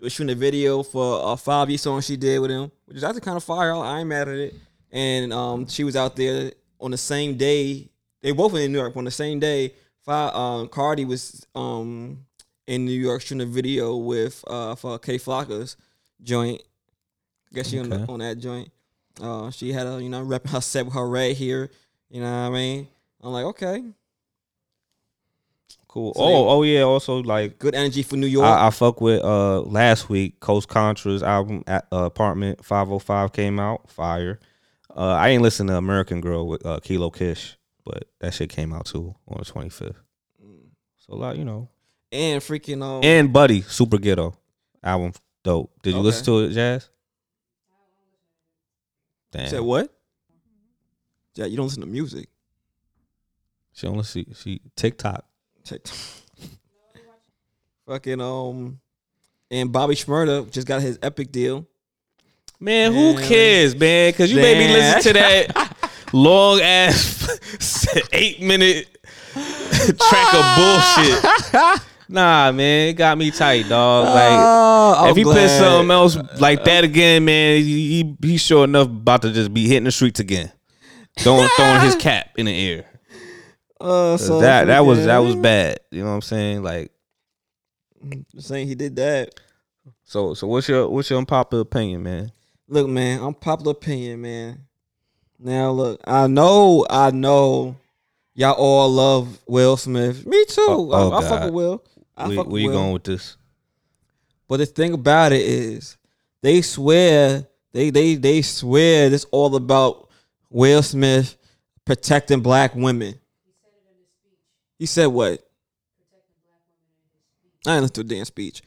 was 0.00 0.12
shooting 0.12 0.32
a 0.32 0.38
video 0.38 0.82
for 0.82 1.32
a 1.32 1.36
Fivio 1.36 1.78
song 1.78 2.00
she 2.00 2.16
did 2.16 2.38
with 2.38 2.50
him, 2.50 2.70
which 2.86 2.96
is 2.96 3.04
actually 3.04 3.20
kind 3.20 3.36
of 3.36 3.44
fire. 3.44 3.74
I 3.74 4.00
ain't 4.00 4.08
mad 4.08 4.28
at 4.28 4.36
it. 4.36 4.54
And 4.90 5.32
um 5.32 5.66
she 5.66 5.84
was 5.84 5.96
out 5.96 6.16
there 6.16 6.52
on 6.80 6.90
the 6.90 6.98
same 6.98 7.36
day. 7.36 7.90
They 8.20 8.32
both 8.32 8.52
were 8.52 8.60
in 8.60 8.72
New 8.72 8.78
York 8.78 8.96
on 8.96 9.04
the 9.04 9.10
same 9.10 9.38
day. 9.40 9.74
Five, 10.08 10.34
um, 10.34 10.68
Cardi 10.68 11.04
was 11.04 11.46
um 11.54 12.24
in 12.66 12.86
New 12.86 12.98
York 12.98 13.20
shooting 13.20 13.42
a 13.42 13.46
video 13.46 13.96
with 13.96 14.42
uh 14.46 14.74
for 14.74 14.98
Kay 14.98 15.18
Flock's 15.18 15.76
joint. 16.22 16.62
I 17.52 17.54
guess 17.54 17.68
she 17.68 17.78
on, 17.78 17.90
the, 17.90 18.06
on 18.08 18.20
that 18.20 18.38
joint. 18.38 18.70
Uh, 19.20 19.50
she 19.50 19.70
had 19.70 19.86
a 19.86 20.02
you 20.02 20.08
know 20.08 20.24
repping 20.24 20.48
her 20.50 20.62
set 20.62 20.86
with 20.86 20.94
her 20.94 21.06
red 21.06 21.36
here. 21.36 21.70
You 22.08 22.22
know 22.22 22.30
what 22.30 22.48
I 22.48 22.50
mean? 22.50 22.88
I'm 23.22 23.32
like, 23.32 23.44
okay, 23.44 23.84
Cool. 25.88 26.14
So 26.14 26.22
oh, 26.22 26.48
oh 26.48 26.62
yeah. 26.62 26.82
Also, 26.82 27.22
like 27.22 27.58
good 27.58 27.74
energy 27.74 28.02
for 28.02 28.16
New 28.16 28.26
York. 28.26 28.46
I, 28.46 28.68
I 28.68 28.70
fuck 28.70 29.02
with 29.02 29.22
uh 29.22 29.60
last 29.60 30.08
week 30.08 30.40
Coast 30.40 30.68
Contra's 30.68 31.22
album 31.22 31.64
at, 31.66 31.86
uh, 31.92 32.04
Apartment 32.04 32.64
505 32.64 33.32
came 33.32 33.60
out 33.60 33.90
fire. 33.90 34.38
Uh, 34.94 35.12
I 35.12 35.28
ain't 35.28 35.42
listen 35.42 35.66
to 35.66 35.76
American 35.76 36.22
Girl 36.22 36.46
with 36.46 36.64
uh, 36.64 36.80
Kilo 36.80 37.10
Kish, 37.10 37.56
but 37.88 38.04
that 38.20 38.34
shit 38.34 38.50
came 38.50 38.74
out 38.74 38.84
too 38.84 39.14
on 39.26 39.38
the 39.38 39.44
25th. 39.44 39.96
So 40.98 41.12
a 41.12 41.14
lot, 41.14 41.38
you 41.38 41.44
know. 41.44 41.68
and 42.12 42.42
freaking 42.42 42.82
um 42.82 43.02
And 43.02 43.32
Buddy 43.32 43.62
Super 43.62 43.98
Ghetto 43.98 44.36
album 44.82 45.12
dope. 45.42 45.72
Did 45.82 45.94
you 45.94 46.00
listen 46.00 46.24
to 46.26 46.40
it, 46.40 46.50
Jazz? 46.50 46.90
Damn. 49.32 49.48
said 49.48 49.60
what? 49.60 49.92
Yeah, 51.34 51.46
you 51.46 51.56
don't 51.56 51.66
listen 51.66 51.80
to 51.80 51.88
music. 51.88 52.28
She 53.72 53.86
only 53.86 54.04
see 54.04 54.26
she 54.34 54.60
TikTok. 54.76 55.24
Check. 55.64 55.80
Fucking 57.86 58.20
um, 58.20 58.80
and 59.50 59.72
Bobby 59.72 59.94
Shmurda 59.94 60.50
just 60.50 60.66
got 60.66 60.82
his 60.82 60.98
epic 61.00 61.32
deal. 61.32 61.66
Man, 62.60 62.92
who 62.92 63.18
cares, 63.22 63.74
man? 63.76 64.10
Because 64.10 64.30
you 64.30 64.36
made 64.36 64.58
me 64.58 64.74
listen 64.74 65.02
to 65.04 65.12
that 65.18 65.76
long 66.12 66.60
ass 66.60 67.26
eight 68.12 68.40
minute 68.40 68.86
track 69.34 70.34
of 70.34 70.56
bullshit. 70.56 71.82
Nah, 72.10 72.50
man, 72.52 72.88
it 72.88 72.92
got 72.94 73.18
me 73.18 73.30
tight, 73.30 73.68
dog. 73.68 74.06
Like, 74.06 74.30
Oh, 74.32 75.10
if 75.10 75.16
he 75.18 75.24
put 75.24 75.34
glad. 75.34 75.58
something 75.60 75.90
else 75.90 76.16
like 76.40 76.64
that 76.64 76.82
again, 76.82 77.26
man, 77.26 77.58
he, 77.62 78.16
he 78.22 78.38
sure 78.38 78.64
enough 78.64 78.86
about 78.86 79.20
to 79.22 79.30
just 79.30 79.52
be 79.52 79.68
hitting 79.68 79.84
the 79.84 79.90
streets 79.92 80.18
again, 80.18 80.50
throwing 81.18 81.46
throwing 81.54 81.82
his 81.82 81.96
cap 81.96 82.30
in 82.38 82.46
the 82.46 82.58
air. 82.72 82.86
uh, 83.78 84.16
so 84.16 84.40
that 84.40 84.68
that 84.68 84.86
was 84.86 85.04
that 85.04 85.18
was 85.18 85.36
bad. 85.36 85.80
You 85.90 86.00
know 86.00 86.08
what 86.08 86.14
I'm 86.14 86.22
saying? 86.22 86.62
Like, 86.62 86.92
saying 88.38 88.68
he 88.68 88.74
did 88.74 88.96
that. 88.96 89.34
so 90.04 90.32
so 90.32 90.46
what's 90.46 90.66
your 90.66 90.88
what's 90.88 91.10
your 91.10 91.18
unpopular 91.18 91.60
opinion, 91.60 92.02
man? 92.04 92.32
Look, 92.68 92.88
man, 92.88 93.22
I'm 93.22 93.34
popular 93.34 93.72
opinion, 93.72 94.22
man. 94.22 94.60
Now 95.38 95.70
look, 95.70 96.00
I 96.04 96.26
know, 96.26 96.86
I 96.90 97.10
know, 97.10 97.76
y'all 98.34 98.54
all 98.54 98.90
love 98.90 99.38
Will 99.46 99.76
Smith. 99.76 100.26
Me 100.26 100.44
too. 100.46 100.66
Oh, 100.68 100.90
oh, 100.92 101.10
I, 101.12 101.18
I 101.18 101.28
fuck 101.28 101.44
with 101.44 101.54
Will. 101.54 101.84
I 102.16 102.28
Where, 102.28 102.36
fuck 102.36 102.48
where 102.48 102.60
you 102.60 102.68
Will. 102.68 102.74
going 102.74 102.92
with 102.92 103.04
this? 103.04 103.36
But 104.48 104.56
the 104.56 104.66
thing 104.66 104.94
about 104.94 105.32
it 105.32 105.42
is, 105.42 105.96
they 106.42 106.62
swear 106.62 107.46
they 107.72 107.90
they 107.90 108.16
they 108.16 108.42
swear 108.42 109.10
this 109.10 109.26
all 109.30 109.54
about 109.54 110.08
Will 110.50 110.82
Smith 110.82 111.36
protecting 111.84 112.40
black 112.40 112.74
women. 112.74 113.14
He 114.78 114.86
said 114.86 115.06
what? 115.06 115.40
I 117.66 117.72
didn't 117.74 117.82
listen 117.82 117.94
to 117.94 118.00
a 118.00 118.04
damn 118.04 118.24
speech. 118.24 118.62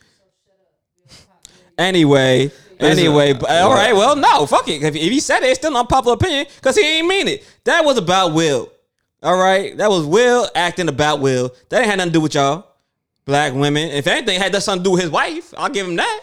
Anyway, 1.78 2.52
anyway, 2.82 3.34
but, 3.34 3.50
all 3.50 3.74
right. 3.74 3.94
Well, 3.94 4.16
no, 4.16 4.46
fuck 4.46 4.68
it. 4.68 4.84
If, 4.84 4.96
if 4.96 5.12
he 5.12 5.20
said 5.20 5.44
it, 5.44 5.50
it's 5.50 5.60
still 5.60 5.72
an 5.72 5.78
unpopular 5.78 6.16
opinion 6.16 6.46
because 6.56 6.76
he 6.76 6.84
ain't 6.84 7.08
mean 7.08 7.28
it. 7.28 7.46
That 7.64 7.86
was 7.86 7.98
about 7.98 8.34
Will. 8.34 8.72
All 9.24 9.38
right, 9.38 9.78
that 9.78 9.90
was 9.90 10.06
Will 10.06 10.50
acting 10.56 10.90
about 10.90 11.20
Will. 11.20 11.54
That 11.70 11.82
ain't 11.82 11.86
had 11.86 11.98
nothing 11.98 12.12
to 12.12 12.18
do 12.18 12.22
with 12.22 12.34
y'all, 12.34 12.66
black 13.26 13.54
women. 13.54 13.92
If 13.92 14.08
anything, 14.08 14.36
it 14.38 14.42
had 14.42 14.52
that 14.54 14.62
something 14.62 14.84
to 14.84 14.88
do 14.88 14.92
with 14.94 15.02
his 15.02 15.12
wife. 15.12 15.54
I'll 15.56 15.70
give 15.70 15.88
him 15.88 15.96
that. 15.98 16.22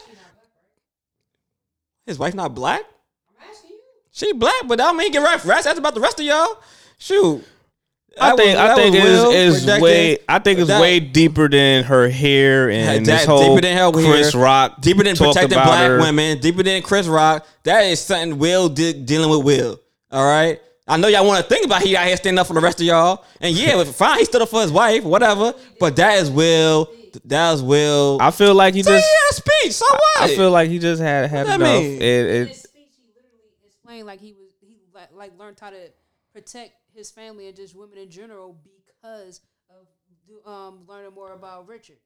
His 2.07 2.19
wife 2.19 2.35
not 2.35 2.55
black. 2.57 2.81
I'm 2.81 3.49
asking 3.49 3.71
you. 3.71 3.81
She 4.11 4.33
black, 4.33 4.67
but 4.67 4.81
I 4.81 4.93
mean, 4.95 5.13
get 5.13 5.23
right 5.23 5.45
rest. 5.45 5.65
That's 5.65 5.79
about 5.79 5.95
the 5.95 6.01
rest 6.01 6.19
of 6.19 6.27
y'all. 6.27 6.57
Shoot. 6.99 7.45
I 8.21 8.37
think 8.37 8.49
was- 8.57 8.57
I 8.57 8.75
think 8.75 8.95
was 8.95 9.05
it's, 9.05 9.23
Will 9.23 9.31
it's 9.33 9.61
protecting- 9.61 9.83
way 9.85 10.19
I 10.29 10.39
think 10.39 10.59
it's 10.59 10.69
that- 10.69 10.81
way 10.81 11.01
deeper 11.01 11.49
than 11.49 11.85
her 11.85 12.09
hair 12.09 12.71
and 12.71 13.05
That- 13.07 13.19
this 13.19 13.25
whole 13.27 13.55
deeper 13.55 13.61
than 13.67 13.77
her 13.77 13.91
Chris 13.93 14.33
hair, 14.33 14.43
Rock 14.43 14.81
deeper 14.81 15.05
than 15.05 15.15
talk 15.17 15.29
protecting 15.35 15.59
about 15.59 15.67
black 15.67 15.87
her. 15.87 16.01
women, 16.01 16.39
deeper 16.41 16.63
than 16.63 16.83
Chris 16.83 17.07
Rock. 17.07 17.47
That 17.65 17.85
is 17.87 18.01
something 18.01 18.39
Will 18.39 18.69
did 18.69 19.07
dealing 19.07 19.31
with 19.31 19.43
Will. 19.45 19.81
All 20.11 20.25
right. 20.27 20.61
I 20.87 20.97
know 20.97 21.09
y'all 21.09 21.27
want 21.27 21.43
to 21.47 21.49
think 21.55 21.67
about 21.67 21.83
he 21.83 21.95
out 21.97 22.07
here 22.07 22.17
standing 22.17 22.39
up 22.39 22.47
for 22.47 22.55
the 22.55 22.61
rest 22.61 22.81
of 22.81 22.87
y'all, 22.87 23.23
and 23.43 23.55
yeah, 23.55 23.75
but 23.75 23.89
fine, 23.89 24.21
he 24.21 24.25
stood 24.25 24.41
up 24.41 24.49
for 24.49 24.63
his 24.63 24.73
wife, 24.73 25.05
whatever. 25.05 25.53
But 25.79 25.97
that 25.97 26.19
is 26.19 26.31
Will. 26.31 26.89
That 27.27 27.55
is 27.55 27.63
Will. 27.63 28.17
I 28.21 28.31
feel 28.31 28.55
like 28.55 28.73
he 28.75 28.81
just 28.83 28.91
had 29.07 29.35
speech. 29.35 29.73
So 29.75 29.85
what? 29.91 30.03
I 30.31 30.35
feel 30.35 30.51
like 30.51 30.71
he 30.71 30.79
just 30.79 31.03
had 31.03 31.29
had 31.29 31.47
What 31.47 31.59
that 31.59 31.61
enough. 31.61 31.83
mean? 31.83 31.93
It, 32.01 32.03
In 32.03 32.27
it, 32.27 32.49
his 32.49 32.59
speech, 32.63 32.73
he 32.97 33.09
literally 33.15 33.67
explained 33.67 34.07
like 34.07 34.21
he 34.21 34.33
was 34.33 34.49
he 34.67 34.77
like, 34.95 35.09
like 35.15 35.33
learned 35.39 35.59
how 35.61 35.69
to 35.71 35.77
protect 36.33 36.73
his 36.99 37.11
family 37.11 37.47
and 37.47 37.57
just 37.57 37.75
women 37.75 37.97
in 37.97 38.11
general 38.11 38.57
because 38.87 39.41
of 39.71 39.87
um 40.45 40.81
learning 40.87 41.15
more 41.15 41.33
about 41.33 41.67
Richard. 41.69 41.97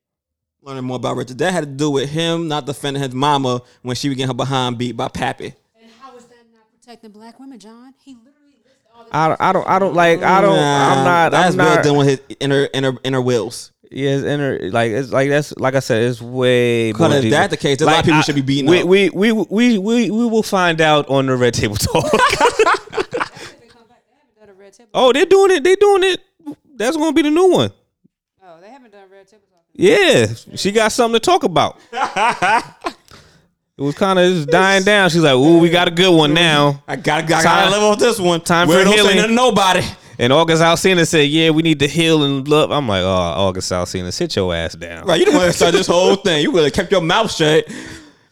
learning 0.60 0.84
more 0.84 0.96
about 0.96 1.16
Richard. 1.16 1.38
That 1.38 1.52
had 1.52 1.64
to 1.64 1.70
do 1.70 1.90
with 1.90 2.10
him 2.10 2.46
not 2.46 2.66
defending 2.66 3.02
his 3.02 3.12
mama 3.12 3.62
when 3.80 3.96
she 3.96 4.08
was 4.08 4.16
getting 4.16 4.28
her 4.28 4.34
behind 4.34 4.78
beat 4.78 4.92
by 4.92 5.08
Pappy. 5.08 5.54
And 5.80 5.90
how 6.00 6.14
is 6.16 6.24
that 6.26 6.44
not 6.52 6.70
protecting 6.70 7.10
black 7.10 7.40
women, 7.40 7.58
John? 7.58 7.94
He 8.04 8.14
literally 8.14 8.36
all 8.94 9.04
the 9.04 9.16
I 9.16 9.28
don't 9.28 9.40
I 9.40 9.52
don't 9.52 9.68
I 9.68 9.78
don't 9.78 9.94
like 9.94 10.22
I 10.22 10.40
don't 10.40 10.58
I'm 10.58 11.04
not 11.04 11.32
That's 11.32 11.54
I'm 11.54 11.58
Will 11.58 11.74
not 11.74 11.82
dealing 11.82 11.98
with 11.98 12.08
his 12.08 12.36
inner 12.38 12.68
inner 12.72 12.96
inner 13.02 13.20
wills. 13.20 13.72
Yeah, 13.90 14.10
it's 14.10 14.24
inner 14.24 14.58
like 14.70 14.92
it's 14.92 15.10
like 15.10 15.28
that's 15.28 15.56
like 15.56 15.74
I 15.74 15.80
said, 15.80 16.02
it's 16.02 16.20
way. 16.20 16.92
Because 16.92 17.08
more 17.10 17.16
if 17.16 17.22
deeper. 17.22 17.34
that's 17.34 17.50
the 17.50 17.56
case, 17.56 17.78
then 17.78 17.88
a 17.88 17.90
lot 17.90 18.00
of 18.00 18.04
people 18.06 18.22
should 18.22 18.34
be 18.34 18.40
beaten 18.40 18.70
we, 18.70 18.80
up. 18.80 18.86
We, 18.86 19.10
we 19.10 19.32
we 19.32 19.78
we 19.78 20.10
we 20.10 20.26
will 20.26 20.42
find 20.42 20.80
out 20.80 21.08
on 21.08 21.26
the 21.26 21.36
Red 21.36 21.54
Table 21.54 21.76
Talk. 21.76 22.04
They 23.60 23.68
come 23.68 23.84
back. 23.88 24.02
They 24.06 24.14
haven't 24.16 24.38
done 24.38 24.48
a 24.48 24.58
red 24.72 24.78
table. 24.78 24.90
oh, 24.94 25.12
they're 25.12 25.26
doing 25.26 25.50
it. 25.52 25.64
They're 25.64 25.76
doing 25.76 26.04
it. 26.04 26.20
That's 26.76 26.96
gonna 26.96 27.12
be 27.12 27.22
the 27.22 27.30
new 27.30 27.50
one. 27.50 27.70
Oh, 28.44 28.60
they 28.60 28.70
haven't 28.70 28.92
done 28.92 29.08
red 29.10 29.26
table 29.28 29.42
talk. 29.50 29.62
Yeah, 29.74 30.26
she 30.56 30.72
got 30.72 30.92
something 30.92 31.20
to 31.20 31.24
talk 31.24 31.44
about. 31.44 31.78
it 31.92 33.82
was 33.82 33.94
kind 33.94 34.18
of 34.18 34.32
just 34.32 34.48
dying 34.50 34.82
down. 34.84 35.10
She's 35.10 35.22
like, 35.22 35.34
"Ooh, 35.34 35.58
we 35.58 35.70
got 35.70 35.88
a 35.88 35.90
good 35.90 36.14
one 36.16 36.34
now." 36.34 36.82
I 36.86 36.96
gotta, 36.96 37.26
gotta, 37.26 37.44
Time- 37.46 37.70
gotta 37.70 37.70
live 37.70 37.82
off 37.82 37.98
this 37.98 38.18
one. 38.18 38.40
time 38.40 38.68
Will 38.68 38.78
for 38.78 38.84
don't 38.84 38.92
say 38.94 38.98
healing. 39.00 39.16
nothing 39.16 39.30
to 39.30 39.34
nobody. 39.34 39.82
And 40.18 40.32
August 40.32 40.62
Alsina 40.62 41.06
said, 41.06 41.28
"Yeah, 41.28 41.50
we 41.50 41.62
need 41.62 41.78
to 41.80 41.88
heal 41.88 42.22
and 42.24 42.46
love." 42.46 42.70
I'm 42.70 42.86
like, 42.86 43.02
"Oh, 43.02 43.06
August 43.06 43.70
Alsina, 43.72 44.12
sit 44.12 44.36
your 44.36 44.54
ass 44.54 44.74
down." 44.74 45.06
Right, 45.06 45.18
you 45.18 45.24
the 45.26 45.32
one 45.32 45.46
that 45.46 45.54
started 45.54 45.78
this 45.78 45.86
whole 45.86 46.16
thing. 46.16 46.42
You 46.42 46.50
would 46.52 46.64
have 46.64 46.72
kept 46.72 46.92
your 46.92 47.00
mouth 47.00 47.32
shut 47.32 47.64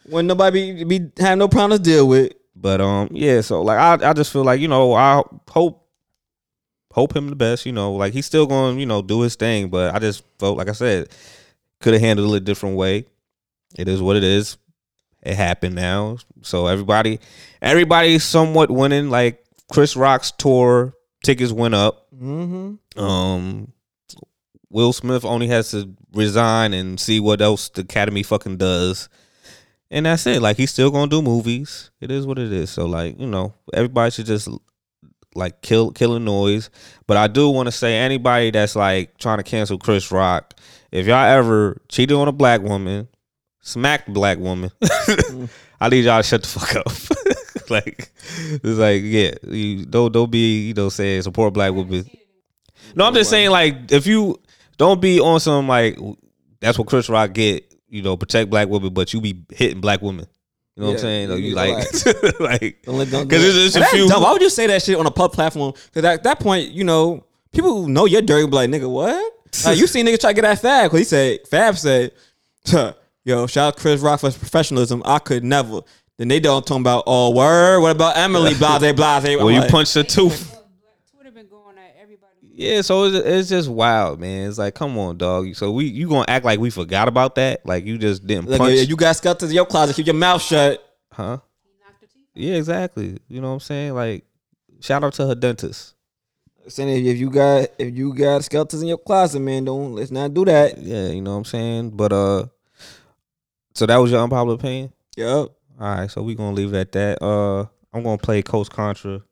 when 0.08 0.26
nobody 0.26 0.84
be, 0.84 0.98
be 0.98 1.10
have 1.22 1.38
no 1.38 1.48
problem 1.48 1.78
to 1.78 1.82
deal 1.82 2.06
with. 2.06 2.32
But 2.54 2.80
um, 2.82 3.08
yeah. 3.12 3.40
So 3.40 3.62
like, 3.62 3.78
I 3.78 4.10
I 4.10 4.12
just 4.12 4.30
feel 4.32 4.44
like 4.44 4.60
you 4.60 4.68
know, 4.68 4.92
I 4.92 5.22
hope 5.48 5.79
hope 6.92 7.14
him 7.14 7.28
the 7.28 7.36
best. 7.36 7.66
You 7.66 7.72
know, 7.72 7.92
like 7.92 8.12
he's 8.12 8.26
still 8.26 8.46
going, 8.46 8.78
you 8.78 8.86
know, 8.86 9.02
do 9.02 9.20
his 9.22 9.36
thing. 9.36 9.68
But 9.68 9.94
I 9.94 9.98
just 9.98 10.24
felt 10.38 10.56
like 10.56 10.68
I 10.68 10.72
said, 10.72 11.08
could 11.80 11.94
have 11.94 12.02
handled 12.02 12.34
it 12.34 12.38
a 12.38 12.40
different 12.40 12.76
way. 12.76 13.06
It 13.76 13.88
is 13.88 14.02
what 14.02 14.16
it 14.16 14.24
is. 14.24 14.56
It 15.22 15.34
happened 15.34 15.74
now. 15.74 16.18
So 16.42 16.66
everybody, 16.66 17.20
everybody's 17.60 18.24
somewhat 18.24 18.70
winning. 18.70 19.10
Like 19.10 19.44
Chris 19.70 19.96
Rock's 19.96 20.30
tour 20.30 20.94
tickets 21.22 21.52
went 21.52 21.74
up. 21.74 22.06
Mm-hmm. 22.14 23.00
Um, 23.00 23.72
Will 24.70 24.92
Smith 24.92 25.24
only 25.24 25.48
has 25.48 25.70
to 25.72 25.94
resign 26.14 26.72
and 26.72 26.98
see 26.98 27.20
what 27.20 27.40
else 27.40 27.68
the 27.68 27.82
Academy 27.82 28.22
fucking 28.22 28.56
does. 28.56 29.08
And 29.90 30.06
that's 30.06 30.26
it. 30.26 30.40
Like 30.40 30.56
he's 30.56 30.70
still 30.70 30.90
gonna 30.90 31.10
do 31.10 31.20
movies. 31.20 31.90
It 32.00 32.10
is 32.10 32.26
what 32.26 32.38
it 32.38 32.52
is. 32.52 32.70
So 32.70 32.86
like 32.86 33.18
you 33.18 33.26
know, 33.26 33.54
everybody 33.74 34.10
should 34.12 34.26
just 34.26 34.48
like 35.34 35.62
kill 35.62 35.90
killing 35.92 36.24
noise. 36.24 36.70
But 37.06 37.16
I 37.16 37.26
do 37.26 37.48
want 37.50 37.66
to 37.66 37.72
say 37.72 37.96
anybody 37.96 38.50
that's 38.50 38.76
like 38.76 39.18
trying 39.18 39.38
to 39.38 39.44
cancel 39.44 39.78
Chris 39.78 40.10
Rock, 40.10 40.54
if 40.90 41.06
y'all 41.06 41.24
ever 41.24 41.80
cheated 41.88 42.16
on 42.16 42.28
a 42.28 42.32
black 42.32 42.62
woman, 42.62 43.08
smacked 43.60 44.12
black 44.12 44.38
woman, 44.38 44.70
I 45.80 45.88
need 45.88 46.04
y'all 46.04 46.22
to 46.22 46.22
shut 46.22 46.42
the 46.42 46.48
fuck 46.48 46.76
up. 46.76 46.86
like 47.70 48.10
it's 48.28 48.78
like 48.78 49.02
yeah, 49.04 49.32
you 49.42 49.86
don't 49.86 50.12
don't 50.12 50.30
be 50.30 50.68
you 50.68 50.74
know 50.74 50.88
saying 50.88 51.22
support 51.22 51.54
black 51.54 51.72
women. 51.72 52.04
No, 52.94 53.06
I'm 53.06 53.14
just 53.14 53.30
saying 53.30 53.50
like 53.50 53.92
if 53.92 54.06
you 54.06 54.40
don't 54.76 55.00
be 55.00 55.20
on 55.20 55.40
some 55.40 55.68
like 55.68 55.98
that's 56.60 56.78
what 56.78 56.88
Chris 56.88 57.08
Rock 57.08 57.32
get, 57.32 57.72
you 57.88 58.02
know, 58.02 58.16
protect 58.16 58.50
black 58.50 58.68
women, 58.68 58.92
but 58.92 59.12
you 59.12 59.20
be 59.20 59.42
hitting 59.50 59.80
black 59.80 60.02
women. 60.02 60.26
You 60.80 60.86
know 60.86 60.92
what 60.92 60.92
I'm 60.94 60.98
saying? 60.98 61.28
Like, 61.28 61.38
you 61.40 61.48
you 61.48 61.54
like 61.54 62.40
like 62.40 62.82
Don't 62.84 62.96
let- 62.98 63.10
don't 63.10 63.28
because 63.28 63.42
do 63.42 63.48
it's, 63.66 63.76
it's 63.76 63.76
a 63.76 63.84
few. 63.94 64.08
dumb. 64.08 64.22
Why 64.22 64.32
would 64.32 64.40
you 64.40 64.48
say 64.48 64.66
that 64.68 64.82
shit 64.82 64.96
on 64.96 65.06
a 65.06 65.10
pub 65.10 65.32
platform? 65.32 65.72
Because 65.92 66.04
at 66.04 66.22
that 66.22 66.40
point, 66.40 66.70
you 66.70 66.84
know, 66.84 67.24
people 67.52 67.82
who 67.82 67.88
know 67.90 68.06
you're 68.06 68.22
dirty 68.22 68.46
be 68.46 68.52
like, 68.52 68.70
nigga, 68.70 68.88
what? 68.90 69.34
Like, 69.64 69.78
you 69.78 69.86
seen 69.88 70.06
niggas 70.06 70.20
try 70.20 70.30
to 70.30 70.34
get 70.34 70.42
that 70.42 70.60
Fab 70.60 70.84
because 70.90 71.00
he 71.00 71.04
said, 71.04 71.40
Fab 71.48 71.76
said, 71.76 72.12
huh, 72.66 72.94
yo, 73.24 73.46
shout 73.48 73.74
out 73.74 73.76
Chris 73.80 74.00
Rock 74.00 74.20
for 74.20 74.28
his 74.28 74.38
professionalism. 74.38 75.02
I 75.04 75.18
could 75.18 75.42
never. 75.44 75.80
Then 76.18 76.28
they 76.28 76.38
don't 76.40 76.64
talk 76.66 76.78
about, 76.80 77.04
oh, 77.06 77.30
word. 77.34 77.80
What 77.80 77.90
about 77.96 78.16
Emily? 78.16 78.54
Blase, 78.58 78.92
blase. 78.94 79.24
I'm 79.24 79.38
Well, 79.38 79.50
you 79.50 79.60
like, 79.60 79.70
punched 79.70 79.96
a 79.96 80.04
tooth. 80.04 80.56
Twitter 81.12 81.30
been 81.32 81.48
going 81.48 81.76
at 81.78 81.96
everybody. 82.00 82.30
Yeah, 82.60 82.82
so 82.82 83.04
it's, 83.04 83.16
it's 83.16 83.48
just 83.48 83.68
wild, 83.70 84.20
man. 84.20 84.48
It's 84.48 84.58
like, 84.58 84.74
come 84.74 84.98
on, 84.98 85.16
dog. 85.16 85.54
So 85.54 85.72
we 85.72 85.86
you 85.86 86.08
gonna 86.08 86.26
act 86.28 86.44
like 86.44 86.60
we 86.60 86.68
forgot 86.68 87.08
about 87.08 87.34
that? 87.36 87.64
Like 87.64 87.86
you 87.86 87.96
just 87.96 88.26
didn't 88.26 88.50
Like, 88.50 88.58
punch? 88.58 88.86
you 88.88 88.96
got 88.96 89.16
skeletons 89.16 89.50
in 89.50 89.54
your 89.56 89.64
closet, 89.66 89.96
keep 89.96 90.04
your 90.06 90.14
mouth 90.14 90.42
shut. 90.42 90.84
huh? 91.12 91.38
He 91.64 91.70
knocked 91.82 92.02
her 92.02 92.06
teeth. 92.06 92.26
Yeah, 92.34 92.56
exactly. 92.56 93.16
You 93.28 93.40
know 93.40 93.48
what 93.48 93.54
I'm 93.54 93.60
saying? 93.60 93.94
Like, 93.94 94.24
shout 94.80 95.02
out 95.02 95.14
to 95.14 95.26
her 95.26 95.34
dentist. 95.34 95.94
Saying 96.68 97.06
if 97.06 97.16
you 97.16 97.30
got 97.30 97.68
if 97.78 97.96
you 97.96 98.12
got 98.14 98.44
skeletons 98.44 98.82
in 98.82 98.88
your 98.88 98.98
closet, 98.98 99.40
man, 99.40 99.64
don't 99.64 99.94
let's 99.94 100.10
not 100.10 100.34
do 100.34 100.44
that. 100.44 100.76
Yeah, 100.78 101.08
you 101.08 101.22
know 101.22 101.30
what 101.32 101.38
I'm 101.38 101.44
saying. 101.46 101.90
But 101.90 102.12
uh, 102.12 102.44
so 103.74 103.86
that 103.86 103.96
was 103.96 104.10
your 104.10 104.22
unpopular 104.22 104.56
opinion. 104.56 104.92
Yep. 105.16 105.26
All 105.28 105.50
right, 105.80 106.10
so 106.10 106.22
we 106.22 106.34
gonna 106.34 106.54
leave 106.54 106.74
it 106.74 106.76
at 106.78 106.92
that. 106.92 107.22
Uh, 107.24 107.60
I'm 107.94 108.02
gonna 108.02 108.18
play 108.18 108.42
Coast 108.42 108.70
Contra 108.70 109.22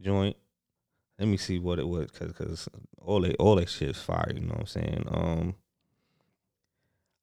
joint. 0.00 0.36
Let 1.18 1.28
me 1.28 1.36
see 1.38 1.58
what 1.58 1.78
it 1.78 1.88
was, 1.88 2.10
cause, 2.10 2.32
cause 2.32 2.68
all 3.00 3.22
that 3.22 3.36
all 3.36 3.56
that 3.56 3.70
shit's 3.70 4.00
fire. 4.00 4.30
You 4.34 4.42
know 4.42 4.48
what 4.48 4.60
I'm 4.60 4.66
saying? 4.66 5.04
Um, 5.10 5.54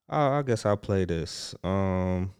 I, 0.09 0.39
I 0.39 0.41
guess 0.41 0.65
I'll 0.65 0.77
play 0.77 1.05
this. 1.05 1.53
Um, 1.63 2.33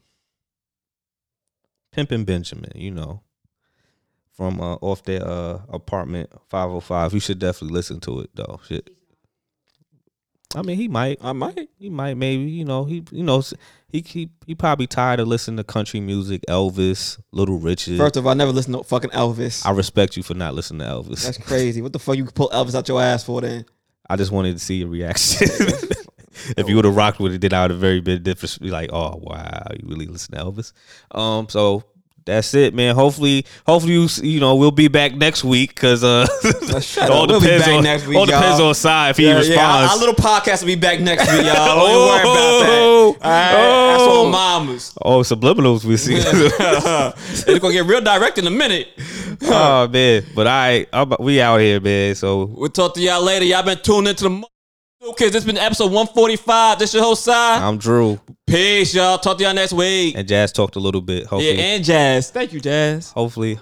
Pimpin' 1.95 2.25
Benjamin. 2.25 2.71
You 2.73 2.91
know, 2.91 3.21
from 4.31 4.59
uh 4.59 4.75
off 4.75 5.03
their 5.03 5.25
uh 5.25 5.61
apartment 5.69 6.31
505. 6.49 7.13
You 7.13 7.19
should 7.19 7.39
definitely 7.39 7.75
listen 7.75 7.99
to 8.01 8.21
it 8.21 8.31
though. 8.33 8.59
Shit. 8.67 8.89
I 10.55 10.61
mean, 10.61 10.77
he 10.77 10.87
might. 10.87 11.17
I 11.21 11.33
might. 11.33 11.69
He 11.77 11.89
might 11.89 12.15
maybe 12.15 12.43
you 12.43 12.65
know 12.65 12.85
he 12.85 13.03
you 13.11 13.23
know 13.23 13.43
he 13.93 14.01
he 14.01 14.29
he 14.47 14.55
probably 14.55 14.87
tired 14.87 15.19
of 15.19 15.27
listening 15.27 15.57
to 15.57 15.63
country 15.63 15.99
music, 15.99 16.43
Elvis, 16.49 17.21
Little 17.31 17.59
Richard. 17.59 17.97
First 17.97 18.17
of 18.17 18.25
all, 18.25 18.31
I 18.31 18.33
never 18.33 18.51
listened 18.51 18.75
to 18.75 18.83
fucking 18.83 19.11
Elvis. 19.11 19.65
I 19.65 19.71
respect 19.71 20.17
you 20.17 20.23
for 20.23 20.33
not 20.33 20.55
listening 20.55 20.79
to 20.79 20.85
Elvis. 20.85 21.23
That's 21.23 21.37
crazy. 21.37 21.81
What 21.81 21.93
the 21.93 21.99
fuck 21.99 22.17
you 22.17 22.25
pull 22.25 22.49
Elvis 22.49 22.73
out 22.73 22.87
your 22.87 23.01
ass 23.01 23.23
for 23.23 23.39
then? 23.41 23.65
I 24.09 24.15
just 24.15 24.31
wanted 24.31 24.53
to 24.53 24.59
see 24.59 24.77
your 24.77 24.89
reaction. 24.89 25.47
if 26.57 26.67
you 26.67 26.75
would 26.75 26.85
have 26.85 26.95
rocked 26.95 27.19
with 27.19 27.35
it, 27.35 27.41
then 27.41 27.53
I 27.53 27.61
would 27.61 27.71
have 27.71 27.79
very 27.79 28.01
been 28.01 28.23
different. 28.23 28.59
Be 28.59 28.71
like, 28.71 28.89
oh 28.91 29.19
wow, 29.21 29.67
you 29.79 29.87
really 29.87 30.07
listen 30.07 30.35
to 30.35 30.43
Elvis. 30.43 30.73
Um, 31.11 31.47
so 31.47 31.83
that's 32.25 32.53
it, 32.53 32.73
man. 32.73 32.95
Hopefully, 32.95 33.45
hopefully 33.65 33.93
you 33.93 34.07
you 34.21 34.39
know 34.39 34.55
we'll 34.55 34.71
be 34.71 34.87
back 34.87 35.15
next 35.15 35.43
week 35.43 35.73
because 35.75 36.03
uh, 36.03 36.25
all. 37.09 37.27
We'll 37.27 37.39
depends 37.39 37.67
on 37.67 37.83
next 37.83 38.07
week, 38.07 38.17
all 38.17 38.25
depends 38.25 38.59
on 38.59 38.73
side 38.75 39.11
if 39.11 39.17
he 39.17 39.25
Yeah, 39.25 39.35
responds. 39.35 39.55
yeah, 39.57 39.67
our, 39.67 39.89
our 39.89 39.97
little 39.97 40.15
podcast 40.15 40.61
will 40.61 40.67
be 40.67 40.75
back 40.75 40.99
next 40.99 41.31
week, 41.31 41.45
y'all. 41.45 41.53
Don't 41.53 41.91
you 41.91 41.97
worry 41.97 42.21
about 42.21 42.59
that. 42.59 42.69
Oh, 42.69 43.17
that's 43.21 44.03
oh. 44.03 44.25
on 44.25 44.31
mamas. 44.31 44.97
oh, 45.01 45.19
subliminals 45.21 45.85
we 45.85 45.97
see. 45.97 46.15
it's 46.17 47.59
gonna 47.59 47.73
get 47.73 47.85
real 47.85 48.01
direct 48.01 48.37
in 48.37 48.47
a 48.47 48.51
minute. 48.51 48.87
oh 49.43 49.87
man, 49.87 50.23
but 50.35 50.47
I, 50.47 50.85
I'm, 50.93 51.13
we 51.19 51.41
out 51.41 51.59
here, 51.59 51.79
man. 51.79 52.15
So 52.15 52.45
We'll 52.45 52.69
talk 52.69 52.93
to 52.95 53.01
y'all 53.01 53.21
later. 53.21 53.45
Y'all 53.45 53.63
been 53.63 53.79
tuned 53.79 54.07
into 54.07 54.23
the 54.25 54.43
Mo- 55.03 55.13
kids. 55.13 55.33
This 55.33 55.43
been 55.43 55.57
episode 55.57 55.91
145. 55.91 56.79
This 56.79 56.93
your 56.93 57.03
whole 57.03 57.15
side. 57.15 57.61
I'm 57.61 57.77
Drew, 57.77 58.19
Peace, 58.47 58.93
y'all. 58.95 59.17
Talk 59.17 59.37
to 59.37 59.43
y'all 59.43 59.53
next 59.53 59.73
week. 59.73 60.15
and 60.17 60.27
Jazz 60.27 60.51
talked 60.51 60.75
a 60.75 60.79
little 60.79 61.01
bit. 61.01 61.27
Yeah, 61.31 61.39
and 61.39 61.83
Jazz. 61.83 62.31
Thank 62.31 62.53
you, 62.53 62.59
Jazz. 62.61 63.11
hopefully, 63.11 63.59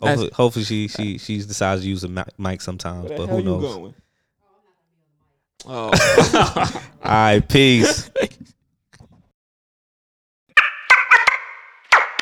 Hopefully, 0.00 0.30
hopefully 0.32 0.64
she 0.64 0.88
she 0.88 1.18
she 1.18 1.38
decides 1.38 1.82
to 1.82 1.88
use 1.88 2.04
a 2.04 2.24
mic 2.38 2.60
sometimes, 2.60 3.10
but 3.10 3.26
who 3.28 3.38
you 3.38 3.42
knows? 3.42 3.74
going? 3.74 3.94
Oh, 5.66 5.90
All 7.04 7.10
right, 7.10 7.48
peace. 7.48 8.08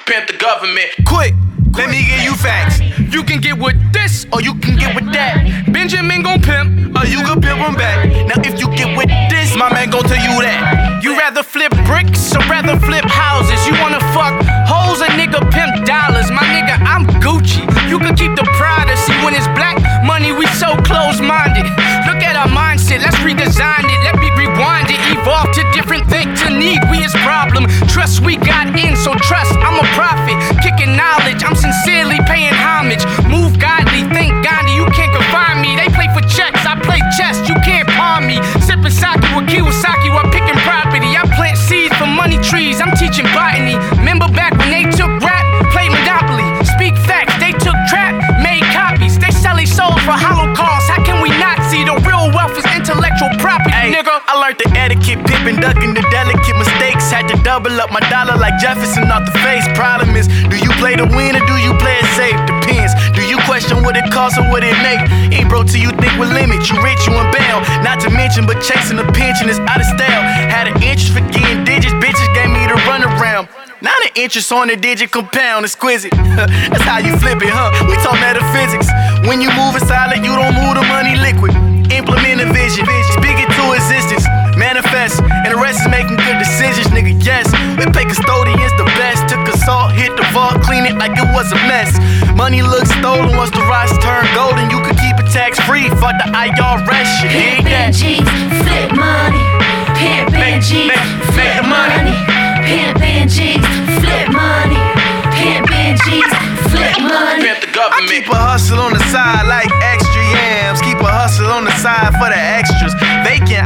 pimp 0.07 0.29
the 0.29 0.37
government. 0.39 0.89
Quick, 1.07 1.35
let 1.77 1.90
me 1.90 2.01
give 2.05 2.23
you 2.24 2.35
facts. 2.35 2.81
You 3.12 3.23
can 3.23 3.40
get 3.40 3.59
with 3.59 3.77
this 3.93 4.27
or 4.32 4.40
you 4.40 4.55
can 4.55 4.77
get 4.77 4.94
with 4.94 5.12
that. 5.12 5.44
Benjamin 5.73 6.23
gon' 6.23 6.40
pimp 6.40 6.97
or 6.97 7.07
you 7.07 7.20
can 7.23 7.40
pimp 7.40 7.61
him 7.61 7.74
back. 7.77 8.09
Now 8.27 8.40
if 8.40 8.59
you 8.59 8.69
get 8.74 8.97
with 8.97 9.12
this, 9.28 9.57
my 9.57 9.73
man 9.73 9.90
gon' 9.90 10.05
tell 10.05 10.16
you 10.16 10.40
that. 10.40 11.03
You 11.05 11.16
rather 11.19 11.43
flip 11.43 11.73
bricks 11.85 12.35
or 12.35 12.40
rather 12.48 12.81
flip 12.81 13.05
houses? 13.05 13.61
You 13.69 13.77
wanna 13.81 14.01
fuck 14.16 14.35
hoes 14.65 15.03
or 15.05 15.11
nigga 15.20 15.44
pimp 15.53 15.85
dollars? 15.85 16.31
My 16.32 16.44
nigga, 16.48 16.81
I'm 16.81 17.05
Gucci. 17.20 17.62
You 17.89 17.98
can 17.98 18.16
keep 18.16 18.35
the 18.35 18.44
Prada. 18.57 18.97
See 18.97 19.15
when 19.24 19.35
it's 19.35 19.47
black 19.53 19.77
money, 20.05 20.32
we 20.32 20.47
so 20.57 20.74
close-minded. 20.82 21.69
Look 22.09 22.24
at 22.24 22.35
our 22.35 22.48
mindset, 22.48 23.05
let's 23.05 23.16
redesign 23.20 23.85
it. 23.85 24.01
Let 24.03 24.16
me 24.19 24.32
rewind 24.35 24.89
it, 24.90 24.98
evolve 25.12 25.53
to 25.53 25.62
different 25.73 26.09
things 26.09 26.40
to 26.43 26.51
need. 26.51 26.81
We 26.90 27.05
is 27.05 27.12
problem. 27.20 27.69
Trust 27.93 28.24
we 28.24 28.36
got 28.36 28.73
in, 28.78 28.97
so 28.97 29.15
trust. 29.15 29.53
I'm 29.61 29.77
a 29.77 29.86
prophet, 29.93 30.40
knowledge. 30.97 31.44
I'm 31.44 31.55
sincerely 31.55 32.18
paying 32.27 32.56
homage. 32.56 33.05
Move 33.28 33.60
godly, 33.60 34.09
thank 34.10 34.32
Gandhi. 34.43 34.74
You 34.74 34.89
can't 34.97 35.12
confine 35.12 35.60
me. 35.60 35.77
They 35.77 35.93
play 35.93 36.09
for 36.16 36.24
checks, 36.27 36.64
I 36.64 36.81
play 36.81 36.98
chess. 37.20 37.36
You 37.47 37.55
can't 37.62 37.86
palm 37.94 38.27
me. 38.27 38.40
Sipping 38.64 38.90
sake 38.90 39.20
with 39.36 39.47
Kiyosaki 39.47 40.09
while 40.10 40.27
picking 40.32 40.59
property. 40.64 41.12
I 41.14 41.23
plant 41.36 41.59
seeds 41.59 41.94
for 42.01 42.09
money 42.09 42.40
trees. 42.40 42.81
I'm 42.81 42.90
teaching 42.97 43.28
botany. 43.36 43.77
Remember 44.01 44.27
back 44.32 44.56
when 44.56 44.73
they 44.73 44.89
took 44.89 45.12
rap, 45.20 45.44
played 45.70 45.93
Monopoly. 45.93 46.48
Speak 46.74 46.97
facts, 47.05 47.36
they 47.39 47.52
took 47.52 47.77
trap, 47.93 48.16
made 48.43 48.64
copies. 48.73 49.18
They 49.18 49.31
sell 49.31 49.56
their 49.56 49.68
souls 49.68 50.01
for 50.09 50.16
holocaust. 50.16 50.56
I 54.07 54.39
learned 54.39 54.62
the 54.62 54.70
etiquette, 54.78 55.19
pippin', 55.27 55.59
ducking 55.59 55.91
the 55.91 56.05
delicate 56.15 56.55
mistakes. 56.55 57.11
Had 57.11 57.27
to 57.27 57.37
double 57.43 57.74
up 57.83 57.91
my 57.91 57.99
dollar 58.07 58.39
like 58.39 58.55
Jefferson 58.62 59.11
off 59.11 59.27
the 59.27 59.35
face. 59.43 59.66
Problem 59.74 60.15
is, 60.15 60.31
do 60.47 60.55
you 60.55 60.70
play 60.78 60.95
to 60.95 61.03
win 61.03 61.35
or 61.35 61.43
do 61.43 61.57
you 61.59 61.74
play 61.83 61.99
it 61.99 62.07
safe? 62.15 62.39
Depends. 62.47 62.95
Do 63.19 63.27
you 63.27 63.35
question 63.51 63.83
what 63.83 63.99
it 63.99 64.07
costs 64.15 64.39
or 64.39 64.47
what 64.47 64.62
it 64.62 64.78
make? 64.78 65.03
Ain't 65.35 65.51
broke 65.51 65.66
till 65.66 65.83
you 65.83 65.91
think 65.99 66.15
with 66.23 66.31
limits. 66.31 66.70
You 66.70 66.78
rich, 66.87 67.03
you 67.03 67.19
in 67.19 67.27
bail. 67.35 67.59
Not 67.83 67.99
to 68.07 68.11
mention, 68.15 68.47
but 68.47 68.62
chasing 68.62 69.03
a 69.03 69.07
pension 69.11 69.51
is 69.51 69.59
out 69.66 69.83
of 69.83 69.89
style. 69.91 70.23
Had 70.55 70.70
an 70.70 70.78
interest 70.87 71.11
for 71.11 71.27
getting 71.35 71.66
digits, 71.66 71.95
bitches 71.99 72.31
gave 72.31 72.55
me 72.55 72.62
the 72.70 72.78
runaround. 72.87 73.51
Now 73.83 73.93
the 74.07 74.15
interest 74.15 74.51
on 74.55 74.69
the 74.69 74.77
digit 74.77 75.11
compound 75.11 75.66
exquisite. 75.66 76.15
That's 76.70 76.87
how 76.87 77.03
you 77.03 77.19
flip 77.19 77.43
it, 77.43 77.51
huh? 77.51 77.74
We 77.91 77.99
talk 78.07 78.15
metaphysics. 78.23 78.87
When 79.27 79.43
you 79.43 79.51
move 79.59 79.74
it 79.74 79.83
solid, 79.83 80.23
you 80.23 80.31
don't 80.31 80.55
move 80.55 80.78
the 80.78 80.87
money 80.87 81.19
liquid. 81.19 81.53
Implement 81.91 82.41
manifest, 84.97 85.20
and 85.44 85.52
the 85.52 85.60
rest 85.60 85.81
is 85.81 85.89
making 85.89 86.16
good 86.16 86.39
decisions, 86.39 86.86
nigga. 86.89 87.12
Yes, 87.24 87.47
we 87.78 87.85
pay 87.93 88.05
custodians 88.05 88.73
the 88.81 88.85
best. 88.97 89.28
Took 89.28 89.44
assault, 89.48 89.93
hit 89.93 90.14
the 90.16 90.24
vault, 90.32 90.62
clean 90.62 90.86
it 90.86 90.97
like 90.97 91.12
it 91.12 91.28
was 91.36 91.52
a 91.52 91.60
mess. 91.68 91.93
Money 92.36 92.62
looks 92.62 92.90
stolen 92.97 93.36
once 93.36 93.51
the 93.51 93.60
rocks 93.68 93.93
turn 94.02 94.24
golden. 94.35 94.70
You 94.70 94.81
could 94.82 94.97
keep 94.97 95.16
it 95.20 95.28
tax 95.32 95.60
free. 95.60 95.89
Fuck 96.01 96.16
the 96.24 96.28
IRS 96.32 97.09
shit. 97.20 97.32
Dig 97.32 97.64
that. 97.66 97.93
Pimpin' 97.93 97.93
G's, 97.93 98.28
flip 98.64 98.90
money. 98.97 99.43
Pimpin' 99.98 100.32
Make- 100.32 100.62
G's, 100.64 100.89
make- 100.89 100.97
make 100.97 101.32
flip 101.35 101.56
the 101.60 101.68
money. 101.68 102.12
money. 102.12 102.64
Pimpin' 102.66 103.28
G's, 103.28 103.64
flip 104.01 104.28
money. 104.32 104.81
Pimpin' 105.36 105.97
G's, 106.05 106.32
flip 106.73 106.97
money. 107.05 107.44
The 107.60 107.68
government. 107.73 108.05
I 108.05 108.09
keep 108.09 108.27
a 108.28 108.36
hustle 108.36 108.81
on 108.81 108.93
the 108.93 109.02
side 109.12 109.44
like 109.47 109.68
extra 109.93 110.23
yams. 110.35 110.81
Keep 110.82 111.01
a 111.01 111.09
hustle 111.10 111.48
on 111.52 111.64
the 111.64 111.74
side 111.85 112.12
for 112.20 112.28
the 112.32 112.36
extras. 112.59 112.86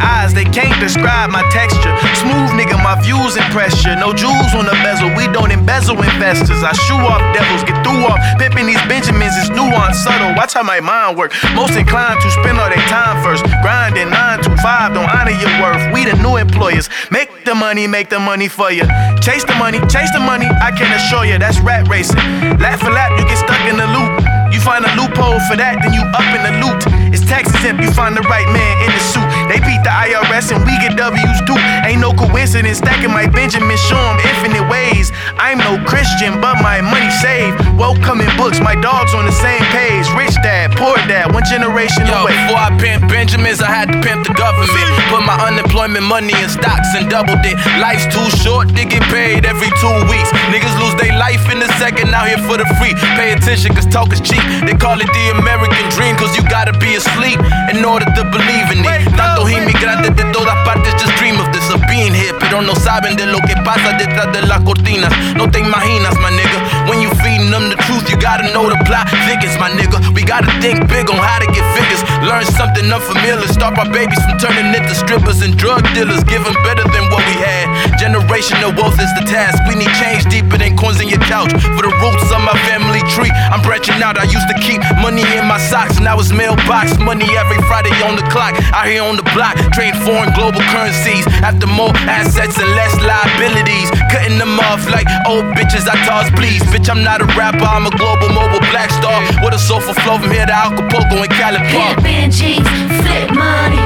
Eyes, 0.00 0.32
they 0.32 0.44
can't 0.44 0.74
describe 0.80 1.30
my 1.30 1.44
texture. 1.52 1.92
Smooth 2.16 2.50
nigga, 2.56 2.76
my 2.82 2.96
views 3.00 3.36
and 3.36 3.46
pressure. 3.52 3.94
No 3.96 4.12
jewels 4.12 4.52
on 4.56 4.64
the 4.64 4.76
bezel, 4.82 5.12
we 5.14 5.28
don't 5.28 5.52
embezzle 5.52 5.96
investors. 6.00 6.62
I 6.64 6.72
shoe 6.72 6.98
off 6.98 7.20
devils, 7.36 7.62
get 7.64 7.78
through 7.84 8.08
off. 8.08 8.18
Pimping 8.38 8.66
these 8.66 8.82
Benjamins 8.88 9.36
is 9.36 9.50
nuanced, 9.50 10.02
subtle. 10.02 10.34
Watch 10.36 10.54
how 10.54 10.62
my 10.62 10.80
mind 10.80 11.16
work. 11.16 11.32
Most 11.54 11.76
inclined 11.76 12.20
to 12.20 12.30
spend 12.30 12.58
all 12.58 12.68
their 12.68 12.86
time 12.88 13.22
first. 13.22 13.44
Grinding 13.62 14.10
9 14.10 14.42
to 14.44 14.50
5, 14.56 14.94
don't 14.94 15.10
honor 15.10 15.36
your 15.36 15.52
worth. 15.60 15.82
We 15.92 16.04
the 16.04 16.16
new 16.22 16.36
employers. 16.36 16.88
Make 17.10 17.44
the 17.44 17.54
money, 17.54 17.86
make 17.86 18.08
the 18.08 18.18
money 18.18 18.48
for 18.48 18.70
you. 18.70 18.84
Chase 19.20 19.44
the 19.44 19.54
money, 19.58 19.78
chase 19.88 20.10
the 20.12 20.20
money, 20.20 20.46
I 20.46 20.70
can 20.72 20.88
assure 20.92 21.24
you 21.24 21.38
that's 21.38 21.60
rat 21.60 21.88
racing. 21.88 22.16
Lap 22.58 22.80
for 22.80 22.90
lap, 22.90 23.18
you 23.18 23.24
get 23.24 23.38
stuck 23.38 23.60
in 23.68 23.76
the 23.76 23.86
loop. 23.86 24.19
You 24.60 24.66
find 24.68 24.84
a 24.84 24.92
loophole 24.92 25.40
for 25.48 25.56
that, 25.56 25.80
then 25.80 25.96
you 25.96 26.04
up 26.12 26.28
in 26.36 26.44
the 26.44 26.52
loot. 26.60 26.84
It's 27.16 27.24
tax 27.24 27.48
exempt, 27.48 27.80
you 27.80 27.88
find 27.96 28.12
the 28.12 28.20
right 28.28 28.44
man 28.52 28.74
in 28.84 28.92
the 28.92 29.00
suit. 29.00 29.24
They 29.48 29.56
beat 29.56 29.80
the 29.80 29.88
IRS 29.88 30.52
and 30.52 30.60
we 30.68 30.76
get 30.84 31.00
W's 31.00 31.40
too. 31.48 31.56
Ain't 31.88 32.04
no 32.04 32.12
coincidence, 32.12 32.76
stacking 32.76 33.08
my 33.08 33.24
Benjamin, 33.24 33.80
show 33.88 33.96
'em 33.96 34.20
infinite 34.20 34.68
ways. 34.68 35.16
I'm 35.40 35.64
no 35.64 35.80
Christian, 35.88 36.44
but 36.44 36.60
my 36.60 36.84
money 36.84 37.08
saved. 37.24 37.56
Welcome 37.80 38.20
in 38.20 38.28
books, 38.36 38.60
my 38.60 38.76
dog's 38.76 39.16
on 39.16 39.24
the 39.24 39.32
same 39.32 39.64
page. 39.72 40.04
Rich 40.12 40.36
dad, 40.44 40.76
poor 40.76 40.96
dad, 41.08 41.32
one 41.32 41.44
generation 41.48 42.04
Yo, 42.04 42.20
away. 42.20 42.36
before 42.36 42.60
I 42.60 42.70
pimp 42.76 43.08
Benjamins, 43.08 43.62
I 43.64 43.72
had 43.72 43.88
to 43.88 43.96
pimp 44.04 44.28
the 44.28 44.34
government. 44.34 44.88
Put 45.08 45.24
my 45.24 45.40
unemployment 45.40 46.04
money 46.04 46.36
in 46.36 46.50
stocks 46.52 46.92
and 46.94 47.08
doubled 47.08 47.40
it. 47.48 47.56
Life's 47.80 48.04
too 48.12 48.28
short 48.44 48.68
to 48.76 48.84
get 48.84 49.02
paid 49.08 49.46
every 49.46 49.72
two 49.80 49.96
weeks. 50.12 50.28
Niggas 50.52 50.76
lose 50.78 50.94
their 51.00 51.16
life 51.16 51.48
in 51.50 51.62
a 51.62 51.68
second 51.80 52.12
out 52.12 52.28
here 52.28 52.38
for 52.44 52.58
the 52.60 52.68
free. 52.76 52.92
Pay 53.16 53.32
attention, 53.32 53.74
cause 53.74 53.86
talk 53.86 54.12
is 54.12 54.20
cheap. 54.20 54.44
They 54.66 54.74
call 54.74 55.00
it 55.00 55.10
the 55.12 55.24
American 55.38 55.86
dream, 55.90 56.16
cause 56.16 56.36
you 56.36 56.42
gotta 56.48 56.72
be 56.78 56.94
asleep 56.94 57.40
in 57.72 57.84
order 57.84 58.06
to 58.06 58.22
believe 58.30 58.68
in 58.74 58.84
it. 58.84 59.08
Tantos 59.16 59.50
inmigrantes 59.50 60.14
de 60.16 60.24
todas 60.32 60.56
partes 60.64 60.92
just 61.00 61.14
dream 61.18 61.38
of 61.40 61.48
this, 61.52 61.59
of 61.70 61.80
being 61.88 62.12
here. 62.12 62.34
Pero 62.38 62.60
no 62.60 62.74
saben 62.74 63.16
de 63.16 63.26
lo 63.26 63.38
que 63.40 63.54
pasa 63.64 63.96
detrás 63.96 64.32
de 64.32 64.42
las 64.42 64.60
cortinas. 64.62 65.12
No 65.36 65.50
te 65.50 65.60
imaginas, 65.60 66.14
my 66.20 66.30
nigga. 66.30 66.88
When 66.88 67.00
you 67.00 67.10
feeding 67.22 67.50
them 67.50 67.70
the 67.70 67.76
truth, 67.86 68.10
you 68.10 68.16
gotta 68.18 68.50
know 68.52 68.68
the 68.68 68.76
plot 68.84 69.08
thickens, 69.26 69.56
my 69.58 69.70
nigga. 69.70 69.98
We 70.14 70.22
gotta 70.22 70.50
think 70.60 70.88
big 70.88 71.10
on 71.10 71.18
how 71.18 71.38
to 71.38 71.46
get 71.46 71.64
figures. 71.74 72.02
Learn 72.26 72.44
something 72.44 72.86
unfamiliar. 72.90 73.46
Stop 73.48 73.78
our 73.78 73.88
babies 73.90 74.18
from 74.24 74.38
turning 74.38 74.74
into 74.74 74.94
strippers 74.94 75.42
and 75.42 75.56
drug 75.56 75.82
dealers. 75.94 76.22
Give 76.24 76.42
them 76.44 76.56
better 76.66 76.84
than 76.90 77.04
what 77.10 77.22
we 77.30 77.36
had. 77.38 77.66
Generational 77.98 78.74
wealth 78.76 78.98
is 78.98 79.12
the 79.18 79.24
task. 79.26 79.62
We 79.68 79.76
need 79.76 79.92
change 80.02 80.24
deeper 80.26 80.58
than 80.58 80.76
coins 80.76 81.00
in 81.00 81.08
your 81.08 81.22
couch. 81.30 81.52
For 81.76 81.82
the 81.86 81.92
roots 82.02 82.28
of 82.32 82.40
my 82.42 82.56
family 82.66 83.00
tree, 83.14 83.30
I'm 83.52 83.62
branching 83.62 84.02
out. 84.02 84.18
I 84.18 84.24
used 84.24 84.48
to 84.48 84.56
keep 84.60 84.80
money 85.00 85.22
in 85.36 85.46
my 85.46 85.58
socks. 85.70 86.00
Now 86.00 86.18
it's 86.18 86.32
mailbox. 86.32 86.98
Money 86.98 87.28
every 87.36 87.60
Friday 87.68 87.94
on 88.02 88.16
the 88.16 88.26
clock. 88.34 88.54
Out 88.74 88.86
here 88.86 89.02
on 89.02 89.16
the 89.16 89.26
block. 89.36 89.54
Trade 89.72 89.94
foreign 90.02 90.32
global 90.34 90.60
currencies. 90.72 91.26
After 91.44 91.59
more 91.66 91.92
assets 92.08 92.56
and 92.58 92.70
less 92.72 92.94
liabilities. 93.00 93.90
Cutting 94.12 94.38
them 94.38 94.60
off 94.60 94.88
like 94.88 95.08
old 95.26 95.44
bitches 95.56 95.88
I 95.88 95.96
toss 96.06 96.30
please. 96.32 96.62
Bitch, 96.72 96.88
I'm 96.88 97.02
not 97.02 97.20
a 97.20 97.28
rapper. 97.36 97.64
I'm 97.64 97.86
a 97.86 97.94
global 97.96 98.28
mobile 98.30 98.64
black 98.72 98.90
star. 98.90 99.20
With 99.44 99.54
a 99.54 99.58
soulful 99.58 99.94
flow 100.04 100.18
from 100.18 100.30
here 100.30 100.46
to 100.46 100.54
Acapulco 100.54 101.20
and 101.20 101.30
Cali 101.30 101.60
Park. 101.72 101.98
Pimpin' 101.98 102.30
G's, 102.30 102.64
flip 103.02 103.30
money. 103.34 103.82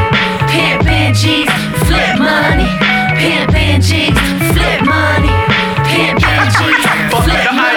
Pimpin' 0.51 1.15
flip 1.87 2.19
money. 2.19 2.69
Pimpin' 3.19 3.81
G's, 3.81 4.19
flip 4.53 4.81
money. 4.85 5.33
Pimpin' 5.89 6.47
G's, 6.55 6.85
flip 7.23 7.53
money. 7.55 7.74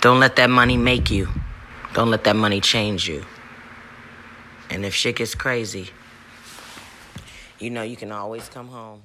Don't 0.00 0.18
let 0.18 0.36
that 0.36 0.48
money 0.48 0.78
make 0.78 1.10
you. 1.10 1.28
Don't 1.92 2.10
let 2.10 2.24
that 2.24 2.34
money 2.34 2.60
change 2.60 3.06
you. 3.06 3.22
And 4.70 4.86
if 4.86 4.94
shit 4.94 5.16
gets 5.16 5.34
crazy, 5.34 5.90
you 7.58 7.68
know 7.68 7.82
you 7.82 7.96
can 7.96 8.10
always 8.10 8.48
come 8.48 8.68
home. 8.68 9.02